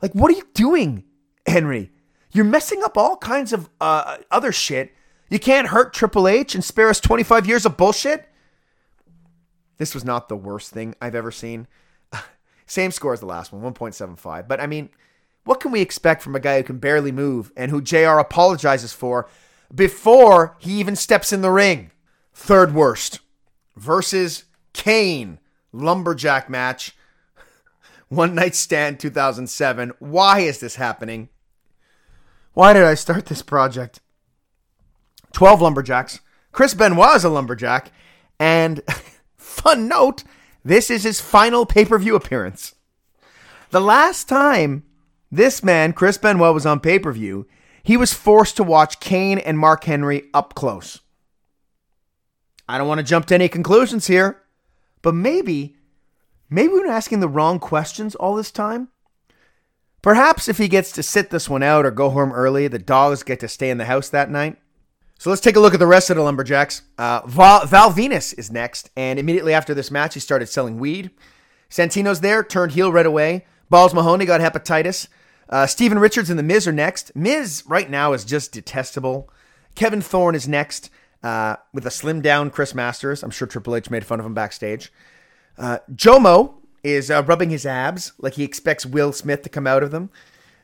Like, 0.01 0.11
what 0.13 0.29
are 0.29 0.35
you 0.35 0.49
doing, 0.53 1.05
Henry? 1.45 1.89
You're 2.33 2.43
messing 2.43 2.83
up 2.83 2.97
all 2.97 3.15
kinds 3.15 3.53
of 3.53 3.69
uh, 3.79 4.17
other 4.29 4.51
shit. 4.51 4.93
You 5.29 5.39
can't 5.39 5.69
hurt 5.69 5.93
Triple 5.93 6.27
H 6.27 6.53
and 6.53 6.65
spare 6.65 6.89
us 6.89 6.99
25 6.99 7.47
years 7.47 7.65
of 7.65 7.77
bullshit? 7.77 8.26
This 9.77 9.93
was 9.93 10.03
not 10.03 10.29
the 10.29 10.35
worst 10.35 10.71
thing 10.71 10.95
I've 11.01 11.15
ever 11.15 11.31
seen. 11.31 11.67
Same 12.65 12.91
score 12.91 13.13
as 13.13 13.19
the 13.19 13.25
last 13.25 13.51
one, 13.51 13.73
1.75. 13.73 14.47
But 14.47 14.59
I 14.59 14.67
mean, 14.67 14.89
what 15.43 15.59
can 15.59 15.71
we 15.71 15.81
expect 15.81 16.21
from 16.21 16.35
a 16.35 16.39
guy 16.39 16.57
who 16.57 16.63
can 16.63 16.77
barely 16.77 17.11
move 17.11 17.51
and 17.55 17.71
who 17.71 17.81
JR 17.81 18.19
apologizes 18.19 18.93
for 18.93 19.29
before 19.73 20.57
he 20.59 20.79
even 20.79 20.95
steps 20.95 21.31
in 21.31 21.41
the 21.41 21.51
ring? 21.51 21.91
Third 22.33 22.73
worst 22.73 23.19
versus 23.75 24.43
Kane 24.73 25.39
lumberjack 25.71 26.49
match. 26.49 26.95
One 28.09 28.35
night 28.35 28.55
stand 28.55 28.99
2007. 28.99 29.93
Why 29.99 30.39
is 30.39 30.59
this 30.59 30.75
happening? 30.75 31.29
Why 32.53 32.73
did 32.73 32.83
I 32.83 32.95
start 32.95 33.27
this 33.27 33.41
project? 33.41 34.01
12 35.33 35.61
lumberjacks. 35.61 36.19
Chris 36.51 36.73
Benoit 36.73 37.15
is 37.15 37.23
a 37.23 37.29
lumberjack. 37.29 37.91
And 38.39 38.81
fun 39.47 39.87
note, 39.87 40.23
this 40.63 40.89
is 40.89 41.03
his 41.03 41.21
final 41.21 41.65
pay 41.65 41.85
per 41.85 41.97
view 41.97 42.15
appearance. 42.15 42.75
The 43.71 43.81
last 43.81 44.29
time 44.29 44.83
this 45.31 45.63
man, 45.63 45.93
Chris 45.93 46.17
Benoit, 46.17 46.53
was 46.53 46.65
on 46.65 46.79
pay 46.79 46.99
per 46.99 47.11
view, 47.11 47.47
he 47.83 47.97
was 47.97 48.13
forced 48.13 48.57
to 48.57 48.63
watch 48.63 48.99
Kane 48.99 49.39
and 49.39 49.57
Mark 49.57 49.85
Henry 49.85 50.23
up 50.33 50.55
close. 50.55 50.99
I 52.67 52.77
don't 52.77 52.87
want 52.87 52.99
to 52.99 53.03
jump 53.03 53.25
to 53.27 53.35
any 53.35 53.47
conclusions 53.47 54.07
here, 54.07 54.41
but 55.01 55.15
maybe, 55.15 55.77
maybe 56.49 56.73
we've 56.73 56.83
been 56.83 56.91
asking 56.91 57.21
the 57.21 57.29
wrong 57.29 57.59
questions 57.59 58.13
all 58.15 58.35
this 58.35 58.51
time. 58.51 58.89
Perhaps 60.01 60.47
if 60.47 60.57
he 60.57 60.67
gets 60.67 60.91
to 60.93 61.03
sit 61.03 61.29
this 61.29 61.49
one 61.49 61.63
out 61.63 61.85
or 61.85 61.91
go 61.91 62.09
home 62.09 62.31
early, 62.31 62.67
the 62.67 62.79
dogs 62.79 63.23
get 63.23 63.39
to 63.39 63.47
stay 63.47 63.69
in 63.69 63.77
the 63.77 63.85
house 63.85 64.09
that 64.09 64.29
night. 64.29 64.57
So 65.17 65.29
let's 65.29 65.41
take 65.41 65.55
a 65.55 65.59
look 65.59 65.73
at 65.73 65.79
the 65.79 65.87
rest 65.87 66.09
of 66.09 66.15
the 66.15 66.21
Lumberjacks. 66.21 66.83
Uh, 66.97 67.21
Val, 67.25 67.65
Val 67.65 67.91
Venis 67.91 68.37
is 68.37 68.51
next, 68.51 68.89
and 68.95 69.17
immediately 69.17 69.53
after 69.53 69.73
this 69.73 69.89
match, 69.89 70.13
he 70.13 70.19
started 70.19 70.47
selling 70.47 70.77
weed. 70.77 71.09
Santino's 71.69 72.21
there, 72.21 72.43
turned 72.43 72.73
heel 72.73 72.91
right 72.91 73.05
away. 73.05 73.45
Balls 73.69 73.93
Mahoney 73.93 74.25
got 74.25 74.41
hepatitis. 74.41 75.07
Uh, 75.49 75.65
Steven 75.65 75.99
Richards 75.99 76.29
and 76.29 76.37
The 76.37 76.43
Miz 76.43 76.67
are 76.67 76.71
next. 76.71 77.15
Miz 77.15 77.63
right 77.67 77.89
now 77.89 78.13
is 78.13 78.25
just 78.25 78.51
detestable. 78.51 79.29
Kevin 79.75 80.01
Thorn 80.01 80.35
is 80.35 80.47
next 80.47 80.89
uh, 81.23 81.55
with 81.73 81.85
a 81.85 81.91
slim 81.91 82.21
down 82.21 82.49
Chris 82.49 82.75
Masters. 82.75 83.23
I'm 83.23 83.31
sure 83.31 83.47
Triple 83.47 83.75
H 83.75 83.89
made 83.89 84.05
fun 84.05 84.19
of 84.19 84.25
him 84.25 84.33
backstage. 84.33 84.91
Uh, 85.57 85.79
Jomo 85.93 86.55
is 86.83 87.09
uh, 87.09 87.23
rubbing 87.23 87.49
his 87.49 87.65
abs 87.65 88.13
like 88.19 88.35
he 88.35 88.43
expects 88.43 88.85
Will 88.85 89.11
Smith 89.11 89.41
to 89.41 89.49
come 89.49 89.67
out 89.67 89.83
of 89.83 89.91
them. 89.91 90.09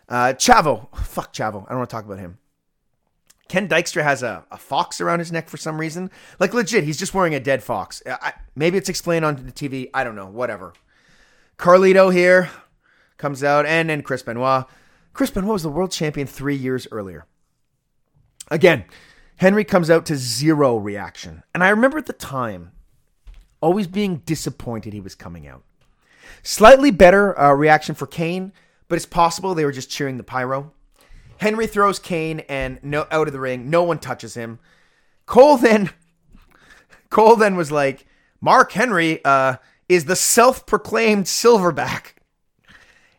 Uh, 0.07 0.33
Chavo, 0.33 0.95
fuck 0.97 1.33
Chavo. 1.33 1.65
I 1.65 1.69
don't 1.69 1.79
want 1.79 1.89
to 1.89 1.95
talk 1.95 2.05
about 2.05 2.19
him. 2.19 2.37
Ken 3.49 3.67
Dykstra 3.67 4.03
has 4.03 4.23
a, 4.23 4.45
a 4.51 4.57
fox 4.57 5.01
around 5.01 5.19
his 5.19 5.31
neck 5.31 5.49
for 5.49 5.57
some 5.57 5.79
reason. 5.79 6.09
Like 6.39 6.53
legit, 6.53 6.83
he's 6.83 6.97
just 6.97 7.13
wearing 7.13 7.35
a 7.35 7.39
dead 7.39 7.63
fox. 7.63 8.01
I, 8.05 8.33
maybe 8.55 8.77
it's 8.77 8.89
explained 8.89 9.25
on 9.25 9.35
the 9.35 9.51
TV. 9.51 9.89
I 9.93 10.03
don't 10.03 10.15
know. 10.15 10.27
Whatever. 10.27 10.73
Carlito 11.57 12.11
here 12.11 12.49
comes 13.17 13.43
out, 13.43 13.65
and 13.65 13.89
then 13.89 14.01
Chris 14.01 14.23
Benoit. 14.23 14.65
Chris 15.13 15.29
Benoit 15.29 15.53
was 15.53 15.63
the 15.63 15.69
world 15.69 15.91
champion 15.91 16.25
three 16.25 16.55
years 16.55 16.87
earlier. 16.91 17.25
Again, 18.49 18.85
Henry 19.37 19.63
comes 19.63 19.89
out 19.89 20.05
to 20.07 20.15
zero 20.15 20.77
reaction. 20.77 21.43
And 21.53 21.63
I 21.63 21.69
remember 21.69 21.97
at 21.97 22.05
the 22.05 22.13
time 22.13 22.71
always 23.61 23.87
being 23.87 24.17
disappointed 24.25 24.93
he 24.93 24.99
was 24.99 25.15
coming 25.15 25.47
out. 25.47 25.63
Slightly 26.41 26.91
better 26.91 27.39
uh, 27.39 27.53
reaction 27.53 27.95
for 27.95 28.07
Kane, 28.07 28.51
but 28.87 28.95
it's 28.95 29.05
possible 29.05 29.53
they 29.53 29.65
were 29.65 29.71
just 29.71 29.89
cheering 29.89 30.17
the 30.17 30.23
pyro. 30.23 30.73
Henry 31.43 31.67
throws 31.67 31.99
Kane 31.99 32.39
and 32.47 32.79
no 32.81 33.05
out 33.11 33.27
of 33.27 33.33
the 33.33 33.39
ring. 33.41 33.69
No 33.69 33.83
one 33.83 33.99
touches 33.99 34.33
him. 34.33 34.59
Cole 35.25 35.57
then 35.57 35.89
Cole 37.09 37.35
then 37.35 37.57
was 37.57 37.69
like, 37.69 38.05
Mark 38.39 38.71
Henry 38.71 39.19
uh, 39.25 39.57
is 39.89 40.05
the 40.05 40.15
self-proclaimed 40.15 41.25
silverback. 41.25 42.13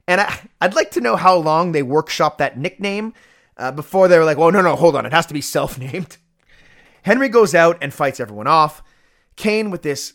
And 0.08 0.22
I, 0.22 0.40
I'd 0.58 0.74
like 0.74 0.90
to 0.92 1.02
know 1.02 1.16
how 1.16 1.36
long 1.36 1.72
they 1.72 1.82
workshopped 1.82 2.38
that 2.38 2.58
nickname 2.58 3.12
uh, 3.58 3.72
before 3.72 4.08
they 4.08 4.18
were 4.18 4.24
like, 4.24 4.38
well, 4.38 4.50
no, 4.50 4.62
no, 4.62 4.74
hold 4.74 4.96
on. 4.96 5.04
It 5.04 5.12
has 5.12 5.26
to 5.26 5.34
be 5.34 5.42
self 5.42 5.78
named. 5.78 6.16
Henry 7.02 7.28
goes 7.28 7.54
out 7.54 7.76
and 7.82 7.92
fights 7.92 8.20
everyone 8.20 8.46
off. 8.46 8.82
Kane 9.36 9.70
with 9.70 9.82
this 9.82 10.14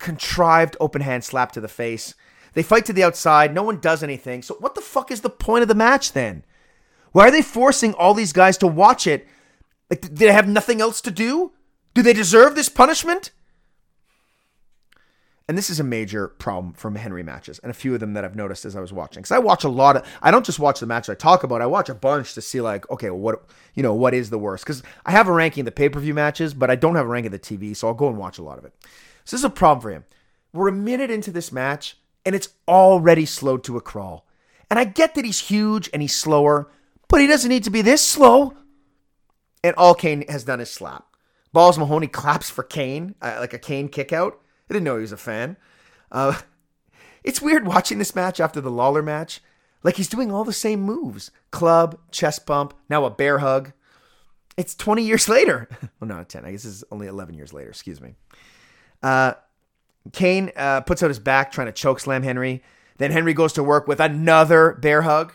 contrived 0.00 0.76
open 0.80 1.02
hand 1.02 1.22
slap 1.22 1.52
to 1.52 1.60
the 1.60 1.68
face. 1.68 2.16
They 2.54 2.64
fight 2.64 2.84
to 2.86 2.92
the 2.92 3.04
outside. 3.04 3.54
No 3.54 3.62
one 3.62 3.78
does 3.78 4.02
anything. 4.02 4.42
So, 4.42 4.56
what 4.58 4.74
the 4.74 4.80
fuck 4.80 5.12
is 5.12 5.20
the 5.20 5.30
point 5.30 5.62
of 5.62 5.68
the 5.68 5.76
match 5.76 6.14
then? 6.14 6.42
Why 7.12 7.28
are 7.28 7.30
they 7.30 7.42
forcing 7.42 7.94
all 7.94 8.14
these 8.14 8.32
guys 8.32 8.58
to 8.58 8.66
watch 8.66 9.06
it? 9.06 9.26
Like, 9.90 10.02
do 10.02 10.08
they 10.08 10.32
have 10.32 10.48
nothing 10.48 10.80
else 10.80 11.00
to 11.02 11.10
do? 11.10 11.52
Do 11.94 12.02
they 12.02 12.12
deserve 12.12 12.54
this 12.54 12.68
punishment? 12.68 13.32
And 15.48 15.56
this 15.56 15.70
is 15.70 15.80
a 15.80 15.84
major 15.84 16.28
problem 16.28 16.74
from 16.74 16.96
Henry 16.96 17.22
matches, 17.22 17.58
and 17.60 17.70
a 17.70 17.74
few 17.74 17.94
of 17.94 18.00
them 18.00 18.12
that 18.12 18.22
I've 18.22 18.36
noticed 18.36 18.66
as 18.66 18.76
I 18.76 18.80
was 18.80 18.92
watching. 18.92 19.22
Because 19.22 19.32
I 19.32 19.38
watch 19.38 19.64
a 19.64 19.70
lot 19.70 19.96
of, 19.96 20.06
I 20.20 20.30
don't 20.30 20.44
just 20.44 20.58
watch 20.58 20.80
the 20.80 20.86
matches 20.86 21.08
I 21.08 21.14
talk 21.14 21.42
about. 21.42 21.62
I 21.62 21.66
watch 21.66 21.88
a 21.88 21.94
bunch 21.94 22.34
to 22.34 22.42
see 22.42 22.60
like, 22.60 22.88
okay, 22.90 23.08
what 23.08 23.46
you 23.74 23.82
know, 23.82 23.94
what 23.94 24.12
is 24.12 24.28
the 24.28 24.38
worst? 24.38 24.64
Because 24.64 24.82
I 25.06 25.12
have 25.12 25.26
a 25.26 25.32
ranking 25.32 25.62
of 25.62 25.64
the 25.64 25.72
pay 25.72 25.88
per 25.88 26.00
view 26.00 26.12
matches, 26.12 26.52
but 26.52 26.70
I 26.70 26.76
don't 26.76 26.96
have 26.96 27.06
a 27.06 27.08
ranking 27.08 27.32
of 27.32 27.40
the 27.40 27.56
TV, 27.56 27.74
so 27.74 27.88
I'll 27.88 27.94
go 27.94 28.08
and 28.08 28.18
watch 28.18 28.36
a 28.36 28.42
lot 28.42 28.58
of 28.58 28.66
it. 28.66 28.74
So 29.24 29.36
this 29.36 29.40
is 29.40 29.44
a 29.44 29.50
problem 29.50 29.80
for 29.80 29.90
him. 29.90 30.04
We're 30.52 30.68
a 30.68 30.72
minute 30.72 31.10
into 31.10 31.30
this 31.30 31.50
match, 31.50 31.96
and 32.26 32.34
it's 32.34 32.50
already 32.66 33.24
slowed 33.24 33.64
to 33.64 33.78
a 33.78 33.80
crawl. 33.80 34.26
And 34.70 34.78
I 34.78 34.84
get 34.84 35.14
that 35.14 35.24
he's 35.24 35.40
huge 35.40 35.88
and 35.94 36.02
he's 36.02 36.14
slower, 36.14 36.70
but 37.08 37.20
he 37.20 37.26
doesn't 37.26 37.48
need 37.48 37.64
to 37.64 37.70
be 37.70 37.82
this 37.82 38.02
slow. 38.02 38.54
And 39.64 39.74
all 39.76 39.94
Kane 39.94 40.24
has 40.28 40.44
done 40.44 40.60
is 40.60 40.70
slap. 40.70 41.04
Balls 41.52 41.78
Mahoney 41.78 42.06
claps 42.06 42.50
for 42.50 42.62
Kane, 42.62 43.14
uh, 43.20 43.36
like 43.40 43.52
a 43.52 43.58
Kane 43.58 43.88
kick 43.88 44.12
out. 44.12 44.38
I 44.68 44.74
didn't 44.74 44.84
know 44.84 44.96
he 44.96 45.02
was 45.02 45.12
a 45.12 45.16
fan. 45.16 45.56
Uh, 46.12 46.38
it's 47.24 47.42
weird 47.42 47.66
watching 47.66 47.98
this 47.98 48.14
match 48.14 48.40
after 48.40 48.60
the 48.60 48.70
Lawler 48.70 49.02
match. 49.02 49.40
Like 49.82 49.96
he's 49.96 50.08
doing 50.08 50.32
all 50.32 50.44
the 50.44 50.52
same 50.52 50.80
moves 50.80 51.30
club, 51.50 51.98
chest 52.10 52.46
bump, 52.46 52.74
now 52.88 53.04
a 53.04 53.10
bear 53.10 53.38
hug. 53.38 53.72
It's 54.56 54.74
20 54.74 55.02
years 55.02 55.28
later. 55.28 55.68
well, 56.00 56.08
not 56.08 56.28
10. 56.28 56.44
I 56.44 56.52
guess 56.52 56.64
it's 56.64 56.84
only 56.90 57.06
11 57.06 57.34
years 57.34 57.52
later. 57.52 57.70
Excuse 57.70 58.00
me. 58.00 58.14
Uh, 59.02 59.34
Kane 60.12 60.52
uh, 60.56 60.80
puts 60.82 61.02
out 61.02 61.08
his 61.08 61.18
back 61.18 61.52
trying 61.52 61.66
to 61.66 61.72
choke 61.72 62.00
slam 62.00 62.22
Henry. 62.22 62.62
Then 62.98 63.12
Henry 63.12 63.32
goes 63.32 63.52
to 63.54 63.62
work 63.62 63.86
with 63.86 64.00
another 64.00 64.72
bear 64.74 65.02
hug. 65.02 65.32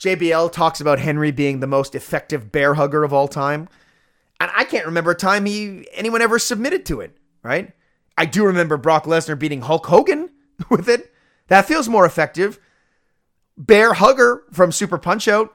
JBL 0.00 0.50
talks 0.50 0.80
about 0.80 0.98
Henry 0.98 1.30
being 1.30 1.60
the 1.60 1.66
most 1.66 1.94
effective 1.94 2.50
bear 2.50 2.74
hugger 2.74 3.04
of 3.04 3.12
all 3.12 3.28
time. 3.28 3.68
And 4.40 4.50
I 4.54 4.64
can't 4.64 4.86
remember 4.86 5.10
a 5.10 5.16
time 5.16 5.44
he 5.44 5.86
anyone 5.92 6.22
ever 6.22 6.38
submitted 6.38 6.86
to 6.86 7.00
it, 7.00 7.16
right? 7.42 7.72
I 8.16 8.24
do 8.24 8.44
remember 8.44 8.78
Brock 8.78 9.04
Lesnar 9.04 9.38
beating 9.38 9.60
Hulk 9.60 9.86
Hogan 9.86 10.30
with 10.70 10.88
it. 10.88 11.12
That 11.48 11.66
feels 11.66 11.88
more 11.88 12.06
effective. 12.06 12.58
Bear 13.58 13.92
Hugger 13.92 14.44
from 14.52 14.72
Super 14.72 14.96
Punch 14.96 15.28
Out, 15.28 15.54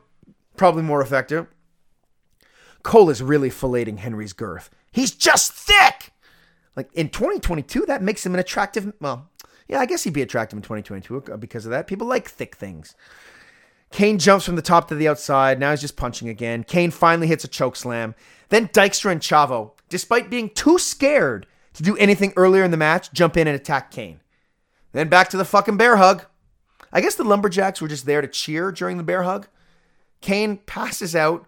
probably 0.58 0.84
more 0.84 1.02
effective. 1.02 1.48
Cole 2.84 3.10
is 3.10 3.24
really 3.24 3.50
filleting 3.50 3.98
Henry's 3.98 4.34
girth. 4.34 4.70
He's 4.92 5.12
just 5.12 5.52
thick. 5.54 6.14
Like 6.76 6.94
in 6.94 7.10
2022, 7.10 7.86
that 7.88 8.04
makes 8.04 8.24
him 8.24 8.36
an 8.36 8.40
attractive. 8.40 8.94
Well, 9.02 9.32
yeah, 9.68 9.80
I 9.80 9.88
guess 9.88 10.04
he'd 10.04 10.14
be 10.14 10.22
attractive 10.22 10.58
in 10.58 10.62
2022 10.62 11.38
because 11.40 11.66
of 11.66 11.72
that. 11.72 11.88
People 11.88 12.06
like 12.06 12.30
thick 12.30 12.56
things. 12.56 12.96
Kane 13.92 14.20
jumps 14.20 14.46
from 14.46 14.56
the 14.56 14.62
top 14.62 14.88
to 14.90 14.96
the 14.96 15.08
outside. 15.08 15.60
Now 15.60 15.72
he's 15.72 15.82
just 15.82 15.96
punching 15.96 16.28
again. 16.28 16.64
Kane 16.64 16.92
finally 16.92 17.28
hits 17.28 17.44
a 17.44 17.48
choke 17.48 17.76
slam. 17.76 18.16
Then 18.50 18.68
Dykstra 18.68 19.12
and 19.12 19.22
Chavo, 19.22 19.72
despite 19.90 20.30
being 20.30 20.50
too 20.50 20.78
scared 20.78 21.48
to 21.74 21.84
do 21.84 21.96
anything 21.98 22.34
earlier 22.36 22.64
in 22.64 22.72
the 22.72 22.78
match, 22.78 23.12
jump 23.14 23.38
in 23.38 23.48
and 23.48 23.56
attack 23.56 23.92
Kane. 23.92 24.20
Then 24.92 25.10
back 25.10 25.30
to 25.30 25.38
the 25.38 25.46
fucking 25.46 25.78
bear 25.78 25.98
hug. 25.98 26.26
I 26.92 27.02
guess 27.02 27.16
the 27.16 27.24
Lumberjacks 27.24 27.82
were 27.82 27.88
just 27.88 28.06
there 28.06 28.22
to 28.22 28.28
cheer 28.28 28.72
during 28.72 28.98
the 28.98 29.04
bear 29.04 29.24
hug. 29.24 29.48
Kane 30.22 30.58
passes 30.58 31.16
out 31.16 31.46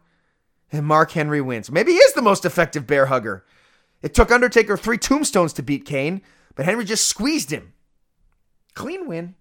and 0.72 0.86
Mark 0.86 1.12
Henry 1.12 1.42
wins. 1.42 1.72
Maybe 1.72 1.94
he 1.94 1.98
is 1.98 2.14
the 2.14 2.22
most 2.22 2.46
effective 2.46 2.86
bear 2.86 3.06
hugger. 3.06 3.46
It 4.02 4.14
took 4.14 4.32
Undertaker 4.32 4.78
three 4.78 4.98
tombstones 4.98 5.54
to 5.54 5.64
beat 5.64 5.86
Kane, 5.86 6.22
but 6.56 6.66
Henry 6.66 6.86
just 6.86 7.08
squeezed 7.08 7.52
him. 7.52 7.74
Clean 8.74 9.08
win, 9.08 9.36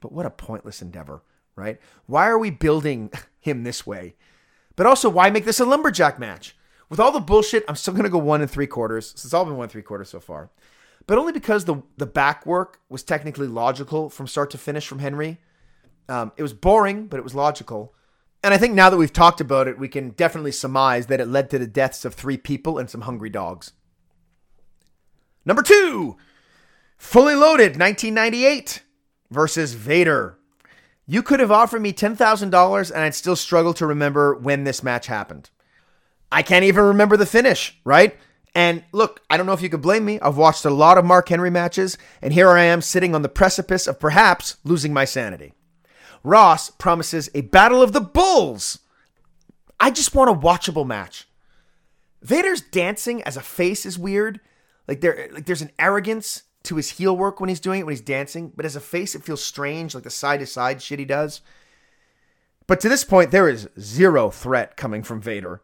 but 0.00 0.12
what 0.12 0.26
a 0.26 0.30
pointless 0.30 0.82
endeavor, 0.82 1.22
right? 1.56 1.78
Why 2.06 2.26
are 2.28 2.38
we 2.38 2.50
building 2.50 3.10
him 3.40 3.62
this 3.62 3.86
way? 3.86 4.14
But 4.76 4.86
also, 4.86 5.08
why 5.08 5.30
make 5.30 5.44
this 5.44 5.60
a 5.60 5.64
lumberjack 5.64 6.18
match? 6.18 6.56
With 6.88 7.00
all 7.00 7.12
the 7.12 7.20
bullshit, 7.20 7.64
I'm 7.68 7.76
still 7.76 7.94
going 7.94 8.04
to 8.04 8.10
go 8.10 8.18
one 8.18 8.40
and 8.40 8.50
three 8.50 8.66
quarters. 8.66 9.14
So 9.16 9.26
it's 9.26 9.34
all 9.34 9.44
been 9.44 9.56
one 9.56 9.64
and 9.64 9.72
three 9.72 9.82
quarters 9.82 10.10
so 10.10 10.20
far. 10.20 10.50
But 11.06 11.18
only 11.18 11.32
because 11.32 11.64
the, 11.64 11.82
the 11.96 12.06
back 12.06 12.46
work 12.46 12.80
was 12.88 13.02
technically 13.02 13.46
logical 13.46 14.08
from 14.10 14.26
start 14.26 14.50
to 14.50 14.58
finish 14.58 14.86
from 14.86 14.98
Henry. 14.98 15.38
Um, 16.08 16.32
it 16.36 16.42
was 16.42 16.52
boring, 16.52 17.06
but 17.06 17.18
it 17.18 17.24
was 17.24 17.34
logical. 17.34 17.94
And 18.42 18.52
I 18.52 18.58
think 18.58 18.74
now 18.74 18.90
that 18.90 18.96
we've 18.96 19.12
talked 19.12 19.40
about 19.40 19.68
it, 19.68 19.78
we 19.78 19.88
can 19.88 20.10
definitely 20.10 20.52
surmise 20.52 21.06
that 21.06 21.20
it 21.20 21.28
led 21.28 21.50
to 21.50 21.58
the 21.58 21.66
deaths 21.66 22.04
of 22.04 22.14
three 22.14 22.36
people 22.36 22.78
and 22.78 22.90
some 22.90 23.02
hungry 23.02 23.30
dogs. 23.30 23.72
Number 25.46 25.62
two, 25.62 26.16
Fully 26.98 27.34
Loaded 27.34 27.78
1998 27.78 28.82
versus 29.30 29.74
Vader. 29.74 30.38
You 31.06 31.22
could 31.22 31.40
have 31.40 31.50
offered 31.50 31.82
me 31.82 31.92
$10,000 31.92 32.90
and 32.90 33.00
I'd 33.00 33.14
still 33.14 33.36
struggle 33.36 33.74
to 33.74 33.86
remember 33.86 34.34
when 34.34 34.64
this 34.64 34.82
match 34.82 35.06
happened. 35.06 35.50
I 36.32 36.42
can't 36.42 36.64
even 36.64 36.84
remember 36.84 37.16
the 37.16 37.26
finish, 37.26 37.78
right? 37.84 38.16
And 38.54 38.84
look, 38.92 39.20
I 39.28 39.36
don't 39.36 39.46
know 39.46 39.52
if 39.52 39.62
you 39.62 39.68
could 39.68 39.82
blame 39.82 40.04
me. 40.04 40.20
I've 40.20 40.36
watched 40.36 40.64
a 40.64 40.70
lot 40.70 40.96
of 40.96 41.04
Mark 41.04 41.28
Henry 41.28 41.50
matches, 41.50 41.98
and 42.22 42.32
here 42.32 42.50
I 42.50 42.62
am 42.62 42.80
sitting 42.80 43.14
on 43.14 43.22
the 43.22 43.28
precipice 43.28 43.86
of 43.86 44.00
perhaps 44.00 44.56
losing 44.64 44.92
my 44.92 45.04
sanity. 45.04 45.52
Ross 46.22 46.70
promises 46.70 47.28
a 47.34 47.42
battle 47.42 47.82
of 47.82 47.92
the 47.92 48.00
bulls. 48.00 48.78
I 49.80 49.90
just 49.90 50.14
want 50.14 50.30
a 50.30 50.34
watchable 50.34 50.86
match. 50.86 51.26
Vader's 52.22 52.62
dancing 52.62 53.22
as 53.24 53.36
a 53.36 53.42
face 53.42 53.84
is 53.84 53.98
weird. 53.98 54.40
Like 54.88 55.00
there 55.00 55.28
like 55.32 55.46
there's 55.46 55.62
an 55.62 55.72
arrogance 55.78 56.43
to 56.64 56.76
his 56.76 56.90
heel 56.90 57.16
work 57.16 57.40
when 57.40 57.48
he's 57.48 57.60
doing 57.60 57.80
it 57.80 57.84
when 57.84 57.92
he's 57.92 58.00
dancing, 58.00 58.52
but 58.54 58.64
as 58.66 58.76
a 58.76 58.80
face 58.80 59.14
it 59.14 59.22
feels 59.22 59.44
strange 59.44 59.94
like 59.94 60.04
the 60.04 60.10
side 60.10 60.40
to 60.40 60.46
side 60.46 60.82
shit 60.82 60.98
he 60.98 61.04
does. 61.04 61.40
But 62.66 62.80
to 62.80 62.88
this 62.88 63.04
point 63.04 63.30
there 63.30 63.48
is 63.48 63.68
zero 63.78 64.30
threat 64.30 64.76
coming 64.76 65.02
from 65.02 65.20
Vader. 65.20 65.62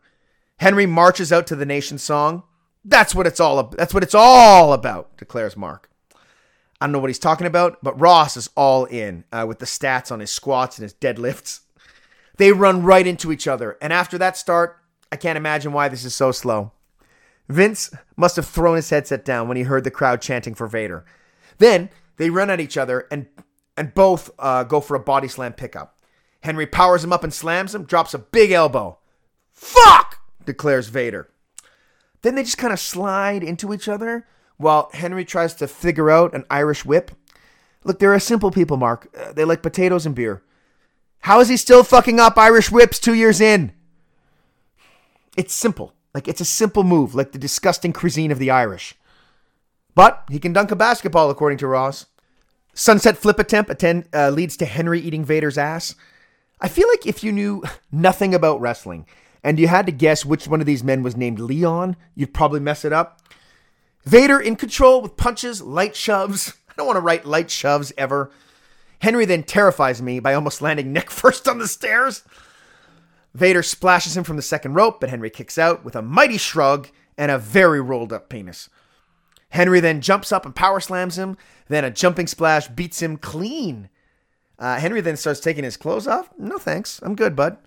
Henry 0.59 0.87
marches 0.87 1.33
out 1.33 1.47
to 1.49 1.57
the 1.57 1.67
nation 1.67 1.99
song. 1.99 2.43
That's 2.85 3.15
what 3.15 3.27
it's 3.27 3.41
all 3.41 3.59
about. 3.59 3.77
That's 3.77 3.95
what 3.95 4.03
it's 4.03 4.15
all 4.15 4.73
about, 4.73 5.17
declares 5.17 5.57
Mark. 5.57 5.91
I 6.81 6.87
don't 6.87 6.93
know 6.93 6.99
what 6.99 7.11
he's 7.11 7.19
talking 7.19 7.47
about, 7.47 7.83
but 7.83 8.01
Ross 8.01 8.37
is 8.37 8.49
all 8.57 8.87
in 8.87 9.25
uh, 9.33 9.45
with 9.47 9.59
the 9.59 9.67
stats 9.67 10.11
on 10.11 10.21
his 10.21 10.31
squats 10.31 10.79
and 10.79 10.83
his 10.83 10.95
deadlifts. 10.95 11.61
They 12.39 12.53
run 12.53 12.83
right 12.83 13.07
into 13.07 13.33
each 13.33 13.47
other, 13.47 13.77
and 13.83 13.93
after 13.93 14.17
that 14.17 14.37
start, 14.37 14.79
I 15.13 15.17
can't 15.17 15.37
imagine 15.37 15.73
why 15.73 15.89
this 15.89 16.05
is 16.05 16.15
so 16.15 16.33
slow. 16.33 16.73
Vince 17.51 17.91
must 18.17 18.37
have 18.37 18.47
thrown 18.47 18.77
his 18.77 18.91
headset 18.91 19.25
down 19.25 19.49
when 19.49 19.57
he 19.57 19.65
heard 19.65 19.85
the 19.85 19.91
crowd 19.91 20.23
chanting 20.23 20.55
for 20.55 20.67
Vader. 20.67 21.05
Then 21.59 21.91
they 22.17 22.31
run 22.31 22.51
at 22.51 22.61
each 22.61 22.77
other 22.77 23.07
and 23.11 23.27
and 23.77 23.95
both 23.95 24.31
uh, 24.39 24.63
go 24.65 24.81
for 24.81 24.95
a 24.95 25.01
body 25.01 25.27
slam 25.29 25.55
pickup. 25.55 25.99
Henry 26.43 26.67
powers 26.67 27.03
him 27.03 27.13
up 27.13 27.25
and 27.25 27.33
slams 27.33 27.75
him, 27.75 27.85
drops 27.85 28.15
a 28.15 28.19
big 28.19 28.51
elbow. 28.51 28.99
Fuck! 29.53 30.19
declares 30.45 30.89
Vader. 30.89 31.31
Then 32.23 32.35
they 32.35 32.43
just 32.43 32.59
kind 32.59 32.73
of 32.73 32.81
slide 32.81 33.43
into 33.43 33.73
each 33.73 33.89
other 33.89 34.27
while 34.57 34.91
Henry 34.93 35.25
tries 35.25 35.55
to 35.55 35.67
figure 35.67 36.11
out 36.11 36.35
an 36.35 36.45
Irish 36.51 36.85
whip. 36.85 37.11
Look, 37.85 37.99
they're 37.99 38.15
a 38.15 38.21
simple 38.21 38.51
people, 38.51 38.77
Mark. 38.77 39.09
Uh, 39.17 39.33
they 39.33 39.45
like 39.45 39.63
potatoes 39.63 40.05
and 40.05 40.15
beer. 40.15 40.43
How 41.21 41.41
is 41.41 41.49
he 41.49 41.57
still 41.57 41.83
fucking 41.83 42.21
up 42.21 42.37
Irish 42.37 42.71
whips 42.71 42.99
two 42.99 43.15
years 43.15 43.41
in? 43.41 43.73
It's 45.37 45.55
simple. 45.55 45.95
Like, 46.15 46.29
it's 46.29 46.41
a 46.41 46.45
simple 46.45 46.83
move, 46.83 47.15
like 47.15 47.33
the 47.33 47.39
disgusting 47.39 47.93
cuisine 47.93 48.33
of 48.33 48.39
the 48.39 48.51
Irish. 48.51 48.95
But 49.95 50.25
he 50.31 50.39
can 50.39 50.53
dunk 50.53 50.71
a 50.71 50.77
basketball, 50.77 51.31
according 51.31 51.59
to 51.59 51.67
Ross. 51.67 52.07
Sunset 52.75 53.17
flip 53.17 53.39
attempt 53.39 53.71
attend, 53.71 54.09
uh, 54.15 54.31
leads 54.31 54.57
to 54.59 54.65
Henry 54.65 55.01
eating 55.01 55.25
Vader's 55.25 55.59
ass. 55.59 55.95
I 56.61 56.69
feel 56.69 56.89
like 56.89 57.07
if 57.07 57.25
you 57.25 57.33
knew 57.33 57.63
nothing 57.93 58.35
about 58.35 58.61
wrestling 58.61 59.07
and 59.43 59.59
you 59.59 59.69
had 59.69 59.87
to 59.87 59.93
guess 59.93 60.25
which 60.25 60.47
one 60.47 60.61
of 60.61 60.67
these 60.67 60.85
men 60.85 61.03
was 61.03 61.17
named 61.17 61.41
Leon, 61.41 61.97
you'd 62.15 62.35
probably 62.35 62.61
mess 62.61 62.85
it 62.85 62.93
up. 62.93 63.21
Vader 64.05 64.41
in 64.41 64.57
control 64.57 65.03
with 65.03 65.17
punches, 65.17 65.63
light 65.63 65.97
shoves. 65.97 66.55
I 66.69 66.73
don't 66.77 66.87
want 66.87 66.97
to 66.97 67.03
write 67.03 67.27
light 67.27 67.51
shoves 67.51 67.93
ever. 67.99 68.31
Henry 69.01 69.25
then 69.25 69.43
terrifies 69.43 70.01
me 70.01 70.21
by 70.21 70.35
almost 70.35 70.63
landing 70.63 70.93
neck 70.95 71.11
first 71.11 71.49
on 71.49 71.59
the 71.59 71.69
stairs. 71.69 72.23
Vader 73.35 73.63
splashes 73.63 74.17
him 74.17 74.25
from 74.25 74.37
the 74.37 74.43
second 74.43 74.75
rope, 74.75 75.01
but 75.01 75.11
Henry 75.11 75.31
kicks 75.31 75.59
out 75.59 75.85
with 75.85 75.95
a 75.95 76.03
mighty 76.03 76.39
shrug 76.39 76.89
and 77.17 77.31
a 77.31 77.39
very 77.39 77.81
rolled 77.81 78.13
up 78.13 78.29
penis. 78.29 78.69
Henry 79.51 79.81
then 79.81 80.01
jumps 80.01 80.33
up 80.33 80.45
and 80.47 80.55
power 80.55 80.81
slams 80.81 81.19
him. 81.19 81.37
Then 81.69 81.85
a 81.85 81.91
jumping 81.91 82.27
splash 82.27 82.69
beats 82.69 83.03
him 83.03 83.17
clean. 83.17 83.89
Uh, 84.59 84.79
Henry 84.79 85.01
then 85.01 85.17
starts 85.17 85.41
taking 85.41 85.65
his 85.65 85.77
clothes 85.77 86.07
off. 86.07 86.31
No 86.39 86.59
thanks. 86.59 87.01
I'm 87.03 87.15
good, 87.15 87.35
bud. 87.37 87.59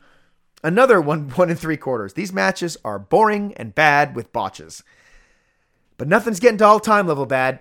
Another 0.63 1.01
one, 1.01 1.29
one 1.35 1.49
and 1.49 1.59
three 1.59 1.77
quarters. 1.77 2.13
These 2.13 2.33
matches 2.33 2.77
are 2.83 2.99
boring 2.99 3.53
and 3.55 3.75
bad 3.75 4.15
with 4.15 4.33
botches. 4.33 4.83
But 5.97 6.07
nothing's 6.07 6.39
getting 6.39 6.57
to 6.59 6.65
all 6.65 6.79
time 6.79 7.07
level 7.07 7.25
bad. 7.25 7.59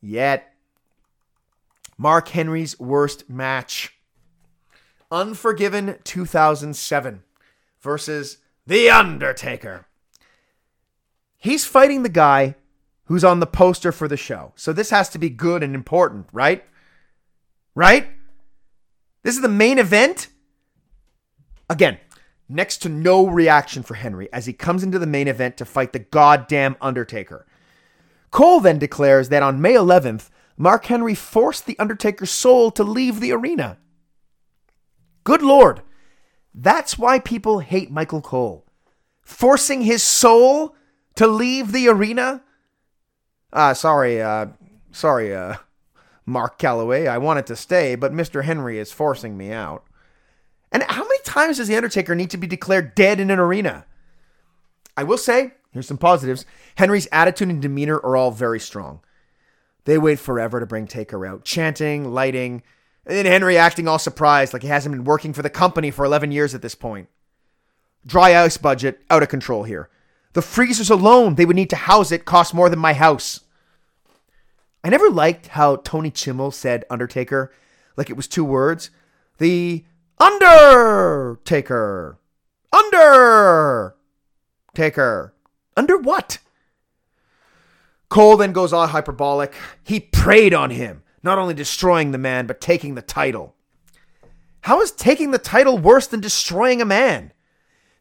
Yet. 0.00 0.52
Mark 1.98 2.28
Henry's 2.28 2.78
worst 2.78 3.28
match. 3.28 3.95
Unforgiven 5.10 5.98
2007 6.04 7.22
versus 7.80 8.38
The 8.66 8.90
Undertaker. 8.90 9.86
He's 11.36 11.64
fighting 11.64 12.02
the 12.02 12.08
guy 12.08 12.56
who's 13.04 13.24
on 13.24 13.40
the 13.40 13.46
poster 13.46 13.92
for 13.92 14.08
the 14.08 14.16
show. 14.16 14.52
So 14.56 14.72
this 14.72 14.90
has 14.90 15.08
to 15.10 15.18
be 15.18 15.30
good 15.30 15.62
and 15.62 15.74
important, 15.74 16.26
right? 16.32 16.64
Right? 17.74 18.08
This 19.22 19.36
is 19.36 19.42
the 19.42 19.48
main 19.48 19.78
event? 19.78 20.28
Again, 21.70 21.98
next 22.48 22.78
to 22.78 22.88
no 22.88 23.26
reaction 23.26 23.82
for 23.84 23.94
Henry 23.94 24.28
as 24.32 24.46
he 24.46 24.52
comes 24.52 24.82
into 24.82 24.98
the 24.98 25.06
main 25.06 25.28
event 25.28 25.56
to 25.58 25.64
fight 25.64 25.92
the 25.92 26.00
goddamn 26.00 26.76
Undertaker. 26.80 27.46
Cole 28.32 28.60
then 28.60 28.78
declares 28.78 29.28
that 29.28 29.42
on 29.42 29.60
May 29.60 29.74
11th, 29.74 30.30
Mark 30.56 30.86
Henry 30.86 31.14
forced 31.14 31.66
the 31.66 31.78
Undertaker's 31.78 32.30
soul 32.30 32.70
to 32.72 32.82
leave 32.82 33.20
the 33.20 33.32
arena. 33.32 33.78
Good 35.26 35.42
Lord. 35.42 35.82
That's 36.54 36.96
why 36.96 37.18
people 37.18 37.58
hate 37.58 37.90
Michael 37.90 38.20
Cole. 38.20 38.64
Forcing 39.22 39.82
his 39.82 40.00
soul 40.00 40.76
to 41.16 41.26
leave 41.26 41.72
the 41.72 41.88
arena? 41.88 42.44
Uh, 43.52 43.74
sorry, 43.74 44.22
uh, 44.22 44.46
sorry, 44.92 45.34
uh, 45.34 45.56
Mark 46.26 46.60
Calaway. 46.60 47.08
I 47.08 47.18
wanted 47.18 47.44
to 47.46 47.56
stay, 47.56 47.96
but 47.96 48.12
Mr. 48.12 48.44
Henry 48.44 48.78
is 48.78 48.92
forcing 48.92 49.36
me 49.36 49.50
out. 49.50 49.84
And 50.70 50.84
how 50.84 51.02
many 51.02 51.18
times 51.24 51.56
does 51.56 51.66
The 51.66 51.74
Undertaker 51.74 52.14
need 52.14 52.30
to 52.30 52.36
be 52.36 52.46
declared 52.46 52.94
dead 52.94 53.18
in 53.18 53.32
an 53.32 53.40
arena? 53.40 53.84
I 54.96 55.02
will 55.02 55.18
say, 55.18 55.54
here's 55.72 55.88
some 55.88 55.98
positives. 55.98 56.46
Henry's 56.76 57.08
attitude 57.10 57.48
and 57.48 57.60
demeanor 57.60 57.96
are 57.96 58.14
all 58.16 58.30
very 58.30 58.60
strong. 58.60 59.00
They 59.86 59.98
wait 59.98 60.20
forever 60.20 60.60
to 60.60 60.66
bring 60.66 60.86
Taker 60.86 61.26
out, 61.26 61.44
chanting, 61.44 62.12
lighting, 62.14 62.62
and 63.06 63.16
then 63.16 63.24
Henry 63.26 63.56
acting 63.56 63.86
all 63.86 64.00
surprised 64.00 64.52
like 64.52 64.62
he 64.62 64.68
hasn't 64.68 64.92
been 64.92 65.04
working 65.04 65.32
for 65.32 65.42
the 65.42 65.48
company 65.48 65.90
for 65.92 66.04
11 66.04 66.32
years 66.32 66.54
at 66.54 66.62
this 66.62 66.74
point. 66.74 67.08
Dry 68.04 68.36
ice 68.36 68.56
budget 68.56 69.00
out 69.08 69.22
of 69.22 69.28
control 69.28 69.62
here. 69.62 69.88
The 70.32 70.42
freezers 70.42 70.90
alone 70.90 71.36
they 71.36 71.46
would 71.46 71.56
need 71.56 71.70
to 71.70 71.76
house 71.76 72.10
it 72.10 72.24
cost 72.24 72.52
more 72.52 72.68
than 72.68 72.80
my 72.80 72.92
house. 72.92 73.40
I 74.82 74.90
never 74.90 75.08
liked 75.08 75.46
how 75.48 75.76
Tony 75.76 76.10
Chimel 76.10 76.52
said 76.52 76.84
Undertaker 76.90 77.52
like 77.96 78.10
it 78.10 78.16
was 78.16 78.26
two 78.28 78.44
words. 78.44 78.90
The 79.38 79.84
Undertaker. 80.18 81.38
Undertaker. 82.72 83.94
Under 85.76 85.96
what? 85.98 86.38
Cole 88.08 88.36
then 88.36 88.52
goes 88.52 88.72
all 88.72 88.86
hyperbolic. 88.88 89.54
He 89.82 90.00
preyed 90.00 90.54
on 90.54 90.70
him, 90.70 91.02
not 91.26 91.38
only 91.38 91.52
destroying 91.52 92.12
the 92.12 92.18
man, 92.18 92.46
but 92.46 92.60
taking 92.60 92.94
the 92.94 93.02
title. 93.02 93.54
How 94.62 94.80
is 94.80 94.90
taking 94.90 95.30
the 95.30 95.38
title 95.38 95.76
worse 95.76 96.06
than 96.06 96.20
destroying 96.20 96.80
a 96.80 96.86
man? 96.86 97.32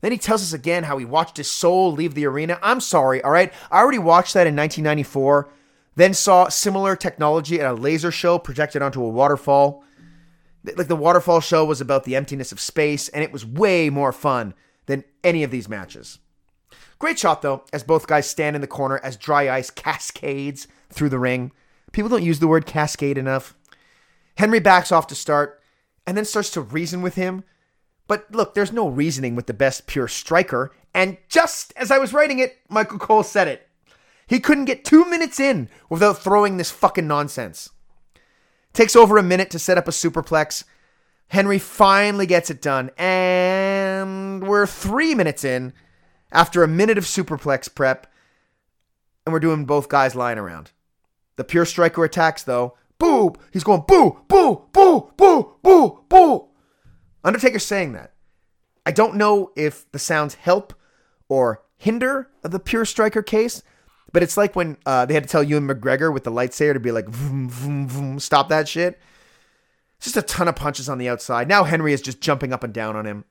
Then 0.02 0.12
he 0.12 0.18
tells 0.18 0.42
us 0.42 0.54
again 0.54 0.84
how 0.84 0.98
he 0.98 1.06
watched 1.06 1.38
his 1.38 1.50
soul 1.50 1.92
leave 1.92 2.14
the 2.14 2.26
arena. 2.26 2.60
I'm 2.62 2.80
sorry, 2.80 3.22
all 3.24 3.32
right? 3.32 3.52
I 3.72 3.80
already 3.80 3.98
watched 3.98 4.34
that 4.36 4.48
in 4.48 4.56
1994, 4.56 5.50
then 5.96 6.14
saw 6.14 6.48
similar 6.48 6.96
technology 6.96 7.60
at 7.60 7.70
a 7.70 7.74
laser 7.74 8.12
show 8.12 8.38
projected 8.38 8.82
onto 8.82 9.04
a 9.04 9.10
waterfall. 9.10 9.84
Like 10.64 10.88
the 10.88 10.96
waterfall 10.96 11.42
show 11.42 11.66
was 11.66 11.82
about 11.82 12.04
the 12.04 12.16
emptiness 12.16 12.52
of 12.52 12.60
space, 12.60 13.10
and 13.10 13.24
it 13.24 13.32
was 13.32 13.46
way 13.46 13.90
more 13.90 14.12
fun 14.12 14.54
than 14.86 15.04
any 15.24 15.44
of 15.44 15.52
these 15.52 15.70
matches. 15.70 16.20
Great 17.00 17.20
shot, 17.20 17.42
though, 17.42 17.64
as 17.74 17.84
both 17.84 18.08
guys 18.08 18.30
stand 18.30 18.56
in 18.56 18.62
the 18.62 18.68
corner 18.68 19.00
as 19.04 19.18
dry 19.18 19.50
ice 19.50 19.70
cascades 19.70 20.68
through 20.90 21.10
the 21.10 21.20
ring. 21.20 21.52
People 21.92 22.10
don't 22.10 22.24
use 22.24 22.40
the 22.40 22.48
word 22.48 22.66
cascade 22.66 23.18
enough. 23.18 23.56
Henry 24.38 24.60
backs 24.60 24.92
off 24.92 25.08
to 25.08 25.16
start 25.16 25.62
and 26.06 26.18
then 26.18 26.26
starts 26.26 26.50
to 26.52 26.62
reason 26.62 27.02
with 27.02 27.16
him. 27.16 27.44
But 28.08 28.32
look, 28.32 28.54
there's 28.54 28.72
no 28.72 28.88
reasoning 28.88 29.36
with 29.36 29.48
the 29.48 29.54
best 29.54 29.88
pure 29.88 30.08
striker. 30.08 30.72
And 30.94 31.18
just 31.30 31.74
as 31.76 31.92
I 31.92 31.98
was 31.98 32.14
writing 32.14 32.40
it, 32.40 32.58
Michael 32.70 33.00
Cole 33.00 33.24
said 33.24 33.48
it. 33.48 33.68
He 34.28 34.40
couldn't 34.40 34.66
get 34.66 34.86
two 34.86 35.06
minutes 35.06 35.40
in 35.40 35.70
without 35.90 36.18
throwing 36.18 36.58
this 36.58 36.72
fucking 36.72 37.08
nonsense. 37.08 37.70
Takes 38.74 38.96
over 38.96 39.18
a 39.18 39.24
minute 39.24 39.50
to 39.52 39.60
set 39.60 39.78
up 39.78 39.88
a 39.88 39.92
superplex. 39.92 40.64
Henry 41.30 41.60
finally 41.60 42.26
gets 42.26 42.50
it 42.50 42.62
done. 42.62 42.92
And 42.98 44.48
we're 44.48 44.68
three 44.68 45.16
minutes 45.16 45.44
in 45.44 45.74
after 46.32 46.64
a 46.64 46.68
minute 46.68 46.98
of 46.98 47.06
superplex 47.06 47.74
prep, 47.74 48.12
and 49.26 49.34
we're 49.34 49.40
doing 49.40 49.66
both 49.66 49.90
guys 49.90 50.16
lying 50.16 50.38
around. 50.38 50.72
The 51.38 51.44
pure 51.44 51.66
striker 51.66 52.04
attacks, 52.04 52.44
though. 52.44 52.78
Boo! 52.98 53.34
He's 53.52 53.64
going 53.64 53.84
boo, 53.88 54.20
boo, 54.28 54.64
boo, 54.72 55.12
boo, 55.18 55.56
boo, 55.62 56.04
boo. 56.08 56.48
Undertaker's 57.24 57.66
saying 57.66 57.94
that. 57.94 58.14
I 58.86 58.92
don't 58.92 59.16
know 59.16 59.52
if 59.56 59.92
the 59.92 60.00
sounds 60.00 60.36
help 60.36 60.74
or 61.28 61.64
hinder 61.78 62.30
the 62.44 62.60
pure 62.60 62.86
striker 62.86 63.22
case, 63.22 63.64
but 64.14 64.24
it's 64.24 64.38
like 64.38 64.56
when 64.56 64.78
uh, 64.86 65.06
they 65.06 65.14
had 65.14 65.24
to 65.24 65.30
tell 65.30 65.44
Ewan 65.44 65.68
McGregor 65.68 66.14
with 66.14 66.24
the 66.24 66.32
lightsaber 66.32 66.74
to 66.74 66.80
be 66.80 66.92
like, 66.92 67.08
vroom, 67.10 67.50
vroom, 67.50 67.88
vroom, 67.88 68.20
stop 68.20 68.48
that 68.50 68.68
shit. 68.68 69.00
It's 69.98 70.06
just 70.06 70.18
a 70.18 70.22
ton 70.22 70.48
of 70.48 70.56
punches 70.56 70.88
on 70.88 71.00
the 71.00 71.10
outside. 71.10 71.48
Now 71.48 71.64
Henry 71.64 71.94
is 71.94 72.02
just 72.02 72.22
jumping 72.22 72.54
up 72.54 72.64
and 72.64 72.74
down 72.74 72.96
on 72.96 73.06
him. 73.06 73.26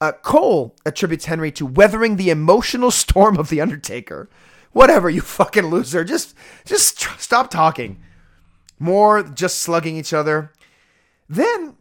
Uh, 0.00 0.12
Cole 0.12 0.76
attributes 0.86 1.26
Henry 1.26 1.50
to 1.52 1.66
weathering 1.66 2.16
the 2.16 2.30
emotional 2.30 2.90
storm 2.90 3.36
of 3.36 3.48
the 3.48 3.60
Undertaker. 3.60 4.28
Whatever, 4.74 5.08
you 5.08 5.20
fucking 5.22 5.66
loser. 5.66 6.04
Just, 6.04 6.34
just 6.66 7.00
tr- 7.00 7.18
stop 7.18 7.50
talking. 7.50 8.02
More 8.78 9.22
just 9.22 9.60
slugging 9.60 9.96
each 9.96 10.12
other. 10.12 10.52
Then 11.28 11.76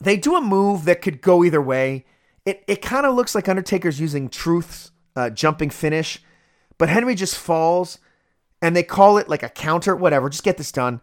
they 0.00 0.16
do 0.16 0.36
a 0.36 0.40
move 0.40 0.84
that 0.86 1.02
could 1.02 1.20
go 1.20 1.44
either 1.44 1.60
way. 1.60 2.06
It 2.46 2.62
it 2.66 2.80
kind 2.80 3.04
of 3.04 3.14
looks 3.14 3.34
like 3.34 3.48
Undertaker's 3.48 4.00
using 4.00 4.28
Truth's 4.28 4.92
uh, 5.16 5.30
jumping 5.30 5.68
finish, 5.68 6.22
but 6.78 6.88
Henry 6.88 7.16
just 7.16 7.36
falls, 7.36 7.98
and 8.62 8.76
they 8.76 8.84
call 8.84 9.18
it 9.18 9.28
like 9.28 9.42
a 9.42 9.48
counter. 9.48 9.96
Whatever, 9.96 10.30
just 10.30 10.44
get 10.44 10.56
this 10.56 10.70
done. 10.72 11.00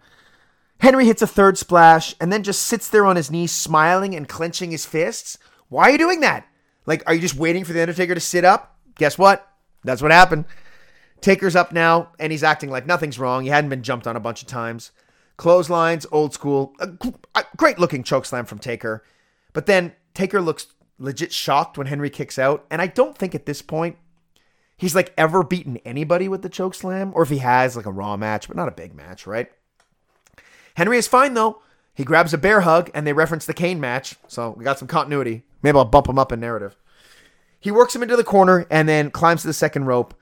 Henry 0.80 1.06
hits 1.06 1.22
a 1.22 1.28
third 1.28 1.58
splash 1.58 2.16
and 2.20 2.32
then 2.32 2.44
just 2.44 2.64
sits 2.64 2.90
there 2.90 3.06
on 3.06 3.18
his 3.18 3.30
knees, 3.30 3.52
smiling 3.52 4.16
and 4.16 4.28
clenching 4.28 4.72
his 4.72 4.86
fists. 4.86 5.38
Why 5.68 5.84
are 5.84 5.92
you 5.92 5.98
doing 5.98 6.22
that? 6.22 6.48
Like, 6.86 7.04
are 7.06 7.14
you 7.14 7.22
just 7.22 7.36
waiting 7.36 7.64
for 7.64 7.74
the 7.74 7.82
Undertaker 7.82 8.16
to 8.16 8.20
sit 8.20 8.44
up? 8.44 8.78
Guess 8.96 9.18
what? 9.18 9.48
That's 9.84 10.02
what 10.02 10.12
happened. 10.12 10.46
Taker's 11.24 11.56
up 11.56 11.72
now, 11.72 12.10
and 12.20 12.32
he's 12.32 12.44
acting 12.44 12.70
like 12.70 12.86
nothing's 12.86 13.18
wrong. 13.18 13.44
He 13.44 13.50
hadn't 13.50 13.70
been 13.70 13.82
jumped 13.82 14.08
on 14.08 14.18
a 14.18 14.20
bunch 14.20 14.42
of 14.42 14.48
times. 14.48 14.92
Clotheslines, 15.38 16.06
old 16.12 16.34
school, 16.34 16.76
a, 16.80 17.46
great 17.58 17.80
looking 17.80 18.04
chokeslam 18.04 18.46
from 18.46 18.60
Taker. 18.60 19.04
But 19.54 19.66
then 19.66 19.94
Taker 20.14 20.42
looks 20.42 20.68
legit 21.00 21.32
shocked 21.32 21.78
when 21.78 21.88
Henry 21.88 22.10
kicks 22.10 22.38
out, 22.38 22.66
and 22.70 22.82
I 22.82 22.88
don't 22.88 23.18
think 23.18 23.34
at 23.34 23.46
this 23.46 23.62
point 23.62 23.96
he's 24.78 24.96
like 24.96 25.14
ever 25.18 25.44
beaten 25.44 25.78
anybody 25.86 26.28
with 26.28 26.42
the 26.42 26.50
chokeslam, 26.50 27.12
or 27.16 27.24
if 27.24 27.30
he 27.30 27.38
has 27.38 27.78
like 27.78 27.86
a 27.86 27.92
raw 27.92 28.18
match, 28.18 28.48
but 28.48 28.58
not 28.58 28.68
a 28.68 28.72
big 28.72 28.94
match, 28.94 29.26
right? 29.26 29.50
Henry 30.76 30.98
is 30.98 31.08
fine 31.08 31.34
though. 31.34 31.62
He 31.96 32.04
grabs 32.04 32.34
a 32.34 32.38
bear 32.38 32.62
hug, 32.62 32.92
and 32.94 33.08
they 33.08 33.14
reference 33.14 33.46
the 33.46 33.54
Kane 33.54 33.80
match, 33.80 34.16
so 34.28 34.54
we 34.58 34.66
got 34.66 34.78
some 34.78 34.88
continuity. 34.90 35.44
Maybe 35.62 35.78
I'll 35.78 35.86
bump 35.86 36.10
him 36.10 36.20
up 36.20 36.34
in 36.34 36.42
narrative. 36.42 36.76
He 37.60 37.72
works 37.72 37.96
him 37.96 38.04
into 38.04 38.18
the 38.18 38.26
corner 38.26 38.68
and 38.70 38.90
then 38.90 39.10
climbs 39.10 39.42
to 39.42 39.48
the 39.48 39.54
second 39.54 39.86
rope. 39.86 40.14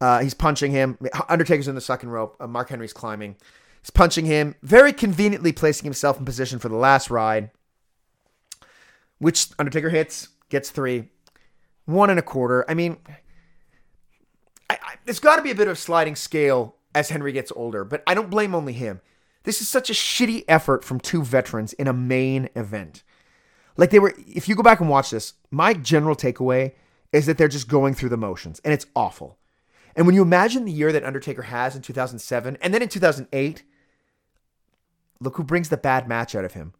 Uh, 0.00 0.20
he's 0.20 0.34
punching 0.34 0.70
him. 0.70 0.98
Undertaker's 1.28 1.68
in 1.68 1.74
the 1.74 1.80
second 1.80 2.10
rope. 2.10 2.36
Uh, 2.38 2.46
Mark 2.46 2.68
Henry's 2.68 2.92
climbing. 2.92 3.36
He's 3.82 3.90
punching 3.90 4.26
him, 4.26 4.54
very 4.62 4.92
conveniently 4.92 5.52
placing 5.52 5.84
himself 5.84 6.18
in 6.18 6.24
position 6.24 6.58
for 6.58 6.68
the 6.68 6.76
last 6.76 7.10
ride, 7.10 7.50
which 9.18 9.48
Undertaker 9.58 9.90
hits, 9.90 10.28
gets 10.48 10.70
three, 10.70 11.08
one 11.84 12.10
and 12.10 12.18
a 12.18 12.22
quarter. 12.22 12.64
I 12.68 12.74
mean, 12.74 12.98
I, 14.68 14.78
I, 14.82 14.94
there's 15.04 15.20
got 15.20 15.36
to 15.36 15.42
be 15.42 15.50
a 15.50 15.54
bit 15.54 15.68
of 15.68 15.78
sliding 15.78 16.16
scale 16.16 16.76
as 16.94 17.08
Henry 17.08 17.32
gets 17.32 17.52
older, 17.54 17.84
but 17.84 18.02
I 18.06 18.14
don't 18.14 18.30
blame 18.30 18.54
only 18.54 18.72
him. 18.72 19.00
This 19.44 19.60
is 19.60 19.68
such 19.68 19.88
a 19.88 19.94
shitty 19.94 20.44
effort 20.48 20.84
from 20.84 21.00
two 21.00 21.22
veterans 21.22 21.72
in 21.74 21.86
a 21.86 21.92
main 21.92 22.50
event. 22.54 23.02
Like 23.76 23.90
they 23.90 24.00
were, 24.00 24.12
if 24.26 24.48
you 24.48 24.56
go 24.56 24.62
back 24.62 24.80
and 24.80 24.90
watch 24.90 25.10
this, 25.10 25.34
my 25.50 25.72
general 25.72 26.16
takeaway 26.16 26.72
is 27.12 27.26
that 27.26 27.38
they're 27.38 27.48
just 27.48 27.68
going 27.68 27.94
through 27.94 28.08
the 28.10 28.16
motions 28.16 28.60
and 28.64 28.74
it's 28.74 28.86
awful. 28.94 29.37
And 29.96 30.06
when 30.06 30.14
you 30.14 30.22
imagine 30.22 30.64
the 30.64 30.72
year 30.72 30.92
that 30.92 31.04
Undertaker 31.04 31.42
has 31.42 31.74
in 31.74 31.82
2007 31.82 32.58
and 32.60 32.74
then 32.74 32.82
in 32.82 32.88
2008, 32.88 33.62
look 35.20 35.36
who 35.36 35.44
brings 35.44 35.68
the 35.68 35.76
bad 35.76 36.08
match 36.08 36.34
out 36.34 36.44
of 36.44 36.54
him. 36.54 36.74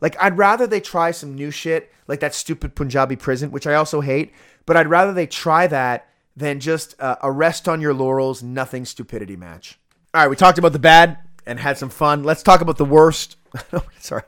Like, 0.00 0.16
I'd 0.20 0.36
rather 0.36 0.66
they 0.66 0.80
try 0.80 1.12
some 1.12 1.34
new 1.34 1.50
shit, 1.50 1.92
like 2.08 2.20
that 2.20 2.34
stupid 2.34 2.74
Punjabi 2.74 3.16
prison, 3.16 3.50
which 3.50 3.66
I 3.66 3.74
also 3.74 4.00
hate, 4.00 4.32
but 4.66 4.76
I'd 4.76 4.88
rather 4.88 5.12
they 5.12 5.26
try 5.26 5.66
that 5.68 6.08
than 6.36 6.60
just 6.60 7.00
uh, 7.00 7.16
a 7.22 7.30
rest 7.30 7.68
on 7.68 7.80
your 7.80 7.94
laurels, 7.94 8.42
nothing 8.42 8.84
stupidity 8.84 9.36
match. 9.36 9.78
All 10.12 10.22
right, 10.22 10.28
we 10.28 10.36
talked 10.36 10.58
about 10.58 10.72
the 10.72 10.78
bad 10.78 11.18
and 11.46 11.58
had 11.58 11.78
some 11.78 11.90
fun. 11.90 12.24
Let's 12.24 12.42
talk 12.42 12.60
about 12.60 12.76
the 12.76 12.84
worst. 12.84 13.36
Sorry. 13.98 14.22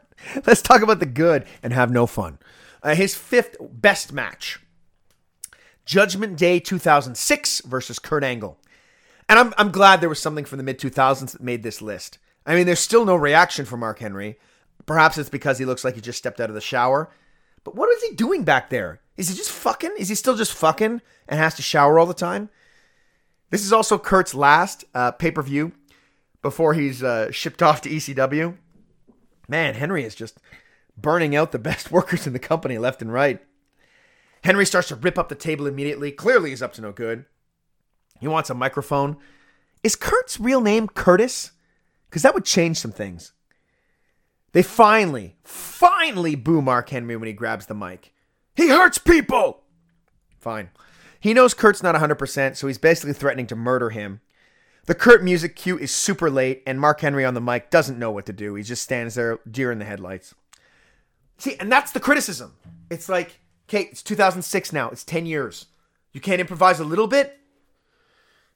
Let's 0.47 0.63
talk 0.63 0.83
about 0.83 1.01
the 1.01 1.07
good 1.07 1.47
and 1.63 1.73
have 1.73 1.91
no 1.91 2.07
fun. 2.07 2.39
Uh, 2.83 2.95
his 2.95 3.15
fifth 3.15 3.57
best 3.61 4.13
match 4.13 4.61
Judgment 5.87 6.37
Day 6.37 6.61
2006 6.61 7.63
versus 7.63 7.99
Kurt 7.99 8.25
Angle. 8.25 8.59
And 9.29 9.39
I'm, 9.39 9.55
I'm 9.57 9.71
glad 9.71 10.01
there 10.01 10.09
was 10.09 10.21
something 10.21 10.45
from 10.45 10.59
the 10.59 10.65
mid 10.65 10.79
2000s 10.79 11.33
that 11.33 11.41
made 11.41 11.63
this 11.63 11.81
list. 11.81 12.19
I 12.45 12.55
mean, 12.55 12.67
there's 12.67 12.81
still 12.81 13.05
no 13.05 13.17
reaction 13.17 13.65
from 13.65 13.81
Mark 13.81 14.01
Henry. 14.01 14.39
Perhaps 14.85 15.17
it's 15.19 15.31
because 15.31 15.59
he 15.59 15.65
looks 15.65 15.85
like 15.85 15.95
he 15.95 16.01
just 16.01 16.19
stepped 16.19 16.41
out 16.41 16.51
of 16.51 16.55
the 16.55 16.61
shower. 16.61 17.11
But 17.65 17.75
what 17.75 17.91
is 17.91 18.03
he 18.03 18.15
doing 18.15 18.45
back 18.45 18.71
there? 18.71 19.01
Is 19.17 19.29
he 19.29 19.35
just 19.35 19.51
fucking? 19.51 19.95
Is 19.99 20.09
he 20.09 20.15
still 20.15 20.37
just 20.37 20.53
fucking 20.53 21.01
and 21.29 21.41
has 21.41 21.55
to 21.55 21.63
shower 21.63 21.99
all 21.99 22.07
the 22.07 22.15
time? 22.15 22.51
This 23.51 23.65
is 23.65 23.73
also 23.73 23.99
Kurt's 23.99 24.35
last 24.35 24.85
uh, 24.95 25.13
pay 25.13 25.31
per 25.31 25.43
view 25.43 25.73
before 26.43 26.75
he's 26.75 27.03
uh, 27.03 27.31
shipped 27.33 27.63
off 27.63 27.81
to 27.83 27.91
ECW. 27.91 28.57
Man, 29.49 29.75
Henry 29.75 30.05
is 30.05 30.15
just 30.15 30.39
burning 30.97 31.35
out 31.35 31.53
the 31.53 31.59
best 31.59 31.91
workers 31.93 32.27
in 32.27 32.33
the 32.33 32.39
company 32.39 32.79
left 32.79 33.03
and 33.03 33.13
right. 33.13 33.41
Henry 34.45 34.67
starts 34.67 34.89
to 34.89 34.97
rip 34.97 35.19
up 35.19 35.29
the 35.29 35.35
table 35.35 35.67
immediately. 35.67 36.13
Clearly, 36.13 36.51
he's 36.51 36.63
up 36.63 36.73
to 36.75 36.83
no 36.83 36.93
good. 36.93 37.25
He 38.21 38.29
wants 38.29 38.51
a 38.51 38.55
microphone. 38.55 39.17
Is 39.83 39.97
Kurt's 39.97 40.41
real 40.41 40.61
name 40.61 40.89
Curtis? 40.89 41.53
Because 42.09 42.23
that 42.23 42.35
would 42.35 42.45
change 42.45 42.79
some 42.79 42.93
things. 42.93 43.33
They 44.53 44.63
finally, 44.63 45.37
finally 45.45 46.35
boo 46.35 46.63
Mark 46.63 46.89
Henry 46.89 47.17
when 47.17 47.27
he 47.27 47.33
grabs 47.33 47.67
the 47.67 47.75
mic. 47.75 48.13
He 48.55 48.69
hurts 48.69 48.99
people! 48.99 49.65
Fine. 50.39 50.71
He 51.21 51.35
knows 51.35 51.55
Kurt's 51.55 51.83
not 51.83 51.95
100%, 51.95 52.57
so 52.57 52.67
he's 52.67 52.79
basically 52.79 53.13
threatening 53.13 53.47
to 53.49 53.57
murder 53.57 53.91
him. 53.91 54.21
The 54.87 54.95
Kurt 54.95 55.23
music 55.23 55.57
cue 55.57 55.77
is 55.77 55.91
super 55.91 56.31
late, 56.31 56.63
and 56.67 56.81
Mark 56.81 57.01
Henry 57.01 57.25
on 57.25 57.35
the 57.35 57.41
mic 57.41 57.71
doesn't 57.71 57.99
know 57.99 58.11
what 58.11 58.27
to 58.27 58.33
do. 58.33 58.55
He 58.55 58.63
just 58.63 58.83
stands 58.83 59.17
there, 59.17 59.41
deer 59.51 59.73
in 59.73 59.79
the 59.79 59.85
headlights. 59.85 60.35
See, 61.39 61.57
and 61.59 61.71
that's 61.71 61.91
the 61.91 62.01
criticism. 62.01 62.55
It's 62.89 63.09
like, 63.09 63.41
okay, 63.69 63.89
it's 63.91 64.03
2006 64.03 64.73
now. 64.73 64.91
It's 64.91 65.05
10 65.05 65.27
years. 65.27 65.67
You 66.13 66.21
can't 66.21 66.41
improvise 66.41 66.81
a 66.81 66.85
little 66.85 67.07
bit? 67.07 67.39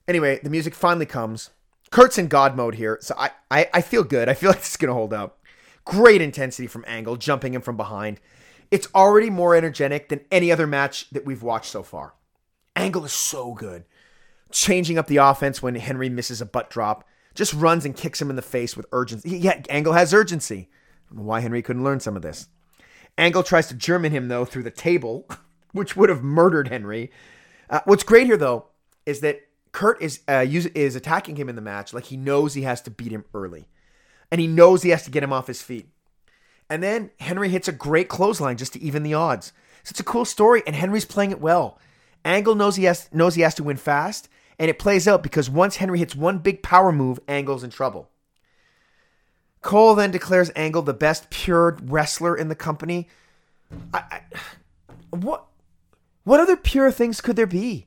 Anyway, 0.08 0.40
the 0.42 0.50
music 0.50 0.74
finally 0.74 1.06
comes. 1.06 1.50
Kurt's 1.90 2.18
in 2.18 2.28
God 2.28 2.56
mode 2.56 2.76
here, 2.76 2.98
so 3.00 3.14
I, 3.18 3.30
I, 3.50 3.68
I 3.74 3.80
feel 3.82 4.04
good. 4.04 4.28
I 4.28 4.34
feel 4.34 4.50
like 4.50 4.60
this 4.60 4.70
is 4.70 4.76
going 4.76 4.88
to 4.88 4.94
hold 4.94 5.12
up. 5.12 5.38
Great 5.84 6.22
intensity 6.22 6.66
from 6.66 6.84
Angle, 6.86 7.16
jumping 7.16 7.54
him 7.54 7.62
from 7.62 7.76
behind. 7.76 8.20
It's 8.70 8.88
already 8.94 9.30
more 9.30 9.56
energetic 9.56 10.08
than 10.08 10.24
any 10.30 10.52
other 10.52 10.66
match 10.66 11.10
that 11.10 11.24
we've 11.24 11.42
watched 11.42 11.70
so 11.70 11.82
far. 11.82 12.14
Angle 12.76 13.04
is 13.04 13.12
so 13.12 13.54
good. 13.54 13.84
Changing 14.52 14.98
up 14.98 15.06
the 15.06 15.16
offense 15.16 15.62
when 15.62 15.74
Henry 15.74 16.08
misses 16.08 16.40
a 16.40 16.46
butt 16.46 16.70
drop. 16.70 17.04
Just 17.34 17.54
runs 17.54 17.84
and 17.84 17.96
kicks 17.96 18.20
him 18.20 18.30
in 18.30 18.36
the 18.36 18.42
face 18.42 18.76
with 18.76 18.86
urgency. 18.92 19.38
Yeah, 19.38 19.62
Angle 19.68 19.92
has 19.92 20.14
urgency. 20.14 20.68
Why 21.10 21.40
Henry 21.40 21.62
couldn't 21.62 21.84
learn 21.84 22.00
some 22.00 22.16
of 22.16 22.22
this. 22.22 22.48
Angle 23.20 23.42
tries 23.42 23.68
to 23.68 23.74
German 23.74 24.12
him, 24.12 24.28
though, 24.28 24.46
through 24.46 24.62
the 24.62 24.70
table, 24.70 25.28
which 25.72 25.94
would 25.94 26.08
have 26.08 26.22
murdered 26.22 26.68
Henry. 26.68 27.12
Uh, 27.68 27.80
what's 27.84 28.02
great 28.02 28.26
here, 28.26 28.38
though, 28.38 28.64
is 29.04 29.20
that 29.20 29.42
Kurt 29.72 30.02
is 30.02 30.20
uh, 30.26 30.44
is 30.48 30.96
attacking 30.96 31.36
him 31.36 31.48
in 31.48 31.54
the 31.54 31.62
match 31.62 31.92
like 31.92 32.04
he 32.04 32.16
knows 32.16 32.54
he 32.54 32.62
has 32.62 32.80
to 32.82 32.90
beat 32.90 33.12
him 33.12 33.24
early, 33.34 33.68
and 34.32 34.40
he 34.40 34.48
knows 34.48 34.82
he 34.82 34.90
has 34.90 35.04
to 35.04 35.10
get 35.10 35.22
him 35.22 35.32
off 35.32 35.46
his 35.46 35.62
feet. 35.62 35.90
And 36.68 36.82
then 36.82 37.10
Henry 37.20 37.48
hits 37.50 37.68
a 37.68 37.72
great 37.72 38.08
clothesline 38.08 38.56
just 38.56 38.72
to 38.72 38.82
even 38.82 39.02
the 39.02 39.14
odds. 39.14 39.52
So 39.84 39.92
it's 39.92 40.00
a 40.00 40.04
cool 40.04 40.24
story, 40.24 40.62
and 40.66 40.74
Henry's 40.74 41.04
playing 41.04 41.30
it 41.30 41.40
well. 41.40 41.78
Angle 42.24 42.54
knows 42.54 42.76
he 42.76 42.84
has 42.84 43.08
knows 43.12 43.34
he 43.34 43.42
has 43.42 43.54
to 43.56 43.62
win 43.62 43.76
fast, 43.76 44.28
and 44.58 44.68
it 44.68 44.78
plays 44.78 45.06
out 45.06 45.22
because 45.22 45.48
once 45.48 45.76
Henry 45.76 45.98
hits 45.98 46.16
one 46.16 46.38
big 46.38 46.62
power 46.62 46.90
move, 46.90 47.20
Angle's 47.28 47.64
in 47.64 47.70
trouble. 47.70 48.09
Cole 49.62 49.94
then 49.94 50.10
declares 50.10 50.50
Angle 50.56 50.82
the 50.82 50.94
best 50.94 51.30
pure 51.30 51.78
wrestler 51.82 52.36
in 52.36 52.48
the 52.48 52.54
company. 52.54 53.08
I, 53.92 53.98
I, 53.98 54.20
what 55.10 55.46
what 56.24 56.40
other 56.40 56.56
pure 56.56 56.90
things 56.90 57.20
could 57.20 57.36
there 57.36 57.46
be? 57.46 57.86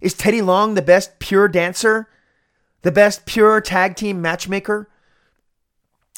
Is 0.00 0.14
Teddy 0.14 0.42
Long 0.42 0.74
the 0.74 0.82
best 0.82 1.18
pure 1.18 1.48
dancer? 1.48 2.08
The 2.82 2.92
best 2.92 3.26
pure 3.26 3.60
tag 3.60 3.96
team 3.96 4.20
matchmaker? 4.20 4.88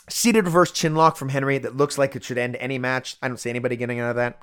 Seated 0.09 0.45
reverse 0.45 0.71
chinlock 0.71 1.17
from 1.17 1.31
Henry 1.31 1.59
that 1.59 1.77
looks 1.77 1.99
like 1.99 2.15
it 2.15 2.25
should 2.25 2.39
end 2.39 2.57
any 2.57 2.79
match. 2.79 3.17
I 3.23 3.29
don't 3.29 3.39
see 3.39 3.51
anybody 3.51 3.77
getting 3.77 4.01
out 4.01 4.11
of 4.11 4.17
that. 4.17 4.41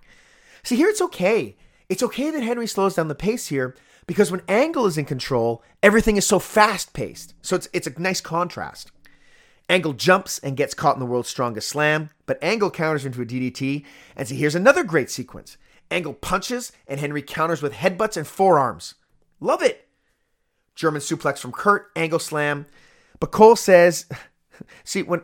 See, 0.63 0.75
here 0.75 0.89
it's 0.89 1.01
okay. 1.01 1.55
It's 1.89 2.03
okay 2.03 2.31
that 2.31 2.43
Henry 2.43 2.67
slows 2.67 2.95
down 2.95 3.07
the 3.07 3.15
pace 3.15 3.47
here 3.47 3.75
because 4.07 4.31
when 4.31 4.41
Angle 4.47 4.85
is 4.85 4.97
in 4.97 5.05
control, 5.05 5.63
everything 5.81 6.17
is 6.17 6.25
so 6.25 6.39
fast 6.39 6.93
paced. 6.93 7.33
So 7.41 7.55
it's, 7.55 7.67
it's 7.73 7.87
a 7.87 7.99
nice 7.99 8.21
contrast. 8.21 8.91
Angle 9.71 9.93
jumps 9.93 10.37
and 10.39 10.57
gets 10.57 10.73
caught 10.73 10.97
in 10.97 10.99
the 10.99 11.05
world's 11.05 11.29
strongest 11.29 11.69
slam, 11.69 12.09
but 12.25 12.37
Angle 12.43 12.71
counters 12.71 13.05
into 13.05 13.21
a 13.21 13.25
DDT. 13.25 13.85
And 14.17 14.27
see, 14.27 14.35
here's 14.35 14.53
another 14.53 14.83
great 14.83 15.09
sequence. 15.09 15.55
Angle 15.89 16.15
punches 16.15 16.73
and 16.89 16.99
Henry 16.99 17.21
counters 17.21 17.61
with 17.61 17.71
headbutts 17.71 18.17
and 18.17 18.27
forearms. 18.27 18.95
Love 19.39 19.63
it. 19.63 19.87
German 20.75 20.99
suplex 20.99 21.39
from 21.39 21.53
Kurt, 21.53 21.89
angle 21.95 22.19
slam. 22.19 22.65
But 23.21 23.31
Cole 23.31 23.55
says, 23.55 24.07
see, 24.83 25.03
when 25.03 25.21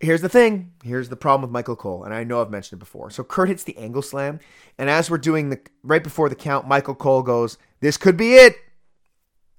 here's 0.00 0.22
the 0.22 0.28
thing. 0.28 0.72
Here's 0.82 1.08
the 1.08 1.16
problem 1.16 1.42
with 1.42 1.52
Michael 1.52 1.76
Cole, 1.76 2.02
and 2.02 2.12
I 2.12 2.24
know 2.24 2.40
I've 2.40 2.50
mentioned 2.50 2.78
it 2.78 2.84
before. 2.84 3.10
So 3.10 3.22
Kurt 3.22 3.48
hits 3.48 3.62
the 3.62 3.76
angle 3.78 4.02
slam, 4.02 4.40
and 4.76 4.90
as 4.90 5.08
we're 5.08 5.18
doing 5.18 5.50
the 5.50 5.60
right 5.84 6.02
before 6.02 6.28
the 6.28 6.34
count, 6.34 6.66
Michael 6.66 6.96
Cole 6.96 7.22
goes, 7.22 7.58
This 7.78 7.96
could 7.96 8.16
be 8.16 8.34
it. 8.34 8.56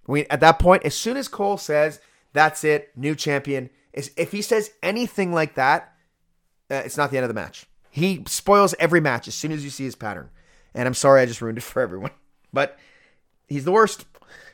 We 0.07 0.25
at 0.25 0.41
that 0.41 0.59
point, 0.59 0.83
as 0.83 0.93
soon 0.93 1.15
as 1.15 1.29
Cole 1.29 1.57
says, 1.57 2.01
That's 2.33 2.65
it, 2.65 2.91
new 2.97 3.15
champion, 3.15 3.69
is 3.93 4.11
if 4.17 4.31
he 4.31 4.41
says 4.41 4.71
anything 4.83 5.33
like 5.33 5.55
that, 5.55 5.93
uh, 6.71 6.75
it's 6.75 6.97
not 6.97 7.11
the 7.11 7.17
end 7.17 7.23
of 7.23 7.29
the 7.29 7.33
match. 7.33 7.65
He 7.89 8.23
spoils 8.27 8.75
every 8.79 9.01
match 9.01 9.27
as 9.27 9.35
soon 9.35 9.51
as 9.51 9.63
you 9.63 9.69
see 9.69 9.83
his 9.83 9.95
pattern. 9.95 10.29
And 10.73 10.87
I'm 10.87 10.93
sorry 10.93 11.21
I 11.21 11.25
just 11.25 11.41
ruined 11.41 11.57
it 11.57 11.61
for 11.61 11.81
everyone. 11.81 12.11
But 12.51 12.79
he's 13.47 13.63
the 13.63 13.71
worst. 13.71 14.05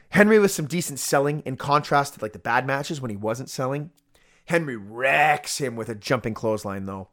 Henry 0.09 0.37
with 0.37 0.51
some 0.51 0.65
decent 0.65 0.99
selling 0.99 1.41
in 1.45 1.55
contrast 1.55 2.15
to 2.15 2.21
like 2.21 2.33
the 2.33 2.39
bad 2.39 2.67
matches 2.67 2.99
when 2.99 3.09
he 3.09 3.15
wasn't 3.15 3.49
selling. 3.49 3.91
Henry 4.47 4.75
wrecks 4.75 5.59
him 5.59 5.77
with 5.77 5.87
a 5.87 5.95
jumping 5.95 6.33
clothesline 6.33 6.87
though. 6.87 7.07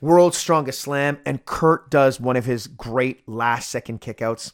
World's 0.00 0.38
strongest 0.38 0.80
slam, 0.80 1.18
and 1.26 1.44
Kurt 1.44 1.90
does 1.90 2.20
one 2.20 2.36
of 2.36 2.44
his 2.44 2.68
great 2.68 3.28
last 3.28 3.68
second 3.68 4.00
kickouts. 4.00 4.52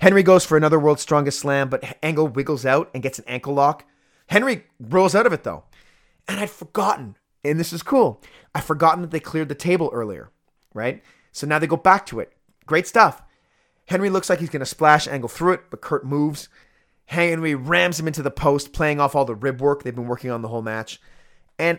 Henry 0.00 0.22
goes 0.22 0.44
for 0.46 0.56
another 0.56 0.78
world's 0.78 1.02
strongest 1.02 1.40
slam, 1.40 1.68
but 1.68 1.96
Angle 2.02 2.28
wiggles 2.28 2.64
out 2.64 2.90
and 2.94 3.02
gets 3.02 3.18
an 3.18 3.24
ankle 3.26 3.54
lock. 3.54 3.84
Henry 4.28 4.64
rolls 4.78 5.14
out 5.14 5.26
of 5.26 5.32
it 5.32 5.44
though. 5.44 5.64
And 6.28 6.38
I'd 6.38 6.50
forgotten, 6.50 7.16
and 7.42 7.58
this 7.58 7.72
is 7.72 7.82
cool, 7.82 8.22
I'd 8.54 8.64
forgotten 8.64 9.00
that 9.02 9.10
they 9.10 9.20
cleared 9.20 9.48
the 9.48 9.54
table 9.54 9.90
earlier, 9.92 10.30
right? 10.74 11.02
So 11.32 11.46
now 11.46 11.58
they 11.58 11.66
go 11.66 11.76
back 11.76 12.04
to 12.06 12.20
it. 12.20 12.32
Great 12.66 12.86
stuff. 12.86 13.22
Henry 13.86 14.10
looks 14.10 14.28
like 14.28 14.38
he's 14.38 14.50
going 14.50 14.60
to 14.60 14.66
splash 14.66 15.08
Angle 15.08 15.30
through 15.30 15.54
it, 15.54 15.62
but 15.70 15.80
Kurt 15.80 16.04
moves. 16.04 16.50
Henry 17.06 17.54
rams 17.54 17.98
him 17.98 18.06
into 18.06 18.22
the 18.22 18.30
post, 18.30 18.74
playing 18.74 19.00
off 19.00 19.16
all 19.16 19.24
the 19.24 19.34
rib 19.34 19.62
work 19.62 19.82
they've 19.82 19.94
been 19.94 20.06
working 20.06 20.30
on 20.30 20.42
the 20.42 20.48
whole 20.48 20.60
match. 20.60 21.00
And 21.58 21.78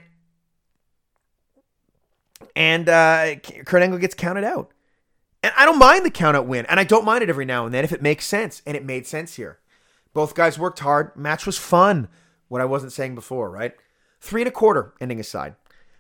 and 2.56 2.90
uh, 2.90 3.36
Kurt 3.66 3.84
Angle 3.84 4.00
gets 4.00 4.16
counted 4.16 4.44
out. 4.44 4.72
And 5.44 5.54
I 5.56 5.66
don't 5.66 5.78
mind 5.78 6.04
the 6.04 6.10
count 6.10 6.36
out 6.36 6.48
win, 6.48 6.66
and 6.66 6.80
I 6.80 6.84
don't 6.84 7.06
mind 7.06 7.22
it 7.22 7.30
every 7.30 7.46
now 7.46 7.66
and 7.66 7.74
then 7.74 7.84
if 7.84 7.92
it 7.92 8.02
makes 8.02 8.26
sense, 8.26 8.64
and 8.66 8.76
it 8.76 8.84
made 8.84 9.06
sense 9.06 9.36
here. 9.36 9.60
Both 10.14 10.34
guys 10.34 10.58
worked 10.58 10.80
hard. 10.80 11.16
Match 11.16 11.46
was 11.46 11.58
fun. 11.58 12.08
What 12.48 12.62
I 12.62 12.66
wasn't 12.66 12.92
saying 12.92 13.14
before, 13.14 13.52
right? 13.52 13.74
Three 14.20 14.42
and 14.42 14.48
a 14.48 14.52
quarter, 14.52 14.94
ending 15.00 15.20
aside. 15.20 15.56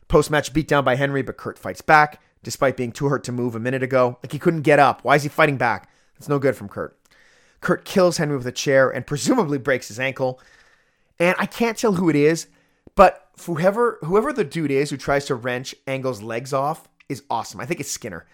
Post 0.08 0.32
match 0.32 0.54
beat 0.54 0.68
down 0.68 0.84
by 0.84 0.96
Henry, 0.96 1.22
but 1.22 1.38
Kurt 1.38 1.58
fights 1.58 1.82
back, 1.82 2.22
despite 2.44 2.78
being 2.78 2.92
too 2.92 3.08
hurt 3.08 3.24
to 3.26 3.32
move 3.32 3.56
a 3.56 3.60
minute 3.60 3.84
ago. 3.84 4.18
Like 4.24 4.32
he 4.32 4.40
couldn't 4.40 4.64
get 4.64 4.80
up. 4.80 5.04
Why 5.04 5.16
is 5.16 5.24
he 5.24 5.30
fighting 5.30 5.58
back? 5.58 5.90
It's 6.18 6.30
no 6.30 6.40
good 6.40 6.56
from 6.56 6.70
Kurt. 6.70 6.98
Kurt 7.62 7.86
kills 7.86 8.18
Henry 8.18 8.38
with 8.38 8.48
a 8.48 8.52
chair 8.52 8.90
and 8.90 9.06
presumably 9.06 9.58
breaks 9.58 9.88
his 9.88 10.00
ankle. 10.00 10.40
And 11.20 11.36
I 11.38 11.46
can't 11.46 11.78
tell 11.78 11.94
who 11.94 12.10
it 12.10 12.16
is, 12.16 12.48
but 12.96 13.30
whoever 13.46 14.00
whoever 14.04 14.34
the 14.34 14.44
dude 14.44 14.72
is 14.72 14.90
who 14.90 14.98
tries 14.98 15.26
to 15.26 15.36
wrench 15.36 15.76
Angle's 15.88 16.22
legs 16.22 16.54
off 16.54 16.88
is 17.08 17.24
awesome. 17.30 17.60
I 17.60 17.66
think 17.66 17.80
it's 17.80 17.92
Skinner. 17.92 18.26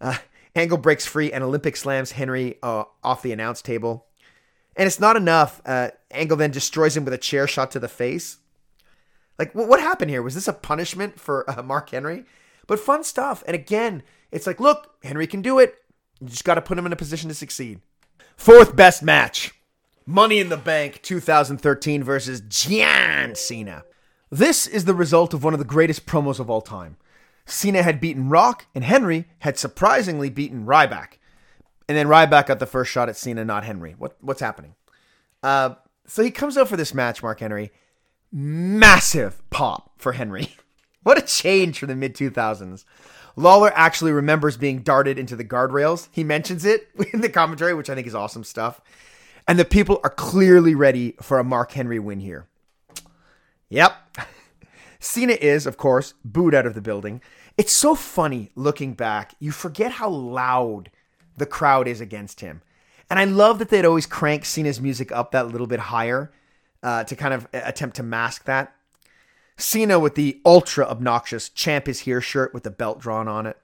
Uh, 0.00 0.16
Angle 0.56 0.78
breaks 0.78 1.06
free 1.06 1.32
and 1.32 1.44
Olympic 1.44 1.76
slams 1.76 2.12
Henry 2.12 2.58
uh, 2.62 2.84
off 3.04 3.22
the 3.22 3.32
announce 3.32 3.62
table. 3.62 4.06
And 4.76 4.86
it's 4.86 5.00
not 5.00 5.16
enough. 5.16 5.60
Uh, 5.64 5.90
Angle 6.10 6.38
then 6.38 6.50
destroys 6.50 6.96
him 6.96 7.04
with 7.04 7.14
a 7.14 7.18
chair 7.18 7.46
shot 7.46 7.70
to 7.72 7.78
the 7.78 7.88
face. 7.88 8.38
Like, 9.40 9.54
what, 9.54 9.80
happened 9.80 10.10
here? 10.10 10.20
Was 10.20 10.34
this 10.34 10.48
a 10.48 10.52
punishment 10.52 11.18
for 11.18 11.48
uh, 11.48 11.62
Mark 11.62 11.88
Henry? 11.88 12.26
But 12.66 12.78
fun 12.78 13.02
stuff. 13.02 13.42
And 13.46 13.54
again, 13.54 14.02
it's 14.30 14.46
like, 14.46 14.60
look, 14.60 14.96
Henry 15.02 15.26
can 15.26 15.40
do 15.40 15.58
it. 15.58 15.76
You 16.20 16.28
just 16.28 16.44
got 16.44 16.56
to 16.56 16.60
put 16.60 16.76
him 16.76 16.84
in 16.84 16.92
a 16.92 16.96
position 16.96 17.30
to 17.30 17.34
succeed. 17.34 17.80
Fourth 18.36 18.76
best 18.76 19.02
match 19.02 19.54
Money 20.04 20.40
in 20.40 20.50
the 20.50 20.58
Bank 20.58 21.00
2013 21.00 22.04
versus 22.04 22.42
John 22.50 23.34
Cena. 23.34 23.84
This 24.28 24.66
is 24.66 24.84
the 24.84 24.94
result 24.94 25.32
of 25.32 25.42
one 25.42 25.54
of 25.54 25.58
the 25.58 25.64
greatest 25.64 26.04
promos 26.04 26.38
of 26.38 26.50
all 26.50 26.60
time. 26.60 26.98
Cena 27.46 27.82
had 27.82 27.98
beaten 27.98 28.28
Rock, 28.28 28.66
and 28.74 28.84
Henry 28.84 29.24
had 29.38 29.58
surprisingly 29.58 30.28
beaten 30.28 30.66
Ryback. 30.66 31.14
And 31.88 31.96
then 31.96 32.08
Ryback 32.08 32.48
got 32.48 32.58
the 32.58 32.66
first 32.66 32.90
shot 32.90 33.08
at 33.08 33.16
Cena, 33.16 33.42
not 33.42 33.64
Henry. 33.64 33.94
What 33.96 34.18
what's 34.20 34.42
happening? 34.42 34.74
Uh, 35.42 35.76
so 36.06 36.22
he 36.22 36.30
comes 36.30 36.58
out 36.58 36.68
for 36.68 36.76
this 36.76 36.92
match, 36.92 37.22
Mark 37.22 37.40
Henry. 37.40 37.72
Massive 38.32 39.42
pop 39.50 39.92
for 39.96 40.12
Henry. 40.12 40.54
what 41.02 41.18
a 41.18 41.22
change 41.22 41.78
from 41.78 41.88
the 41.88 41.96
mid 41.96 42.14
2000s. 42.14 42.84
Lawler 43.36 43.72
actually 43.74 44.12
remembers 44.12 44.56
being 44.56 44.82
darted 44.82 45.18
into 45.18 45.36
the 45.36 45.44
guardrails. 45.44 46.08
He 46.12 46.24
mentions 46.24 46.64
it 46.64 46.88
in 47.12 47.20
the 47.20 47.28
commentary, 47.28 47.74
which 47.74 47.90
I 47.90 47.94
think 47.94 48.06
is 48.06 48.14
awesome 48.14 48.44
stuff. 48.44 48.80
And 49.48 49.58
the 49.58 49.64
people 49.64 50.00
are 50.04 50.10
clearly 50.10 50.74
ready 50.74 51.16
for 51.20 51.38
a 51.38 51.44
Mark 51.44 51.72
Henry 51.72 51.98
win 51.98 52.20
here. 52.20 52.46
Yep. 53.68 53.94
Cena 55.00 55.32
is, 55.32 55.66
of 55.66 55.76
course, 55.76 56.14
booed 56.24 56.54
out 56.54 56.66
of 56.66 56.74
the 56.74 56.80
building. 56.80 57.22
It's 57.56 57.72
so 57.72 57.94
funny 57.94 58.50
looking 58.54 58.94
back. 58.94 59.34
You 59.40 59.50
forget 59.50 59.92
how 59.92 60.08
loud 60.08 60.90
the 61.36 61.46
crowd 61.46 61.88
is 61.88 62.00
against 62.00 62.40
him. 62.40 62.62
And 63.08 63.18
I 63.18 63.24
love 63.24 63.58
that 63.58 63.70
they'd 63.70 63.84
always 63.84 64.06
crank 64.06 64.44
Cena's 64.44 64.80
music 64.80 65.10
up 65.10 65.32
that 65.32 65.48
little 65.48 65.66
bit 65.66 65.80
higher 65.80 66.30
uh, 66.82 67.04
to 67.04 67.16
kind 67.16 67.34
of 67.34 67.46
attempt 67.52 67.96
to 67.96 68.02
mask 68.02 68.44
that. 68.44 68.74
Cena 69.56 69.98
with 69.98 70.14
the 70.14 70.40
ultra 70.44 70.86
obnoxious 70.86 71.48
Champ 71.50 71.88
is 71.88 72.00
Here 72.00 72.20
shirt 72.20 72.54
with 72.54 72.62
the 72.62 72.70
belt 72.70 72.98
drawn 72.98 73.28
on 73.28 73.46
it. 73.46 73.58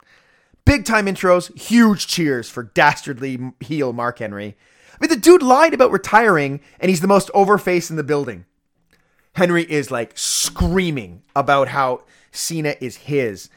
Big 0.65 0.85
time 0.85 1.07
intros, 1.07 1.57
huge 1.59 2.07
cheers 2.07 2.51
for 2.51 2.65
dastardly 2.65 3.53
heel 3.61 3.93
Mark 3.93 4.19
Henry. 4.19 4.57
I 4.93 4.97
mean, 5.01 5.11
the 5.11 5.17
dude 5.17 5.43
lied 5.43 5.75
about 5.75 5.93
retiring, 5.93 6.61
and 6.81 6.89
he's 6.89 7.01
the 7.01 7.07
most 7.07 7.31
over 7.35 7.59
face 7.59 7.91
in 7.91 7.97
the 7.97 8.03
building. 8.03 8.47
Henry 9.35 9.71
is 9.71 9.91
like 9.91 10.13
screaming 10.17 11.23
about 11.35 11.69
how 11.69 12.03
Cena 12.33 12.75
is 12.81 12.97
his. 12.97 13.49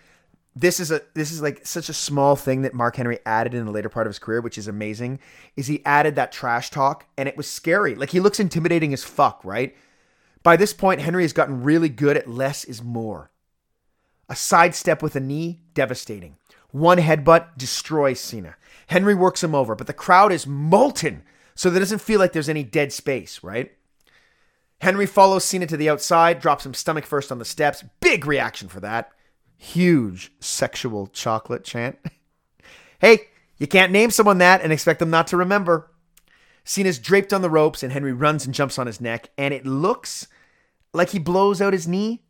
This 0.55 0.79
is 0.79 0.91
a 0.91 1.01
this 1.13 1.31
is 1.31 1.41
like 1.41 1.65
such 1.65 1.89
a 1.89 1.93
small 1.93 2.35
thing 2.35 2.63
that 2.63 2.73
Mark 2.73 2.95
Henry 2.95 3.19
added 3.25 3.53
in 3.53 3.65
the 3.65 3.71
later 3.71 3.89
part 3.89 4.07
of 4.07 4.11
his 4.11 4.19
career, 4.19 4.41
which 4.41 4.57
is 4.57 4.67
amazing. 4.67 5.19
Is 5.55 5.67
he 5.67 5.85
added 5.85 6.15
that 6.15 6.31
trash 6.31 6.69
talk, 6.69 7.05
and 7.17 7.29
it 7.29 7.37
was 7.37 7.49
scary. 7.49 7.95
Like 7.95 8.09
he 8.09 8.19
looks 8.19 8.39
intimidating 8.39 8.91
as 8.93 9.03
fuck, 9.03 9.41
right? 9.43 9.75
By 10.43 10.57
this 10.57 10.73
point, 10.73 11.01
Henry 11.01 11.23
has 11.23 11.33
gotten 11.33 11.63
really 11.63 11.89
good 11.89 12.17
at 12.17 12.29
less 12.29 12.63
is 12.63 12.81
more. 12.81 13.31
A 14.27 14.35
sidestep 14.35 15.01
with 15.01 15.15
a 15.15 15.19
knee, 15.19 15.61
devastating. 15.73 16.37
One 16.71 16.99
headbutt 16.99 17.57
destroys 17.57 18.19
Cena. 18.19 18.55
Henry 18.87 19.15
works 19.15 19.43
him 19.43 19.55
over, 19.55 19.75
but 19.75 19.87
the 19.87 19.93
crowd 19.93 20.31
is 20.31 20.47
molten, 20.47 21.23
so 21.55 21.69
there 21.69 21.79
doesn't 21.79 22.01
feel 22.01 22.19
like 22.19 22.33
there's 22.33 22.49
any 22.49 22.63
dead 22.63 22.93
space, 22.93 23.43
right? 23.43 23.71
Henry 24.81 25.05
follows 25.05 25.43
Cena 25.43 25.67
to 25.67 25.77
the 25.77 25.89
outside, 25.89 26.39
drops 26.39 26.65
him 26.65 26.73
stomach 26.73 27.05
first 27.05 27.31
on 27.31 27.39
the 27.39 27.45
steps. 27.45 27.83
Big 27.99 28.25
reaction 28.25 28.67
for 28.69 28.79
that. 28.79 29.11
Huge 29.61 30.31
sexual 30.39 31.07
chocolate 31.07 31.65
chant. 31.65 31.99
hey, 32.99 33.27
you 33.57 33.67
can't 33.67 33.91
name 33.91 34.09
someone 34.09 34.37
that 34.37 34.61
and 34.61 34.71
expect 34.71 34.99
them 34.99 35.09
not 35.09 35.27
to 35.27 35.37
remember. 35.37 35.91
Cena's 36.63 36.97
draped 36.97 37.33
on 37.33 37.41
the 37.41 37.49
ropes, 37.49 37.83
and 37.83 37.91
Henry 37.91 38.13
runs 38.13 38.45
and 38.45 38.55
jumps 38.55 38.79
on 38.79 38.87
his 38.87 39.01
neck, 39.01 39.31
and 39.37 39.53
it 39.53 39.65
looks 39.65 40.27
like 40.93 41.09
he 41.09 41.19
blows 41.19 41.61
out 41.61 41.73
his 41.73 41.87
knee, 41.87 42.23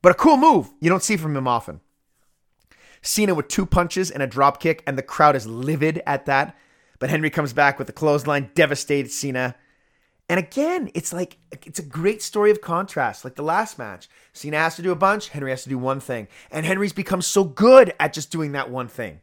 but 0.00 0.12
a 0.12 0.14
cool 0.14 0.36
move 0.36 0.70
you 0.80 0.88
don't 0.88 1.02
see 1.02 1.16
from 1.16 1.36
him 1.36 1.48
often. 1.48 1.80
Cena 3.02 3.34
with 3.34 3.48
two 3.48 3.66
punches 3.66 4.10
and 4.10 4.22
a 4.22 4.26
drop 4.26 4.60
kick, 4.60 4.84
and 4.86 4.96
the 4.96 5.02
crowd 5.02 5.34
is 5.34 5.46
livid 5.46 6.02
at 6.06 6.26
that. 6.26 6.56
But 7.00 7.10
Henry 7.10 7.30
comes 7.30 7.52
back 7.52 7.78
with 7.78 7.88
a 7.88 7.92
clothesline, 7.92 8.50
devastated 8.54 9.10
Cena. 9.10 9.56
And 10.28 10.40
again, 10.40 10.90
it's 10.94 11.12
like 11.12 11.38
it's 11.64 11.78
a 11.78 11.84
great 11.84 12.20
story 12.20 12.50
of 12.50 12.60
contrast. 12.60 13.24
Like 13.24 13.36
the 13.36 13.42
last 13.42 13.78
match, 13.78 14.08
Cena 14.32 14.58
has 14.58 14.76
to 14.76 14.82
do 14.82 14.90
a 14.90 14.96
bunch, 14.96 15.28
Henry 15.28 15.50
has 15.50 15.62
to 15.62 15.68
do 15.68 15.78
one 15.78 16.00
thing, 16.00 16.26
and 16.50 16.66
Henry's 16.66 16.92
become 16.92 17.22
so 17.22 17.44
good 17.44 17.94
at 18.00 18.12
just 18.12 18.32
doing 18.32 18.52
that 18.52 18.70
one 18.70 18.88
thing. 18.88 19.20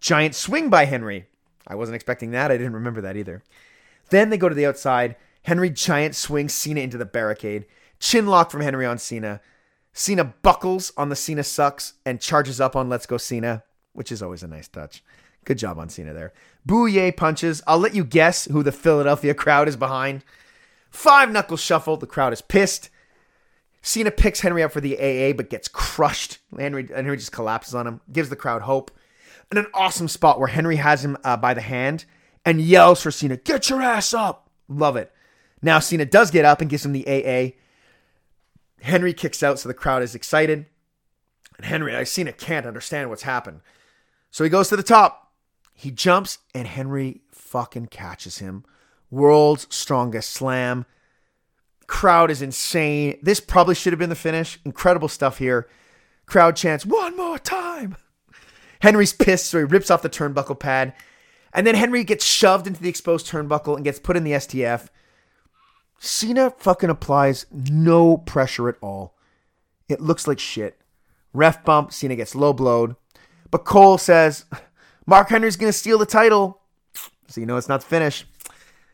Giant 0.00 0.34
swing 0.34 0.68
by 0.68 0.84
Henry. 0.84 1.26
I 1.66 1.74
wasn't 1.76 1.96
expecting 1.96 2.32
that. 2.32 2.50
I 2.50 2.58
didn't 2.58 2.74
remember 2.74 3.00
that 3.00 3.16
either. 3.16 3.42
Then 4.10 4.28
they 4.28 4.36
go 4.36 4.50
to 4.50 4.54
the 4.54 4.66
outside. 4.66 5.16
Henry 5.44 5.70
giant 5.70 6.14
swings 6.14 6.52
Cena 6.52 6.80
into 6.80 6.98
the 6.98 7.06
barricade. 7.06 7.64
Chin 7.98 8.26
lock 8.26 8.50
from 8.50 8.60
Henry 8.60 8.84
on 8.84 8.98
Cena. 8.98 9.40
Cena 9.94 10.24
buckles 10.24 10.92
on 10.96 11.08
the 11.08 11.16
Cena 11.16 11.42
sucks 11.42 11.94
and 12.04 12.20
charges 12.20 12.60
up 12.60 12.76
on 12.76 12.90
Let's 12.90 13.06
Go 13.06 13.16
Cena, 13.16 13.62
which 13.94 14.12
is 14.12 14.22
always 14.22 14.42
a 14.42 14.48
nice 14.48 14.68
touch. 14.68 15.02
Good 15.44 15.58
job 15.58 15.78
on 15.78 15.88
Cena 15.88 16.12
there. 16.12 16.32
Bouye 16.66 17.16
punches. 17.16 17.62
I'll 17.66 17.78
let 17.78 17.94
you 17.94 18.04
guess 18.04 18.46
who 18.46 18.62
the 18.62 18.72
Philadelphia 18.72 19.34
crowd 19.34 19.68
is 19.68 19.76
behind. 19.76 20.24
Five 20.90 21.30
knuckle 21.30 21.56
shuffle. 21.56 21.96
The 21.96 22.06
crowd 22.06 22.32
is 22.32 22.40
pissed. 22.40 22.90
Cena 23.82 24.10
picks 24.10 24.40
Henry 24.40 24.62
up 24.62 24.72
for 24.72 24.80
the 24.80 24.96
AA 24.96 25.34
but 25.34 25.50
gets 25.50 25.68
crushed. 25.68 26.38
Henry, 26.56 26.88
Henry 26.94 27.16
just 27.16 27.32
collapses 27.32 27.74
on 27.74 27.86
him, 27.86 28.00
gives 28.10 28.30
the 28.30 28.36
crowd 28.36 28.62
hope. 28.62 28.90
And 29.50 29.58
an 29.58 29.66
awesome 29.74 30.08
spot 30.08 30.38
where 30.38 30.48
Henry 30.48 30.76
has 30.76 31.04
him 31.04 31.18
uh, 31.22 31.36
by 31.36 31.52
the 31.52 31.60
hand 31.60 32.06
and 32.44 32.60
yells 32.60 33.02
for 33.02 33.10
Cena, 33.10 33.36
Get 33.36 33.68
your 33.68 33.82
ass 33.82 34.14
up. 34.14 34.48
Love 34.68 34.96
it. 34.96 35.12
Now 35.60 35.78
Cena 35.78 36.06
does 36.06 36.30
get 36.30 36.44
up 36.44 36.60
and 36.60 36.70
gives 36.70 36.84
him 36.84 36.92
the 36.92 37.06
AA. 37.06 37.56
Henry 38.82 39.12
kicks 39.12 39.42
out, 39.42 39.58
so 39.58 39.68
the 39.68 39.74
crowd 39.74 40.02
is 40.02 40.14
excited. 40.14 40.66
And 41.56 41.66
Henry, 41.66 42.04
Cena 42.06 42.32
can't 42.32 42.66
understand 42.66 43.10
what's 43.10 43.22
happened. 43.22 43.60
So 44.30 44.44
he 44.44 44.50
goes 44.50 44.68
to 44.68 44.76
the 44.76 44.82
top. 44.82 45.23
He 45.74 45.90
jumps, 45.90 46.38
and 46.54 46.66
Henry 46.66 47.22
fucking 47.32 47.86
catches 47.86 48.38
him. 48.38 48.64
World's 49.10 49.66
strongest 49.74 50.30
slam. 50.30 50.86
Crowd 51.86 52.30
is 52.30 52.40
insane. 52.40 53.18
This 53.22 53.40
probably 53.40 53.74
should 53.74 53.92
have 53.92 54.00
been 54.00 54.08
the 54.08 54.16
finish. 54.16 54.58
Incredible 54.64 55.08
stuff 55.08 55.38
here. 55.38 55.68
Crowd 56.26 56.56
chants, 56.56 56.86
one 56.86 57.16
more 57.16 57.38
time. 57.38 57.96
Henry's 58.80 59.12
pissed, 59.12 59.46
so 59.46 59.58
he 59.58 59.64
rips 59.64 59.90
off 59.90 60.02
the 60.02 60.08
turnbuckle 60.08 60.58
pad. 60.58 60.94
And 61.52 61.66
then 61.66 61.74
Henry 61.74 62.02
gets 62.04 62.24
shoved 62.24 62.66
into 62.66 62.82
the 62.82 62.88
exposed 62.88 63.26
turnbuckle 63.26 63.76
and 63.76 63.84
gets 63.84 63.98
put 63.98 64.16
in 64.16 64.24
the 64.24 64.32
STF. 64.32 64.88
Cena 65.98 66.50
fucking 66.58 66.90
applies 66.90 67.46
no 67.52 68.16
pressure 68.16 68.68
at 68.68 68.76
all. 68.80 69.14
It 69.88 70.00
looks 70.00 70.26
like 70.26 70.38
shit. 70.38 70.80
Ref 71.32 71.64
bump, 71.64 71.92
Cena 71.92 72.16
gets 72.16 72.34
low 72.34 72.52
blowed. 72.52 72.96
But 73.50 73.64
Cole 73.64 73.98
says, 73.98 74.44
Mark 75.06 75.28
Henry's 75.28 75.56
going 75.56 75.70
to 75.70 75.78
steal 75.78 75.98
the 75.98 76.06
title. 76.06 76.60
So 77.28 77.40
you 77.40 77.46
know 77.46 77.56
it's 77.56 77.68
not 77.68 77.80
the 77.80 77.86
finish. 77.86 78.26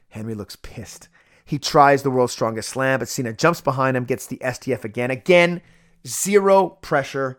Henry 0.08 0.34
looks 0.34 0.56
pissed. 0.56 1.08
He 1.44 1.58
tries 1.58 2.02
the 2.02 2.11
world's 2.11 2.32
strongest 2.32 2.68
slam, 2.68 2.98
but 3.00 3.08
Cena 3.08 3.32
jumps 3.32 3.61
behind 3.61 3.96
him, 3.96 4.04
gets 4.04 4.26
the 4.26 4.38
STF 4.38 4.84
again. 4.84 5.11
Again, 5.11 5.62
zero 6.06 6.70
pressure. 6.80 7.38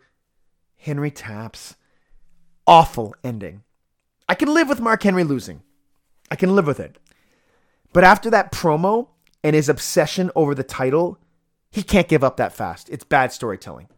Henry 0.78 1.11
taps. 1.11 1.76
Awful 2.67 3.15
ending. 3.24 3.63
I 4.28 4.36
can 4.36 4.53
live 4.53 4.69
with 4.69 4.82
Mark 4.82 5.03
Henry 5.03 5.24
losing. 5.24 5.63
I 6.30 6.36
can 6.36 6.55
live 6.55 6.67
with 6.67 6.80
it. 6.80 6.97
But 7.93 8.03
after 8.03 8.30
that 8.30 8.51
promo 8.51 9.09
and 9.43 9.55
his 9.55 9.69
obsession 9.69 10.32
over 10.36 10.55
the 10.55 10.63
title, 10.63 11.17
he 11.72 11.84
can't 11.84 12.07
give 12.07 12.24
up 12.24 12.38
that 12.38 12.53
fast. 12.53 12.89
It's 12.89 13.03
bad 13.03 13.34
storytelling. 13.34 13.89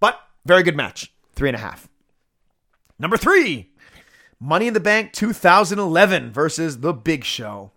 But 0.00 0.18
very 0.44 0.62
good 0.62 0.76
match. 0.76 1.12
Three 1.34 1.48
and 1.48 1.56
a 1.56 1.60
half. 1.60 1.88
Number 2.98 3.16
three 3.16 3.72
Money 4.44 4.66
in 4.66 4.74
the 4.74 4.80
Bank 4.80 5.14
2011 5.14 6.30
versus 6.30 6.80
The 6.80 6.92
Big 6.92 7.24
Show. 7.24 7.70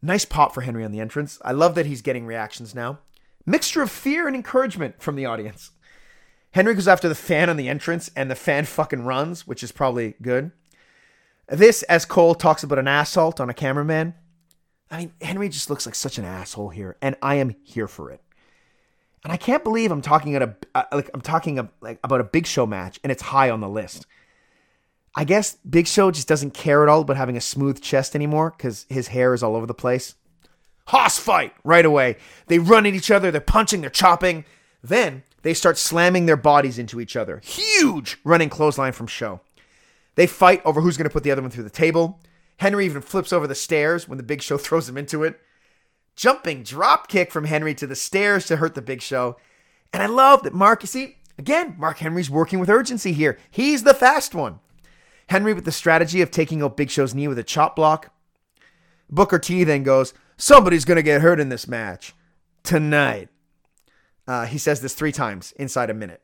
Nice 0.00 0.24
pop 0.24 0.54
for 0.54 0.62
Henry 0.62 0.86
on 0.86 0.90
the 0.90 1.00
entrance. 1.00 1.38
I 1.44 1.52
love 1.52 1.74
that 1.74 1.84
he's 1.84 2.00
getting 2.00 2.24
reactions 2.24 2.74
now. 2.74 3.00
Mixture 3.44 3.82
of 3.82 3.90
fear 3.90 4.26
and 4.26 4.34
encouragement 4.34 5.02
from 5.02 5.16
the 5.16 5.26
audience. 5.26 5.72
Henry 6.52 6.72
goes 6.72 6.88
after 6.88 7.10
the 7.10 7.14
fan 7.14 7.50
on 7.50 7.58
the 7.58 7.68
entrance, 7.68 8.10
and 8.16 8.30
the 8.30 8.34
fan 8.34 8.64
fucking 8.64 9.04
runs, 9.04 9.46
which 9.46 9.62
is 9.62 9.70
probably 9.70 10.14
good. 10.22 10.50
This, 11.46 11.82
as 11.82 12.06
Cole 12.06 12.34
talks 12.34 12.62
about 12.62 12.78
an 12.78 12.88
assault 12.88 13.38
on 13.38 13.50
a 13.50 13.54
cameraman. 13.54 14.14
I 14.90 14.96
mean, 14.96 15.12
Henry 15.20 15.50
just 15.50 15.68
looks 15.68 15.84
like 15.84 15.94
such 15.94 16.16
an 16.16 16.24
asshole 16.24 16.70
here, 16.70 16.96
and 17.02 17.16
I 17.20 17.34
am 17.34 17.54
here 17.64 17.86
for 17.86 18.10
it. 18.10 18.22
And 19.24 19.30
I 19.30 19.36
can't 19.36 19.62
believe 19.62 19.92
I'm 19.92 20.00
talking 20.00 20.34
at 20.34 20.40
a 20.40 20.56
uh, 20.74 20.84
like 20.90 21.10
I'm 21.12 21.20
talking 21.20 21.58
a, 21.58 21.68
like 21.82 22.00
about 22.02 22.22
a 22.22 22.24
Big 22.24 22.46
Show 22.46 22.64
match, 22.64 22.98
and 23.04 23.12
it's 23.12 23.20
high 23.20 23.50
on 23.50 23.60
the 23.60 23.68
list. 23.68 24.06
I 25.14 25.24
guess 25.24 25.56
Big 25.68 25.86
Show 25.86 26.10
just 26.10 26.28
doesn't 26.28 26.54
care 26.54 26.82
at 26.82 26.88
all 26.88 27.00
about 27.00 27.16
having 27.16 27.36
a 27.36 27.40
smooth 27.40 27.80
chest 27.80 28.14
anymore 28.14 28.54
because 28.56 28.86
his 28.88 29.08
hair 29.08 29.34
is 29.34 29.42
all 29.42 29.56
over 29.56 29.66
the 29.66 29.74
place. 29.74 30.14
Hoss 30.86 31.18
fight 31.18 31.52
right 31.64 31.84
away. 31.84 32.16
They 32.46 32.58
run 32.58 32.86
at 32.86 32.94
each 32.94 33.10
other. 33.10 33.30
They're 33.30 33.40
punching. 33.40 33.80
They're 33.80 33.90
chopping. 33.90 34.44
Then 34.82 35.24
they 35.42 35.54
start 35.54 35.78
slamming 35.78 36.26
their 36.26 36.36
bodies 36.36 36.78
into 36.78 37.00
each 37.00 37.16
other. 37.16 37.40
Huge 37.44 38.18
running 38.24 38.48
clothesline 38.48 38.92
from 38.92 39.06
Show. 39.06 39.40
They 40.14 40.26
fight 40.26 40.62
over 40.64 40.80
who's 40.80 40.96
going 40.96 41.08
to 41.08 41.12
put 41.12 41.22
the 41.22 41.30
other 41.30 41.42
one 41.42 41.50
through 41.50 41.64
the 41.64 41.70
table. 41.70 42.20
Henry 42.58 42.84
even 42.84 43.02
flips 43.02 43.32
over 43.32 43.46
the 43.46 43.54
stairs 43.54 44.08
when 44.08 44.18
the 44.18 44.24
Big 44.24 44.42
Show 44.42 44.58
throws 44.58 44.88
him 44.88 44.98
into 44.98 45.24
it. 45.24 45.40
Jumping 46.16 46.62
drop 46.62 47.08
kick 47.08 47.32
from 47.32 47.44
Henry 47.44 47.74
to 47.74 47.86
the 47.86 47.96
stairs 47.96 48.46
to 48.46 48.56
hurt 48.56 48.74
the 48.74 48.82
Big 48.82 49.00
Show. 49.00 49.36
And 49.92 50.02
I 50.02 50.06
love 50.06 50.42
that 50.42 50.54
Mark, 50.54 50.82
you 50.82 50.86
see, 50.86 51.16
again, 51.38 51.74
Mark 51.78 51.98
Henry's 51.98 52.30
working 52.30 52.58
with 52.58 52.68
urgency 52.68 53.12
here. 53.12 53.38
He's 53.50 53.82
the 53.82 53.94
fast 53.94 54.34
one. 54.34 54.60
Henry 55.30 55.54
with 55.54 55.64
the 55.64 55.70
strategy 55.70 56.22
of 56.22 56.32
taking 56.32 56.60
out 56.60 56.76
Big 56.76 56.90
Show's 56.90 57.14
knee 57.14 57.28
with 57.28 57.38
a 57.38 57.44
chop 57.44 57.76
block. 57.76 58.12
Booker 59.08 59.38
T 59.38 59.62
then 59.62 59.84
goes, 59.84 60.12
Somebody's 60.36 60.84
going 60.84 60.96
to 60.96 61.04
get 61.04 61.20
hurt 61.20 61.38
in 61.38 61.50
this 61.50 61.68
match 61.68 62.14
tonight. 62.64 63.28
Uh, 64.26 64.46
he 64.46 64.58
says 64.58 64.80
this 64.80 64.92
three 64.92 65.12
times 65.12 65.52
inside 65.52 65.88
a 65.88 65.94
minute. 65.94 66.20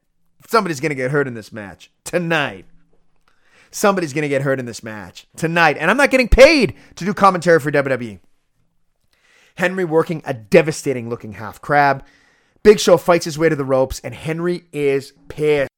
somebody's 0.49 0.81
going 0.81 0.91
to 0.91 0.97
get 0.97 1.13
hurt 1.13 1.29
in 1.29 1.35
this 1.35 1.53
match 1.53 1.93
tonight. 2.03 2.67
Somebody's 3.71 4.13
going 4.13 4.23
to 4.23 4.29
get 4.29 4.43
hurt 4.43 4.59
in 4.59 4.67
this 4.67 4.83
match 4.83 5.29
tonight. 5.37 5.77
And 5.79 5.89
I'm 5.89 5.97
not 5.97 6.11
getting 6.11 6.29
paid 6.29 6.75
to 6.97 7.05
do 7.05 7.15
commentary 7.15 7.61
for 7.61 7.71
WWE. 7.71 8.19
Henry 9.55 9.85
working 9.85 10.21
a 10.25 10.35
devastating 10.35 11.09
looking 11.09 11.35
half 11.35 11.61
crab. 11.61 12.05
Big 12.65 12.81
Show 12.81 12.97
fights 12.97 13.25
his 13.25 13.39
way 13.39 13.49
to 13.49 13.55
the 13.55 13.65
ropes, 13.65 14.01
and 14.01 14.13
Henry 14.13 14.65
is 14.73 15.13
pissed. 15.29 15.71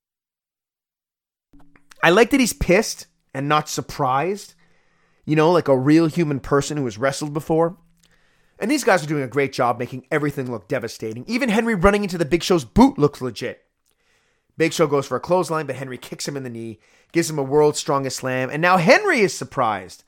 I 2.02 2.08
like 2.08 2.30
that 2.30 2.40
he's 2.40 2.54
pissed 2.54 3.06
and 3.38 3.48
not 3.48 3.68
surprised. 3.68 4.54
You 5.24 5.36
know, 5.36 5.52
like 5.52 5.68
a 5.68 5.78
real 5.78 6.06
human 6.06 6.40
person 6.40 6.76
who 6.76 6.84
has 6.86 6.98
wrestled 6.98 7.32
before. 7.32 7.76
And 8.58 8.68
these 8.68 8.82
guys 8.82 9.04
are 9.04 9.06
doing 9.06 9.22
a 9.22 9.28
great 9.28 9.52
job 9.52 9.78
making 9.78 10.06
everything 10.10 10.50
look 10.50 10.66
devastating. 10.66 11.24
Even 11.28 11.48
Henry 11.48 11.76
running 11.76 12.02
into 12.02 12.18
the 12.18 12.24
Big 12.24 12.42
Show's 12.42 12.64
boot 12.64 12.98
looks 12.98 13.22
legit. 13.22 13.64
Big 14.56 14.72
Show 14.72 14.88
goes 14.88 15.06
for 15.06 15.16
a 15.16 15.20
clothesline, 15.20 15.66
but 15.66 15.76
Henry 15.76 15.96
kicks 15.96 16.26
him 16.26 16.36
in 16.36 16.42
the 16.42 16.50
knee, 16.50 16.80
gives 17.12 17.30
him 17.30 17.38
a 17.38 17.44
world's 17.44 17.78
strongest 17.78 18.16
slam, 18.16 18.50
and 18.50 18.60
now 18.60 18.76
Henry 18.76 19.20
is 19.20 19.32
surprised. 19.32 20.02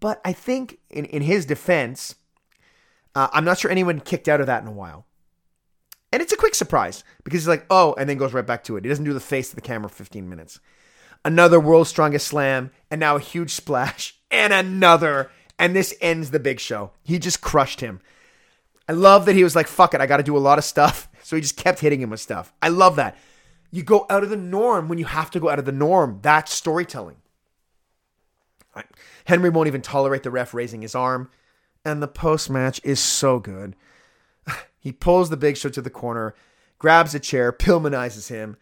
But 0.00 0.22
I 0.24 0.32
think, 0.32 0.78
in, 0.88 1.04
in 1.04 1.20
his 1.20 1.44
defense, 1.44 2.14
uh, 3.14 3.28
I'm 3.34 3.44
not 3.44 3.58
sure 3.58 3.70
anyone 3.70 4.00
kicked 4.00 4.28
out 4.28 4.40
of 4.40 4.46
that 4.46 4.62
in 4.62 4.68
a 4.68 4.72
while. 4.72 5.04
And 6.10 6.22
it's 6.22 6.32
a 6.32 6.38
quick 6.38 6.54
surprise 6.54 7.04
because 7.22 7.40
he's 7.40 7.48
like, 7.48 7.66
oh, 7.68 7.94
and 7.98 8.08
then 8.08 8.16
goes 8.16 8.32
right 8.32 8.46
back 8.46 8.64
to 8.64 8.76
it. 8.76 8.84
He 8.84 8.88
doesn't 8.88 9.04
do 9.04 9.12
the 9.12 9.20
face 9.20 9.50
to 9.50 9.54
the 9.54 9.60
camera 9.60 9.90
15 9.90 10.26
minutes. 10.26 10.58
Another 11.24 11.60
world's 11.60 11.90
strongest 11.90 12.26
slam, 12.26 12.70
and 12.90 12.98
now 12.98 13.16
a 13.16 13.20
huge 13.20 13.52
splash, 13.52 14.16
and 14.30 14.52
another. 14.52 15.30
And 15.58 15.76
this 15.76 15.94
ends 16.00 16.30
the 16.30 16.40
big 16.40 16.58
show. 16.58 16.90
He 17.02 17.18
just 17.18 17.40
crushed 17.40 17.80
him. 17.80 18.00
I 18.88 18.92
love 18.92 19.26
that 19.26 19.36
he 19.36 19.44
was 19.44 19.54
like, 19.54 19.68
fuck 19.68 19.94
it, 19.94 20.00
I 20.00 20.06
got 20.06 20.16
to 20.16 20.22
do 20.22 20.36
a 20.36 20.38
lot 20.38 20.58
of 20.58 20.64
stuff. 20.64 21.08
So 21.24 21.36
he 21.36 21.42
just 21.42 21.56
kept 21.56 21.78
hitting 21.78 22.02
him 22.02 22.10
with 22.10 22.18
stuff. 22.18 22.52
I 22.60 22.68
love 22.68 22.96
that. 22.96 23.16
You 23.70 23.84
go 23.84 24.06
out 24.10 24.24
of 24.24 24.28
the 24.28 24.36
norm 24.36 24.88
when 24.88 24.98
you 24.98 25.04
have 25.04 25.30
to 25.30 25.40
go 25.40 25.48
out 25.48 25.60
of 25.60 25.64
the 25.64 25.72
norm. 25.72 26.18
That's 26.20 26.52
storytelling. 26.52 27.16
Henry 29.24 29.50
won't 29.50 29.68
even 29.68 29.82
tolerate 29.82 30.24
the 30.24 30.30
ref 30.30 30.52
raising 30.52 30.82
his 30.82 30.94
arm. 30.94 31.30
And 31.84 32.02
the 32.02 32.08
post 32.08 32.50
match 32.50 32.80
is 32.84 33.00
so 33.00 33.38
good. 33.38 33.76
He 34.78 34.90
pulls 34.90 35.30
the 35.30 35.36
big 35.36 35.56
show 35.56 35.68
to 35.68 35.80
the 35.80 35.90
corner, 35.90 36.34
grabs 36.80 37.14
a 37.14 37.20
chair, 37.20 37.52
Pillmanizes 37.58 38.28
him. 38.28 38.56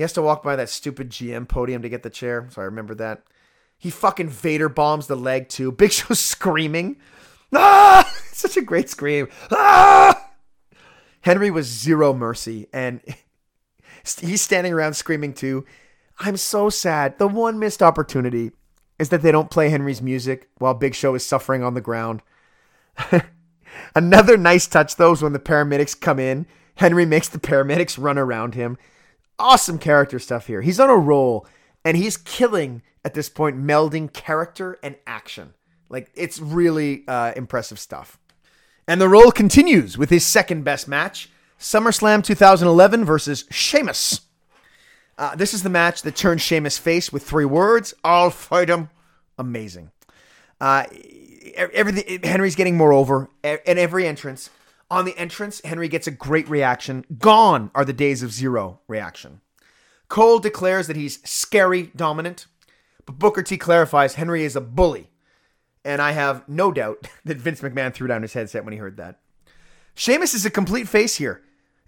He 0.00 0.02
has 0.02 0.14
to 0.14 0.22
walk 0.22 0.42
by 0.42 0.56
that 0.56 0.70
stupid 0.70 1.10
GM 1.10 1.46
podium 1.46 1.82
to 1.82 1.90
get 1.90 2.02
the 2.02 2.08
chair. 2.08 2.48
So 2.52 2.62
I 2.62 2.64
remember 2.64 2.94
that. 2.94 3.22
He 3.76 3.90
fucking 3.90 4.30
Vader 4.30 4.70
bombs 4.70 5.08
the 5.08 5.14
leg 5.14 5.50
too. 5.50 5.72
Big 5.78 5.92
Show 5.92 6.14
screaming. 6.14 6.96
Ah! 7.52 8.10
Such 8.32 8.56
a 8.56 8.62
great 8.62 8.88
scream. 8.88 9.28
Ah! 9.50 10.30
Henry 11.20 11.50
was 11.50 11.66
zero 11.66 12.14
mercy, 12.14 12.66
and 12.72 13.02
he's 14.22 14.40
standing 14.40 14.72
around 14.72 14.94
screaming 14.94 15.34
too. 15.34 15.66
I'm 16.18 16.38
so 16.38 16.70
sad. 16.70 17.18
The 17.18 17.28
one 17.28 17.58
missed 17.58 17.82
opportunity 17.82 18.52
is 18.98 19.10
that 19.10 19.20
they 19.20 19.30
don't 19.30 19.50
play 19.50 19.68
Henry's 19.68 20.00
music 20.00 20.48
while 20.56 20.72
Big 20.72 20.94
Show 20.94 21.14
is 21.14 21.26
suffering 21.26 21.62
on 21.62 21.74
the 21.74 21.82
ground. 21.82 22.22
Another 23.94 24.38
nice 24.38 24.66
touch, 24.66 24.96
though, 24.96 25.12
is 25.12 25.20
when 25.20 25.34
the 25.34 25.38
paramedics 25.38 26.00
come 26.00 26.18
in. 26.18 26.46
Henry 26.76 27.04
makes 27.04 27.28
the 27.28 27.38
paramedics 27.38 28.02
run 28.02 28.16
around 28.16 28.54
him. 28.54 28.78
Awesome 29.40 29.78
character 29.78 30.18
stuff 30.18 30.46
here. 30.46 30.60
He's 30.60 30.78
on 30.78 30.90
a 30.90 30.96
roll, 30.96 31.46
and 31.82 31.96
he's 31.96 32.18
killing 32.18 32.82
at 33.04 33.14
this 33.14 33.30
point, 33.30 33.56
melding 33.56 34.12
character 34.12 34.78
and 34.82 34.96
action. 35.06 35.54
Like, 35.88 36.10
it's 36.14 36.38
really 36.38 37.04
uh, 37.08 37.32
impressive 37.34 37.78
stuff. 37.78 38.18
And 38.86 39.00
the 39.00 39.08
roll 39.08 39.30
continues 39.30 39.96
with 39.96 40.10
his 40.10 40.26
second 40.26 40.64
best 40.64 40.86
match 40.86 41.30
SummerSlam 41.58 42.22
2011 42.22 43.04
versus 43.04 43.44
Sheamus. 43.50 44.22
Uh, 45.16 45.34
this 45.36 45.54
is 45.54 45.62
the 45.62 45.70
match 45.70 46.02
that 46.02 46.16
turned 46.16 46.40
Sheamus 46.40 46.78
face 46.78 47.12
with 47.12 47.22
three 47.22 47.44
words 47.44 47.94
I'll 48.04 48.30
fight 48.30 48.68
him. 48.68 48.90
Amazing. 49.38 49.90
Uh, 50.60 50.84
everything 51.54 52.22
Henry's 52.22 52.56
getting 52.56 52.76
more 52.76 52.92
over 52.92 53.28
at 53.42 53.66
every 53.66 54.06
entrance. 54.06 54.50
On 54.90 55.04
the 55.04 55.16
entrance, 55.16 55.60
Henry 55.64 55.88
gets 55.88 56.08
a 56.08 56.12
great 56.12 56.48
reaction. 56.48 57.04
Gone 57.18 57.70
are 57.74 57.84
the 57.84 57.92
days 57.92 58.22
of 58.22 58.32
zero 58.32 58.80
reaction. 58.88 59.40
Cole 60.08 60.40
declares 60.40 60.88
that 60.88 60.96
he's 60.96 61.22
scary 61.28 61.92
dominant, 61.94 62.46
but 63.06 63.18
Booker 63.18 63.42
T 63.42 63.56
clarifies 63.56 64.14
Henry 64.14 64.42
is 64.42 64.56
a 64.56 64.60
bully. 64.60 65.08
And 65.84 66.02
I 66.02 66.10
have 66.10 66.46
no 66.48 66.72
doubt 66.72 67.08
that 67.24 67.38
Vince 67.38 67.60
McMahon 67.60 67.94
threw 67.94 68.08
down 68.08 68.22
his 68.22 68.32
headset 68.32 68.64
when 68.64 68.72
he 68.72 68.78
heard 68.78 68.96
that. 68.96 69.20
Sheamus 69.94 70.34
is 70.34 70.44
a 70.44 70.50
complete 70.50 70.88
face 70.88 71.16
here. 71.16 71.42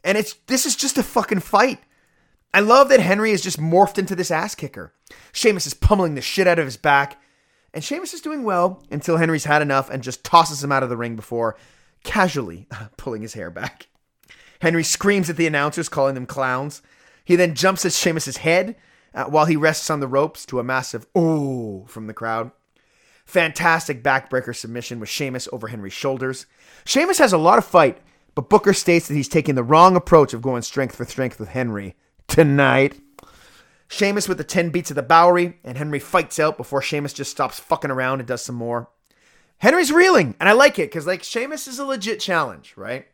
And 0.04 0.16
it's 0.16 0.34
this 0.46 0.64
is 0.64 0.76
just 0.76 0.98
a 0.98 1.02
fucking 1.02 1.40
fight. 1.40 1.80
I 2.54 2.60
love 2.60 2.88
that 2.90 3.00
Henry 3.00 3.30
is 3.30 3.42
just 3.42 3.58
morphed 3.58 3.98
into 3.98 4.14
this 4.14 4.30
ass 4.30 4.54
kicker. 4.54 4.92
Sheamus 5.32 5.66
is 5.66 5.74
pummeling 5.74 6.14
the 6.14 6.20
shit 6.20 6.46
out 6.46 6.58
of 6.58 6.66
his 6.66 6.76
back. 6.76 7.20
And 7.74 7.82
Sheamus 7.82 8.12
is 8.12 8.20
doing 8.20 8.44
well 8.44 8.84
until 8.90 9.16
Henry's 9.16 9.44
had 9.44 9.62
enough 9.62 9.88
and 9.90 10.02
just 10.02 10.24
tosses 10.24 10.62
him 10.62 10.70
out 10.70 10.82
of 10.82 10.90
the 10.90 10.96
ring 10.96 11.16
before 11.16 11.56
casually 12.02 12.68
pulling 12.96 13.22
his 13.22 13.34
hair 13.34 13.50
back. 13.50 13.88
Henry 14.60 14.84
screams 14.84 15.28
at 15.28 15.36
the 15.36 15.46
announcers, 15.46 15.88
calling 15.88 16.14
them 16.14 16.26
clowns. 16.26 16.82
He 17.24 17.36
then 17.36 17.54
jumps 17.54 17.84
at 17.84 17.92
Sheamus's 17.92 18.38
head 18.38 18.76
uh, 19.14 19.24
while 19.24 19.46
he 19.46 19.56
rests 19.56 19.90
on 19.90 20.00
the 20.00 20.08
ropes 20.08 20.46
to 20.46 20.60
a 20.60 20.64
massive 20.64 21.06
"oh" 21.14 21.84
from 21.86 22.06
the 22.06 22.14
crowd. 22.14 22.52
Fantastic 23.24 24.02
backbreaker 24.02 24.54
submission 24.54 25.00
with 25.00 25.08
Sheamus 25.08 25.48
over 25.52 25.68
Henry's 25.68 25.92
shoulders. 25.92 26.46
Sheamus 26.84 27.18
has 27.18 27.32
a 27.32 27.38
lot 27.38 27.58
of 27.58 27.64
fight, 27.64 27.98
but 28.34 28.48
Booker 28.48 28.72
states 28.72 29.08
that 29.08 29.14
he's 29.14 29.28
taking 29.28 29.54
the 29.54 29.62
wrong 29.62 29.96
approach 29.96 30.34
of 30.34 30.42
going 30.42 30.62
strength 30.62 30.96
for 30.96 31.04
strength 31.04 31.38
with 31.38 31.50
Henry 31.50 31.94
tonight. 32.26 33.00
Sheamus 33.88 34.26
with 34.26 34.38
the 34.38 34.44
10 34.44 34.70
beats 34.70 34.90
of 34.90 34.96
the 34.96 35.02
Bodhrán, 35.02 35.54
and 35.64 35.76
Henry 35.76 35.98
fights 35.98 36.40
out 36.40 36.56
before 36.56 36.80
Sheamus 36.80 37.12
just 37.12 37.30
stops 37.30 37.60
fucking 37.60 37.90
around 37.90 38.20
and 38.20 38.28
does 38.28 38.42
some 38.42 38.54
more. 38.54 38.88
Henry's 39.62 39.92
reeling, 39.92 40.34
and 40.40 40.48
I 40.48 40.52
like 40.54 40.80
it 40.80 40.90
because 40.90 41.06
like 41.06 41.22
Sheamus 41.22 41.68
is 41.68 41.78
a 41.78 41.84
legit 41.84 42.18
challenge, 42.18 42.74
right? 42.76 43.06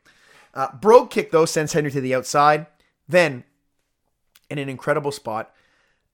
Uh, 0.54 0.68
Brogue 0.80 1.10
kick 1.10 1.30
though 1.30 1.44
sends 1.44 1.74
Henry 1.74 1.90
to 1.90 2.00
the 2.00 2.14
outside. 2.14 2.66
Then, 3.06 3.44
in 4.48 4.56
an 4.56 4.70
incredible 4.70 5.12
spot, 5.12 5.54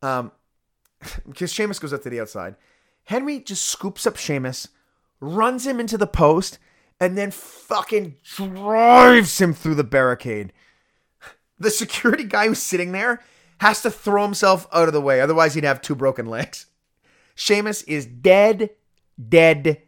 um, 0.03 0.33
because 1.29 1.53
Sheamus 1.53 1.79
goes 1.79 1.93
up 1.93 2.03
to 2.03 2.11
the 2.11 2.21
outside, 2.21 2.57
Henry 3.05 3.39
just 3.39 3.65
scoops 3.65 4.09
up 4.09 4.17
Sheamus, 4.17 4.67
runs 5.21 5.69
him 5.69 5.79
into 5.79 5.97
the 5.97 6.09
post, 6.09 6.59
and 6.99 7.17
then 7.17 7.31
fucking 7.31 8.17
drives 8.25 9.41
him 9.41 9.55
through 9.55 9.77
the 9.77 9.85
barricade. 9.85 10.53
The 11.61 11.71
security 11.71 12.25
guy 12.25 12.49
who's 12.49 12.59
sitting 12.59 12.91
there 12.91 13.23
has 13.59 13.81
to 13.83 13.91
throw 13.91 14.25
himself 14.25 14.67
out 14.73 14.89
of 14.89 14.93
the 14.93 15.01
way, 15.01 15.21
otherwise 15.21 15.55
he'd 15.55 15.63
have 15.63 15.81
two 15.81 15.95
broken 15.95 16.27
legs. 16.27 16.67
Sheamus 17.37 17.83
is 17.83 18.05
dead, 18.05 18.71
dead, 19.29 19.81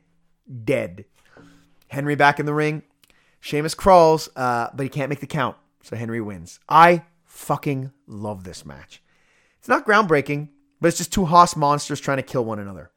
dead. 0.64 1.04
Henry 1.88 2.14
back 2.14 2.40
in 2.40 2.46
the 2.46 2.54
ring. 2.54 2.82
Sheamus 3.40 3.74
crawls, 3.74 4.28
uh, 4.34 4.68
but 4.74 4.82
he 4.82 4.88
can't 4.88 5.08
make 5.08 5.20
the 5.20 5.26
count, 5.26 5.56
so 5.82 5.96
Henry 5.96 6.20
wins. 6.20 6.58
I 6.68 7.04
fucking 7.24 7.92
love 8.06 8.44
this 8.44 8.66
match. 8.66 9.02
It's 9.58 9.68
not 9.68 9.86
groundbreaking, 9.86 10.48
but 10.80 10.88
it's 10.88 10.98
just 10.98 11.12
two 11.12 11.26
Hoss 11.26 11.54
monsters 11.54 12.00
trying 12.00 12.18
to 12.18 12.22
kill 12.22 12.44
one 12.44 12.58
another. 12.58 12.90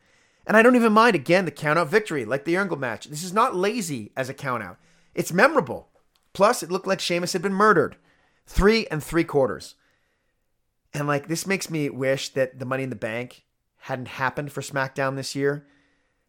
And 0.48 0.58
I 0.58 0.64
don't 0.64 0.76
even 0.76 0.94
mind, 0.94 1.16
again, 1.16 1.46
the 1.46 1.52
countout 1.52 1.88
victory, 1.88 2.26
like 2.26 2.46
the 2.46 2.56
Angle 2.56 2.78
match. 2.78 3.06
This 3.06 3.24
is 3.24 3.34
not 3.34 3.56
lazy 3.56 4.12
as 4.18 4.30
a 4.30 4.34
countout. 4.34 4.78
It's 5.14 5.32
memorable. 5.32 5.90
Plus, 6.34 6.64
it 6.64 6.72
looked 6.72 6.88
like 6.88 7.00
Sheamus 7.00 7.34
had 7.34 7.42
been 7.42 7.54
murdered. 7.54 7.98
Three 8.48 8.88
and 8.88 9.04
three 9.04 9.24
quarters. 9.24 9.76
And 10.94 11.08
like 11.08 11.28
this 11.28 11.46
makes 11.46 11.70
me 11.70 11.90
wish 11.90 12.30
that 12.30 12.58
the 12.58 12.66
Money 12.66 12.84
in 12.84 12.90
the 12.90 12.96
Bank 12.96 13.44
hadn't 13.82 14.08
happened 14.08 14.52
for 14.52 14.62
SmackDown 14.62 15.16
this 15.16 15.36
year. 15.36 15.68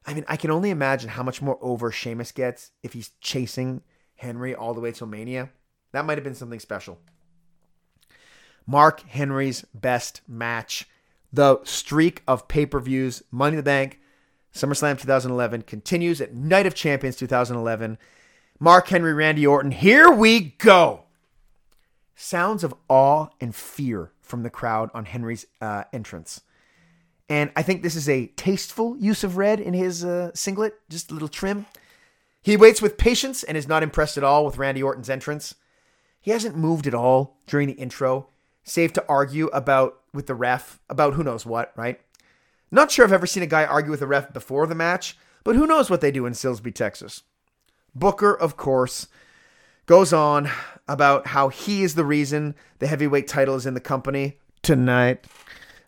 I 0.07 0.15
mean, 0.15 0.25
I 0.29 0.37
can 0.37 0.51
only 0.51 0.71
imagine 0.71 1.11
how 1.11 1.23
much 1.23 1.43
more 1.43 1.59
over 1.61 1.91
Sheamus 1.91 2.33
gets 2.33 2.71
if 2.83 2.95
he's 2.95 3.11
chasing 3.21 3.83
Henry 4.17 4.55
all 4.55 4.75
the 4.75 4.81
way 4.81 4.93
till 4.93 5.07
Mania. 5.07 5.51
That 5.93 6.05
might 6.05 6.19
have 6.19 6.25
been 6.25 6.35
something 6.35 6.61
special. 6.61 6.99
Mark 8.67 9.01
Henry's 9.01 9.65
best 9.75 10.23
match. 10.29 10.89
The 11.33 11.61
streak 11.65 12.23
of 12.27 12.49
pay 12.49 12.67
per 12.67 12.81
views, 12.81 13.23
Money 13.31 13.55
in 13.55 13.57
the 13.59 13.63
Bank, 13.63 14.01
SummerSlam 14.55 14.99
2011 14.99 15.63
continues 15.63 16.21
at 16.21 16.35
Night 16.35 16.67
of 16.67 16.75
Champions 16.75 17.17
2011. 17.17 17.99
Mark 18.59 18.89
Henry, 18.89 19.15
Randy 19.15 19.47
Orton. 19.47 19.71
Here 19.71 20.11
we 20.11 20.41
go. 20.59 21.05
Sounds 22.15 22.65
of 22.65 22.75
awe 22.89 23.29
and 23.41 23.55
fear 23.55 24.13
from 24.21 24.43
the 24.43 24.51
crowd 24.51 24.91
on 24.93 25.07
Henry's 25.07 25.47
uh, 25.61 25.85
entrance. 25.93 26.43
And 27.31 27.53
I 27.55 27.63
think 27.63 27.83
this 27.83 27.95
is 27.95 28.09
a 28.09 28.27
tasteful 28.37 28.97
use 28.99 29.23
of 29.23 29.37
red 29.37 29.61
in 29.61 29.73
his 29.73 30.05
uh, 30.05 30.33
singlet, 30.35 30.75
just 30.91 31.11
a 31.11 31.15
little 31.15 31.29
trim. 31.29 31.65
He 32.43 32.57
waits 32.57 32.83
with 32.83 32.99
patience 32.99 33.45
and 33.45 33.57
is 33.57 33.69
not 33.69 33.85
impressed 33.85 34.19
at 34.19 34.25
all 34.25 34.45
with 34.45 34.59
Randy 34.59 34.83
Orton's 34.83 35.09
entrance. 35.09 35.55
He 36.21 36.33
hasn't 36.33 36.57
moved 36.57 36.89
at 36.89 36.95
all 36.95 37.37
during 37.47 37.69
the 37.69 37.75
intro, 37.75 38.27
save 38.65 38.93
to 38.95 39.05
argue 39.09 39.47
about 39.49 40.01
with 40.13 40.27
the 40.27 40.35
ref 40.35 40.81
about 40.91 41.15
who 41.15 41.23
knows 41.23 41.47
what, 41.47 41.73
right? 41.77 42.01
Not 42.73 42.91
sure 42.91 43.05
I've 43.05 43.13
ever 43.13 43.27
seen 43.27 43.45
a 43.45 43.47
guy 43.47 43.65
argue 43.65 43.93
with 43.93 44.03
a 44.03 44.07
ref 44.09 44.33
before 44.33 44.67
the 44.67 44.75
match, 44.75 45.17
but 45.45 45.55
who 45.55 45.69
knows 45.69 45.89
what 45.89 46.01
they 46.01 46.11
do 46.11 46.27
in 46.27 46.33
Silsbee, 46.33 46.75
Texas. 46.75 47.23
Booker, 47.95 48.35
of 48.35 48.57
course, 48.57 49.07
goes 49.87 50.13
on 50.13 50.51
about 50.89 51.29
how 51.29 51.49
he 51.49 51.85
is 51.85 51.95
the 51.95 52.05
reason 52.05 52.57
the 52.81 52.89
heavyweight 52.89 53.29
title 53.29 53.55
is 53.55 53.67
in 53.67 53.75
the 53.75 53.81
company 53.81 54.39
tonight. 54.63 55.27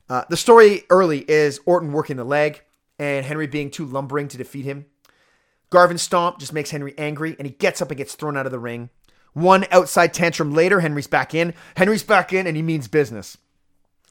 Uh, 0.08 0.24
the 0.28 0.36
story 0.36 0.82
early 0.90 1.20
is 1.30 1.60
Orton 1.64 1.92
working 1.92 2.16
the 2.16 2.24
leg 2.24 2.62
and 2.98 3.24
Henry 3.24 3.46
being 3.46 3.70
too 3.70 3.86
lumbering 3.86 4.28
to 4.28 4.36
defeat 4.36 4.64
him. 4.64 4.86
Garvin 5.70 5.98
Stomp 5.98 6.38
just 6.38 6.52
makes 6.52 6.70
Henry 6.70 6.94
angry 6.98 7.34
and 7.38 7.46
he 7.46 7.54
gets 7.54 7.80
up 7.80 7.90
and 7.90 7.98
gets 7.98 8.14
thrown 8.14 8.36
out 8.36 8.46
of 8.46 8.52
the 8.52 8.58
ring. 8.58 8.90
One 9.32 9.64
outside 9.70 10.12
tantrum 10.12 10.52
later, 10.52 10.80
Henry's 10.80 11.06
back 11.06 11.34
in. 11.34 11.54
Henry's 11.76 12.02
back 12.02 12.32
in 12.32 12.46
and 12.46 12.56
he 12.56 12.62
means 12.62 12.88
business. 12.88 13.38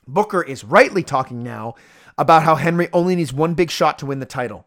Booker 0.08 0.42
is 0.42 0.64
rightly 0.64 1.04
talking 1.04 1.44
now 1.44 1.76
about 2.18 2.44
how 2.44 2.56
Henry 2.56 2.90
only 2.92 3.16
needs 3.16 3.32
one 3.32 3.54
big 3.54 3.70
shot 3.70 4.00
to 4.00 4.06
win 4.06 4.20
the 4.20 4.26
title. 4.26 4.66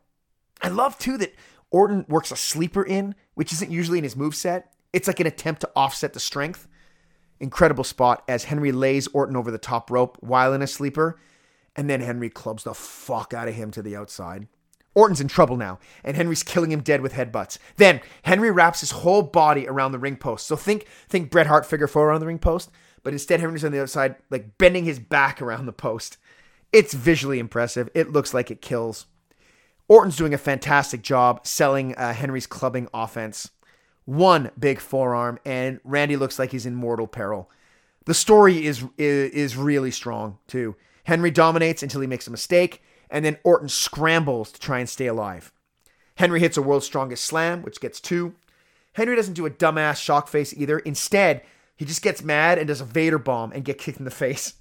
I 0.63 0.69
love 0.69 0.99
too 0.99 1.19
that 1.19 1.35
Orton 1.71 2.07
works 2.09 2.31
a 2.31 2.37
sleeper 2.37 2.85
in, 2.85 3.17
which 3.35 3.53
isn't 3.53 3.71
usually 3.71 3.99
in 3.99 4.05
his 4.05 4.15
moveset. 4.15 4.65
It's 4.93 5.09
like 5.09 5.19
an 5.19 5.27
attempt 5.27 5.61
to 5.63 5.71
offset 5.75 6.13
the 6.13 6.21
strength. 6.21 6.69
Incredible 7.45 7.85
spot 7.85 8.25
as 8.27 8.45
Henry 8.45 8.73
lays 8.73 9.07
Orton 9.09 9.37
over 9.37 9.51
the 9.51 9.59
top 9.59 9.91
rope 9.91 10.17
while 10.21 10.55
in 10.55 10.63
a 10.63 10.67
sleeper, 10.67 11.21
and 11.77 11.91
then 11.91 12.01
Henry 12.01 12.31
clubs 12.31 12.65
the 12.65 12.73
fuck 12.73 13.35
out 13.35 13.49
of 13.49 13.55
him 13.55 13.71
to 13.73 13.83
the 13.83 13.95
outside. 13.95 14.49
Orton's 14.95 15.21
in 15.21 15.29
trouble 15.29 15.59
now, 15.59 15.79
and 16.03 16.17
Henry's 16.17 16.43
killing 16.43 16.73
him 16.73 16.81
dead 16.81 17.03
with 17.03 17.13
headbutts. 17.13 17.59
Then 17.77 18.01
Henry 18.23 18.51
wraps 18.51 18.81
his 18.81 18.93
whole 18.93 19.21
body 19.21 19.69
around 19.69 19.93
the 19.93 19.99
ring 19.99 20.17
post. 20.17 20.47
So 20.47 20.57
think 20.57 20.87
think 21.07 21.31
Bret 21.31 21.47
Hart 21.47 21.67
figure 21.67 21.87
four 21.87 22.09
around 22.09 22.21
the 22.21 22.27
ring 22.27 22.39
post, 22.39 22.71
but 23.03 23.13
instead 23.13 23.41
Henry's 23.41 23.63
on 23.63 23.73
the 23.73 23.83
outside, 23.83 24.17
like 24.31 24.57
bending 24.57 24.87
his 24.87 24.99
back 24.99 25.43
around 25.43 25.67
the 25.67 25.73
post. 25.75 26.17
It's 26.73 26.95
visually 26.95 27.39
impressive. 27.39 27.91
It 27.93 28.11
looks 28.11 28.33
like 28.33 28.51
it 28.51 28.63
kills. 28.63 29.05
Orton's 29.87 30.17
doing 30.17 30.33
a 30.33 30.39
fantastic 30.39 31.03
job 31.03 31.47
selling 31.47 31.95
uh, 31.97 32.15
Henry's 32.15 32.47
clubbing 32.47 32.89
offense. 32.95 33.51
One 34.05 34.51
big 34.59 34.81
forearm, 34.81 35.39
and 35.45 35.81
Randy 35.85 36.17
looks 36.17 36.39
like 36.39 36.51
he's 36.51 36.67
in 36.67 36.75
mortal 36.75 37.07
peril. 37.07 37.51
The 38.05 38.15
story 38.15 38.67
is, 38.67 38.85
is 38.99 39.57
really 39.57 39.91
strong 39.91 40.39
too. 40.47 40.77
Henry 41.05 41.31
dominates 41.31 41.83
until 41.83 42.01
he 42.01 42.07
makes 42.07 42.27
a 42.27 42.31
mistake, 42.31 42.83
and 43.11 43.25
then 43.25 43.39
Orton 43.45 43.69
scrambles 43.69 44.53
to 44.53 44.61
try 44.61 44.79
and 44.79 44.89
stay 44.89 45.07
alive. 45.07 45.53
Henry 46.17 46.41
hits 46.41 46.57
a 46.57 46.63
world's 46.63 46.87
strongest 46.87 47.25
slam, 47.25 47.63
which 47.63 47.81
gets 47.81 48.01
two. 48.01 48.35
Henry 48.95 49.17
doesn't 49.17 49.35
do 49.35 49.47
a 49.47 49.51
dumbass 49.51 50.01
shock 50.01 50.29
face 50.29 50.55
either. 50.55 50.79
Instead, 50.81 51.43
he 51.77 51.85
just 51.85 52.03
gets 52.03 52.23
mad 52.23 52.59
and 52.59 52.69
does 52.69 52.81
a 52.81 52.85
Vader 52.85 53.19
bomb 53.19 53.53
and 53.53 53.65
get 53.65 53.79
kicked 53.79 53.99
in 53.99 54.05
the 54.05 54.11
face. 54.11 54.55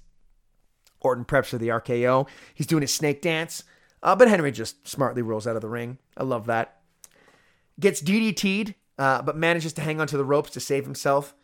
Orton 1.00 1.24
preps 1.24 1.46
for 1.46 1.58
the 1.58 1.68
RKO. 1.68 2.26
He's 2.54 2.66
doing 2.66 2.80
his 2.80 2.92
snake 2.92 3.22
dance, 3.22 3.62
uh, 4.02 4.16
but 4.16 4.28
Henry 4.28 4.50
just 4.50 4.88
smartly 4.88 5.22
rolls 5.22 5.46
out 5.46 5.56
of 5.56 5.62
the 5.62 5.68
ring. 5.68 5.98
I 6.16 6.24
love 6.24 6.46
that. 6.46 6.80
Gets 7.78 8.02
DDT'd, 8.02 8.74
uh, 8.98 9.22
but 9.22 9.36
manages 9.36 9.72
to 9.74 9.82
hang 9.82 10.00
onto 10.00 10.16
the 10.16 10.24
ropes 10.24 10.50
to 10.50 10.60
save 10.60 10.84
himself. 10.84 11.34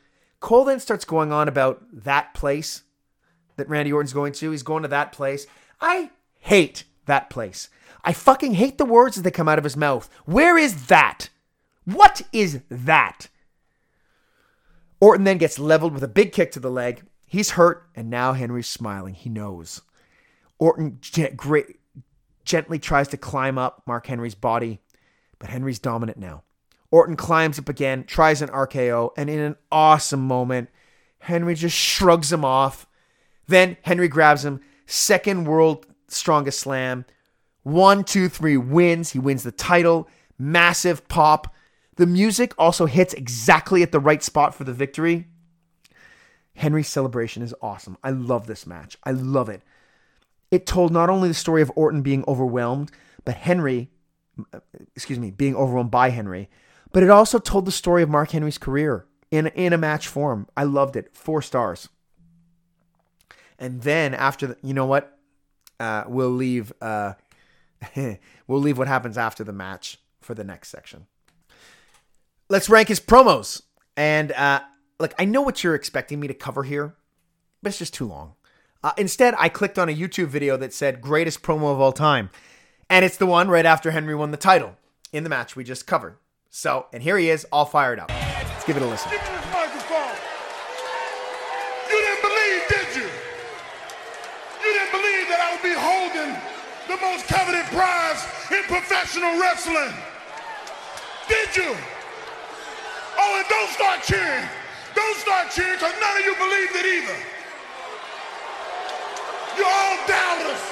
Cole 0.40 0.64
then 0.64 0.80
starts 0.80 1.04
going 1.04 1.32
on 1.32 1.48
about 1.48 1.82
that 1.92 2.34
place 2.34 2.82
that 3.56 3.68
Randy 3.68 3.92
Orton's 3.92 4.12
going 4.12 4.32
to. 4.34 4.50
He's 4.50 4.62
going 4.62 4.82
to 4.82 4.88
that 4.88 5.12
place. 5.12 5.46
I 5.80 6.10
hate 6.38 6.84
that 7.06 7.28
place. 7.30 7.68
I 8.02 8.12
fucking 8.12 8.54
hate 8.54 8.78
the 8.78 8.84
words 8.84 9.16
as 9.16 9.22
they 9.22 9.30
come 9.30 9.48
out 9.48 9.58
of 9.58 9.64
his 9.64 9.76
mouth. 9.76 10.08
Where 10.24 10.56
is 10.56 10.86
that? 10.86 11.28
What 11.84 12.22
is 12.32 12.60
that? 12.70 13.28
Orton 15.00 15.24
then 15.24 15.38
gets 15.38 15.58
leveled 15.58 15.92
with 15.92 16.02
a 16.02 16.08
big 16.08 16.32
kick 16.32 16.52
to 16.52 16.60
the 16.60 16.70
leg. 16.70 17.02
He's 17.26 17.50
hurt, 17.50 17.88
and 17.94 18.10
now 18.10 18.32
Henry's 18.32 18.68
smiling. 18.68 19.14
He 19.14 19.28
knows. 19.28 19.82
Orton 20.58 20.98
gently 22.44 22.78
tries 22.78 23.08
to 23.08 23.16
climb 23.16 23.58
up 23.58 23.82
Mark 23.86 24.06
Henry's 24.06 24.34
body, 24.34 24.80
but 25.38 25.50
Henry's 25.50 25.78
dominant 25.78 26.18
now. 26.18 26.42
Orton 26.90 27.16
climbs 27.16 27.58
up 27.58 27.68
again, 27.68 28.04
tries 28.04 28.42
an 28.42 28.48
RKO, 28.48 29.10
and 29.16 29.30
in 29.30 29.38
an 29.38 29.56
awesome 29.70 30.26
moment, 30.26 30.70
Henry 31.20 31.54
just 31.54 31.76
shrugs 31.76 32.32
him 32.32 32.44
off. 32.44 32.86
Then 33.46 33.76
Henry 33.82 34.08
grabs 34.08 34.44
him, 34.44 34.60
second 34.86 35.44
world 35.44 35.86
strongest 36.12 36.60
slam. 36.60 37.04
One, 37.62 38.04
two, 38.04 38.28
three 38.28 38.56
wins. 38.56 39.10
He 39.10 39.18
wins 39.18 39.42
the 39.42 39.52
title. 39.52 40.08
Massive 40.38 41.06
pop. 41.08 41.54
The 41.96 42.06
music 42.06 42.54
also 42.58 42.86
hits 42.86 43.14
exactly 43.14 43.82
at 43.82 43.92
the 43.92 44.00
right 44.00 44.22
spot 44.22 44.54
for 44.54 44.64
the 44.64 44.72
victory. 44.72 45.26
Henry's 46.54 46.88
celebration 46.88 47.42
is 47.42 47.54
awesome. 47.62 47.96
I 48.02 48.10
love 48.10 48.46
this 48.46 48.66
match. 48.66 48.96
I 49.04 49.12
love 49.12 49.48
it. 49.48 49.62
It 50.50 50.66
told 50.66 50.92
not 50.92 51.10
only 51.10 51.28
the 51.28 51.34
story 51.34 51.62
of 51.62 51.70
Orton 51.76 52.02
being 52.02 52.24
overwhelmed, 52.26 52.90
but 53.24 53.36
Henry, 53.36 53.90
uh, 54.52 54.60
excuse 54.96 55.18
me, 55.18 55.30
being 55.30 55.54
overwhelmed 55.54 55.90
by 55.90 56.10
Henry, 56.10 56.48
but 56.92 57.02
it 57.02 57.10
also 57.10 57.38
told 57.38 57.64
the 57.64 57.72
story 57.72 58.02
of 58.02 58.08
Mark 58.08 58.30
Henry's 58.30 58.58
career 58.58 59.06
in 59.30 59.46
in 59.48 59.72
a 59.72 59.78
match 59.78 60.08
form. 60.08 60.46
I 60.56 60.64
loved 60.64 60.96
it. 60.96 61.14
Four 61.14 61.42
stars. 61.42 61.88
And 63.58 63.82
then 63.82 64.14
after 64.14 64.48
the, 64.48 64.56
you 64.62 64.72
know 64.72 64.86
what, 64.86 65.18
uh, 65.78 66.04
we'll 66.06 66.30
leave 66.30 66.72
uh, 66.80 67.14
we'll 68.46 68.60
leave 68.60 68.78
what 68.78 68.88
happens 68.88 69.18
after 69.18 69.44
the 69.44 69.52
match 69.52 69.98
for 70.20 70.34
the 70.34 70.44
next 70.44 70.68
section. 70.68 71.06
Let's 72.48 72.68
rank 72.68 72.88
his 72.88 73.00
promos. 73.00 73.62
And 73.96 74.32
uh, 74.32 74.60
look, 74.98 75.14
I 75.18 75.24
know 75.24 75.42
what 75.42 75.62
you're 75.62 75.74
expecting 75.74 76.20
me 76.20 76.28
to 76.28 76.34
cover 76.34 76.64
here, 76.64 76.96
but 77.62 77.70
it's 77.70 77.78
just 77.78 77.94
too 77.94 78.06
long. 78.06 78.34
Uh, 78.82 78.92
instead, 78.96 79.34
I 79.38 79.48
clicked 79.48 79.78
on 79.78 79.88
a 79.88 79.94
YouTube 79.94 80.28
video 80.28 80.56
that 80.56 80.72
said 80.72 81.00
greatest 81.00 81.42
promo 81.42 81.72
of 81.72 81.80
all 81.80 81.92
time. 81.92 82.30
And 82.88 83.04
it's 83.04 83.18
the 83.18 83.26
one 83.26 83.48
right 83.48 83.66
after 83.66 83.90
Henry 83.90 84.14
won 84.14 84.30
the 84.30 84.36
title 84.36 84.76
in 85.12 85.22
the 85.22 85.28
match 85.28 85.54
we 85.54 85.64
just 85.64 85.86
covered. 85.86 86.16
So, 86.50 86.86
and 86.92 87.00
here 87.00 87.16
he 87.16 87.30
is, 87.30 87.46
all 87.52 87.64
fired 87.64 88.00
up. 88.00 88.10
Let's 88.10 88.64
give 88.66 88.76
it 88.76 88.82
a 88.82 88.86
listen. 88.86 89.12
You 89.12 89.18
didn't 91.94 92.22
believe, 92.26 92.62
did 92.66 92.90
you? 92.98 93.06
You 93.06 94.70
didn't 94.74 94.90
believe 94.90 95.30
that 95.30 95.38
I 95.46 95.54
would 95.54 95.62
be 95.62 95.78
holding 95.78 96.34
the 96.90 96.98
most 96.98 97.30
coveted 97.30 97.66
prize 97.70 98.26
in 98.50 98.66
professional 98.66 99.38
wrestling. 99.38 99.94
Did 101.30 101.54
you? 101.54 101.70
Oh, 103.14 103.38
and 103.38 103.46
don't 103.46 103.70
start 103.70 104.02
cheering. 104.02 104.46
Don't 104.98 105.18
start 105.22 105.54
cheering 105.54 105.78
because 105.78 105.94
none 106.02 106.18
of 106.18 106.24
you 106.26 106.34
believed 106.34 106.74
it 106.74 106.86
either. 106.98 107.18
You're 109.54 109.70
all 109.70 109.98
doubters. 110.10 110.62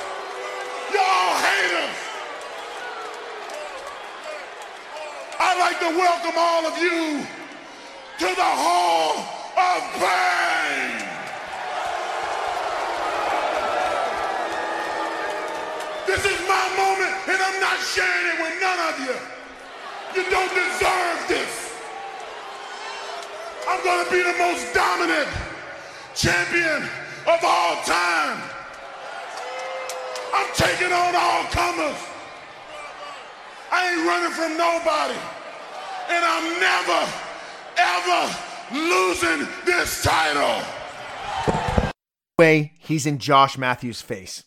You're 0.91 1.07
all 1.07 1.39
haters. 1.39 2.08
I'd 5.41 5.59
like 5.61 5.79
to 5.79 5.97
welcome 5.97 6.35
all 6.37 6.67
of 6.67 6.77
you 6.79 7.23
to 8.19 8.27
the 8.35 8.51
Hall 8.59 9.23
of 9.55 9.81
Fame. 9.95 10.99
This 16.07 16.25
is 16.27 16.39
my 16.49 16.67
moment, 16.75 17.15
and 17.31 17.39
I'm 17.39 17.61
not 17.61 17.79
sharing 17.79 18.27
it 18.35 18.39
with 18.43 18.55
none 18.61 18.81
of 18.91 18.99
you. 18.99 19.15
You 20.17 20.29
don't 20.29 20.51
deserve 20.51 21.29
this. 21.29 21.73
I'm 23.69 23.85
gonna 23.85 24.11
be 24.11 24.23
the 24.23 24.37
most 24.39 24.75
dominant 24.75 25.29
champion 26.17 26.83
of 27.27 27.39
all 27.45 27.77
time. 27.85 28.43
I'm 30.35 30.51
taking 30.57 30.93
on 30.93 31.15
all 31.15 31.45
comers. 31.45 32.18
I 33.71 33.93
ain't 33.93 34.07
running 34.07 34.33
from 34.33 34.57
nobody. 34.57 35.19
And 36.09 36.25
I'm 36.25 36.61
never, 36.61 37.01
ever 37.77 38.49
losing 38.73 39.47
this 39.65 40.03
title. 40.03 40.63
way 42.39 42.73
he's 42.79 43.07
in 43.07 43.19
Josh 43.19 43.59
Matthews' 43.59 44.01
face. 44.01 44.45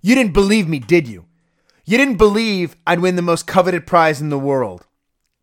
You 0.00 0.14
didn't 0.14 0.32
believe 0.32 0.68
me, 0.68 0.78
did 0.78 1.08
you? 1.08 1.26
You 1.84 1.96
didn't 1.96 2.16
believe 2.16 2.76
I'd 2.86 3.00
win 3.00 3.16
the 3.16 3.22
most 3.22 3.46
coveted 3.46 3.86
prize 3.86 4.20
in 4.20 4.28
the 4.28 4.38
world. 4.38 4.86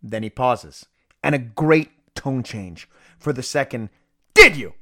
Then 0.04 0.22
he 0.22 0.30
pauses, 0.30 0.86
and 1.24 1.34
a 1.34 1.40
great 1.40 1.90
tone 2.14 2.44
change 2.44 2.88
for 3.18 3.34
the 3.34 3.42
second, 3.42 3.90
did 4.36 4.56
you? 4.56 4.74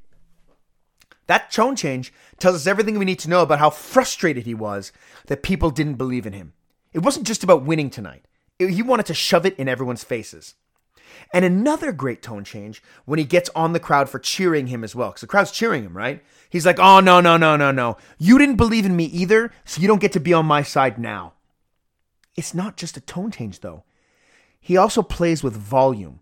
That 1.27 1.51
tone 1.51 1.77
change 1.77 2.11
tells 2.37 2.55
us 2.55 2.67
everything 2.67 2.99
we 2.99 3.05
need 3.05 3.19
to 3.19 3.29
know 3.29 3.41
about 3.41 3.59
how 3.59 3.69
frustrated 3.69 4.45
he 4.45 4.53
was 4.53 4.91
that 5.27 5.43
people 5.43 5.69
didn't 5.69 5.93
believe 5.95 6.25
in 6.25 6.33
him. 6.33 6.51
It 6.91 6.99
wasn't 6.99 7.25
just 7.25 7.43
about 7.43 7.63
winning 7.63 7.89
tonight, 7.89 8.25
he 8.59 8.81
wanted 8.81 9.05
to 9.07 9.13
shove 9.13 9.45
it 9.45 9.57
in 9.57 9.67
everyone's 9.67 10.03
faces. 10.03 10.55
And 11.31 11.43
another 11.43 11.91
great 11.91 12.21
tone 12.21 12.43
change 12.43 12.81
when 13.05 13.19
he 13.19 13.25
gets 13.25 13.49
on 13.55 13.73
the 13.73 13.79
crowd 13.79 14.09
for 14.09 14.19
cheering 14.19 14.67
him 14.67 14.83
as 14.83 14.95
well. 14.95 15.09
Because 15.09 15.21
the 15.21 15.27
crowd's 15.27 15.51
cheering 15.51 15.83
him, 15.83 15.95
right? 15.95 16.23
He's 16.49 16.65
like, 16.65 16.79
oh, 16.79 16.99
no, 16.99 17.21
no, 17.21 17.37
no, 17.37 17.55
no, 17.55 17.71
no. 17.71 17.97
You 18.17 18.37
didn't 18.37 18.55
believe 18.55 18.85
in 18.85 18.95
me 18.95 19.05
either, 19.05 19.51
so 19.65 19.81
you 19.81 19.87
don't 19.87 20.01
get 20.01 20.11
to 20.13 20.19
be 20.19 20.33
on 20.33 20.45
my 20.45 20.61
side 20.61 20.99
now. 20.99 21.33
It's 22.35 22.53
not 22.53 22.77
just 22.77 22.97
a 22.97 23.01
tone 23.01 23.31
change, 23.31 23.59
though. 23.59 23.83
He 24.59 24.77
also 24.77 25.01
plays 25.01 25.43
with 25.43 25.55
volume. 25.55 26.19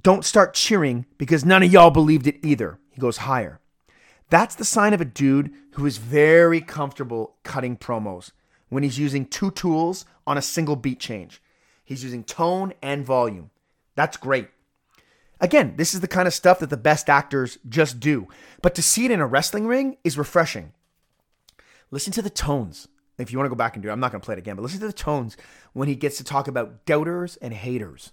Don't 0.00 0.24
start 0.24 0.54
cheering 0.54 1.06
because 1.16 1.44
none 1.44 1.62
of 1.62 1.72
y'all 1.72 1.90
believed 1.90 2.26
it 2.26 2.38
either. 2.44 2.78
He 2.90 3.00
goes 3.00 3.18
higher. 3.18 3.60
That's 4.30 4.54
the 4.54 4.64
sign 4.64 4.94
of 4.94 5.00
a 5.00 5.06
dude 5.06 5.52
who 5.72 5.86
is 5.86 5.98
very 5.98 6.60
comfortable 6.60 7.36
cutting 7.42 7.76
promos 7.76 8.32
when 8.68 8.82
he's 8.82 8.98
using 8.98 9.26
two 9.26 9.50
tools 9.50 10.04
on 10.26 10.38
a 10.38 10.42
single 10.42 10.76
beat 10.76 11.00
change. 11.00 11.42
He's 11.84 12.04
using 12.04 12.24
tone 12.24 12.74
and 12.82 13.04
volume. 13.04 13.50
That's 13.94 14.16
great. 14.16 14.48
Again, 15.40 15.74
this 15.76 15.94
is 15.94 16.00
the 16.00 16.08
kind 16.08 16.26
of 16.26 16.34
stuff 16.34 16.58
that 16.58 16.70
the 16.70 16.76
best 16.76 17.08
actors 17.08 17.58
just 17.68 18.00
do. 18.00 18.28
But 18.60 18.74
to 18.74 18.82
see 18.82 19.04
it 19.04 19.10
in 19.10 19.20
a 19.20 19.26
wrestling 19.26 19.66
ring 19.66 19.96
is 20.04 20.18
refreshing. 20.18 20.72
Listen 21.90 22.12
to 22.12 22.22
the 22.22 22.30
tones. 22.30 22.88
If 23.18 23.32
you 23.32 23.38
want 23.38 23.46
to 23.46 23.50
go 23.50 23.56
back 23.56 23.74
and 23.74 23.82
do 23.82 23.88
it, 23.88 23.92
I'm 23.92 24.00
not 24.00 24.12
going 24.12 24.20
to 24.20 24.24
play 24.24 24.34
it 24.34 24.38
again, 24.38 24.56
but 24.56 24.62
listen 24.62 24.80
to 24.80 24.86
the 24.86 24.92
tones 24.92 25.36
when 25.72 25.88
he 25.88 25.94
gets 25.94 26.18
to 26.18 26.24
talk 26.24 26.46
about 26.46 26.84
doubters 26.86 27.36
and 27.36 27.52
haters. 27.52 28.12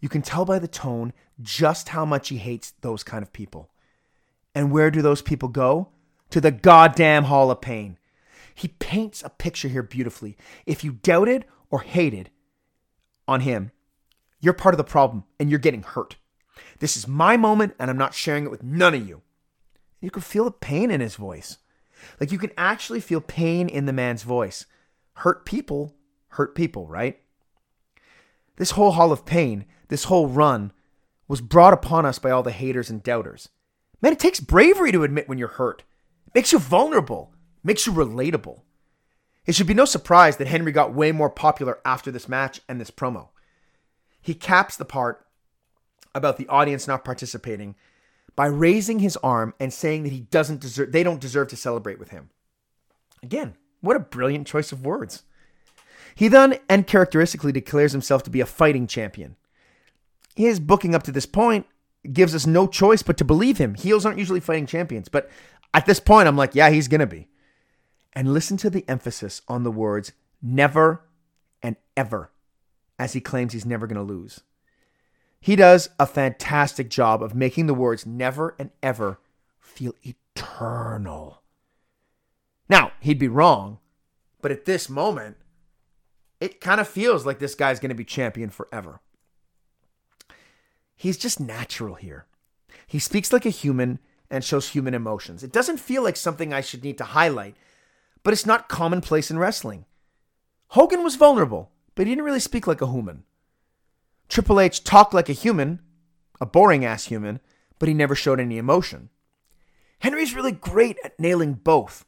You 0.00 0.08
can 0.08 0.22
tell 0.22 0.44
by 0.44 0.58
the 0.58 0.68
tone 0.68 1.12
just 1.42 1.90
how 1.90 2.04
much 2.04 2.28
he 2.28 2.38
hates 2.38 2.72
those 2.80 3.02
kind 3.02 3.22
of 3.22 3.32
people. 3.32 3.70
And 4.54 4.70
where 4.70 4.90
do 4.90 5.02
those 5.02 5.22
people 5.22 5.48
go? 5.48 5.88
To 6.30 6.40
the 6.40 6.50
goddamn 6.50 7.24
Hall 7.24 7.50
of 7.50 7.60
Pain. 7.60 7.98
He 8.54 8.68
paints 8.68 9.22
a 9.22 9.30
picture 9.30 9.68
here 9.68 9.82
beautifully. 9.82 10.36
If 10.66 10.84
you 10.84 10.92
doubted 10.92 11.44
or 11.70 11.80
hated 11.80 12.30
on 13.26 13.40
him, 13.40 13.72
you're 14.40 14.54
part 14.54 14.74
of 14.74 14.78
the 14.78 14.84
problem 14.84 15.24
and 15.38 15.50
you're 15.50 15.58
getting 15.58 15.82
hurt. 15.82 16.16
This 16.78 16.96
is 16.96 17.08
my 17.08 17.36
moment 17.36 17.74
and 17.78 17.90
I'm 17.90 17.98
not 17.98 18.14
sharing 18.14 18.44
it 18.44 18.50
with 18.50 18.62
none 18.62 18.94
of 18.94 19.06
you. 19.06 19.22
You 20.00 20.10
can 20.10 20.22
feel 20.22 20.44
the 20.44 20.50
pain 20.50 20.90
in 20.90 21.00
his 21.00 21.16
voice. 21.16 21.58
Like 22.18 22.32
you 22.32 22.38
can 22.38 22.52
actually 22.56 23.00
feel 23.00 23.20
pain 23.20 23.68
in 23.68 23.86
the 23.86 23.92
man's 23.92 24.22
voice. 24.22 24.66
Hurt 25.14 25.44
people 25.44 25.94
hurt 26.30 26.54
people, 26.54 26.86
right? 26.86 27.20
This 28.56 28.72
whole 28.72 28.92
Hall 28.92 29.12
of 29.12 29.24
Pain, 29.24 29.66
this 29.88 30.04
whole 30.04 30.28
run, 30.28 30.72
was 31.28 31.40
brought 31.40 31.72
upon 31.72 32.06
us 32.06 32.18
by 32.18 32.30
all 32.30 32.42
the 32.42 32.50
haters 32.50 32.90
and 32.90 33.02
doubters. 33.02 33.48
Man, 34.02 34.12
it 34.12 34.18
takes 34.18 34.40
bravery 34.40 34.92
to 34.92 35.04
admit 35.04 35.28
when 35.28 35.38
you're 35.38 35.48
hurt. 35.48 35.82
It 36.26 36.34
makes 36.34 36.52
you 36.52 36.58
vulnerable, 36.58 37.32
makes 37.62 37.86
you 37.86 37.92
relatable. 37.92 38.60
It 39.46 39.54
should 39.54 39.66
be 39.66 39.74
no 39.74 39.84
surprise 39.84 40.36
that 40.36 40.48
Henry 40.48 40.72
got 40.72 40.94
way 40.94 41.12
more 41.12 41.30
popular 41.30 41.78
after 41.84 42.10
this 42.10 42.28
match 42.28 42.60
and 42.68 42.80
this 42.80 42.90
promo. 42.90 43.28
He 44.20 44.34
caps 44.34 44.76
the 44.76 44.84
part 44.84 45.26
about 46.14 46.36
the 46.36 46.48
audience 46.48 46.86
not 46.86 47.04
participating 47.04 47.74
by 48.36 48.46
raising 48.46 48.98
his 48.98 49.16
arm 49.18 49.54
and 49.58 49.72
saying 49.72 50.02
that 50.04 50.12
he 50.12 50.20
doesn't 50.20 50.60
deserve 50.60 50.92
they 50.92 51.02
don't 51.02 51.20
deserve 51.20 51.48
to 51.48 51.56
celebrate 51.56 51.98
with 51.98 52.10
him. 52.10 52.30
Again, 53.22 53.56
what 53.80 53.96
a 53.96 54.00
brilliant 54.00 54.46
choice 54.46 54.72
of 54.72 54.84
words. 54.84 55.22
He 56.14 56.28
then 56.28 56.58
and 56.68 56.86
characteristically 56.86 57.52
declares 57.52 57.92
himself 57.92 58.22
to 58.24 58.30
be 58.30 58.40
a 58.40 58.46
fighting 58.46 58.86
champion. 58.86 59.36
His 60.36 60.60
booking 60.60 60.94
up 60.94 61.02
to 61.04 61.12
this 61.12 61.26
point 61.26 61.66
gives 62.12 62.34
us 62.34 62.46
no 62.46 62.66
choice 62.66 63.02
but 63.02 63.16
to 63.18 63.24
believe 63.24 63.58
him. 63.58 63.74
Heels 63.74 64.06
aren't 64.06 64.18
usually 64.18 64.40
fighting 64.40 64.66
champions, 64.66 65.08
but 65.08 65.30
at 65.74 65.86
this 65.86 66.00
point 66.00 66.28
I'm 66.28 66.36
like, 66.36 66.54
yeah, 66.54 66.70
he's 66.70 66.88
going 66.88 67.00
to 67.00 67.06
be. 67.06 67.28
And 68.12 68.34
listen 68.34 68.56
to 68.58 68.70
the 68.70 68.84
emphasis 68.88 69.42
on 69.48 69.62
the 69.62 69.70
words 69.70 70.12
never 70.42 71.02
and 71.62 71.76
ever 71.96 72.30
as 72.98 73.12
he 73.12 73.20
claims 73.20 73.52
he's 73.52 73.66
never 73.66 73.86
going 73.86 73.96
to 73.96 74.02
lose. 74.02 74.40
He 75.40 75.56
does 75.56 75.88
a 75.98 76.06
fantastic 76.06 76.90
job 76.90 77.22
of 77.22 77.34
making 77.34 77.66
the 77.66 77.74
words 77.74 78.04
never 78.04 78.54
and 78.58 78.70
ever 78.82 79.18
feel 79.58 79.94
eternal. 80.02 81.42
Now, 82.68 82.92
he'd 83.00 83.18
be 83.18 83.28
wrong, 83.28 83.78
but 84.42 84.52
at 84.52 84.66
this 84.66 84.88
moment, 84.90 85.36
it 86.40 86.60
kind 86.60 86.80
of 86.80 86.88
feels 86.88 87.24
like 87.24 87.38
this 87.38 87.54
guy's 87.54 87.80
going 87.80 87.90
to 87.90 87.94
be 87.94 88.04
champion 88.04 88.50
forever. 88.50 89.00
He's 90.94 91.16
just 91.16 91.40
natural 91.40 91.94
here. 91.94 92.26
He 92.86 92.98
speaks 92.98 93.32
like 93.32 93.46
a 93.46 93.50
human 93.50 93.98
and 94.30 94.44
shows 94.44 94.68
human 94.68 94.94
emotions. 94.94 95.42
It 95.42 95.52
doesn't 95.52 95.78
feel 95.78 96.02
like 96.02 96.16
something 96.16 96.52
I 96.52 96.60
should 96.60 96.84
need 96.84 96.98
to 96.98 97.04
highlight, 97.04 97.56
but 98.22 98.32
it's 98.32 98.46
not 98.46 98.68
commonplace 98.68 99.30
in 99.30 99.38
wrestling. 99.38 99.84
Hogan 100.68 101.02
was 101.02 101.16
vulnerable, 101.16 101.72
but 101.94 102.06
he 102.06 102.12
didn't 102.12 102.24
really 102.24 102.40
speak 102.40 102.66
like 102.66 102.80
a 102.80 102.90
human. 102.90 103.24
Triple 104.28 104.60
H 104.60 104.84
talked 104.84 105.12
like 105.12 105.28
a 105.28 105.34
human, 105.34 105.80
a 106.40 106.46
boring 106.46 106.84
ass 106.84 107.06
human, 107.06 107.40
but 107.78 107.88
he 107.88 107.94
never 107.94 108.14
showed 108.14 108.38
any 108.38 108.58
emotion. 108.58 109.10
Henry's 110.00 110.34
really 110.34 110.52
great 110.52 110.96
at 111.04 111.18
nailing 111.18 111.54
both. 111.54 112.04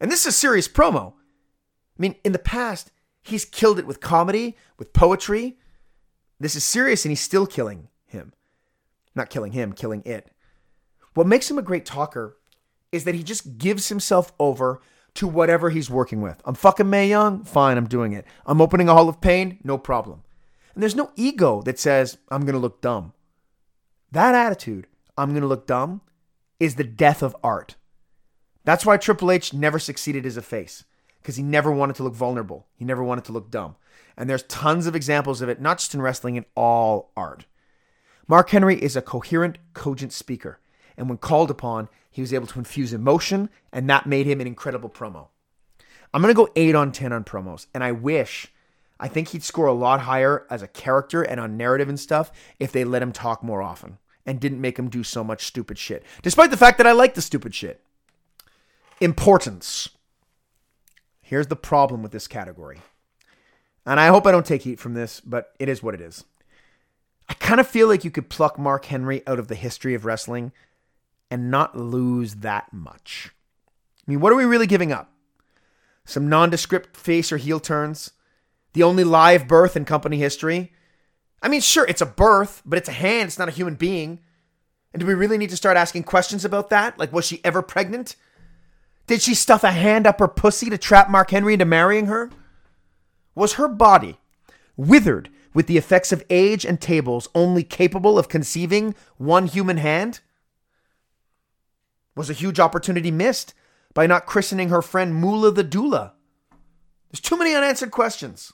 And 0.00 0.10
this 0.10 0.20
is 0.20 0.26
a 0.26 0.32
serious 0.32 0.68
promo. 0.68 1.12
I 1.12 1.98
mean, 1.98 2.16
in 2.24 2.32
the 2.32 2.38
past, 2.38 2.90
he's 3.22 3.44
killed 3.44 3.78
it 3.78 3.86
with 3.86 4.00
comedy, 4.00 4.56
with 4.78 4.92
poetry. 4.92 5.58
This 6.40 6.56
is 6.56 6.64
serious, 6.64 7.04
and 7.04 7.10
he's 7.10 7.20
still 7.20 7.46
killing 7.46 7.88
him. 8.06 8.32
Not 9.14 9.30
killing 9.30 9.52
him, 9.52 9.72
killing 9.72 10.02
it. 10.04 10.30
What 11.14 11.26
makes 11.26 11.50
him 11.50 11.58
a 11.58 11.62
great 11.62 11.84
talker 11.84 12.36
is 12.92 13.04
that 13.04 13.14
he 13.14 13.22
just 13.22 13.58
gives 13.58 13.88
himself 13.88 14.32
over 14.38 14.80
to 15.14 15.28
whatever 15.28 15.70
he's 15.70 15.88
working 15.88 16.20
with. 16.20 16.42
I'm 16.44 16.54
fucking 16.54 16.90
Mae 16.90 17.08
Young, 17.08 17.44
fine, 17.44 17.76
I'm 17.76 17.86
doing 17.86 18.12
it. 18.12 18.26
I'm 18.46 18.60
opening 18.60 18.88
a 18.88 18.94
Hall 18.94 19.08
of 19.08 19.20
Pain, 19.20 19.58
no 19.62 19.78
problem. 19.78 20.22
And 20.74 20.82
there's 20.82 20.96
no 20.96 21.12
ego 21.14 21.62
that 21.62 21.78
says, 21.78 22.18
I'm 22.30 22.42
going 22.42 22.54
to 22.54 22.58
look 22.58 22.80
dumb. 22.80 23.12
That 24.10 24.34
attitude, 24.34 24.86
I'm 25.16 25.30
going 25.30 25.42
to 25.42 25.48
look 25.48 25.66
dumb, 25.66 26.00
is 26.58 26.74
the 26.74 26.84
death 26.84 27.22
of 27.22 27.36
art. 27.44 27.76
That's 28.64 28.84
why 28.84 28.96
Triple 28.96 29.30
H 29.30 29.52
never 29.52 29.78
succeeded 29.78 30.26
as 30.26 30.36
a 30.36 30.42
face, 30.42 30.84
because 31.20 31.36
he 31.36 31.42
never 31.42 31.70
wanted 31.70 31.96
to 31.96 32.02
look 32.02 32.14
vulnerable. 32.14 32.66
He 32.76 32.84
never 32.84 33.04
wanted 33.04 33.24
to 33.26 33.32
look 33.32 33.50
dumb. 33.50 33.76
And 34.16 34.28
there's 34.28 34.44
tons 34.44 34.86
of 34.86 34.96
examples 34.96 35.40
of 35.40 35.48
it, 35.48 35.60
not 35.60 35.78
just 35.78 35.94
in 35.94 36.02
wrestling, 36.02 36.36
in 36.36 36.44
all 36.56 37.12
art. 37.16 37.46
Mark 38.26 38.50
Henry 38.50 38.82
is 38.82 38.96
a 38.96 39.02
coherent, 39.02 39.58
cogent 39.74 40.12
speaker. 40.12 40.60
And 40.96 41.08
when 41.08 41.18
called 41.18 41.50
upon, 41.50 41.88
he 42.14 42.20
was 42.20 42.32
able 42.32 42.46
to 42.46 42.60
infuse 42.60 42.92
emotion, 42.92 43.50
and 43.72 43.90
that 43.90 44.06
made 44.06 44.24
him 44.24 44.40
an 44.40 44.46
incredible 44.46 44.88
promo. 44.88 45.26
I'm 46.12 46.22
going 46.22 46.32
to 46.32 46.36
go 46.36 46.48
8 46.54 46.76
on 46.76 46.92
10 46.92 47.12
on 47.12 47.24
promos, 47.24 47.66
and 47.74 47.82
I 47.82 47.90
wish, 47.90 48.52
I 49.00 49.08
think 49.08 49.30
he'd 49.30 49.42
score 49.42 49.66
a 49.66 49.72
lot 49.72 50.02
higher 50.02 50.46
as 50.48 50.62
a 50.62 50.68
character 50.68 51.22
and 51.22 51.40
on 51.40 51.56
narrative 51.56 51.88
and 51.88 51.98
stuff 51.98 52.30
if 52.60 52.70
they 52.70 52.84
let 52.84 53.02
him 53.02 53.10
talk 53.10 53.42
more 53.42 53.62
often 53.62 53.98
and 54.24 54.38
didn't 54.38 54.60
make 54.60 54.78
him 54.78 54.88
do 54.88 55.02
so 55.02 55.24
much 55.24 55.44
stupid 55.44 55.76
shit. 55.76 56.04
Despite 56.22 56.52
the 56.52 56.56
fact 56.56 56.78
that 56.78 56.86
I 56.86 56.92
like 56.92 57.14
the 57.14 57.20
stupid 57.20 57.52
shit. 57.52 57.82
Importance. 59.00 59.88
Here's 61.20 61.48
the 61.48 61.56
problem 61.56 62.00
with 62.00 62.12
this 62.12 62.28
category. 62.28 62.78
And 63.84 63.98
I 63.98 64.06
hope 64.06 64.24
I 64.24 64.30
don't 64.30 64.46
take 64.46 64.62
heat 64.62 64.78
from 64.78 64.94
this, 64.94 65.18
but 65.18 65.52
it 65.58 65.68
is 65.68 65.82
what 65.82 65.94
it 65.94 66.00
is. 66.00 66.22
I 67.28 67.34
kind 67.34 67.58
of 67.58 67.66
feel 67.66 67.88
like 67.88 68.04
you 68.04 68.12
could 68.12 68.28
pluck 68.28 68.56
Mark 68.56 68.84
Henry 68.84 69.26
out 69.26 69.40
of 69.40 69.48
the 69.48 69.56
history 69.56 69.94
of 69.94 70.04
wrestling 70.04 70.52
and 71.30 71.50
not 71.50 71.76
lose 71.76 72.36
that 72.36 72.72
much. 72.72 73.30
I 74.06 74.10
mean, 74.10 74.20
what 74.20 74.32
are 74.32 74.36
we 74.36 74.44
really 74.44 74.66
giving 74.66 74.92
up? 74.92 75.12
Some 76.04 76.28
nondescript 76.28 76.96
face 76.96 77.32
or 77.32 77.38
heel 77.38 77.60
turns? 77.60 78.12
The 78.74 78.82
only 78.82 79.04
live 79.04 79.48
birth 79.48 79.76
in 79.76 79.84
company 79.84 80.18
history? 80.18 80.72
I 81.42 81.48
mean, 81.48 81.60
sure, 81.60 81.86
it's 81.86 82.02
a 82.02 82.06
birth, 82.06 82.62
but 82.64 82.78
it's 82.78 82.88
a 82.88 82.92
hand, 82.92 83.28
it's 83.28 83.38
not 83.38 83.48
a 83.48 83.52
human 83.52 83.74
being. 83.74 84.20
And 84.92 85.00
do 85.00 85.06
we 85.06 85.14
really 85.14 85.38
need 85.38 85.50
to 85.50 85.56
start 85.56 85.76
asking 85.76 86.04
questions 86.04 86.44
about 86.44 86.70
that? 86.70 86.98
Like, 86.98 87.12
was 87.12 87.26
she 87.26 87.40
ever 87.44 87.62
pregnant? 87.62 88.16
Did 89.06 89.20
she 89.20 89.34
stuff 89.34 89.64
a 89.64 89.70
hand 89.70 90.06
up 90.06 90.20
her 90.20 90.28
pussy 90.28 90.70
to 90.70 90.78
trap 90.78 91.10
Mark 91.10 91.30
Henry 91.30 91.52
into 91.52 91.64
marrying 91.64 92.06
her? 92.06 92.30
Was 93.34 93.54
her 93.54 93.68
body 93.68 94.18
withered 94.76 95.30
with 95.52 95.66
the 95.66 95.76
effects 95.76 96.12
of 96.12 96.24
age 96.30 96.64
and 96.64 96.80
tables 96.80 97.28
only 97.34 97.62
capable 97.62 98.18
of 98.18 98.28
conceiving 98.28 98.94
one 99.16 99.46
human 99.46 99.76
hand? 99.76 100.20
Was 102.16 102.30
a 102.30 102.34
huge 102.34 102.60
opportunity 102.60 103.10
missed 103.10 103.54
by 103.92 104.06
not 104.06 104.26
christening 104.26 104.68
her 104.68 104.82
friend 104.82 105.14
Moolah 105.14 105.52
the 105.52 105.64
Doula? 105.64 106.12
There's 107.10 107.20
too 107.20 107.36
many 107.36 107.54
unanswered 107.54 107.90
questions. 107.90 108.52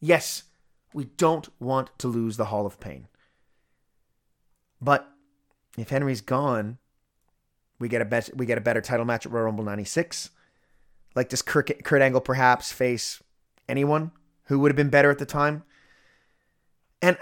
Yes, 0.00 0.44
we 0.92 1.04
don't 1.04 1.48
want 1.60 1.90
to 1.98 2.08
lose 2.08 2.36
the 2.36 2.46
Hall 2.46 2.66
of 2.66 2.80
Pain. 2.80 3.08
But 4.80 5.10
if 5.76 5.88
Henry's 5.90 6.20
gone, 6.20 6.78
we 7.78 7.88
get 7.88 8.02
a 8.02 8.04
bet- 8.04 8.36
we 8.36 8.46
get 8.46 8.58
a 8.58 8.62
better 8.62 8.80
title 8.80 9.04
match 9.04 9.26
at 9.26 9.32
Royal 9.32 9.46
Rumble 9.46 9.64
96. 9.64 10.30
Like 11.14 11.28
does 11.28 11.42
Kurt, 11.42 11.84
Kurt 11.84 12.02
Angle 12.02 12.20
perhaps 12.20 12.72
face 12.72 13.22
anyone 13.68 14.12
who 14.44 14.58
would 14.58 14.70
have 14.70 14.76
been 14.76 14.90
better 14.90 15.10
at 15.10 15.18
the 15.18 15.26
time? 15.26 15.64
And 17.02 17.18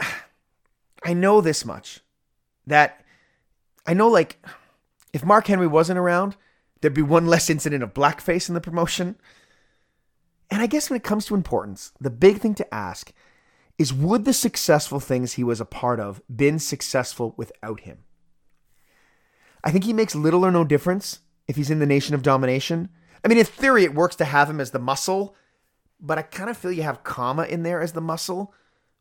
I 1.05 1.15
know 1.15 1.40
this 1.40 1.65
much 1.65 2.01
that 2.66 3.05
I 3.86 3.94
know 3.94 4.09
like 4.09 4.44
if 5.12 5.24
Mark 5.24 5.47
Henry 5.47 5.66
wasn't 5.66 5.98
around, 5.98 6.36
there'd 6.80 6.94
be 6.94 7.02
one 7.02 7.26
less 7.26 7.51
incident 7.51 7.82
of 7.82 7.94
blackface 7.94 8.48
in 8.48 8.55
the 8.55 8.60
promotion. 8.60 9.16
And 10.51 10.60
I 10.60 10.66
guess 10.66 10.90
when 10.90 10.97
it 10.97 11.05
comes 11.05 11.26
to 11.26 11.34
importance, 11.34 11.93
the 12.01 12.10
big 12.10 12.39
thing 12.39 12.55
to 12.56 12.74
ask 12.74 13.12
is 13.78 13.93
would 13.93 14.24
the 14.24 14.32
successful 14.32 15.01
things 15.01 15.32
he 15.32 15.44
was 15.44 15.60
a 15.60 15.64
part 15.64 15.98
of 15.98 16.22
been 16.34 16.59
successful 16.59 17.34
without 17.36 17.80
him? 17.80 18.05
I 19.64 19.70
think 19.70 19.84
he 19.84 19.93
makes 19.93 20.14
little 20.14 20.44
or 20.44 20.51
no 20.51 20.64
difference 20.64 21.20
if 21.48 21.56
he's 21.56 21.70
in 21.70 21.78
the 21.78 21.86
Nation 21.86 22.14
of 22.14 22.22
Domination. 22.22 22.89
I 23.24 23.28
mean, 23.28 23.39
in 23.39 23.44
theory, 23.44 23.84
it 23.84 23.94
works 23.94 24.16
to 24.16 24.24
have 24.24 24.51
him 24.51 24.60
as 24.60 24.72
the 24.72 24.78
muscle, 24.78 25.36
but 26.01 26.18
I 26.18 26.22
kind 26.22 26.51
of 26.51 26.56
feel 26.56 26.72
you 26.72 26.82
have 26.82 27.05
Kama 27.05 27.44
in 27.44 27.62
there 27.62 27.80
as 27.80 27.93
the 27.93 28.01
muscle, 28.01 28.52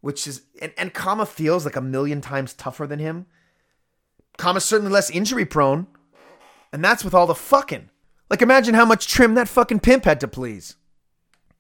which 0.02 0.28
is, 0.28 0.44
and, 0.62 0.72
and 0.78 0.94
Kama 0.94 1.26
feels 1.26 1.66
like 1.66 1.76
a 1.76 1.82
million 1.82 2.22
times 2.22 2.54
tougher 2.54 2.86
than 2.86 3.00
him. 3.00 3.26
Kama's 4.38 4.66
certainly 4.66 4.92
less 4.92 5.10
injury 5.10 5.46
prone, 5.46 5.88
and 6.72 6.84
that's 6.84 7.04
with 7.04 7.14
all 7.14 7.28
the 7.28 7.36
fucking. 7.36 7.90
Like, 8.30 8.42
imagine 8.42 8.76
how 8.76 8.86
much 8.86 9.08
trim 9.08 9.36
that 9.36 9.50
fucking 9.50 9.82
pimp 9.82 10.06
had 10.06 10.20
to 10.22 10.28
please. 10.28 10.76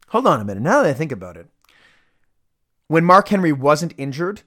Hold 0.10 0.28
on 0.28 0.40
a 0.40 0.46
minute. 0.46 0.64
Now 0.64 0.84
that 0.84 0.90
I 0.90 0.94
think 0.94 1.12
about 1.12 1.38
it, 1.38 1.48
when 2.88 3.06
Mark 3.06 3.30
Henry 3.30 3.52
wasn't 3.52 3.94
injured, 3.98 4.42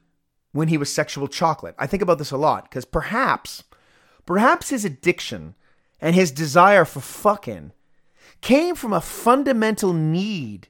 when 0.54 0.68
he 0.68 0.78
was 0.78 0.90
sexual 0.90 1.26
chocolate. 1.26 1.74
I 1.78 1.88
think 1.88 2.00
about 2.00 2.18
this 2.18 2.30
a 2.30 2.36
lot 2.36 2.64
because 2.64 2.84
perhaps, 2.84 3.64
perhaps 4.24 4.70
his 4.70 4.84
addiction 4.84 5.56
and 6.00 6.14
his 6.14 6.30
desire 6.30 6.84
for 6.84 7.00
fucking 7.00 7.72
came 8.40 8.76
from 8.76 8.92
a 8.92 9.00
fundamental 9.00 9.92
need 9.92 10.68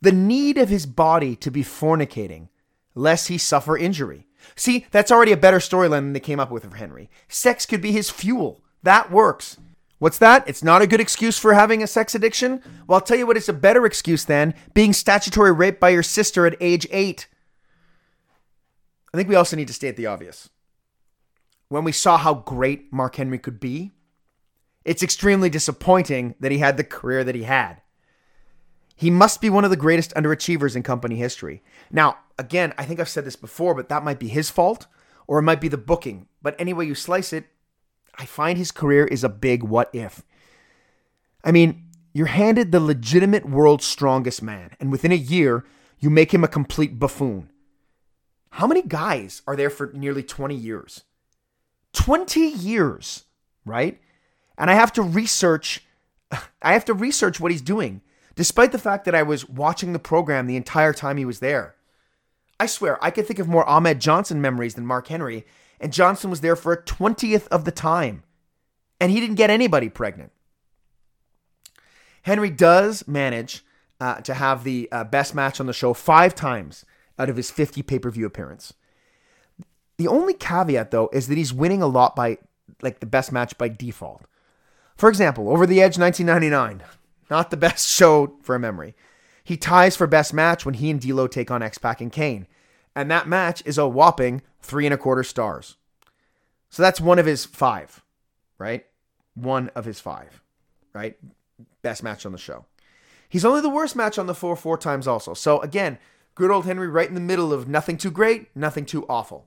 the 0.00 0.12
need 0.12 0.56
of 0.58 0.68
his 0.68 0.86
body 0.86 1.34
to 1.34 1.50
be 1.50 1.64
fornicating, 1.64 2.48
lest 2.94 3.26
he 3.26 3.36
suffer 3.36 3.76
injury. 3.76 4.28
See, 4.54 4.86
that's 4.92 5.10
already 5.10 5.32
a 5.32 5.36
better 5.36 5.58
storyline 5.58 6.02
than 6.02 6.12
they 6.12 6.20
came 6.20 6.38
up 6.38 6.52
with 6.52 6.62
for 6.62 6.76
Henry. 6.76 7.10
Sex 7.26 7.66
could 7.66 7.80
be 7.80 7.90
his 7.90 8.08
fuel. 8.08 8.62
That 8.82 9.10
works. 9.10 9.56
What's 9.98 10.18
that? 10.18 10.48
It's 10.48 10.62
not 10.62 10.82
a 10.82 10.86
good 10.86 11.00
excuse 11.00 11.38
for 11.38 11.54
having 11.54 11.82
a 11.82 11.86
sex 11.88 12.14
addiction? 12.14 12.62
Well, 12.86 12.96
I'll 12.96 13.04
tell 13.04 13.18
you 13.18 13.26
what, 13.26 13.36
it's 13.36 13.48
a 13.48 13.52
better 13.52 13.84
excuse 13.84 14.24
than 14.24 14.54
being 14.72 14.92
statutory 14.92 15.52
raped 15.52 15.80
by 15.80 15.88
your 15.88 16.04
sister 16.04 16.46
at 16.46 16.56
age 16.60 16.86
eight. 16.90 17.26
I 19.12 19.16
think 19.16 19.28
we 19.28 19.34
also 19.34 19.56
need 19.56 19.68
to 19.68 19.74
state 19.74 19.96
the 19.96 20.06
obvious. 20.06 20.50
When 21.68 21.84
we 21.84 21.92
saw 21.92 22.16
how 22.16 22.34
great 22.34 22.92
Mark 22.92 23.16
Henry 23.16 23.38
could 23.38 23.58
be, 23.58 23.92
it's 24.84 25.02
extremely 25.02 25.50
disappointing 25.50 26.34
that 26.40 26.52
he 26.52 26.58
had 26.58 26.76
the 26.76 26.84
career 26.84 27.24
that 27.24 27.34
he 27.34 27.42
had. 27.42 27.82
He 28.94 29.10
must 29.10 29.40
be 29.40 29.50
one 29.50 29.64
of 29.64 29.70
the 29.70 29.76
greatest 29.76 30.14
underachievers 30.14 30.74
in 30.74 30.82
company 30.82 31.16
history. 31.16 31.62
Now, 31.90 32.18
again, 32.38 32.72
I 32.78 32.84
think 32.84 33.00
I've 33.00 33.08
said 33.08 33.24
this 33.24 33.36
before, 33.36 33.74
but 33.74 33.88
that 33.88 34.04
might 34.04 34.18
be 34.18 34.28
his 34.28 34.50
fault 34.50 34.86
or 35.26 35.38
it 35.38 35.42
might 35.42 35.60
be 35.60 35.68
the 35.68 35.76
booking. 35.76 36.26
But 36.40 36.56
anyway, 36.58 36.86
you 36.86 36.94
slice 36.94 37.32
it, 37.32 37.46
I 38.18 38.26
find 38.26 38.58
his 38.58 38.72
career 38.72 39.06
is 39.06 39.24
a 39.24 39.28
big 39.28 39.62
what 39.62 39.90
if. 39.94 40.22
I 41.44 41.52
mean, 41.52 41.84
you're 42.12 42.26
handed 42.26 42.72
the 42.72 42.80
legitimate 42.80 43.48
world's 43.48 43.84
strongest 43.86 44.42
man, 44.42 44.72
and 44.80 44.90
within 44.90 45.12
a 45.12 45.16
year, 45.16 45.64
you 46.00 46.10
make 46.10 46.34
him 46.34 46.44
a 46.44 46.48
complete 46.48 46.98
buffoon. 46.98 47.50
How 48.50 48.66
many 48.66 48.82
guys 48.82 49.42
are 49.46 49.54
there 49.54 49.70
for 49.70 49.92
nearly 49.94 50.22
20 50.22 50.54
years? 50.54 51.04
20 51.92 52.40
years, 52.40 53.24
right? 53.64 54.00
And 54.56 54.70
I 54.70 54.74
have 54.74 54.92
to 54.94 55.02
research 55.02 55.84
I 56.62 56.72
have 56.72 56.84
to 56.86 56.94
research 56.94 57.40
what 57.40 57.52
he's 57.52 57.62
doing 57.62 58.02
despite 58.34 58.70
the 58.70 58.78
fact 58.78 59.04
that 59.04 59.14
I 59.14 59.22
was 59.22 59.48
watching 59.48 59.92
the 59.92 59.98
program 59.98 60.46
the 60.46 60.56
entire 60.56 60.92
time 60.92 61.16
he 61.16 61.24
was 61.24 61.40
there. 61.40 61.74
I 62.60 62.66
swear, 62.66 63.02
I 63.02 63.10
could 63.10 63.26
think 63.26 63.38
of 63.38 63.48
more 63.48 63.68
Ahmed 63.68 64.00
Johnson 64.00 64.40
memories 64.40 64.74
than 64.74 64.86
Mark 64.86 65.08
Henry, 65.08 65.44
and 65.80 65.92
Johnson 65.92 66.30
was 66.30 66.40
there 66.40 66.56
for 66.56 66.72
a 66.72 66.82
20th 66.82 67.46
of 67.48 67.64
the 67.64 67.70
time. 67.70 68.22
And 69.00 69.12
he 69.12 69.20
didn't 69.20 69.36
get 69.36 69.50
anybody 69.50 69.88
pregnant. 69.88 70.32
Henry 72.22 72.50
does 72.50 73.06
manage 73.06 73.64
uh, 74.00 74.20
to 74.22 74.34
have 74.34 74.64
the 74.64 74.88
uh, 74.92 75.04
best 75.04 75.34
match 75.34 75.60
on 75.60 75.66
the 75.66 75.72
show 75.72 75.94
five 75.94 76.34
times 76.34 76.84
out 77.18 77.28
of 77.28 77.36
his 77.36 77.50
50 77.50 77.82
pay 77.82 77.98
per 77.98 78.10
view 78.10 78.26
appearance. 78.26 78.74
The 79.96 80.08
only 80.08 80.34
caveat, 80.34 80.90
though, 80.90 81.08
is 81.12 81.28
that 81.28 81.38
he's 81.38 81.52
winning 81.52 81.82
a 81.82 81.86
lot 81.86 82.14
by, 82.14 82.38
like, 82.82 83.00
the 83.00 83.06
best 83.06 83.32
match 83.32 83.58
by 83.58 83.68
default. 83.68 84.22
For 84.96 85.08
example, 85.08 85.48
Over 85.48 85.66
the 85.66 85.80
Edge 85.80 85.98
1999, 85.98 86.82
not 87.30 87.50
the 87.50 87.56
best 87.56 87.88
show 87.96 88.36
for 88.42 88.54
a 88.54 88.60
memory. 88.60 88.94
He 89.42 89.56
ties 89.56 89.96
for 89.96 90.06
best 90.06 90.34
match 90.34 90.64
when 90.66 90.74
he 90.74 90.90
and 90.90 91.00
D'Lo 91.00 91.26
take 91.26 91.50
on 91.50 91.62
X 91.62 91.78
Pac 91.78 92.00
and 92.00 92.12
Kane, 92.12 92.46
and 92.98 93.08
that 93.12 93.28
match 93.28 93.62
is 93.64 93.78
a 93.78 93.86
whopping 93.86 94.42
three 94.60 94.84
and 94.84 94.92
a 94.92 94.98
quarter 94.98 95.22
stars. 95.22 95.76
So 96.68 96.82
that's 96.82 97.00
one 97.00 97.20
of 97.20 97.26
his 97.26 97.44
five, 97.44 98.02
right? 98.58 98.86
One 99.34 99.68
of 99.76 99.84
his 99.84 100.00
five, 100.00 100.42
right? 100.92 101.16
Best 101.80 102.02
match 102.02 102.26
on 102.26 102.32
the 102.32 102.38
show. 102.38 102.66
He's 103.28 103.44
only 103.44 103.60
the 103.60 103.68
worst 103.68 103.94
match 103.94 104.18
on 104.18 104.26
the 104.26 104.34
floor 104.34 104.56
four 104.56 104.76
times 104.76 105.06
also. 105.06 105.32
So 105.32 105.60
again, 105.60 105.98
good 106.34 106.50
old 106.50 106.64
Henry 106.64 106.88
right 106.88 107.08
in 107.08 107.14
the 107.14 107.20
middle 107.20 107.52
of 107.52 107.68
nothing 107.68 107.98
too 107.98 108.10
great, 108.10 108.48
nothing 108.56 108.84
too 108.84 109.06
awful. 109.08 109.46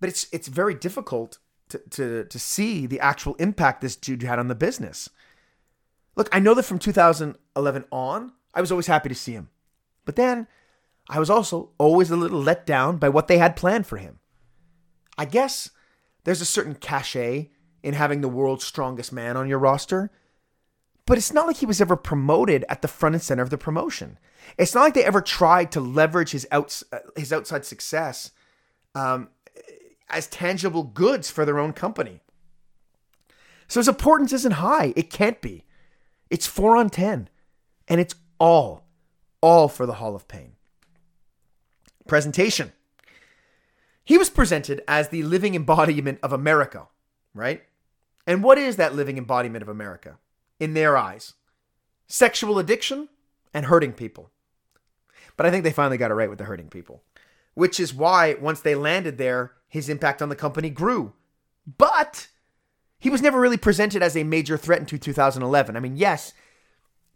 But 0.00 0.08
it's 0.08 0.26
it's 0.32 0.48
very 0.48 0.74
difficult 0.74 1.38
to, 1.68 1.78
to, 1.90 2.24
to 2.24 2.38
see 2.40 2.86
the 2.86 2.98
actual 2.98 3.36
impact 3.36 3.82
this 3.82 3.94
dude 3.94 4.24
had 4.24 4.40
on 4.40 4.48
the 4.48 4.56
business. 4.56 5.08
Look, 6.16 6.28
I 6.32 6.40
know 6.40 6.54
that 6.54 6.64
from 6.64 6.80
2011 6.80 7.84
on, 7.92 8.32
I 8.52 8.60
was 8.60 8.72
always 8.72 8.88
happy 8.88 9.08
to 9.10 9.14
see 9.14 9.32
him. 9.32 9.48
But 10.04 10.16
then 10.16 10.48
I 11.08 11.18
was 11.18 11.30
also 11.30 11.70
always 11.78 12.10
a 12.10 12.16
little 12.16 12.40
let 12.40 12.66
down 12.66 12.96
by 12.96 13.08
what 13.08 13.28
they 13.28 13.38
had 13.38 13.56
planned 13.56 13.86
for 13.86 13.96
him. 13.96 14.20
I 15.18 15.24
guess 15.24 15.70
there's 16.24 16.40
a 16.40 16.46
certain 16.46 16.74
cachet 16.74 17.50
in 17.82 17.94
having 17.94 18.20
the 18.20 18.28
world's 18.28 18.64
strongest 18.64 19.12
man 19.12 19.36
on 19.36 19.48
your 19.48 19.58
roster, 19.58 20.10
but 21.06 21.18
it's 21.18 21.32
not 21.32 21.46
like 21.46 21.56
he 21.56 21.66
was 21.66 21.80
ever 21.80 21.96
promoted 21.96 22.64
at 22.68 22.80
the 22.82 22.88
front 22.88 23.14
and 23.14 23.22
center 23.22 23.42
of 23.42 23.50
the 23.50 23.58
promotion. 23.58 24.18
It's 24.56 24.74
not 24.74 24.82
like 24.82 24.94
they 24.94 25.04
ever 25.04 25.20
tried 25.20 25.72
to 25.72 25.80
leverage 25.80 26.30
his 26.30 26.46
outs- 26.52 26.84
uh, 26.92 26.98
his 27.16 27.32
outside 27.32 27.64
success 27.64 28.30
um, 28.94 29.28
as 30.08 30.26
tangible 30.28 30.84
goods 30.84 31.30
for 31.30 31.44
their 31.44 31.58
own 31.58 31.72
company. 31.72 32.20
So 33.66 33.80
his 33.80 33.88
importance 33.88 34.32
isn't 34.32 34.52
high. 34.52 34.92
It 34.96 35.10
can't 35.10 35.40
be. 35.40 35.64
It's 36.30 36.46
four 36.46 36.76
on 36.76 36.90
10, 36.90 37.28
and 37.88 38.00
it's 38.00 38.14
all, 38.38 38.84
all 39.40 39.68
for 39.68 39.86
the 39.86 39.94
Hall 39.94 40.14
of 40.14 40.28
Pain. 40.28 40.51
Presentation. 42.06 42.72
He 44.04 44.18
was 44.18 44.30
presented 44.30 44.82
as 44.88 45.08
the 45.08 45.22
living 45.22 45.54
embodiment 45.54 46.18
of 46.22 46.32
America, 46.32 46.88
right? 47.34 47.62
And 48.26 48.42
what 48.42 48.58
is 48.58 48.76
that 48.76 48.94
living 48.94 49.18
embodiment 49.18 49.62
of 49.62 49.68
America 49.68 50.18
in 50.58 50.74
their 50.74 50.96
eyes? 50.96 51.34
Sexual 52.06 52.58
addiction 52.58 53.08
and 53.54 53.66
hurting 53.66 53.92
people. 53.92 54.30
But 55.36 55.46
I 55.46 55.50
think 55.50 55.64
they 55.64 55.72
finally 55.72 55.96
got 55.96 56.10
it 56.10 56.14
right 56.14 56.28
with 56.28 56.38
the 56.38 56.44
hurting 56.44 56.68
people, 56.68 57.02
which 57.54 57.80
is 57.80 57.94
why 57.94 58.34
once 58.34 58.60
they 58.60 58.74
landed 58.74 59.18
there, 59.18 59.52
his 59.68 59.88
impact 59.88 60.20
on 60.20 60.28
the 60.28 60.36
company 60.36 60.68
grew. 60.68 61.14
But 61.78 62.28
he 62.98 63.10
was 63.10 63.22
never 63.22 63.40
really 63.40 63.56
presented 63.56 64.02
as 64.02 64.16
a 64.16 64.24
major 64.24 64.56
threat 64.56 64.80
until 64.80 64.98
2011. 64.98 65.76
I 65.76 65.80
mean, 65.80 65.96
yes, 65.96 66.32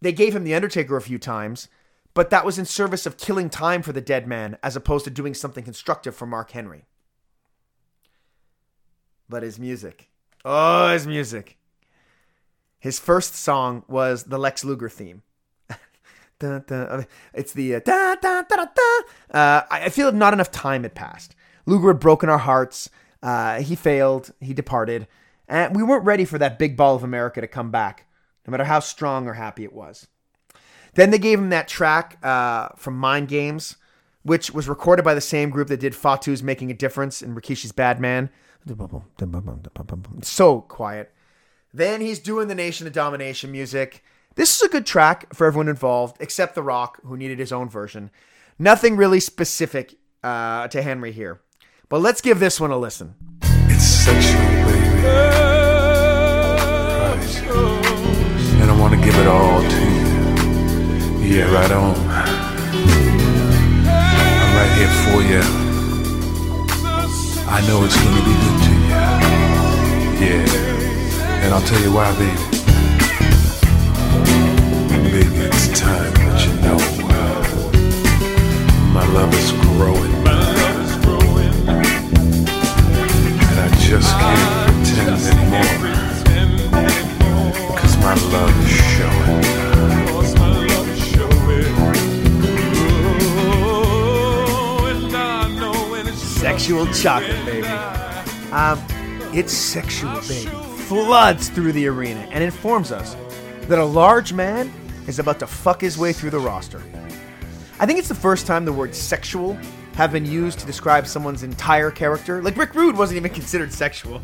they 0.00 0.12
gave 0.12 0.34
him 0.34 0.44
The 0.44 0.54
Undertaker 0.54 0.96
a 0.96 1.02
few 1.02 1.18
times, 1.18 1.68
but 2.16 2.30
that 2.30 2.46
was 2.46 2.58
in 2.58 2.64
service 2.64 3.04
of 3.04 3.18
killing 3.18 3.50
time 3.50 3.82
for 3.82 3.92
the 3.92 4.00
dead 4.00 4.26
man 4.26 4.56
as 4.62 4.74
opposed 4.74 5.04
to 5.04 5.10
doing 5.10 5.34
something 5.34 5.62
constructive 5.62 6.16
for 6.16 6.24
Mark 6.24 6.50
Henry. 6.50 6.86
But 9.28 9.42
his 9.42 9.58
music. 9.58 10.08
Oh, 10.42 10.88
his 10.88 11.06
music. 11.06 11.58
His 12.78 12.98
first 12.98 13.34
song 13.34 13.84
was 13.86 14.24
the 14.24 14.38
Lex 14.38 14.64
Luger 14.64 14.88
theme. 14.88 15.22
It's 16.40 17.52
the 17.52 17.74
uh, 17.74 17.80
da, 17.80 18.14
da, 18.14 18.42
da. 18.42 18.64
Uh, 19.30 19.66
I 19.70 19.84
I 19.84 19.88
feel 19.90 20.10
not 20.12 20.32
enough 20.32 20.50
time 20.50 20.84
had 20.84 20.94
passed. 20.94 21.34
Luger 21.66 21.88
had 21.88 22.00
broken 22.00 22.30
our 22.30 22.38
hearts. 22.38 22.88
Uh, 23.22 23.60
he 23.60 23.74
failed. 23.74 24.32
He 24.40 24.54
departed. 24.54 25.06
And 25.48 25.76
we 25.76 25.82
weren't 25.82 26.06
ready 26.06 26.24
for 26.24 26.38
that 26.38 26.58
big 26.58 26.78
ball 26.78 26.94
of 26.94 27.04
America 27.04 27.42
to 27.42 27.46
come 27.46 27.70
back, 27.70 28.06
no 28.46 28.50
matter 28.50 28.64
how 28.64 28.80
strong 28.80 29.28
or 29.28 29.34
happy 29.34 29.64
it 29.64 29.74
was. 29.74 30.08
Then 30.96 31.10
they 31.10 31.18
gave 31.18 31.38
him 31.38 31.50
that 31.50 31.68
track 31.68 32.18
uh, 32.24 32.70
from 32.76 32.96
Mind 32.96 33.28
Games, 33.28 33.76
which 34.22 34.50
was 34.50 34.68
recorded 34.68 35.04
by 35.04 35.14
the 35.14 35.20
same 35.20 35.50
group 35.50 35.68
that 35.68 35.78
did 35.78 35.94
Fatu's 35.94 36.42
Making 36.42 36.70
a 36.70 36.74
Difference 36.74 37.22
and 37.22 37.36
Rikishi's 37.36 37.70
Bad 37.70 38.00
Man. 38.00 38.30
So 40.22 40.60
quiet. 40.62 41.12
Then 41.72 42.00
he's 42.00 42.18
doing 42.18 42.48
the 42.48 42.54
Nation 42.54 42.86
of 42.86 42.94
Domination 42.94 43.52
music. 43.52 44.02
This 44.34 44.56
is 44.56 44.62
a 44.62 44.68
good 44.68 44.86
track 44.86 45.32
for 45.34 45.46
everyone 45.46 45.68
involved, 45.68 46.16
except 46.18 46.54
The 46.54 46.62
Rock, 46.62 46.98
who 47.04 47.16
needed 47.16 47.38
his 47.38 47.52
own 47.52 47.68
version. 47.68 48.10
Nothing 48.58 48.96
really 48.96 49.20
specific 49.20 49.96
uh, 50.24 50.68
to 50.68 50.82
Henry 50.82 51.12
here. 51.12 51.40
But 51.90 52.00
let's 52.00 52.22
give 52.22 52.40
this 52.40 52.58
one 52.58 52.70
a 52.70 52.78
listen. 52.78 53.14
It's 53.42 53.84
sexual, 53.84 54.40
baby. 54.40 55.06
And 58.60 58.70
I 58.70 58.76
want 58.80 58.94
to 58.94 59.00
give 59.04 59.14
it 59.16 59.26
all 59.26 59.60
to 59.60 59.80
you. 59.80 59.85
Yeah, 61.26 61.50
right 61.52 61.72
on. 61.72 61.96
I'm 64.38 64.52
right 64.54 64.72
here 64.78 64.92
for 65.02 65.20
you. 65.26 65.42
I 67.48 67.60
know 67.66 67.82
it's 67.84 67.96
gonna 68.00 68.22
be 68.22 68.34
good 68.42 68.58
to 68.62 68.70
you. 68.70 68.94
Yeah. 70.24 70.46
And 71.42 71.52
I'll 71.52 71.66
tell 71.66 71.82
you 71.82 71.90
why, 71.92 72.12
baby. 72.12 72.30
Baby, 75.10 75.40
it's 75.46 75.66
time 75.76 76.14
that 76.14 76.46
you 76.46 76.52
know. 76.62 76.78
Uh, 77.10 77.42
my 78.94 79.04
love 79.08 79.34
is 79.34 79.50
growing. 79.74 80.14
And 83.42 83.58
I 83.58 83.68
just 83.80 84.14
can't 84.14 84.50
pretend 84.68 85.20
anymore. 85.26 85.74
Cause 87.76 87.96
my 87.96 88.14
love 88.30 88.54
is 88.64 88.70
showing. 88.94 89.55
Sexual 96.56 96.86
chocolate, 96.94 97.44
baby. 97.44 97.66
Um, 98.50 98.82
it's 99.34 99.52
sexual, 99.52 100.14
baby. 100.22 100.46
Floods 100.86 101.50
through 101.50 101.72
the 101.72 101.86
arena 101.86 102.26
and 102.30 102.42
informs 102.42 102.90
us 102.90 103.14
that 103.64 103.78
a 103.78 103.84
large 103.84 104.32
man 104.32 104.72
is 105.06 105.18
about 105.18 105.38
to 105.40 105.46
fuck 105.46 105.82
his 105.82 105.98
way 105.98 106.14
through 106.14 106.30
the 106.30 106.38
roster. 106.38 106.82
I 107.78 107.84
think 107.84 107.98
it's 107.98 108.08
the 108.08 108.14
first 108.14 108.46
time 108.46 108.64
the 108.64 108.72
word 108.72 108.94
sexual 108.94 109.58
have 109.96 110.12
been 110.12 110.24
used 110.24 110.58
to 110.60 110.66
describe 110.66 111.06
someone's 111.06 111.42
entire 111.42 111.90
character. 111.90 112.40
Like 112.40 112.56
Rick 112.56 112.74
Rude 112.74 112.96
wasn't 112.96 113.18
even 113.18 113.30
considered 113.34 113.70
sexual. 113.70 114.22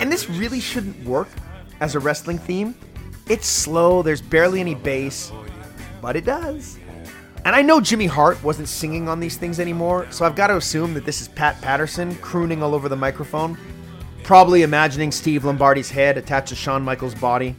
And 0.00 0.10
this 0.10 0.30
really 0.30 0.58
shouldn't 0.58 1.04
work 1.04 1.28
as 1.80 1.96
a 1.96 2.00
wrestling 2.00 2.38
theme. 2.38 2.74
It's 3.28 3.46
slow, 3.46 4.00
there's 4.00 4.22
barely 4.22 4.60
any 4.60 4.74
bass, 4.74 5.30
but 6.00 6.16
it 6.16 6.24
does. 6.24 6.78
And 7.46 7.54
I 7.54 7.62
know 7.62 7.80
Jimmy 7.80 8.06
Hart 8.06 8.42
wasn't 8.42 8.66
singing 8.66 9.08
on 9.08 9.20
these 9.20 9.36
things 9.36 9.60
anymore, 9.60 10.08
so 10.10 10.24
I've 10.24 10.34
got 10.34 10.48
to 10.48 10.56
assume 10.56 10.94
that 10.94 11.04
this 11.04 11.20
is 11.20 11.28
Pat 11.28 11.62
Patterson 11.62 12.16
crooning 12.16 12.60
all 12.60 12.74
over 12.74 12.88
the 12.88 12.96
microphone, 12.96 13.56
probably 14.24 14.62
imagining 14.62 15.12
Steve 15.12 15.44
Lombardi's 15.44 15.88
head 15.88 16.18
attached 16.18 16.48
to 16.48 16.56
Shawn 16.56 16.82
Michaels' 16.82 17.14
body. 17.14 17.54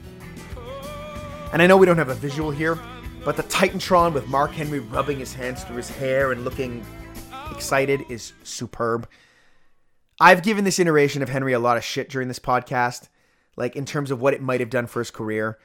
And 1.53 1.61
I 1.61 1.68
know 1.68 1.77
we 1.77 1.85
don't 1.85 1.97
have 1.97 2.09
a 2.09 2.15
visual 2.15 2.51
here, 2.51 2.77
but 3.23 3.38
the 3.38 3.43
Titantron 3.43 4.11
with 4.11 4.27
Mark 4.27 4.51
Henry 4.51 4.80
rubbing 4.80 5.19
his 5.19 5.34
hands 5.34 5.64
through 5.64 5.77
his 5.77 5.89
hair 5.89 6.34
and 6.34 6.43
looking 6.43 6.85
excited 7.49 8.01
is 8.09 8.34
superb. 8.43 9.07
I've 10.19 10.43
given 10.43 10.65
this 10.65 10.80
iteration 10.80 11.22
of 11.22 11.30
Henry 11.30 11.53
a 11.53 11.59
lot 11.59 11.77
of 11.77 11.85
shit 11.85 12.09
during 12.09 12.27
this 12.27 12.39
podcast, 12.39 13.07
like 13.55 13.77
in 13.77 13.85
terms 13.85 14.11
of 14.11 14.19
what 14.19 14.34
it 14.34 14.41
might 14.41 14.59
have 14.59 14.69
done 14.69 14.88
for 14.88 14.99
his 14.99 15.11
career. 15.11 15.57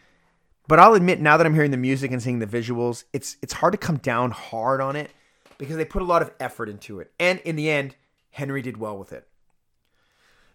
But 0.69 0.79
I'll 0.79 0.95
admit 0.95 1.21
now 1.21 1.37
that 1.37 1.47
I'm 1.47 1.55
hearing 1.55 1.71
the 1.73 1.77
music 1.77 2.13
and 2.13 2.23
seeing 2.23 2.39
the 2.39 2.47
visuals, 2.47 3.05
it's 3.13 3.37
it's 3.43 3.53
hard 3.55 3.73
to 3.73 3.79
come 3.79 3.97
down 3.97 4.31
hard 4.31 4.81
on 4.81 4.97
it 4.97 5.11
because 5.59 5.77
they 5.77 5.85
put 5.85 6.03
a 6.03 6.05
lot 6.05 6.23
of 6.23 6.33
effort 6.39 6.69
into 6.69 7.01
it. 7.01 7.13
And 7.19 7.41
in 7.41 7.57
the 7.57 7.71
end, 7.71 7.97
Henry 8.31 8.63
did 8.63 8.77
well 8.77 8.97
with 8.97 9.13
it. 9.13 9.27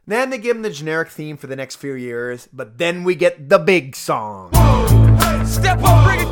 Then 0.05 0.29
they 0.29 0.37
give 0.37 0.55
him 0.55 0.61
the 0.61 0.69
generic 0.69 1.09
theme 1.09 1.35
for 1.35 1.47
the 1.47 1.55
next 1.55 1.75
few 1.75 1.93
years, 1.93 2.47
but 2.53 2.77
then 2.77 3.03
we 3.03 3.13
get 3.13 3.49
the 3.49 3.59
big 3.59 3.93
song. 3.95 4.51
Step 5.45 5.79
up, 5.83 6.05
bring 6.05 6.21
it. 6.21 6.27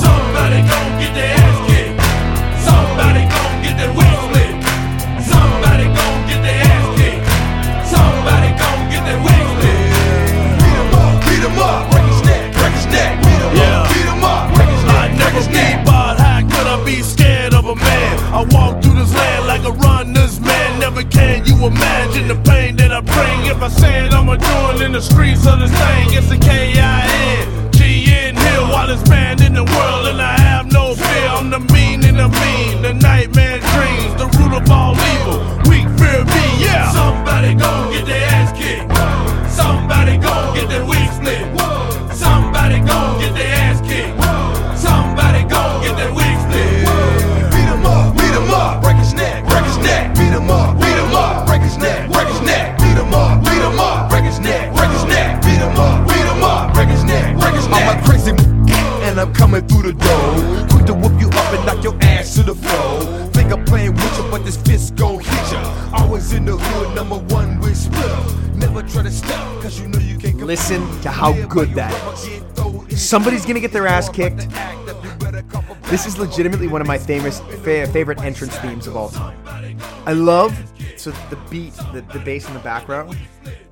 Somebody 0.00 0.62
gon' 0.68 1.00
get 1.00 1.39
imagine 21.66 22.28
the 22.28 22.36
pain 22.48 22.76
that 22.76 22.92
I 22.92 23.00
bring. 23.00 23.46
If 23.46 23.62
I 23.62 23.68
said 23.68 24.12
I'm 24.12 24.28
a 24.28 24.36
doing 24.36 24.82
in 24.86 24.92
the 24.92 25.00
streets 25.00 25.46
of 25.46 25.60
this 25.60 25.70
thing, 25.70 26.14
it's 26.14 26.28
the 26.28 26.38
K-I-N. 26.38 27.72
G-N 27.72 28.34
Hill, 28.36 28.64
wildest 28.70 29.06
band 29.06 29.40
in 29.40 29.54
the 29.54 29.64
world, 29.64 30.06
and 30.06 30.20
I 30.20 30.38
have 30.38 30.70
no 30.72 30.94
fear. 30.94 31.28
I'm 31.36 31.50
the 31.50 31.60
mean 31.72 32.04
and 32.04 32.18
the 32.18 32.28
mean, 32.28 32.82
the 32.82 32.94
nightmare 32.94 33.58
dreams, 33.72 34.12
the 34.20 34.28
root 34.38 34.54
of 34.56 34.70
all 34.70 34.94
evil. 34.94 35.40
Weak 35.68 35.88
fear 35.98 36.24
me, 36.24 36.46
yeah. 36.64 36.92
Somebody 36.92 37.54
gon' 37.54 37.89
I'm 59.20 59.34
coming 59.34 59.66
through 59.66 59.82
the 59.82 59.92
door. 59.92 60.68
Quick 60.70 60.86
to 60.86 60.94
whoop 60.94 61.20
you 61.20 61.28
up 61.28 61.52
and 61.52 61.66
knock 61.66 61.84
your 61.84 61.94
ass 62.00 62.34
to 62.36 62.42
the 62.42 62.54
floor. 62.54 63.28
Think 63.32 63.52
I'm 63.52 63.66
playing 63.66 63.92
with 63.92 64.16
you, 64.16 64.30
but 64.30 64.46
this 64.46 64.56
fist 64.56 64.96
gon' 64.96 65.18
hit 65.18 65.52
ya. 65.52 65.90
Always 65.92 66.32
in 66.32 66.46
the 66.46 66.56
hood, 66.56 66.96
number 66.96 67.18
one 67.34 67.60
with 67.60 67.76
splitter. 67.76 68.56
Never 68.56 68.82
try 68.82 69.02
to 69.02 69.10
stop, 69.10 69.62
cause 69.62 69.78
you 69.78 69.88
know 69.88 69.98
you 69.98 70.16
can't. 70.16 70.38
Listen 70.38 70.80
to 71.02 71.10
how 71.10 71.34
good 71.48 71.74
that 71.74 71.92
is. 72.88 73.06
Somebody's 73.06 73.44
gonna 73.44 73.60
get 73.60 73.72
their 73.72 73.86
ass 73.86 74.08
kicked. 74.08 74.48
This 75.90 76.06
is 76.06 76.18
legitimately 76.18 76.68
one 76.68 76.80
of 76.80 76.86
my 76.86 76.96
famous 76.96 77.40
fa- 77.62 77.86
favorite 77.88 78.20
entrance 78.20 78.56
themes 78.58 78.86
of 78.86 78.96
all 78.96 79.10
time. 79.10 79.36
I 80.06 80.14
love 80.14 80.56
so 80.96 81.10
the 81.28 81.36
beat, 81.50 81.74
the, 81.92 82.02
the 82.12 82.20
bass 82.20 82.48
in 82.48 82.54
the 82.54 82.60
background. 82.60 83.18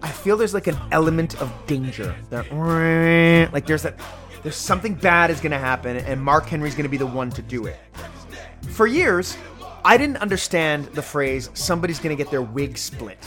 I 0.03 0.09
feel 0.09 0.37
there's 0.37 0.55
like 0.55 0.66
an 0.66 0.77
element 0.93 1.41
of 1.41 1.51
danger. 1.66 2.15
That 2.31 2.53
like 3.53 3.66
there's 3.66 3.83
that 3.83 3.99
there's 4.43 4.56
something 4.56 4.94
bad 4.94 5.31
is 5.31 5.40
gonna 5.40 5.59
happen, 5.59 5.97
and 5.97 6.23
Mark 6.23 6.47
Henry's 6.47 6.74
gonna 6.74 6.89
be 6.89 6.97
the 6.97 7.06
one 7.06 7.31
to 7.31 7.43
do 7.43 7.66
it. 7.66 7.78
For 8.70 8.86
years, 8.86 9.36
I 9.85 9.97
didn't 9.97 10.19
understand 10.19 10.86
the 10.86 11.02
phrase 11.02 11.51
"somebody's 11.55 11.98
gonna 11.98 12.16
get 12.16 12.31
their 12.31 12.43
wig 12.43 12.77
split." 12.78 13.19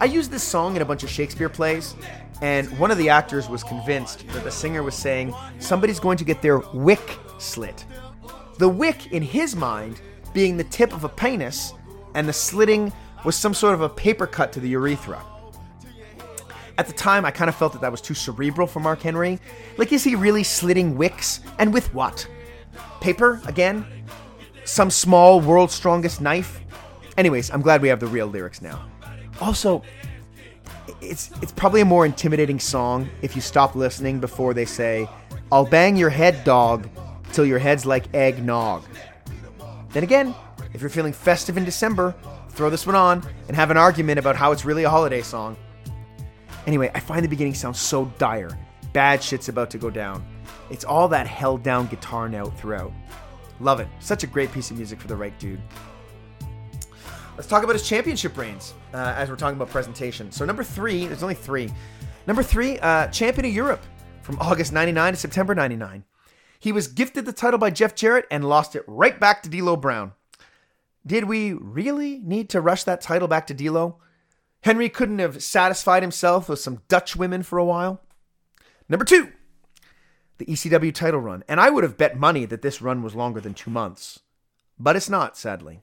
I 0.00 0.04
used 0.04 0.30
this 0.30 0.42
song 0.42 0.76
in 0.76 0.82
a 0.82 0.84
bunch 0.84 1.02
of 1.02 1.10
Shakespeare 1.10 1.48
plays, 1.48 1.94
and 2.40 2.66
one 2.78 2.92
of 2.92 2.98
the 2.98 3.08
actors 3.08 3.48
was 3.48 3.64
convinced 3.64 4.26
that 4.28 4.44
the 4.44 4.50
singer 4.50 4.82
was 4.82 4.94
saying 4.94 5.34
somebody's 5.58 5.98
going 5.98 6.18
to 6.18 6.24
get 6.24 6.40
their 6.40 6.58
wick 6.72 7.18
slit. 7.38 7.84
The 8.58 8.68
wick, 8.68 9.12
in 9.12 9.22
his 9.22 9.56
mind, 9.56 10.00
being 10.32 10.56
the 10.56 10.64
tip 10.64 10.92
of 10.92 11.02
a 11.02 11.08
penis, 11.08 11.72
and 12.14 12.28
the 12.28 12.32
slitting 12.32 12.92
was 13.24 13.34
some 13.34 13.54
sort 13.54 13.74
of 13.74 13.80
a 13.80 13.88
paper 13.88 14.26
cut 14.26 14.52
to 14.52 14.60
the 14.60 14.68
urethra. 14.68 15.20
At 16.78 16.86
the 16.86 16.92
time, 16.92 17.24
I 17.24 17.32
kind 17.32 17.48
of 17.48 17.56
felt 17.56 17.72
that 17.72 17.80
that 17.80 17.90
was 17.90 18.00
too 18.00 18.14
cerebral 18.14 18.68
for 18.68 18.78
Mark 18.78 19.02
Henry. 19.02 19.40
Like, 19.76 19.92
is 19.92 20.04
he 20.04 20.14
really 20.14 20.44
slitting 20.44 20.96
wicks? 20.96 21.40
And 21.58 21.74
with 21.74 21.92
what? 21.92 22.26
Paper, 23.00 23.40
again? 23.46 23.84
Some 24.64 24.88
small 24.88 25.40
world's 25.40 25.74
strongest 25.74 26.20
knife? 26.20 26.60
Anyways, 27.16 27.50
I'm 27.50 27.62
glad 27.62 27.82
we 27.82 27.88
have 27.88 27.98
the 27.98 28.06
real 28.06 28.28
lyrics 28.28 28.62
now. 28.62 28.86
Also, 29.40 29.82
it's 31.00 31.30
it's 31.42 31.52
probably 31.52 31.80
a 31.80 31.84
more 31.84 32.06
intimidating 32.06 32.60
song 32.60 33.08
if 33.22 33.34
you 33.34 33.42
stop 33.42 33.74
listening 33.74 34.20
before 34.20 34.54
they 34.54 34.64
say, 34.64 35.08
"I'll 35.50 35.66
bang 35.66 35.96
your 35.96 36.10
head, 36.10 36.44
dog, 36.44 36.88
till 37.32 37.44
your 37.44 37.58
head's 37.58 37.86
like 37.86 38.14
eggnog." 38.14 38.84
Then 39.90 40.04
again, 40.04 40.34
if 40.74 40.80
you're 40.80 40.90
feeling 40.90 41.12
festive 41.12 41.56
in 41.56 41.64
December, 41.64 42.14
throw 42.50 42.70
this 42.70 42.86
one 42.86 42.94
on 42.96 43.24
and 43.48 43.56
have 43.56 43.72
an 43.72 43.76
argument 43.76 44.18
about 44.20 44.36
how 44.36 44.52
it's 44.52 44.64
really 44.64 44.84
a 44.84 44.90
holiday 44.90 45.22
song. 45.22 45.56
Anyway, 46.68 46.90
I 46.94 47.00
find 47.00 47.24
the 47.24 47.28
beginning 47.30 47.54
sounds 47.54 47.80
so 47.80 48.12
dire. 48.18 48.50
Bad 48.92 49.22
shit's 49.22 49.48
about 49.48 49.70
to 49.70 49.78
go 49.78 49.88
down. 49.88 50.22
It's 50.68 50.84
all 50.84 51.08
that 51.08 51.26
held 51.26 51.62
down 51.62 51.86
guitar 51.86 52.28
note 52.28 52.58
throughout. 52.58 52.92
Love 53.58 53.80
it. 53.80 53.88
Such 54.00 54.22
a 54.22 54.26
great 54.26 54.52
piece 54.52 54.70
of 54.70 54.76
music 54.76 55.00
for 55.00 55.08
the 55.08 55.16
right 55.16 55.36
dude. 55.38 55.62
Let's 57.38 57.48
talk 57.48 57.62
about 57.62 57.72
his 57.72 57.88
championship 57.88 58.36
reigns 58.36 58.74
uh, 58.92 59.14
as 59.16 59.30
we're 59.30 59.36
talking 59.36 59.56
about 59.56 59.70
presentation. 59.70 60.30
So, 60.30 60.44
number 60.44 60.62
three, 60.62 61.06
there's 61.06 61.22
only 61.22 61.34
three. 61.36 61.72
Number 62.26 62.42
three, 62.42 62.78
uh, 62.80 63.06
champion 63.06 63.46
of 63.46 63.54
Europe 63.54 63.82
from 64.20 64.38
August 64.38 64.70
99 64.70 65.14
to 65.14 65.18
September 65.18 65.54
99. 65.54 66.04
He 66.58 66.72
was 66.72 66.86
gifted 66.86 67.24
the 67.24 67.32
title 67.32 67.58
by 67.58 67.70
Jeff 67.70 67.94
Jarrett 67.94 68.26
and 68.30 68.46
lost 68.46 68.76
it 68.76 68.84
right 68.86 69.18
back 69.18 69.42
to 69.44 69.48
D'Lo 69.48 69.74
Brown. 69.74 70.12
Did 71.06 71.24
we 71.24 71.54
really 71.54 72.18
need 72.18 72.50
to 72.50 72.60
rush 72.60 72.84
that 72.84 73.00
title 73.00 73.26
back 73.26 73.46
to 73.46 73.54
D'Lo? 73.54 74.00
Henry 74.62 74.88
couldn't 74.88 75.20
have 75.20 75.42
satisfied 75.42 76.02
himself 76.02 76.48
with 76.48 76.58
some 76.58 76.82
Dutch 76.88 77.16
women 77.16 77.42
for 77.42 77.58
a 77.58 77.64
while. 77.64 78.00
Number 78.88 79.04
two, 79.04 79.32
the 80.38 80.46
ECW 80.46 80.94
title 80.94 81.20
run. 81.20 81.44
And 81.48 81.60
I 81.60 81.70
would 81.70 81.84
have 81.84 81.98
bet 81.98 82.18
money 82.18 82.44
that 82.46 82.62
this 82.62 82.82
run 82.82 83.02
was 83.02 83.14
longer 83.14 83.40
than 83.40 83.54
two 83.54 83.70
months. 83.70 84.20
But 84.78 84.96
it's 84.96 85.10
not, 85.10 85.36
sadly. 85.36 85.82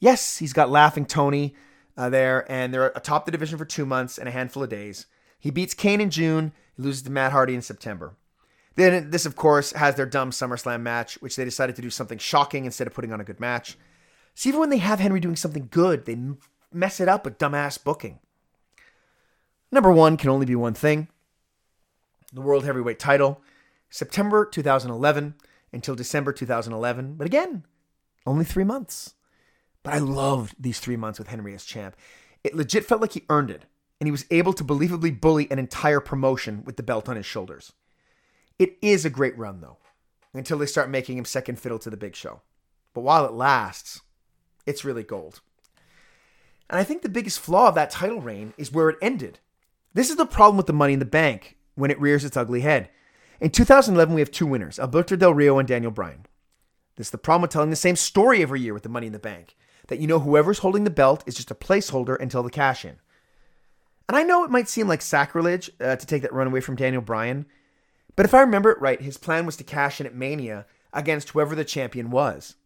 Yes, 0.00 0.38
he's 0.38 0.52
got 0.52 0.70
Laughing 0.70 1.06
Tony 1.06 1.54
uh, 1.96 2.08
there, 2.08 2.50
and 2.50 2.72
they're 2.72 2.88
atop 2.88 3.24
the 3.24 3.32
division 3.32 3.58
for 3.58 3.64
two 3.64 3.86
months 3.86 4.18
and 4.18 4.28
a 4.28 4.32
handful 4.32 4.62
of 4.62 4.70
days. 4.70 5.06
He 5.38 5.50
beats 5.50 5.74
Kane 5.74 6.00
in 6.00 6.10
June, 6.10 6.52
he 6.76 6.82
loses 6.82 7.02
to 7.02 7.10
Matt 7.10 7.32
Hardy 7.32 7.54
in 7.54 7.62
September. 7.62 8.16
Then 8.74 9.10
this, 9.10 9.26
of 9.26 9.36
course, 9.36 9.72
has 9.72 9.96
their 9.96 10.06
dumb 10.06 10.30
SummerSlam 10.30 10.80
match, 10.80 11.20
which 11.20 11.36
they 11.36 11.44
decided 11.44 11.76
to 11.76 11.82
do 11.82 11.90
something 11.90 12.18
shocking 12.18 12.64
instead 12.64 12.86
of 12.86 12.94
putting 12.94 13.12
on 13.12 13.20
a 13.20 13.24
good 13.24 13.38
match. 13.38 13.76
So 14.34 14.48
even 14.48 14.60
when 14.60 14.70
they 14.70 14.78
have 14.78 14.98
Henry 14.98 15.20
doing 15.20 15.36
something 15.36 15.68
good, 15.70 16.06
they 16.06 16.16
mess 16.74 17.00
it 17.00 17.08
up 17.08 17.24
with 17.24 17.38
dumbass 17.38 17.82
booking. 17.82 18.18
Number 19.70 19.90
one 19.90 20.16
can 20.16 20.30
only 20.30 20.46
be 20.46 20.56
one 20.56 20.74
thing 20.74 21.08
the 22.32 22.40
World 22.40 22.64
Heavyweight 22.64 22.98
title, 22.98 23.42
September 23.90 24.46
2011 24.46 25.34
until 25.72 25.94
December 25.94 26.32
2011. 26.32 27.14
But 27.14 27.26
again, 27.26 27.64
only 28.26 28.44
three 28.44 28.64
months. 28.64 29.14
But 29.82 29.94
I 29.94 29.98
loved 29.98 30.54
these 30.58 30.78
three 30.78 30.96
months 30.96 31.18
with 31.18 31.28
Henry 31.28 31.54
as 31.54 31.64
champ. 31.64 31.96
It 32.44 32.54
legit 32.54 32.84
felt 32.84 33.00
like 33.00 33.12
he 33.12 33.24
earned 33.28 33.50
it, 33.50 33.64
and 34.00 34.06
he 34.06 34.12
was 34.12 34.26
able 34.30 34.52
to 34.54 34.64
believably 34.64 35.20
bully 35.20 35.50
an 35.50 35.58
entire 35.58 36.00
promotion 36.00 36.62
with 36.64 36.76
the 36.76 36.82
belt 36.82 37.08
on 37.08 37.16
his 37.16 37.26
shoulders. 37.26 37.72
It 38.58 38.76
is 38.80 39.04
a 39.04 39.10
great 39.10 39.36
run, 39.36 39.60
though, 39.60 39.78
until 40.32 40.58
they 40.58 40.66
start 40.66 40.90
making 40.90 41.18
him 41.18 41.24
second 41.24 41.58
fiddle 41.58 41.78
to 41.80 41.90
the 41.90 41.96
big 41.96 42.14
show. 42.14 42.42
But 42.94 43.00
while 43.00 43.24
it 43.24 43.32
lasts, 43.32 44.02
it's 44.66 44.84
really 44.84 45.02
gold. 45.02 45.40
And 46.72 46.80
I 46.80 46.84
think 46.84 47.02
the 47.02 47.10
biggest 47.10 47.38
flaw 47.38 47.68
of 47.68 47.74
that 47.74 47.90
title 47.90 48.22
reign 48.22 48.54
is 48.56 48.72
where 48.72 48.88
it 48.88 48.98
ended. 49.02 49.40
This 49.92 50.08
is 50.08 50.16
the 50.16 50.24
problem 50.24 50.56
with 50.56 50.66
the 50.66 50.72
Money 50.72 50.94
in 50.94 51.00
the 51.00 51.04
Bank 51.04 51.58
when 51.74 51.90
it 51.90 52.00
rears 52.00 52.24
its 52.24 52.36
ugly 52.36 52.62
head. 52.62 52.88
In 53.42 53.50
2011, 53.50 54.14
we 54.14 54.22
have 54.22 54.30
two 54.30 54.46
winners 54.46 54.78
Alberto 54.78 55.14
Del 55.14 55.34
Rio 55.34 55.58
and 55.58 55.68
Daniel 55.68 55.92
Bryan. 55.92 56.24
This 56.96 57.08
is 57.08 57.10
the 57.10 57.18
problem 57.18 57.42
with 57.42 57.50
telling 57.50 57.68
the 57.68 57.76
same 57.76 57.94
story 57.94 58.40
every 58.40 58.62
year 58.62 58.72
with 58.72 58.84
the 58.84 58.88
money 58.88 59.06
in 59.06 59.12
the 59.12 59.18
bank. 59.18 59.54
That 59.88 59.98
you 59.98 60.06
know 60.06 60.20
whoever's 60.20 60.60
holding 60.60 60.84
the 60.84 60.90
belt 60.90 61.22
is 61.26 61.34
just 61.34 61.50
a 61.50 61.54
placeholder 61.54 62.18
until 62.18 62.42
the 62.42 62.50
cash 62.50 62.86
in. 62.86 62.96
And 64.08 64.16
I 64.16 64.22
know 64.22 64.42
it 64.42 64.50
might 64.50 64.68
seem 64.68 64.88
like 64.88 65.02
sacrilege 65.02 65.70
uh, 65.78 65.96
to 65.96 66.06
take 66.06 66.22
that 66.22 66.32
run 66.32 66.46
away 66.46 66.62
from 66.62 66.76
Daniel 66.76 67.02
Bryan, 67.02 67.44
but 68.16 68.24
if 68.24 68.32
I 68.32 68.40
remember 68.40 68.70
it 68.70 68.80
right, 68.80 69.00
his 69.00 69.18
plan 69.18 69.44
was 69.44 69.56
to 69.56 69.64
cash 69.64 70.00
in 70.00 70.06
at 70.06 70.14
Mania 70.14 70.64
against 70.92 71.30
whoever 71.30 71.54
the 71.54 71.64
champion 71.64 72.10
was. 72.10 72.56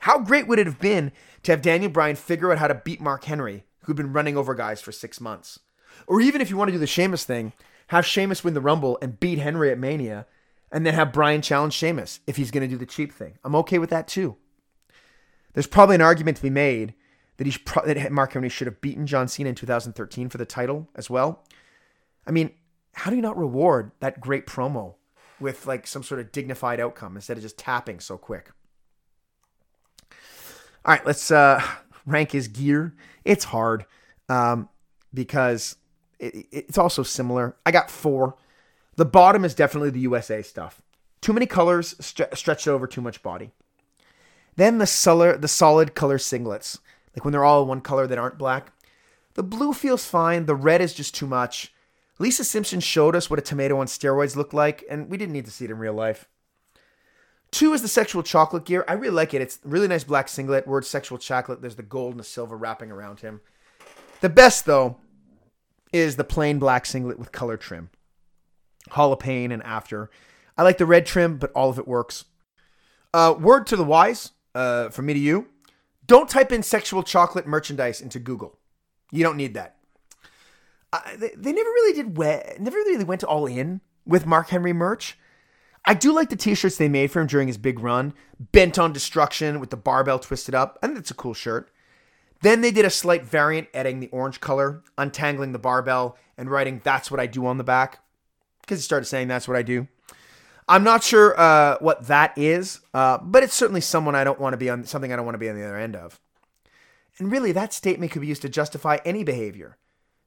How 0.00 0.18
great 0.20 0.46
would 0.46 0.58
it 0.58 0.66
have 0.66 0.78
been 0.80 1.12
to 1.42 1.52
have 1.52 1.62
Daniel 1.62 1.90
Bryan 1.90 2.16
figure 2.16 2.52
out 2.52 2.58
how 2.58 2.68
to 2.68 2.74
beat 2.74 3.00
Mark 3.00 3.24
Henry, 3.24 3.64
who'd 3.84 3.96
been 3.96 4.12
running 4.12 4.36
over 4.36 4.54
guys 4.54 4.80
for 4.80 4.92
six 4.92 5.20
months? 5.20 5.60
Or 6.06 6.20
even 6.20 6.40
if 6.40 6.50
you 6.50 6.56
want 6.56 6.68
to 6.68 6.72
do 6.72 6.78
the 6.78 6.86
Sheamus 6.86 7.24
thing, 7.24 7.52
have 7.88 8.06
Sheamus 8.06 8.44
win 8.44 8.54
the 8.54 8.60
Rumble 8.60 8.98
and 9.02 9.18
beat 9.18 9.38
Henry 9.38 9.70
at 9.70 9.78
Mania, 9.78 10.26
and 10.70 10.84
then 10.84 10.94
have 10.94 11.12
Bryan 11.12 11.42
challenge 11.42 11.74
Sheamus 11.74 12.20
if 12.26 12.36
he's 12.36 12.50
going 12.50 12.68
to 12.68 12.72
do 12.72 12.78
the 12.78 12.86
cheap 12.86 13.12
thing. 13.12 13.38
I'm 13.42 13.56
okay 13.56 13.78
with 13.78 13.90
that 13.90 14.06
too. 14.06 14.36
There's 15.54 15.66
probably 15.66 15.94
an 15.94 16.02
argument 16.02 16.36
to 16.36 16.42
be 16.42 16.50
made 16.50 16.94
that 17.38 17.46
he 17.46 17.58
pro- 17.58 17.86
that 17.86 18.12
Mark 18.12 18.34
Henry 18.34 18.48
should 18.48 18.66
have 18.66 18.80
beaten 18.80 19.06
John 19.06 19.28
Cena 19.28 19.48
in 19.48 19.54
2013 19.54 20.28
for 20.28 20.38
the 20.38 20.44
title 20.44 20.88
as 20.94 21.08
well. 21.08 21.44
I 22.26 22.30
mean, 22.30 22.50
how 22.92 23.10
do 23.10 23.16
you 23.16 23.22
not 23.22 23.38
reward 23.38 23.92
that 24.00 24.20
great 24.20 24.46
promo 24.46 24.96
with 25.40 25.66
like 25.66 25.86
some 25.86 26.02
sort 26.02 26.20
of 26.20 26.32
dignified 26.32 26.80
outcome 26.80 27.16
instead 27.16 27.36
of 27.36 27.42
just 27.42 27.58
tapping 27.58 28.00
so 28.00 28.18
quick? 28.18 28.50
All 30.88 30.94
right, 30.94 31.04
let's 31.04 31.30
uh, 31.30 31.62
rank 32.06 32.32
his 32.32 32.48
gear. 32.48 32.94
It's 33.22 33.44
hard 33.44 33.84
um, 34.30 34.70
because 35.12 35.76
it, 36.18 36.46
it's 36.50 36.78
also 36.78 37.02
similar. 37.02 37.56
I 37.66 37.72
got 37.72 37.90
four. 37.90 38.36
The 38.96 39.04
bottom 39.04 39.44
is 39.44 39.54
definitely 39.54 39.90
the 39.90 40.00
USA 40.00 40.40
stuff. 40.40 40.80
Too 41.20 41.34
many 41.34 41.44
colors 41.44 41.94
stre- 42.00 42.34
stretched 42.34 42.66
over 42.66 42.86
too 42.86 43.02
much 43.02 43.22
body. 43.22 43.50
Then 44.56 44.78
the 44.78 44.86
solid, 44.86 45.42
the 45.42 45.46
solid 45.46 45.94
color 45.94 46.16
singlets, 46.16 46.78
like 47.14 47.22
when 47.22 47.32
they're 47.32 47.44
all 47.44 47.66
one 47.66 47.82
color 47.82 48.06
that 48.06 48.16
aren't 48.16 48.38
black. 48.38 48.72
The 49.34 49.42
blue 49.42 49.74
feels 49.74 50.06
fine. 50.06 50.46
The 50.46 50.56
red 50.56 50.80
is 50.80 50.94
just 50.94 51.14
too 51.14 51.26
much. 51.26 51.70
Lisa 52.18 52.44
Simpson 52.44 52.80
showed 52.80 53.14
us 53.14 53.28
what 53.28 53.38
a 53.38 53.42
tomato 53.42 53.78
on 53.78 53.88
steroids 53.88 54.36
looked 54.36 54.54
like, 54.54 54.84
and 54.88 55.10
we 55.10 55.18
didn't 55.18 55.34
need 55.34 55.44
to 55.44 55.50
see 55.50 55.66
it 55.66 55.70
in 55.70 55.76
real 55.76 55.92
life. 55.92 56.30
Two 57.50 57.72
is 57.72 57.82
the 57.82 57.88
sexual 57.88 58.22
chocolate 58.22 58.64
gear. 58.64 58.84
I 58.86 58.92
really 58.92 59.14
like 59.14 59.32
it. 59.32 59.40
It's 59.40 59.58
really 59.64 59.88
nice 59.88 60.04
black 60.04 60.28
singlet. 60.28 60.66
Word 60.66 60.84
sexual 60.84 61.18
chocolate. 61.18 61.62
There's 61.62 61.76
the 61.76 61.82
gold 61.82 62.12
and 62.12 62.20
the 62.20 62.24
silver 62.24 62.56
wrapping 62.56 62.90
around 62.90 63.20
him. 63.20 63.40
The 64.20 64.28
best, 64.28 64.66
though, 64.66 64.98
is 65.92 66.16
the 66.16 66.24
plain 66.24 66.58
black 66.58 66.84
singlet 66.84 67.18
with 67.18 67.32
color 67.32 67.56
trim. 67.56 67.90
Hall 68.90 69.12
of 69.12 69.18
Pain 69.18 69.52
and 69.52 69.62
after. 69.62 70.10
I 70.56 70.62
like 70.62 70.78
the 70.78 70.86
red 70.86 71.06
trim, 71.06 71.38
but 71.38 71.52
all 71.52 71.70
of 71.70 71.78
it 71.78 71.88
works. 71.88 72.24
Uh, 73.14 73.34
word 73.38 73.66
to 73.68 73.76
the 73.76 73.84
wise, 73.84 74.32
uh, 74.54 74.90
from 74.90 75.06
me 75.06 75.14
to 75.14 75.20
you. 75.20 75.46
Don't 76.06 76.28
type 76.28 76.52
in 76.52 76.62
sexual 76.62 77.02
chocolate 77.02 77.46
merchandise 77.46 78.00
into 78.00 78.18
Google. 78.18 78.58
You 79.10 79.22
don't 79.22 79.36
need 79.36 79.54
that. 79.54 79.76
Uh, 80.92 81.00
they, 81.16 81.30
they 81.36 81.52
never 81.52 81.68
really 81.70 81.94
did, 81.94 82.16
we- 82.16 82.42
never 82.58 82.76
really 82.76 83.04
went 83.04 83.24
all 83.24 83.46
in 83.46 83.80
with 84.06 84.26
Mark 84.26 84.48
Henry 84.48 84.72
merch. 84.72 85.18
I 85.88 85.94
do 85.94 86.12
like 86.12 86.28
the 86.28 86.36
t-shirts 86.36 86.76
they 86.76 86.86
made 86.86 87.10
for 87.10 87.22
him 87.22 87.26
during 87.26 87.48
his 87.48 87.56
big 87.56 87.80
run. 87.80 88.12
Bent 88.52 88.78
on 88.78 88.92
destruction 88.92 89.58
with 89.58 89.70
the 89.70 89.76
barbell 89.78 90.18
twisted 90.18 90.54
up. 90.54 90.78
I 90.82 90.86
think 90.86 90.98
that's 90.98 91.10
a 91.10 91.14
cool 91.14 91.32
shirt. 91.32 91.70
Then 92.42 92.60
they 92.60 92.70
did 92.70 92.84
a 92.84 92.90
slight 92.90 93.24
variant, 93.24 93.68
adding 93.72 93.98
the 93.98 94.08
orange 94.08 94.38
color, 94.38 94.82
untangling 94.98 95.52
the 95.52 95.58
barbell, 95.58 96.18
and 96.36 96.50
writing 96.50 96.82
"That's 96.84 97.10
what 97.10 97.20
I 97.20 97.26
do" 97.26 97.46
on 97.46 97.56
the 97.56 97.64
back. 97.64 98.00
Because 98.60 98.80
he 98.80 98.82
started 98.82 99.06
saying 99.06 99.28
"That's 99.28 99.48
what 99.48 99.56
I 99.56 99.62
do." 99.62 99.88
I'm 100.68 100.84
not 100.84 101.02
sure 101.02 101.34
uh, 101.40 101.78
what 101.80 102.06
that 102.08 102.36
is, 102.36 102.80
uh, 102.92 103.16
but 103.22 103.42
it's 103.42 103.54
certainly 103.54 103.80
someone 103.80 104.14
I 104.14 104.24
don't 104.24 104.38
want 104.38 104.52
to 104.52 104.58
be 104.58 104.68
on. 104.68 104.84
Something 104.84 105.10
I 105.10 105.16
don't 105.16 105.24
want 105.24 105.36
to 105.36 105.38
be 105.38 105.48
on 105.48 105.56
the 105.56 105.64
other 105.64 105.78
end 105.78 105.96
of. 105.96 106.20
And 107.18 107.32
really, 107.32 107.52
that 107.52 107.72
statement 107.72 108.12
could 108.12 108.20
be 108.20 108.28
used 108.28 108.42
to 108.42 108.50
justify 108.50 108.98
any 109.06 109.24
behavior. 109.24 109.78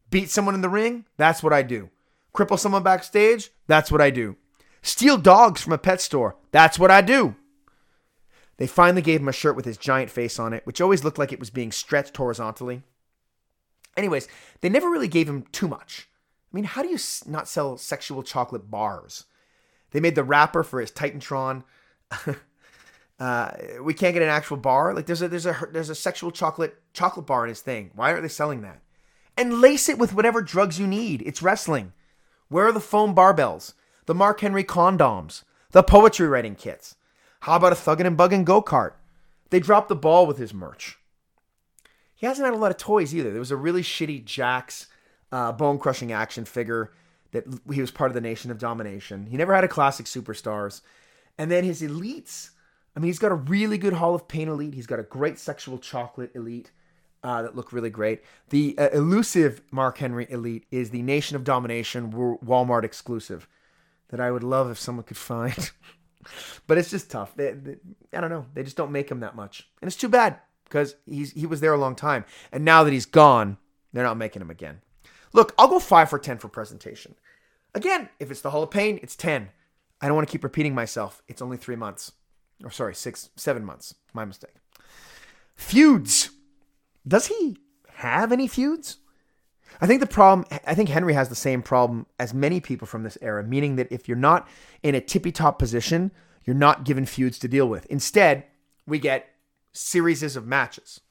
Beat 0.09 0.31
someone 0.31 0.55
in 0.55 0.61
the 0.61 0.69
ring? 0.69 1.05
That's 1.17 1.43
what 1.43 1.53
I 1.53 1.61
do. 1.61 1.91
Cripple 2.35 2.57
someone 2.57 2.81
backstage? 2.81 3.51
That's 3.67 3.91
what 3.91 4.01
I 4.01 4.09
do. 4.09 4.37
Steal 4.81 5.17
dogs 5.17 5.61
from 5.61 5.73
a 5.73 5.77
pet 5.77 6.01
store? 6.01 6.35
That's 6.51 6.79
what 6.79 6.91
I 6.91 7.01
do. 7.01 7.35
They 8.57 8.67
finally 8.67 9.01
gave 9.01 9.21
him 9.21 9.27
a 9.27 9.33
shirt 9.33 9.55
with 9.55 9.65
his 9.65 9.77
giant 9.77 10.11
face 10.11 10.39
on 10.39 10.53
it, 10.53 10.65
which 10.65 10.81
always 10.81 11.03
looked 11.03 11.17
like 11.17 11.31
it 11.31 11.39
was 11.39 11.49
being 11.49 11.71
stretched 11.71 12.17
horizontally. 12.17 12.83
Anyways, 13.97 14.27
they 14.61 14.69
never 14.69 14.89
really 14.89 15.07
gave 15.07 15.27
him 15.27 15.45
too 15.51 15.67
much. 15.67 16.07
I 16.51 16.55
mean, 16.55 16.65
how 16.65 16.81
do 16.81 16.89
you 16.89 16.97
not 17.25 17.47
sell 17.47 17.77
sexual 17.77 18.23
chocolate 18.23 18.69
bars? 18.69 19.25
They 19.91 19.99
made 19.99 20.15
the 20.15 20.23
wrapper 20.23 20.63
for 20.63 20.79
his 20.79 20.91
Titantron. 20.91 21.63
uh, 23.19 23.51
we 23.81 23.93
can't 23.93 24.13
get 24.13 24.23
an 24.23 24.29
actual 24.29 24.57
bar. 24.57 24.93
Like 24.93 25.05
there's 25.05 25.21
a 25.21 25.27
there's 25.27 25.45
a 25.45 25.67
there's 25.71 25.89
a 25.89 25.95
sexual 25.95 26.31
chocolate 26.31 26.81
chocolate 26.93 27.25
bar 27.25 27.43
in 27.43 27.49
his 27.49 27.61
thing. 27.61 27.91
Why 27.95 28.11
aren't 28.11 28.23
they 28.23 28.29
selling 28.29 28.61
that? 28.61 28.81
And 29.37 29.61
lace 29.61 29.89
it 29.89 29.97
with 29.97 30.13
whatever 30.13 30.41
drugs 30.41 30.79
you 30.79 30.87
need. 30.87 31.21
It's 31.25 31.41
wrestling. 31.41 31.93
Where 32.49 32.67
are 32.67 32.71
the 32.73 32.79
foam 32.79 33.15
barbells? 33.15 33.73
The 34.11 34.15
Mark 34.15 34.41
Henry 34.41 34.65
condoms? 34.65 35.45
The 35.71 35.83
poetry 35.83 36.27
writing 36.27 36.55
kits? 36.55 36.97
How 37.39 37.55
about 37.55 37.71
a 37.71 37.77
thuggin' 37.77 38.05
and 38.05 38.17
buggin' 38.17 38.43
go 38.43 38.61
kart? 38.61 38.95
They 39.51 39.61
dropped 39.61 39.87
the 39.87 39.95
ball 39.95 40.27
with 40.27 40.37
his 40.37 40.53
merch. 40.53 40.99
He 42.13 42.25
hasn't 42.25 42.43
had 42.43 42.53
a 42.53 42.57
lot 42.57 42.71
of 42.71 42.77
toys 42.77 43.15
either. 43.15 43.31
There 43.31 43.39
was 43.39 43.51
a 43.51 43.55
really 43.55 43.83
shitty 43.83 44.25
Jakks 44.25 44.87
uh, 45.31 45.53
bone 45.53 45.79
crushing 45.79 46.11
action 46.11 46.43
figure 46.43 46.91
that 47.31 47.45
he 47.71 47.79
was 47.79 47.89
part 47.89 48.11
of 48.11 48.13
the 48.13 48.19
Nation 48.19 48.51
of 48.51 48.57
Domination. 48.57 49.27
He 49.27 49.37
never 49.37 49.55
had 49.55 49.63
a 49.63 49.69
classic 49.69 50.07
superstars. 50.07 50.81
And 51.37 51.49
then 51.49 51.63
his 51.63 51.81
elites. 51.81 52.49
I 52.93 52.99
mean, 52.99 53.07
he's 53.07 53.17
got 53.17 53.31
a 53.31 53.35
really 53.35 53.77
good 53.77 53.93
Hall 53.93 54.13
of 54.13 54.27
Pain 54.27 54.49
elite. 54.49 54.73
He's 54.73 54.87
got 54.87 54.99
a 54.99 55.03
great 55.03 55.39
sexual 55.39 55.77
chocolate 55.77 56.35
elite 56.35 56.71
uh, 57.23 57.43
that 57.43 57.55
look 57.55 57.71
really 57.71 57.89
great. 57.89 58.25
The 58.49 58.77
uh, 58.77 58.89
elusive 58.89 59.61
Mark 59.71 59.99
Henry 59.99 60.27
elite 60.29 60.65
is 60.69 60.89
the 60.89 61.01
Nation 61.01 61.37
of 61.37 61.45
Domination 61.45 62.11
Walmart 62.11 62.83
exclusive 62.83 63.47
that 64.11 64.19
I 64.21 64.29
would 64.31 64.43
love 64.43 64.69
if 64.69 64.77
someone 64.79 65.03
could 65.05 65.17
find. 65.17 65.71
but 66.67 66.77
it's 66.77 66.91
just 66.91 67.09
tough. 67.09 67.35
They, 67.35 67.51
they- 67.51 67.77
I 68.13 68.21
don't 68.21 68.29
know. 68.29 68.45
They 68.53 68.63
just 68.63 68.77
don't 68.77 68.91
make 68.91 69.09
him 69.09 69.21
that 69.21 69.35
much, 69.35 69.67
and 69.81 69.87
it's 69.87 69.97
too 69.97 70.09
bad 70.09 70.39
because 70.65 70.95
he's 71.05 71.31
he 71.31 71.45
was 71.45 71.61
there 71.61 71.73
a 71.73 71.77
long 71.79 71.95
time, 71.95 72.25
and 72.51 72.63
now 72.63 72.83
that 72.83 72.93
he's 72.93 73.05
gone, 73.05 73.57
they're 73.93 74.03
not 74.03 74.17
making 74.17 74.41
him 74.41 74.49
again. 74.51 74.81
Look, 75.33 75.53
I'll 75.57 75.67
go 75.69 75.79
five 75.79 76.09
for 76.09 76.19
ten 76.19 76.37
for 76.37 76.49
presentation. 76.49 77.15
Again, 77.73 78.09
if 78.19 78.29
it's 78.31 78.41
the 78.41 78.51
Hall 78.51 78.63
of 78.63 78.69
Pain, 78.71 78.99
it's 79.01 79.15
ten. 79.15 79.49
I 80.01 80.07
don't 80.07 80.15
want 80.15 80.27
to 80.27 80.31
keep 80.31 80.43
repeating 80.43 80.75
myself. 80.75 81.21
It's 81.27 81.41
only 81.41 81.57
three 81.57 81.75
months, 81.77 82.11
or 82.63 82.71
sorry, 82.71 82.95
six, 82.95 83.29
seven 83.37 83.63
months. 83.63 83.95
My 84.13 84.25
mistake. 84.25 84.55
Feuds. 85.55 86.31
Does 87.07 87.27
he 87.27 87.57
have 87.95 88.31
any 88.31 88.47
feuds? 88.47 88.97
I 89.79 89.87
think 89.87 89.99
the 89.99 90.07
problem, 90.07 90.45
I 90.65 90.75
think 90.75 90.89
Henry 90.89 91.13
has 91.13 91.29
the 91.29 91.35
same 91.35 91.61
problem 91.61 92.05
as 92.19 92.33
many 92.33 92.59
people 92.59 92.87
from 92.87 93.03
this 93.03 93.17
era, 93.21 93.43
meaning 93.43 93.77
that 93.77 93.91
if 93.91 94.07
you're 94.07 94.17
not 94.17 94.47
in 94.83 94.95
a 94.95 95.01
tippy 95.01 95.31
top 95.31 95.57
position, 95.57 96.11
you're 96.43 96.55
not 96.55 96.83
given 96.83 97.05
feuds 97.05 97.39
to 97.39 97.47
deal 97.47 97.67
with. 97.67 97.85
Instead, 97.87 98.45
we 98.85 98.99
get 98.99 99.29
series 99.71 100.23
of 100.35 100.45
matches. 100.45 101.01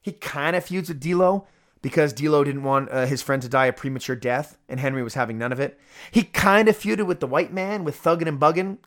He 0.00 0.12
kind 0.12 0.56
of 0.56 0.64
feuds 0.64 0.88
with 0.88 1.00
D'Lo 1.00 1.46
because 1.82 2.12
D'Lo 2.12 2.44
didn't 2.44 2.62
want 2.62 2.90
uh, 2.90 3.06
his 3.06 3.22
friend 3.22 3.42
to 3.42 3.48
die 3.48 3.66
a 3.66 3.72
premature 3.72 4.16
death, 4.16 4.56
and 4.68 4.80
Henry 4.80 5.02
was 5.02 5.14
having 5.14 5.36
none 5.36 5.52
of 5.52 5.60
it. 5.60 5.78
He 6.10 6.22
kind 6.22 6.68
of 6.68 6.78
feuded 6.78 7.06
with 7.06 7.20
the 7.20 7.26
white 7.26 7.52
man 7.52 7.84
with 7.84 8.00
Thuggin' 8.00 8.28
and 8.28 8.40
Buggin'. 8.40 8.78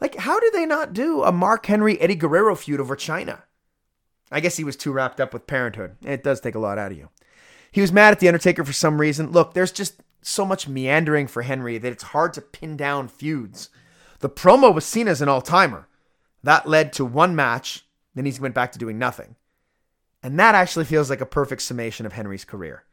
Like, 0.00 0.16
how 0.16 0.40
did 0.40 0.52
they 0.52 0.66
not 0.66 0.92
do 0.92 1.22
a 1.22 1.32
Mark 1.32 1.66
Henry 1.66 2.00
Eddie 2.00 2.16
Guerrero 2.16 2.54
feud 2.54 2.80
over 2.80 2.96
Chyna? 2.96 3.42
I 4.30 4.40
guess 4.40 4.56
he 4.56 4.64
was 4.64 4.76
too 4.76 4.92
wrapped 4.92 5.20
up 5.20 5.32
with 5.32 5.46
parenthood. 5.46 5.96
It 6.02 6.24
does 6.24 6.40
take 6.40 6.54
a 6.54 6.60
lot 6.60 6.78
out 6.78 6.92
of 6.92 6.98
you. 6.98 7.10
He 7.72 7.80
was 7.80 7.90
mad 7.90 8.12
at 8.12 8.20
The 8.20 8.28
Undertaker 8.28 8.64
for 8.64 8.72
some 8.72 9.00
reason. 9.00 9.32
Look, 9.32 9.54
there's 9.54 9.72
just 9.72 10.02
so 10.20 10.44
much 10.44 10.68
meandering 10.68 11.26
for 11.26 11.42
Henry 11.42 11.78
that 11.78 11.90
it's 11.90 12.04
hard 12.04 12.32
to 12.34 12.40
pin 12.40 12.76
down 12.76 13.08
feuds. 13.08 13.70
The 14.20 14.28
promo 14.28 14.72
with 14.72 14.84
Cena's 14.84 15.20
an 15.20 15.28
all 15.28 15.42
timer. 15.42 15.88
That 16.44 16.68
led 16.68 16.92
to 16.94 17.04
one 17.04 17.34
match, 17.34 17.84
then 18.14 18.26
he 18.26 18.38
went 18.38 18.54
back 18.54 18.72
to 18.72 18.78
doing 18.78 18.98
nothing. 18.98 19.36
And 20.22 20.38
that 20.38 20.54
actually 20.54 20.84
feels 20.84 21.10
like 21.10 21.20
a 21.20 21.26
perfect 21.26 21.62
summation 21.62 22.06
of 22.06 22.12
Henry's 22.12 22.44
career. 22.44 22.84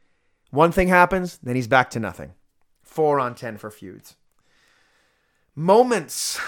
One 0.50 0.72
thing 0.72 0.88
happens, 0.88 1.38
then 1.42 1.54
he's 1.54 1.68
back 1.68 1.90
to 1.90 2.00
nothing. 2.00 2.32
Four 2.82 3.20
on 3.20 3.36
ten 3.36 3.56
for 3.58 3.70
feuds. 3.70 4.16
Moments. 5.54 6.40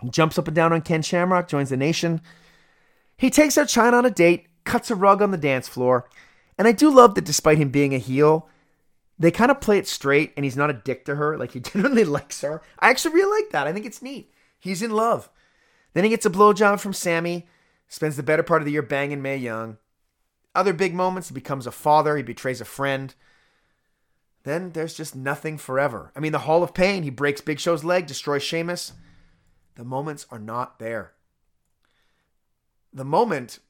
He 0.00 0.08
jumps 0.08 0.38
up 0.38 0.46
and 0.46 0.54
down 0.54 0.72
on 0.72 0.80
Ken 0.80 1.02
Shamrock, 1.02 1.48
joins 1.48 1.68
the 1.68 1.76
nation. 1.76 2.22
He 3.16 3.28
takes 3.28 3.58
out 3.58 3.66
Chyna 3.66 3.94
on 3.94 4.06
a 4.06 4.10
date, 4.10 4.46
cuts 4.64 4.90
a 4.90 4.94
rug 4.94 5.20
on 5.20 5.30
the 5.30 5.36
dance 5.36 5.68
floor, 5.68 6.08
and 6.60 6.68
I 6.68 6.72
do 6.72 6.90
love 6.90 7.14
that 7.14 7.24
despite 7.24 7.56
him 7.56 7.70
being 7.70 7.94
a 7.94 7.98
heel, 7.98 8.46
they 9.18 9.30
kind 9.30 9.50
of 9.50 9.62
play 9.62 9.78
it 9.78 9.88
straight 9.88 10.34
and 10.36 10.44
he's 10.44 10.58
not 10.58 10.68
a 10.68 10.74
dick 10.74 11.06
to 11.06 11.14
her. 11.14 11.38
Like 11.38 11.52
he 11.52 11.60
genuinely 11.60 12.04
likes 12.04 12.42
her. 12.42 12.60
I 12.78 12.90
actually 12.90 13.14
really 13.14 13.40
like 13.40 13.50
that. 13.52 13.66
I 13.66 13.72
think 13.72 13.86
it's 13.86 14.02
neat. 14.02 14.30
He's 14.58 14.82
in 14.82 14.90
love. 14.90 15.30
Then 15.94 16.04
he 16.04 16.10
gets 16.10 16.26
a 16.26 16.30
blowjob 16.30 16.78
from 16.78 16.92
Sammy, 16.92 17.48
spends 17.88 18.18
the 18.18 18.22
better 18.22 18.42
part 18.42 18.60
of 18.60 18.66
the 18.66 18.72
year 18.72 18.82
banging 18.82 19.22
Mae 19.22 19.38
Young. 19.38 19.78
Other 20.54 20.74
big 20.74 20.92
moments, 20.92 21.30
he 21.30 21.34
becomes 21.34 21.66
a 21.66 21.72
father, 21.72 22.14
he 22.18 22.22
betrays 22.22 22.60
a 22.60 22.66
friend. 22.66 23.14
Then 24.42 24.72
there's 24.72 24.92
just 24.92 25.16
nothing 25.16 25.56
forever. 25.56 26.12
I 26.14 26.20
mean, 26.20 26.32
the 26.32 26.40
Hall 26.40 26.62
of 26.62 26.74
Pain, 26.74 27.04
he 27.04 27.10
breaks 27.10 27.40
Big 27.40 27.58
Show's 27.58 27.84
leg, 27.84 28.06
destroys 28.06 28.42
Sheamus. 28.42 28.92
The 29.76 29.84
moments 29.84 30.26
are 30.30 30.38
not 30.38 30.78
there. 30.78 31.12
The 32.92 33.06
moment, 33.06 33.60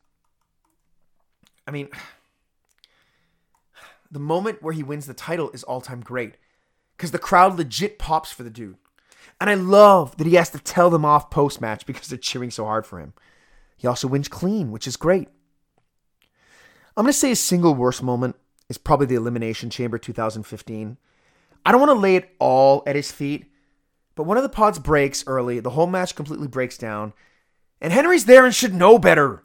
I 1.68 1.70
mean, 1.70 1.88
the 4.10 4.18
moment 4.18 4.62
where 4.62 4.74
he 4.74 4.82
wins 4.82 5.06
the 5.06 5.14
title 5.14 5.50
is 5.50 5.62
all 5.62 5.80
time 5.80 6.00
great 6.00 6.36
because 6.96 7.12
the 7.12 7.18
crowd 7.18 7.56
legit 7.56 7.98
pops 7.98 8.32
for 8.32 8.42
the 8.42 8.50
dude. 8.50 8.76
And 9.40 9.48
I 9.48 9.54
love 9.54 10.16
that 10.18 10.26
he 10.26 10.34
has 10.34 10.50
to 10.50 10.58
tell 10.58 10.90
them 10.90 11.04
off 11.04 11.30
post 11.30 11.60
match 11.60 11.86
because 11.86 12.08
they're 12.08 12.18
cheering 12.18 12.50
so 12.50 12.64
hard 12.64 12.86
for 12.86 12.98
him. 12.98 13.14
He 13.76 13.86
also 13.86 14.08
wins 14.08 14.28
clean, 14.28 14.70
which 14.70 14.86
is 14.86 14.96
great. 14.96 15.28
I'm 16.96 17.04
going 17.04 17.12
to 17.12 17.18
say 17.18 17.30
his 17.30 17.40
single 17.40 17.74
worst 17.74 18.02
moment 18.02 18.36
is 18.68 18.76
probably 18.76 19.06
the 19.06 19.14
Elimination 19.14 19.70
Chamber 19.70 19.96
2015. 19.96 20.98
I 21.64 21.72
don't 21.72 21.80
want 21.80 21.90
to 21.90 21.98
lay 21.98 22.16
it 22.16 22.34
all 22.38 22.82
at 22.86 22.96
his 22.96 23.10
feet, 23.10 23.50
but 24.14 24.24
one 24.24 24.36
of 24.36 24.42
the 24.42 24.48
pods 24.50 24.78
breaks 24.78 25.24
early. 25.26 25.60
The 25.60 25.70
whole 25.70 25.86
match 25.86 26.14
completely 26.14 26.48
breaks 26.48 26.76
down. 26.76 27.14
And 27.80 27.92
Henry's 27.92 28.26
there 28.26 28.44
and 28.44 28.54
should 28.54 28.74
know 28.74 28.98
better. 28.98 29.42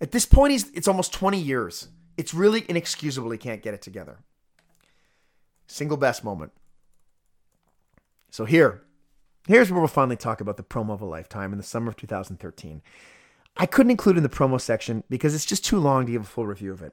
At 0.00 0.12
this 0.12 0.26
point, 0.26 0.52
he's 0.52 0.70
it's 0.70 0.86
almost 0.86 1.12
20 1.12 1.38
years. 1.38 1.88
It's 2.16 2.34
really 2.34 2.64
inexcusable 2.68 3.30
he 3.30 3.38
can't 3.38 3.62
get 3.62 3.74
it 3.74 3.82
together. 3.82 4.18
Single 5.66 5.96
best 5.96 6.22
moment. 6.22 6.52
So 8.30 8.44
here, 8.44 8.82
here's 9.46 9.70
where 9.70 9.80
we'll 9.80 9.88
finally 9.88 10.16
talk 10.16 10.40
about 10.40 10.56
the 10.56 10.62
promo 10.62 10.92
of 10.92 11.00
a 11.00 11.06
lifetime 11.06 11.52
in 11.52 11.58
the 11.58 11.64
summer 11.64 11.88
of 11.88 11.96
2013. 11.96 12.82
I 13.56 13.66
couldn't 13.66 13.90
include 13.90 14.16
in 14.16 14.22
the 14.22 14.28
promo 14.28 14.60
section 14.60 15.04
because 15.08 15.34
it's 15.34 15.46
just 15.46 15.64
too 15.64 15.78
long 15.78 16.06
to 16.06 16.12
give 16.12 16.22
a 16.22 16.26
full 16.26 16.46
review 16.46 16.72
of 16.72 16.82
it. 16.82 16.92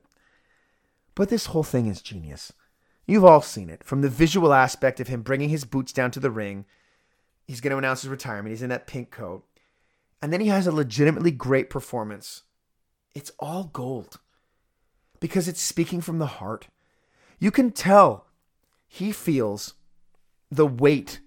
But 1.15 1.29
this 1.29 1.47
whole 1.47 1.63
thing 1.63 1.87
is 1.87 2.01
genius. 2.01 2.53
You've 3.05 3.25
all 3.25 3.41
seen 3.41 3.69
it 3.69 3.83
from 3.83 4.01
the 4.01 4.09
visual 4.09 4.53
aspect 4.53 4.99
of 4.99 5.07
him 5.07 5.21
bringing 5.21 5.49
his 5.49 5.65
boots 5.65 5.91
down 5.91 6.11
to 6.11 6.19
the 6.19 6.31
ring. 6.31 6.65
He's 7.45 7.59
going 7.59 7.71
to 7.71 7.77
announce 7.77 8.03
his 8.03 8.09
retirement. 8.09 8.51
He's 8.51 8.61
in 8.61 8.69
that 8.69 8.87
pink 8.87 9.11
coat. 9.11 9.43
And 10.21 10.31
then 10.31 10.39
he 10.39 10.47
has 10.47 10.67
a 10.67 10.71
legitimately 10.71 11.31
great 11.31 11.69
performance. 11.69 12.43
It's 13.13 13.31
all 13.39 13.65
gold 13.65 14.19
because 15.21 15.47
it's 15.47 15.61
speaking 15.61 16.01
from 16.01 16.19
the 16.19 16.25
heart. 16.25 16.67
You 17.39 17.51
can 17.51 17.71
tell 17.71 18.25
he 18.85 19.13
feels 19.13 19.75
the 20.51 20.67
weight 20.67 21.21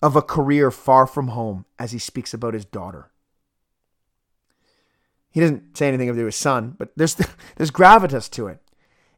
of 0.00 0.14
a 0.14 0.22
career 0.22 0.70
far 0.70 1.08
from 1.08 1.28
home 1.28 1.64
as 1.76 1.90
he 1.90 1.98
speaks 1.98 2.32
about 2.32 2.54
his 2.54 2.64
daughter. 2.64 3.10
He 5.32 5.40
doesn't 5.40 5.76
say 5.76 5.88
anything 5.88 6.08
with 6.08 6.16
his 6.16 6.36
son, 6.36 6.76
but 6.78 6.92
there's 6.96 7.14
there's 7.56 7.72
gravitas 7.72 8.30
to 8.30 8.46
it. 8.46 8.60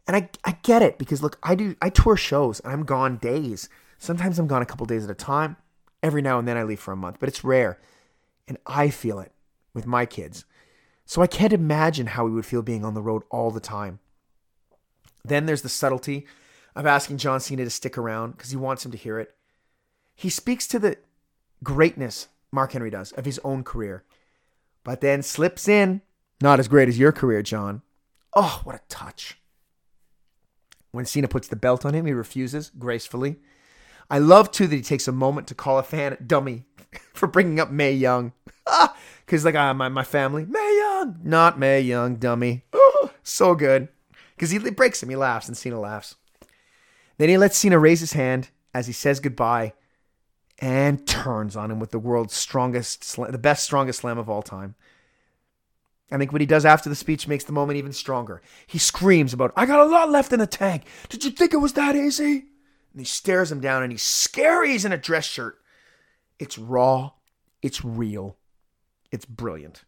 And 0.06 0.16
I 0.16 0.30
I 0.44 0.56
get 0.62 0.82
it 0.82 0.98
because 0.98 1.22
look, 1.22 1.38
I 1.42 1.54
do 1.54 1.76
I 1.82 1.90
tour 1.90 2.16
shows 2.16 2.60
and 2.60 2.72
I'm 2.72 2.84
gone 2.84 3.18
days. 3.18 3.68
Sometimes 3.98 4.38
I'm 4.38 4.46
gone 4.46 4.62
a 4.62 4.66
couple 4.66 4.86
days 4.86 5.04
at 5.04 5.10
a 5.10 5.14
time. 5.14 5.56
Every 6.02 6.22
now 6.22 6.38
and 6.38 6.48
then 6.48 6.56
I 6.56 6.64
leave 6.64 6.80
for 6.80 6.92
a 6.92 6.96
month, 6.96 7.18
but 7.20 7.28
it's 7.28 7.44
rare. 7.44 7.78
And 8.48 8.58
I 8.66 8.90
feel 8.90 9.20
it 9.20 9.32
with 9.72 9.86
my 9.86 10.04
kids. 10.04 10.44
So 11.04 11.22
I 11.22 11.28
can't 11.28 11.52
imagine 11.52 12.08
how 12.08 12.26
he 12.26 12.32
would 12.32 12.46
feel 12.46 12.62
being 12.62 12.84
on 12.84 12.94
the 12.94 13.02
road 13.02 13.22
all 13.30 13.50
the 13.52 13.60
time. 13.60 14.00
Then 15.24 15.46
there's 15.46 15.62
the 15.62 15.68
subtlety 15.68 16.26
of 16.74 16.86
asking 16.86 17.18
John 17.18 17.40
Cena 17.40 17.64
to 17.64 17.70
stick 17.70 17.96
around 17.96 18.32
because 18.32 18.50
he 18.50 18.56
wants 18.56 18.84
him 18.84 18.92
to 18.92 18.98
hear 18.98 19.18
it. 19.18 19.34
He 20.14 20.28
speaks 20.30 20.66
to 20.68 20.78
the 20.78 20.96
greatness, 21.62 22.28
Mark 22.50 22.72
Henry 22.72 22.90
does, 22.90 23.12
of 23.12 23.24
his 23.24 23.40
own 23.44 23.64
career, 23.64 24.04
but 24.84 25.00
then 25.00 25.22
slips 25.22 25.68
in, 25.68 26.02
not 26.40 26.58
as 26.58 26.68
great 26.68 26.88
as 26.88 26.98
your 26.98 27.12
career, 27.12 27.42
John. 27.42 27.82
Oh, 28.34 28.60
what 28.64 28.76
a 28.76 28.80
touch. 28.88 29.38
When 30.90 31.06
Cena 31.06 31.28
puts 31.28 31.48
the 31.48 31.56
belt 31.56 31.86
on 31.86 31.94
him, 31.94 32.06
he 32.06 32.12
refuses 32.12 32.70
gracefully. 32.78 33.36
I 34.10 34.18
love 34.18 34.50
too 34.50 34.66
that 34.66 34.76
he 34.76 34.82
takes 34.82 35.08
a 35.08 35.12
moment 35.12 35.46
to 35.48 35.54
call 35.54 35.78
a 35.78 35.82
fan 35.82 36.18
dummy 36.26 36.64
for 37.14 37.26
bringing 37.26 37.60
up 37.60 37.70
Mae 37.70 37.92
Young. 37.92 38.32
Because, 39.24 39.46
like, 39.46 39.54
uh, 39.54 39.72
my, 39.72 39.88
my 39.88 40.02
family, 40.02 40.44
Mae 40.44 40.76
Young, 40.78 41.20
not 41.22 41.58
Mae 41.58 41.80
Young, 41.80 42.16
dummy. 42.16 42.64
Oh, 42.72 43.10
so 43.22 43.54
good. 43.54 43.88
Because 44.42 44.50
he 44.50 44.70
breaks 44.70 45.00
him, 45.00 45.08
he 45.08 45.14
laughs, 45.14 45.46
and 45.46 45.56
Cena 45.56 45.78
laughs. 45.78 46.16
Then 47.16 47.28
he 47.28 47.38
lets 47.38 47.56
Cena 47.56 47.78
raise 47.78 48.00
his 48.00 48.14
hand 48.14 48.50
as 48.74 48.88
he 48.88 48.92
says 48.92 49.20
goodbye 49.20 49.72
and 50.58 51.06
turns 51.06 51.54
on 51.54 51.70
him 51.70 51.78
with 51.78 51.92
the 51.92 52.00
world's 52.00 52.34
strongest, 52.34 53.02
sla- 53.02 53.30
the 53.30 53.38
best, 53.38 53.62
strongest 53.62 54.00
slam 54.00 54.18
of 54.18 54.28
all 54.28 54.42
time. 54.42 54.74
I 56.10 56.18
think 56.18 56.32
what 56.32 56.40
he 56.40 56.46
does 56.48 56.64
after 56.64 56.88
the 56.88 56.96
speech 56.96 57.28
makes 57.28 57.44
the 57.44 57.52
moment 57.52 57.76
even 57.76 57.92
stronger. 57.92 58.42
He 58.66 58.80
screams 58.80 59.32
about, 59.32 59.52
I 59.54 59.64
got 59.64 59.78
a 59.78 59.84
lot 59.88 60.10
left 60.10 60.32
in 60.32 60.40
the 60.40 60.48
tank. 60.48 60.86
Did 61.08 61.24
you 61.24 61.30
think 61.30 61.54
it 61.54 61.58
was 61.58 61.74
that 61.74 61.94
easy? 61.94 62.32
And 62.32 62.98
he 62.98 63.04
stares 63.04 63.52
him 63.52 63.60
down 63.60 63.84
and 63.84 63.92
he's 63.92 64.02
scary. 64.02 64.70
He's 64.72 64.84
in 64.84 64.90
a 64.90 64.98
dress 64.98 65.24
shirt. 65.24 65.60
It's 66.40 66.58
raw. 66.58 67.12
It's 67.62 67.84
real. 67.84 68.38
It's 69.12 69.24
brilliant. 69.24 69.84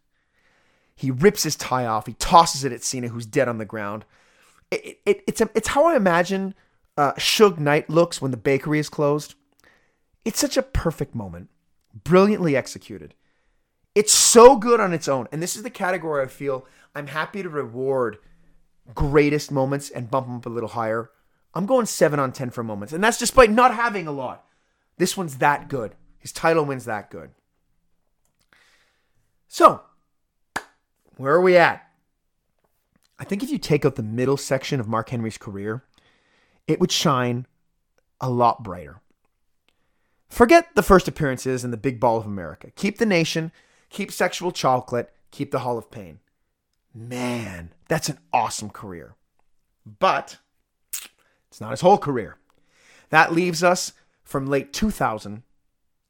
He 0.95 1.11
rips 1.11 1.43
his 1.43 1.57
tie 1.57 1.85
off. 1.85 2.07
He 2.07 2.13
tosses 2.13 2.63
it 2.63 2.71
at 2.71 2.85
Cena, 2.85 3.09
who's 3.09 3.25
dead 3.25 3.49
on 3.49 3.57
the 3.57 3.65
ground. 3.65 4.05
It, 4.71 4.99
it, 5.05 5.23
it's, 5.27 5.41
a, 5.41 5.49
it's 5.53 5.69
how 5.69 5.85
I 5.85 5.95
imagine 5.95 6.55
uh, 6.97 7.13
Suge 7.13 7.59
Knight 7.59 7.89
looks 7.89 8.21
when 8.21 8.31
the 8.31 8.37
bakery 8.37 8.79
is 8.79 8.89
closed. 8.89 9.35
It's 10.23 10.39
such 10.39 10.57
a 10.57 10.63
perfect 10.63 11.13
moment, 11.13 11.49
brilliantly 12.03 12.55
executed. 12.55 13.13
It's 13.93 14.13
so 14.13 14.57
good 14.57 14.79
on 14.79 14.93
its 14.93 15.07
own. 15.07 15.27
And 15.31 15.41
this 15.41 15.55
is 15.55 15.63
the 15.63 15.69
category 15.69 16.23
I 16.23 16.27
feel 16.27 16.65
I'm 16.93 17.07
happy 17.07 17.43
to 17.43 17.49
reward 17.49 18.17
greatest 18.93 19.51
moments 19.51 19.89
and 19.89 20.11
bump 20.11 20.27
them 20.27 20.35
up 20.37 20.45
a 20.45 20.49
little 20.49 20.69
higher. 20.69 21.11
I'm 21.53 21.65
going 21.65 21.85
7 21.85 22.19
on 22.19 22.31
10 22.31 22.49
for 22.49 22.63
moments. 22.63 22.93
And 22.93 23.03
that's 23.03 23.17
despite 23.17 23.49
not 23.49 23.73
having 23.73 24.07
a 24.07 24.11
lot. 24.11 24.45
This 24.97 25.15
one's 25.15 25.37
that 25.37 25.69
good. 25.69 25.95
His 26.19 26.31
title 26.31 26.65
wins 26.65 26.85
that 26.85 27.09
good. 27.09 27.31
So, 29.47 29.81
where 31.15 31.33
are 31.33 31.41
we 31.41 31.55
at? 31.55 31.84
I 33.17 33.23
think 33.23 33.43
if 33.43 33.49
you 33.49 33.57
take 33.57 33.85
out 33.85 33.95
the 33.95 34.03
middle 34.03 34.37
section 34.37 34.79
of 34.79 34.87
Mark 34.87 35.09
Henry's 35.09 35.37
career, 35.37 35.83
it 36.67 36.79
would 36.79 36.91
shine 36.91 37.45
a 38.19 38.29
lot 38.29 38.63
brighter. 38.63 39.01
Forget 40.29 40.75
the 40.75 40.83
first 40.83 41.07
appearances 41.07 41.63
and 41.63 41.71
the 41.71 41.77
big 41.77 41.99
ball 41.99 42.17
of 42.17 42.25
America. 42.25 42.71
Keep 42.75 42.97
the 42.97 43.05
nation, 43.05 43.51
keep 43.89 44.11
sexual 44.11 44.51
chocolate, 44.51 45.13
keep 45.31 45.51
the 45.51 45.59
Hall 45.59 45.77
of 45.77 45.91
Pain. 45.91 46.19
Man, 46.93 47.71
that's 47.87 48.09
an 48.09 48.17
awesome 48.33 48.69
career. 48.69 49.15
But 49.85 50.37
it's 51.49 51.61
not 51.61 51.71
his 51.71 51.81
whole 51.81 51.97
career. 51.97 52.37
That 53.09 53.33
leaves 53.33 53.63
us 53.63 53.93
from 54.23 54.47
late 54.47 54.73
2000 54.73 55.43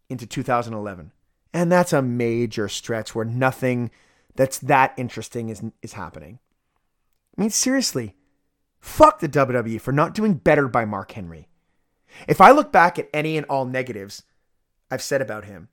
into 0.09 0.25
2011. 0.25 1.11
And 1.53 1.71
that's 1.71 1.93
a 1.93 2.01
major 2.01 2.67
stretch 2.67 3.13
where 3.13 3.25
nothing 3.25 3.91
that's 4.35 4.59
that 4.59 4.93
interesting 4.97 5.49
is, 5.49 5.63
is 5.81 5.93
happening. 5.93 6.39
I 7.37 7.41
mean, 7.41 7.49
seriously, 7.49 8.15
fuck 8.79 9.19
the 9.19 9.29
WWE 9.29 9.81
for 9.81 9.91
not 9.91 10.13
doing 10.13 10.35
better 10.35 10.67
by 10.67 10.85
Mark 10.85 11.11
Henry. 11.11 11.47
If 12.27 12.39
I 12.39 12.51
look 12.51 12.71
back 12.71 12.97
at 12.97 13.09
any 13.13 13.37
and 13.37 13.45
all 13.47 13.65
negatives 13.65 14.23
I've 14.89 15.01
said 15.01 15.21
about 15.21 15.45
him, 15.45 15.69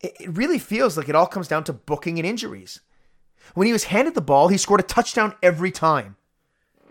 it, 0.00 0.14
really 0.28 0.58
feels 0.58 0.96
like 0.96 1.08
it 1.08 1.14
all 1.14 1.26
comes 1.26 1.48
down 1.48 1.64
to 1.64 1.72
booking 1.72 2.18
and 2.18 2.26
injuries. 2.26 2.80
When 3.54 3.66
he 3.66 3.72
was 3.72 3.84
handed 3.84 4.14
the 4.14 4.20
ball, 4.20 4.48
he 4.48 4.56
scored 4.56 4.80
a 4.80 4.84
touchdown 4.84 5.34
every 5.42 5.70
time. 5.70 6.16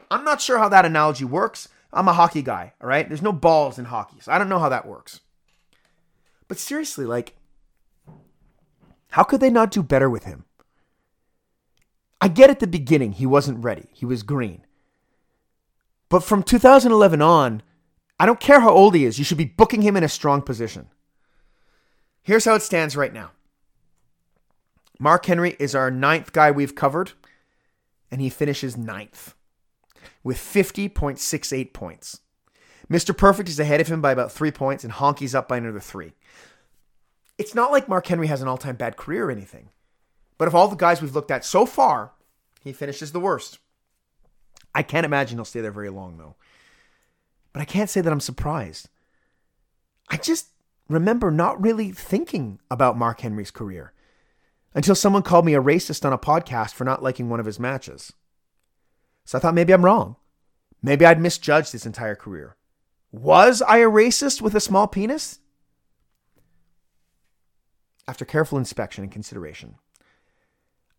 I'm 0.10 0.24
not 0.24 0.42
sure 0.42 0.58
how 0.58 0.70
that 0.70 0.86
analogy 0.86 1.26
works. 1.26 1.70
I'm 1.94 2.08
a 2.08 2.14
hockey 2.14 2.42
guy, 2.42 2.74
all 2.82 2.88
right? 2.88 3.08
There's 3.08 3.22
no 3.22 3.32
balls 3.32 3.80
in 3.80 3.86
hockey, 3.86 4.18
so 4.20 4.32
I 4.32 4.38
don't 4.38 4.50
know 4.50 4.60
how 4.60 4.70
that 4.70 4.88
works. 4.88 5.22
But 6.48 6.58
seriously, 6.58 7.06
like, 7.06 7.36
how 9.10 9.24
could 9.24 9.40
they 9.40 9.50
not 9.50 9.72
do 9.72 9.82
better 9.82 10.10
with 10.10 10.26
him? 10.26 10.46
I 12.26 12.28
get 12.28 12.50
at 12.50 12.60
the 12.60 12.66
beginning 12.66 13.12
he 13.12 13.28
wasn't 13.28 13.64
ready. 13.64 13.86
He 13.94 14.04
was 14.04 14.24
green. 14.24 14.66
But 16.10 16.24
from 16.24 16.42
2011 16.42 17.22
on, 17.22 17.62
I 18.20 18.26
don't 18.26 18.40
care 18.40 18.62
how 18.62 18.72
old 18.72 18.96
he 18.96 19.06
is, 19.06 19.20
you 19.20 19.24
should 19.24 19.38
be 19.38 19.46
booking 19.46 19.84
him 19.84 19.96
in 19.96 20.04
a 20.04 20.10
strong 20.10 20.42
position. 20.42 20.88
Here's 22.24 22.46
how 22.46 22.56
it 22.56 22.64
stands 22.64 22.98
right 22.98 23.14
now 23.14 23.30
Mark 25.00 25.24
Henry 25.28 25.56
is 25.60 25.76
our 25.76 25.92
ninth 25.92 26.34
guy 26.34 26.50
we've 26.50 26.74
covered, 26.74 27.12
and 28.10 28.22
he 28.22 28.32
finishes 28.32 28.76
ninth 28.76 29.36
with 30.24 30.38
50.68 30.38 31.74
points. 31.74 32.22
Mr. 32.90 33.16
Perfect 33.16 33.50
is 33.50 33.60
ahead 33.60 33.82
of 33.82 33.88
him 33.88 34.02
by 34.02 34.12
about 34.12 34.32
three 34.32 34.50
points, 34.50 34.84
and 34.84 34.94
Honky's 34.94 35.36
up 35.36 35.48
by 35.48 35.58
another 35.58 35.80
three. 35.80 36.14
It's 37.38 37.54
not 37.54 37.72
like 37.72 37.88
Mark 37.88 38.08
Henry 38.08 38.26
has 38.26 38.42
an 38.42 38.48
all 38.48 38.58
time 38.58 38.78
bad 38.78 38.98
career 38.98 39.28
or 39.28 39.32
anything. 39.32 39.70
But 40.40 40.48
of 40.48 40.56
all 40.56 40.68
the 40.68 40.76
guys 40.76 41.04
we've 41.04 41.14
looked 41.14 41.30
at 41.30 41.46
so 41.46 41.68
far, 41.68 42.14
he 42.66 42.74
finishes 42.74 43.14
the 43.14 43.20
worst. 43.22 43.60
I 44.74 44.84
can't 44.84 45.06
imagine 45.06 45.38
he'll 45.38 45.46
stay 45.46 45.62
there 45.62 45.72
very 45.72 45.90
long, 45.90 46.18
though. 46.18 46.36
But 47.54 47.62
I 47.62 47.66
can't 47.66 47.90
say 47.90 48.02
that 48.02 48.12
I'm 48.12 48.20
surprised. 48.20 48.90
I 50.10 50.18
just 50.18 50.48
remember 50.90 51.32
not 51.32 51.62
really 51.62 51.92
thinking 51.92 52.60
about 52.70 52.98
Mark 52.98 53.22
Henry's 53.22 53.52
career 53.52 53.94
until 54.74 54.96
someone 54.96 55.22
called 55.22 55.46
me 55.46 55.54
a 55.54 55.62
racist 55.62 56.04
on 56.04 56.12
a 56.12 56.18
podcast 56.18 56.74
for 56.74 56.84
not 56.84 57.02
liking 57.02 57.30
one 57.30 57.40
of 57.40 57.46
his 57.46 57.60
matches. 57.60 58.12
So 59.24 59.38
I 59.38 59.42
thought 59.42 59.54
maybe 59.54 59.74
I'm 59.74 59.86
wrong. 59.86 60.18
Maybe 60.84 61.06
I'd 61.06 61.22
misjudged 61.22 61.72
his 61.72 61.86
entire 61.86 62.16
career. 62.16 62.58
Was 63.12 63.62
I 63.62 63.78
a 63.78 63.90
racist 63.90 64.42
with 64.42 64.54
a 64.54 64.60
small 64.60 64.88
penis? 64.88 65.40
after 68.08 68.26
careful 68.26 68.58
inspection 68.58 69.04
and 69.04 69.12
consideration, 69.12 69.76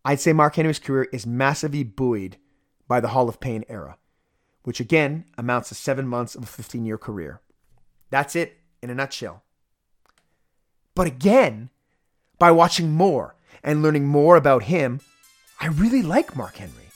I'd 0.07 0.21
say 0.21 0.31
Mark 0.31 0.55
Henry's 0.55 0.79
career 0.79 1.09
is 1.11 1.27
massively 1.27 1.83
buoyed 1.83 2.37
by 2.87 3.01
the 3.01 3.09
Hall 3.09 3.27
of 3.27 3.41
Pain 3.41 3.65
era, 3.67 3.97
which 4.63 4.79
again 4.79 5.25
amounts 5.37 5.67
to 5.67 5.75
seven 5.75 6.07
months 6.07 6.33
of 6.33 6.43
a 6.43 6.45
15 6.45 6.85
year 6.85 6.97
career. 6.97 7.41
That's 8.09 8.33
it 8.33 8.57
in 8.81 8.89
a 8.89 8.95
nutshell. 8.95 9.43
But 10.95 11.07
again, 11.07 11.71
by 12.39 12.51
watching 12.51 12.91
more 12.93 13.35
and 13.61 13.83
learning 13.83 14.07
more 14.07 14.37
about 14.37 14.63
him, 14.63 15.01
I 15.59 15.67
really 15.67 16.01
like 16.01 16.37
Mark 16.37 16.55
Henry. 16.55 16.89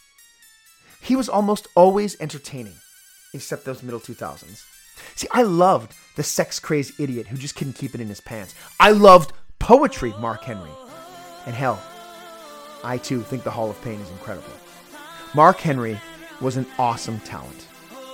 He 1.02 1.18
was 1.18 1.28
almost 1.28 1.68
always 1.76 2.16
entertaining, 2.22 2.76
except 3.34 3.66
those 3.66 3.84
middle 3.84 4.00
2000s. 4.00 4.64
See, 5.16 5.28
I 5.32 5.42
loved 5.42 5.94
the 6.16 6.24
sex 6.24 6.62
crazed 6.62 6.98
idiot 6.98 7.28
who 7.28 7.36
just 7.36 7.58
couldn't 7.58 7.76
keep 7.76 7.94
it 7.94 8.00
in 8.00 8.08
his 8.08 8.22
pants. 8.22 8.56
I 8.80 8.92
loved 8.92 9.34
poetry, 9.60 10.14
Mark 10.18 10.44
Henry. 10.44 10.72
And 11.46 11.56
hell, 11.56 11.82
I 12.84 12.98
too 12.98 13.22
think 13.22 13.44
the 13.44 13.52
Hall 13.52 13.70
of 13.70 13.82
Pain 13.82 14.00
is 14.00 14.10
incredible. 14.12 14.54
Mark 15.34 15.58
Henry 15.58 16.00
was 16.42 16.58
an 16.58 16.66
awesome 16.78 17.20
talent, 17.22 17.68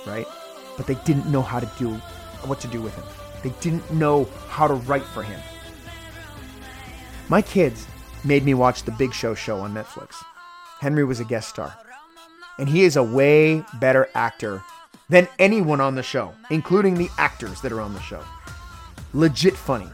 right? 0.06 0.26
But 0.76 0.86
they 0.86 0.96
didn't 1.04 1.26
know 1.26 1.42
how 1.42 1.60
to 1.60 1.70
do 1.78 1.94
what 2.44 2.60
to 2.60 2.68
do 2.68 2.80
with 2.80 2.94
him. 2.94 3.04
They 3.42 3.50
didn't 3.60 3.90
know 3.92 4.24
how 4.48 4.68
to 4.68 4.74
write 4.74 5.04
for 5.04 5.22
him. 5.22 5.40
My 7.28 7.42
kids 7.42 7.86
made 8.24 8.44
me 8.44 8.54
watch 8.54 8.82
the 8.82 8.92
Big 8.92 9.12
Show 9.12 9.34
show 9.34 9.58
on 9.60 9.74
Netflix. 9.74 10.14
Henry 10.80 11.04
was 11.04 11.20
a 11.20 11.24
guest 11.24 11.48
star. 11.48 11.74
And 12.58 12.68
he 12.68 12.84
is 12.84 12.96
a 12.96 13.02
way 13.02 13.64
better 13.74 14.08
actor 14.14 14.62
than 15.08 15.28
anyone 15.38 15.80
on 15.80 15.94
the 15.94 16.02
show, 16.02 16.34
including 16.50 16.94
the 16.94 17.08
actors 17.18 17.60
that 17.60 17.72
are 17.72 17.80
on 17.80 17.94
the 17.94 18.00
show. 18.00 18.22
Legit 19.12 19.56
funny. 19.56 19.88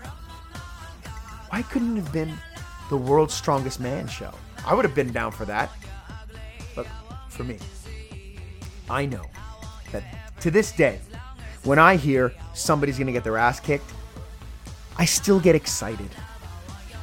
Why 1.51 1.63
couldn't 1.63 1.97
it 1.97 2.01
have 2.01 2.13
been 2.13 2.35
the 2.91 2.97
world's 2.97 3.35
strongest 3.35 3.81
man 3.81 4.09
show? 4.09 4.33
I 4.67 4.75
would 4.75 4.85
have 4.85 4.95
been 4.95 5.13
down 5.13 5.33
for 5.33 5.45
that. 5.45 5.71
Look, 6.77 6.87
for 7.29 7.45
me, 7.45 7.59
I 8.89 9.07
know 9.07 9.25
that 9.93 10.41
to 10.41 10.51
this 10.51 10.73
day, 10.73 11.01
when 11.65 11.79
I 11.79 11.97
hear 11.97 12.33
somebody's 12.55 12.99
gonna 12.99 13.13
get 13.13 13.25
their 13.25 13.37
ass 13.39 13.61
kicked, 13.61 13.91
I 14.97 15.05
still 15.05 15.41
get 15.41 15.55
excited 15.55 16.11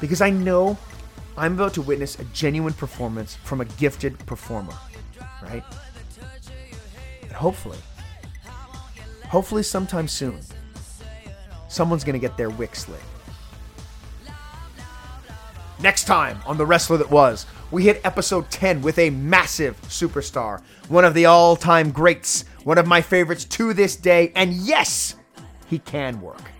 because 0.00 0.20
I 0.20 0.30
know 0.30 0.76
I'm 1.36 1.54
about 1.54 1.74
to 1.74 1.82
witness 1.82 2.18
a 2.18 2.24
genuine 2.26 2.72
performance 2.72 3.36
from 3.36 3.60
a 3.60 3.64
gifted 3.64 4.18
performer, 4.26 4.74
right? 5.42 5.64
And 7.22 7.32
hopefully, 7.32 7.78
hopefully 9.28 9.62
sometime 9.62 10.08
soon, 10.08 10.40
someone's 11.68 12.04
gonna 12.04 12.18
get 12.18 12.36
their 12.36 12.50
wick 12.50 12.76
slit. 12.76 13.00
Next 15.82 16.04
time 16.04 16.40
on 16.46 16.58
The 16.58 16.64
Wrestler 16.64 16.96
That 16.98 17.10
Was, 17.10 17.44
we 17.72 17.82
hit 17.82 18.00
episode 18.04 18.48
10 18.52 18.82
with 18.82 19.00
a 19.00 19.10
massive 19.10 19.80
superstar, 19.82 20.62
one 20.88 21.04
of 21.04 21.12
the 21.12 21.26
all 21.26 21.56
time 21.56 21.90
greats, 21.90 22.44
one 22.62 22.78
of 22.78 22.86
my 22.86 23.00
favorites 23.00 23.44
to 23.46 23.74
this 23.74 23.96
day, 23.96 24.30
and 24.36 24.52
yes, 24.52 25.16
he 25.66 25.80
can 25.80 26.20
work. 26.20 26.52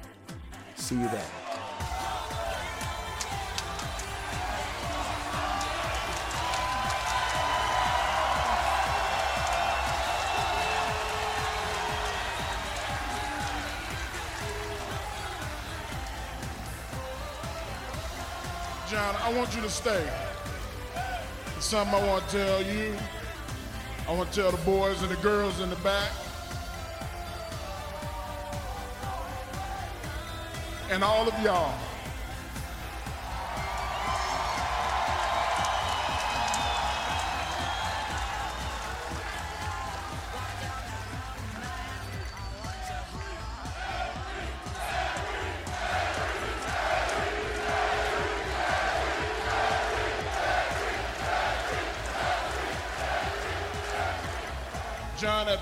See 0.74 0.96
you 0.96 1.06
then. 1.06 1.41
I 19.32 19.38
want 19.38 19.56
you 19.56 19.62
to 19.62 19.70
stay. 19.70 20.06
There's 20.94 21.64
something 21.64 21.94
I 21.94 22.06
want 22.06 22.28
to 22.28 22.36
tell 22.36 22.62
you. 22.62 22.94
I 24.06 24.12
want 24.12 24.30
to 24.30 24.42
tell 24.42 24.50
the 24.50 24.58
boys 24.58 25.00
and 25.00 25.10
the 25.10 25.16
girls 25.22 25.58
in 25.60 25.70
the 25.70 25.76
back. 25.76 26.12
And 30.90 31.02
all 31.02 31.26
of 31.26 31.42
y'all. 31.42 31.74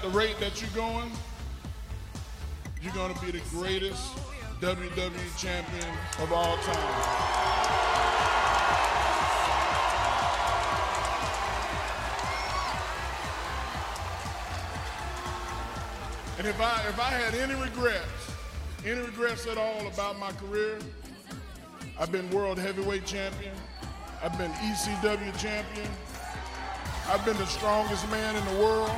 At 0.01 0.11
the 0.13 0.19
rate 0.19 0.39
that 0.41 0.61
you're 0.61 0.71
going, 0.71 1.11
you're 2.81 2.93
going 2.95 3.13
to 3.13 3.21
be 3.21 3.31
the 3.33 3.43
greatest 3.51 4.17
WWE 4.61 5.39
champion 5.39 5.87
of 6.21 6.33
all 6.33 6.57
time. 6.59 6.77
And 16.39 16.47
if 16.47 16.59
I 16.59 16.83
if 16.89 16.99
I 16.99 17.11
had 17.11 17.35
any 17.35 17.61
regrets, 17.61 18.33
any 18.87 19.01
regrets 19.01 19.47
at 19.47 19.59
all 19.59 19.87
about 19.87 20.19
my 20.19 20.33
career, 20.33 20.79
I've 21.99 22.11
been 22.11 22.31
world 22.31 22.59
heavyweight 22.59 23.05
champion. 23.05 23.55
I've 24.23 24.37
been 24.39 24.53
ECW 24.53 25.39
champion. 25.39 25.91
I've 27.09 27.25
been 27.27 27.37
the 27.37 27.47
strongest 27.47 28.09
man 28.11 28.37
in 28.37 28.57
the 28.57 28.63
world. 28.63 28.91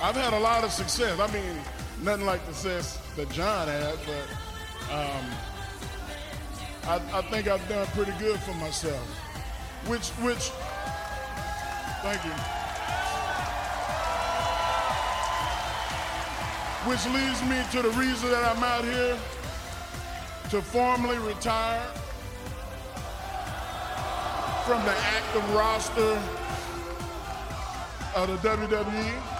I've 0.00 0.14
had 0.14 0.32
a 0.32 0.38
lot 0.38 0.62
of 0.62 0.70
success. 0.70 1.18
I 1.18 1.26
mean, 1.32 1.58
nothing 2.02 2.24
like 2.24 2.46
the 2.46 2.54
success 2.54 3.00
that 3.16 3.28
John 3.30 3.66
had, 3.66 3.98
but 4.06 4.94
um, 4.94 5.24
I, 6.84 7.18
I 7.18 7.22
think 7.22 7.48
I've 7.48 7.68
done 7.68 7.84
pretty 7.88 8.12
good 8.20 8.38
for 8.40 8.54
myself. 8.54 9.04
Which, 9.86 10.08
which, 10.22 10.50
thank 12.02 12.24
you. 12.24 12.30
Which 16.88 17.04
leads 17.06 17.42
me 17.42 17.60
to 17.72 17.82
the 17.82 17.94
reason 17.98 18.30
that 18.30 18.56
I'm 18.56 18.62
out 18.62 18.84
here 18.84 19.18
to 20.50 20.62
formally 20.62 21.18
retire 21.18 21.86
from 24.64 24.84
the 24.84 24.92
active 24.92 25.54
roster 25.54 26.22
of 28.14 28.42
the. 28.42 28.48
WWE. 28.48 29.37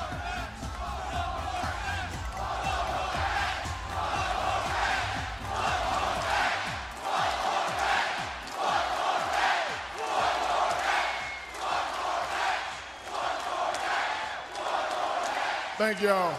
Thank 15.78 16.02
y'all. 16.02 16.34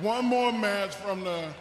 One 0.00 0.24
more 0.24 0.50
match 0.50 0.94
from 0.94 1.22
the 1.22 1.52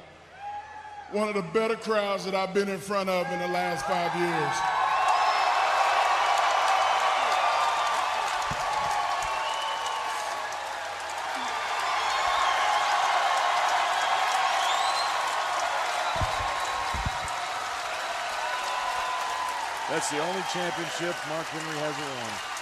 one 1.12 1.28
of 1.28 1.36
the 1.36 1.42
better 1.42 1.76
crowds 1.76 2.24
that 2.24 2.34
I've 2.34 2.54
been 2.54 2.70
in 2.70 2.80
front 2.80 3.10
of 3.10 3.30
in 3.30 3.40
the 3.40 3.48
last 3.50 3.86
five 3.86 4.16
years. 4.16 4.80
That's 19.90 20.10
the 20.10 20.20
only 20.20 20.42
championship 20.54 21.16
Mark 21.28 21.46
Henry 21.48 21.78
hasn't 21.80 22.08
won. 22.22 22.59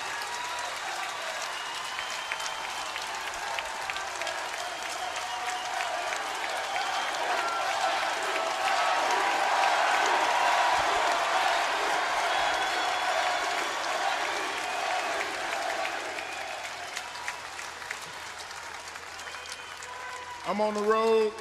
I'm 20.58 20.62
on 20.62 20.74
the 20.74 20.90
road 20.90 21.34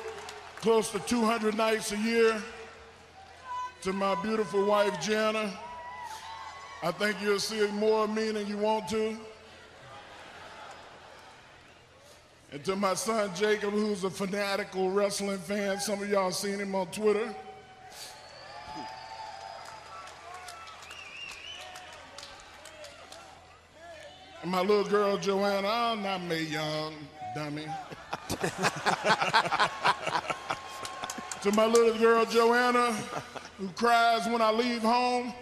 close 0.57 0.91
to 0.91 0.99
200 0.99 1.57
nights 1.57 1.91
a 1.91 1.97
year. 1.97 2.37
To 3.81 3.95
my 3.95 4.15
beautiful 4.17 4.67
wife, 4.67 5.01
Jana, 5.01 5.59
I 6.83 6.93
think 6.93 7.17
you'll 7.23 7.39
see 7.39 7.67
more 7.69 8.05
of 8.05 8.11
me 8.11 8.31
than 8.33 8.47
you 8.47 8.59
want 8.59 8.91
to. 8.91 9.17
And 12.53 12.63
to 12.67 12.77
my 12.77 12.93
son, 12.93 13.31
Jacob, 13.35 13.71
who's 13.71 14.05
a 14.05 14.11
fanatical 14.11 14.91
wrestling 14.91 15.39
fan. 15.39 15.81
Some 15.81 16.03
of 16.03 16.11
y'all 16.11 16.31
seen 16.31 16.59
him 16.59 16.75
on 16.75 16.89
Twitter. 16.89 17.35
And 24.43 24.51
my 24.51 24.61
little 24.61 24.85
girl, 24.85 25.17
Joanna, 25.17 25.69
I'm 25.69 26.03
not 26.03 26.23
me, 26.23 26.43
young 26.43 26.93
dummy. 27.35 27.65
to 31.43 31.53
my 31.53 31.65
little 31.65 31.97
girl 31.97 32.25
Joanna, 32.25 32.93
who 33.57 33.69
cries 33.69 34.27
when 34.27 34.43
I 34.43 34.51
leave 34.51 34.83
home. 34.83 35.33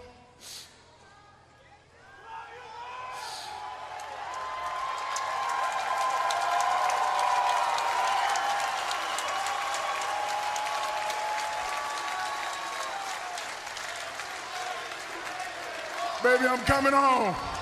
Baby, 16.23 16.47
I'm 16.47 16.59
coming 16.61 16.93
home. 16.93 17.54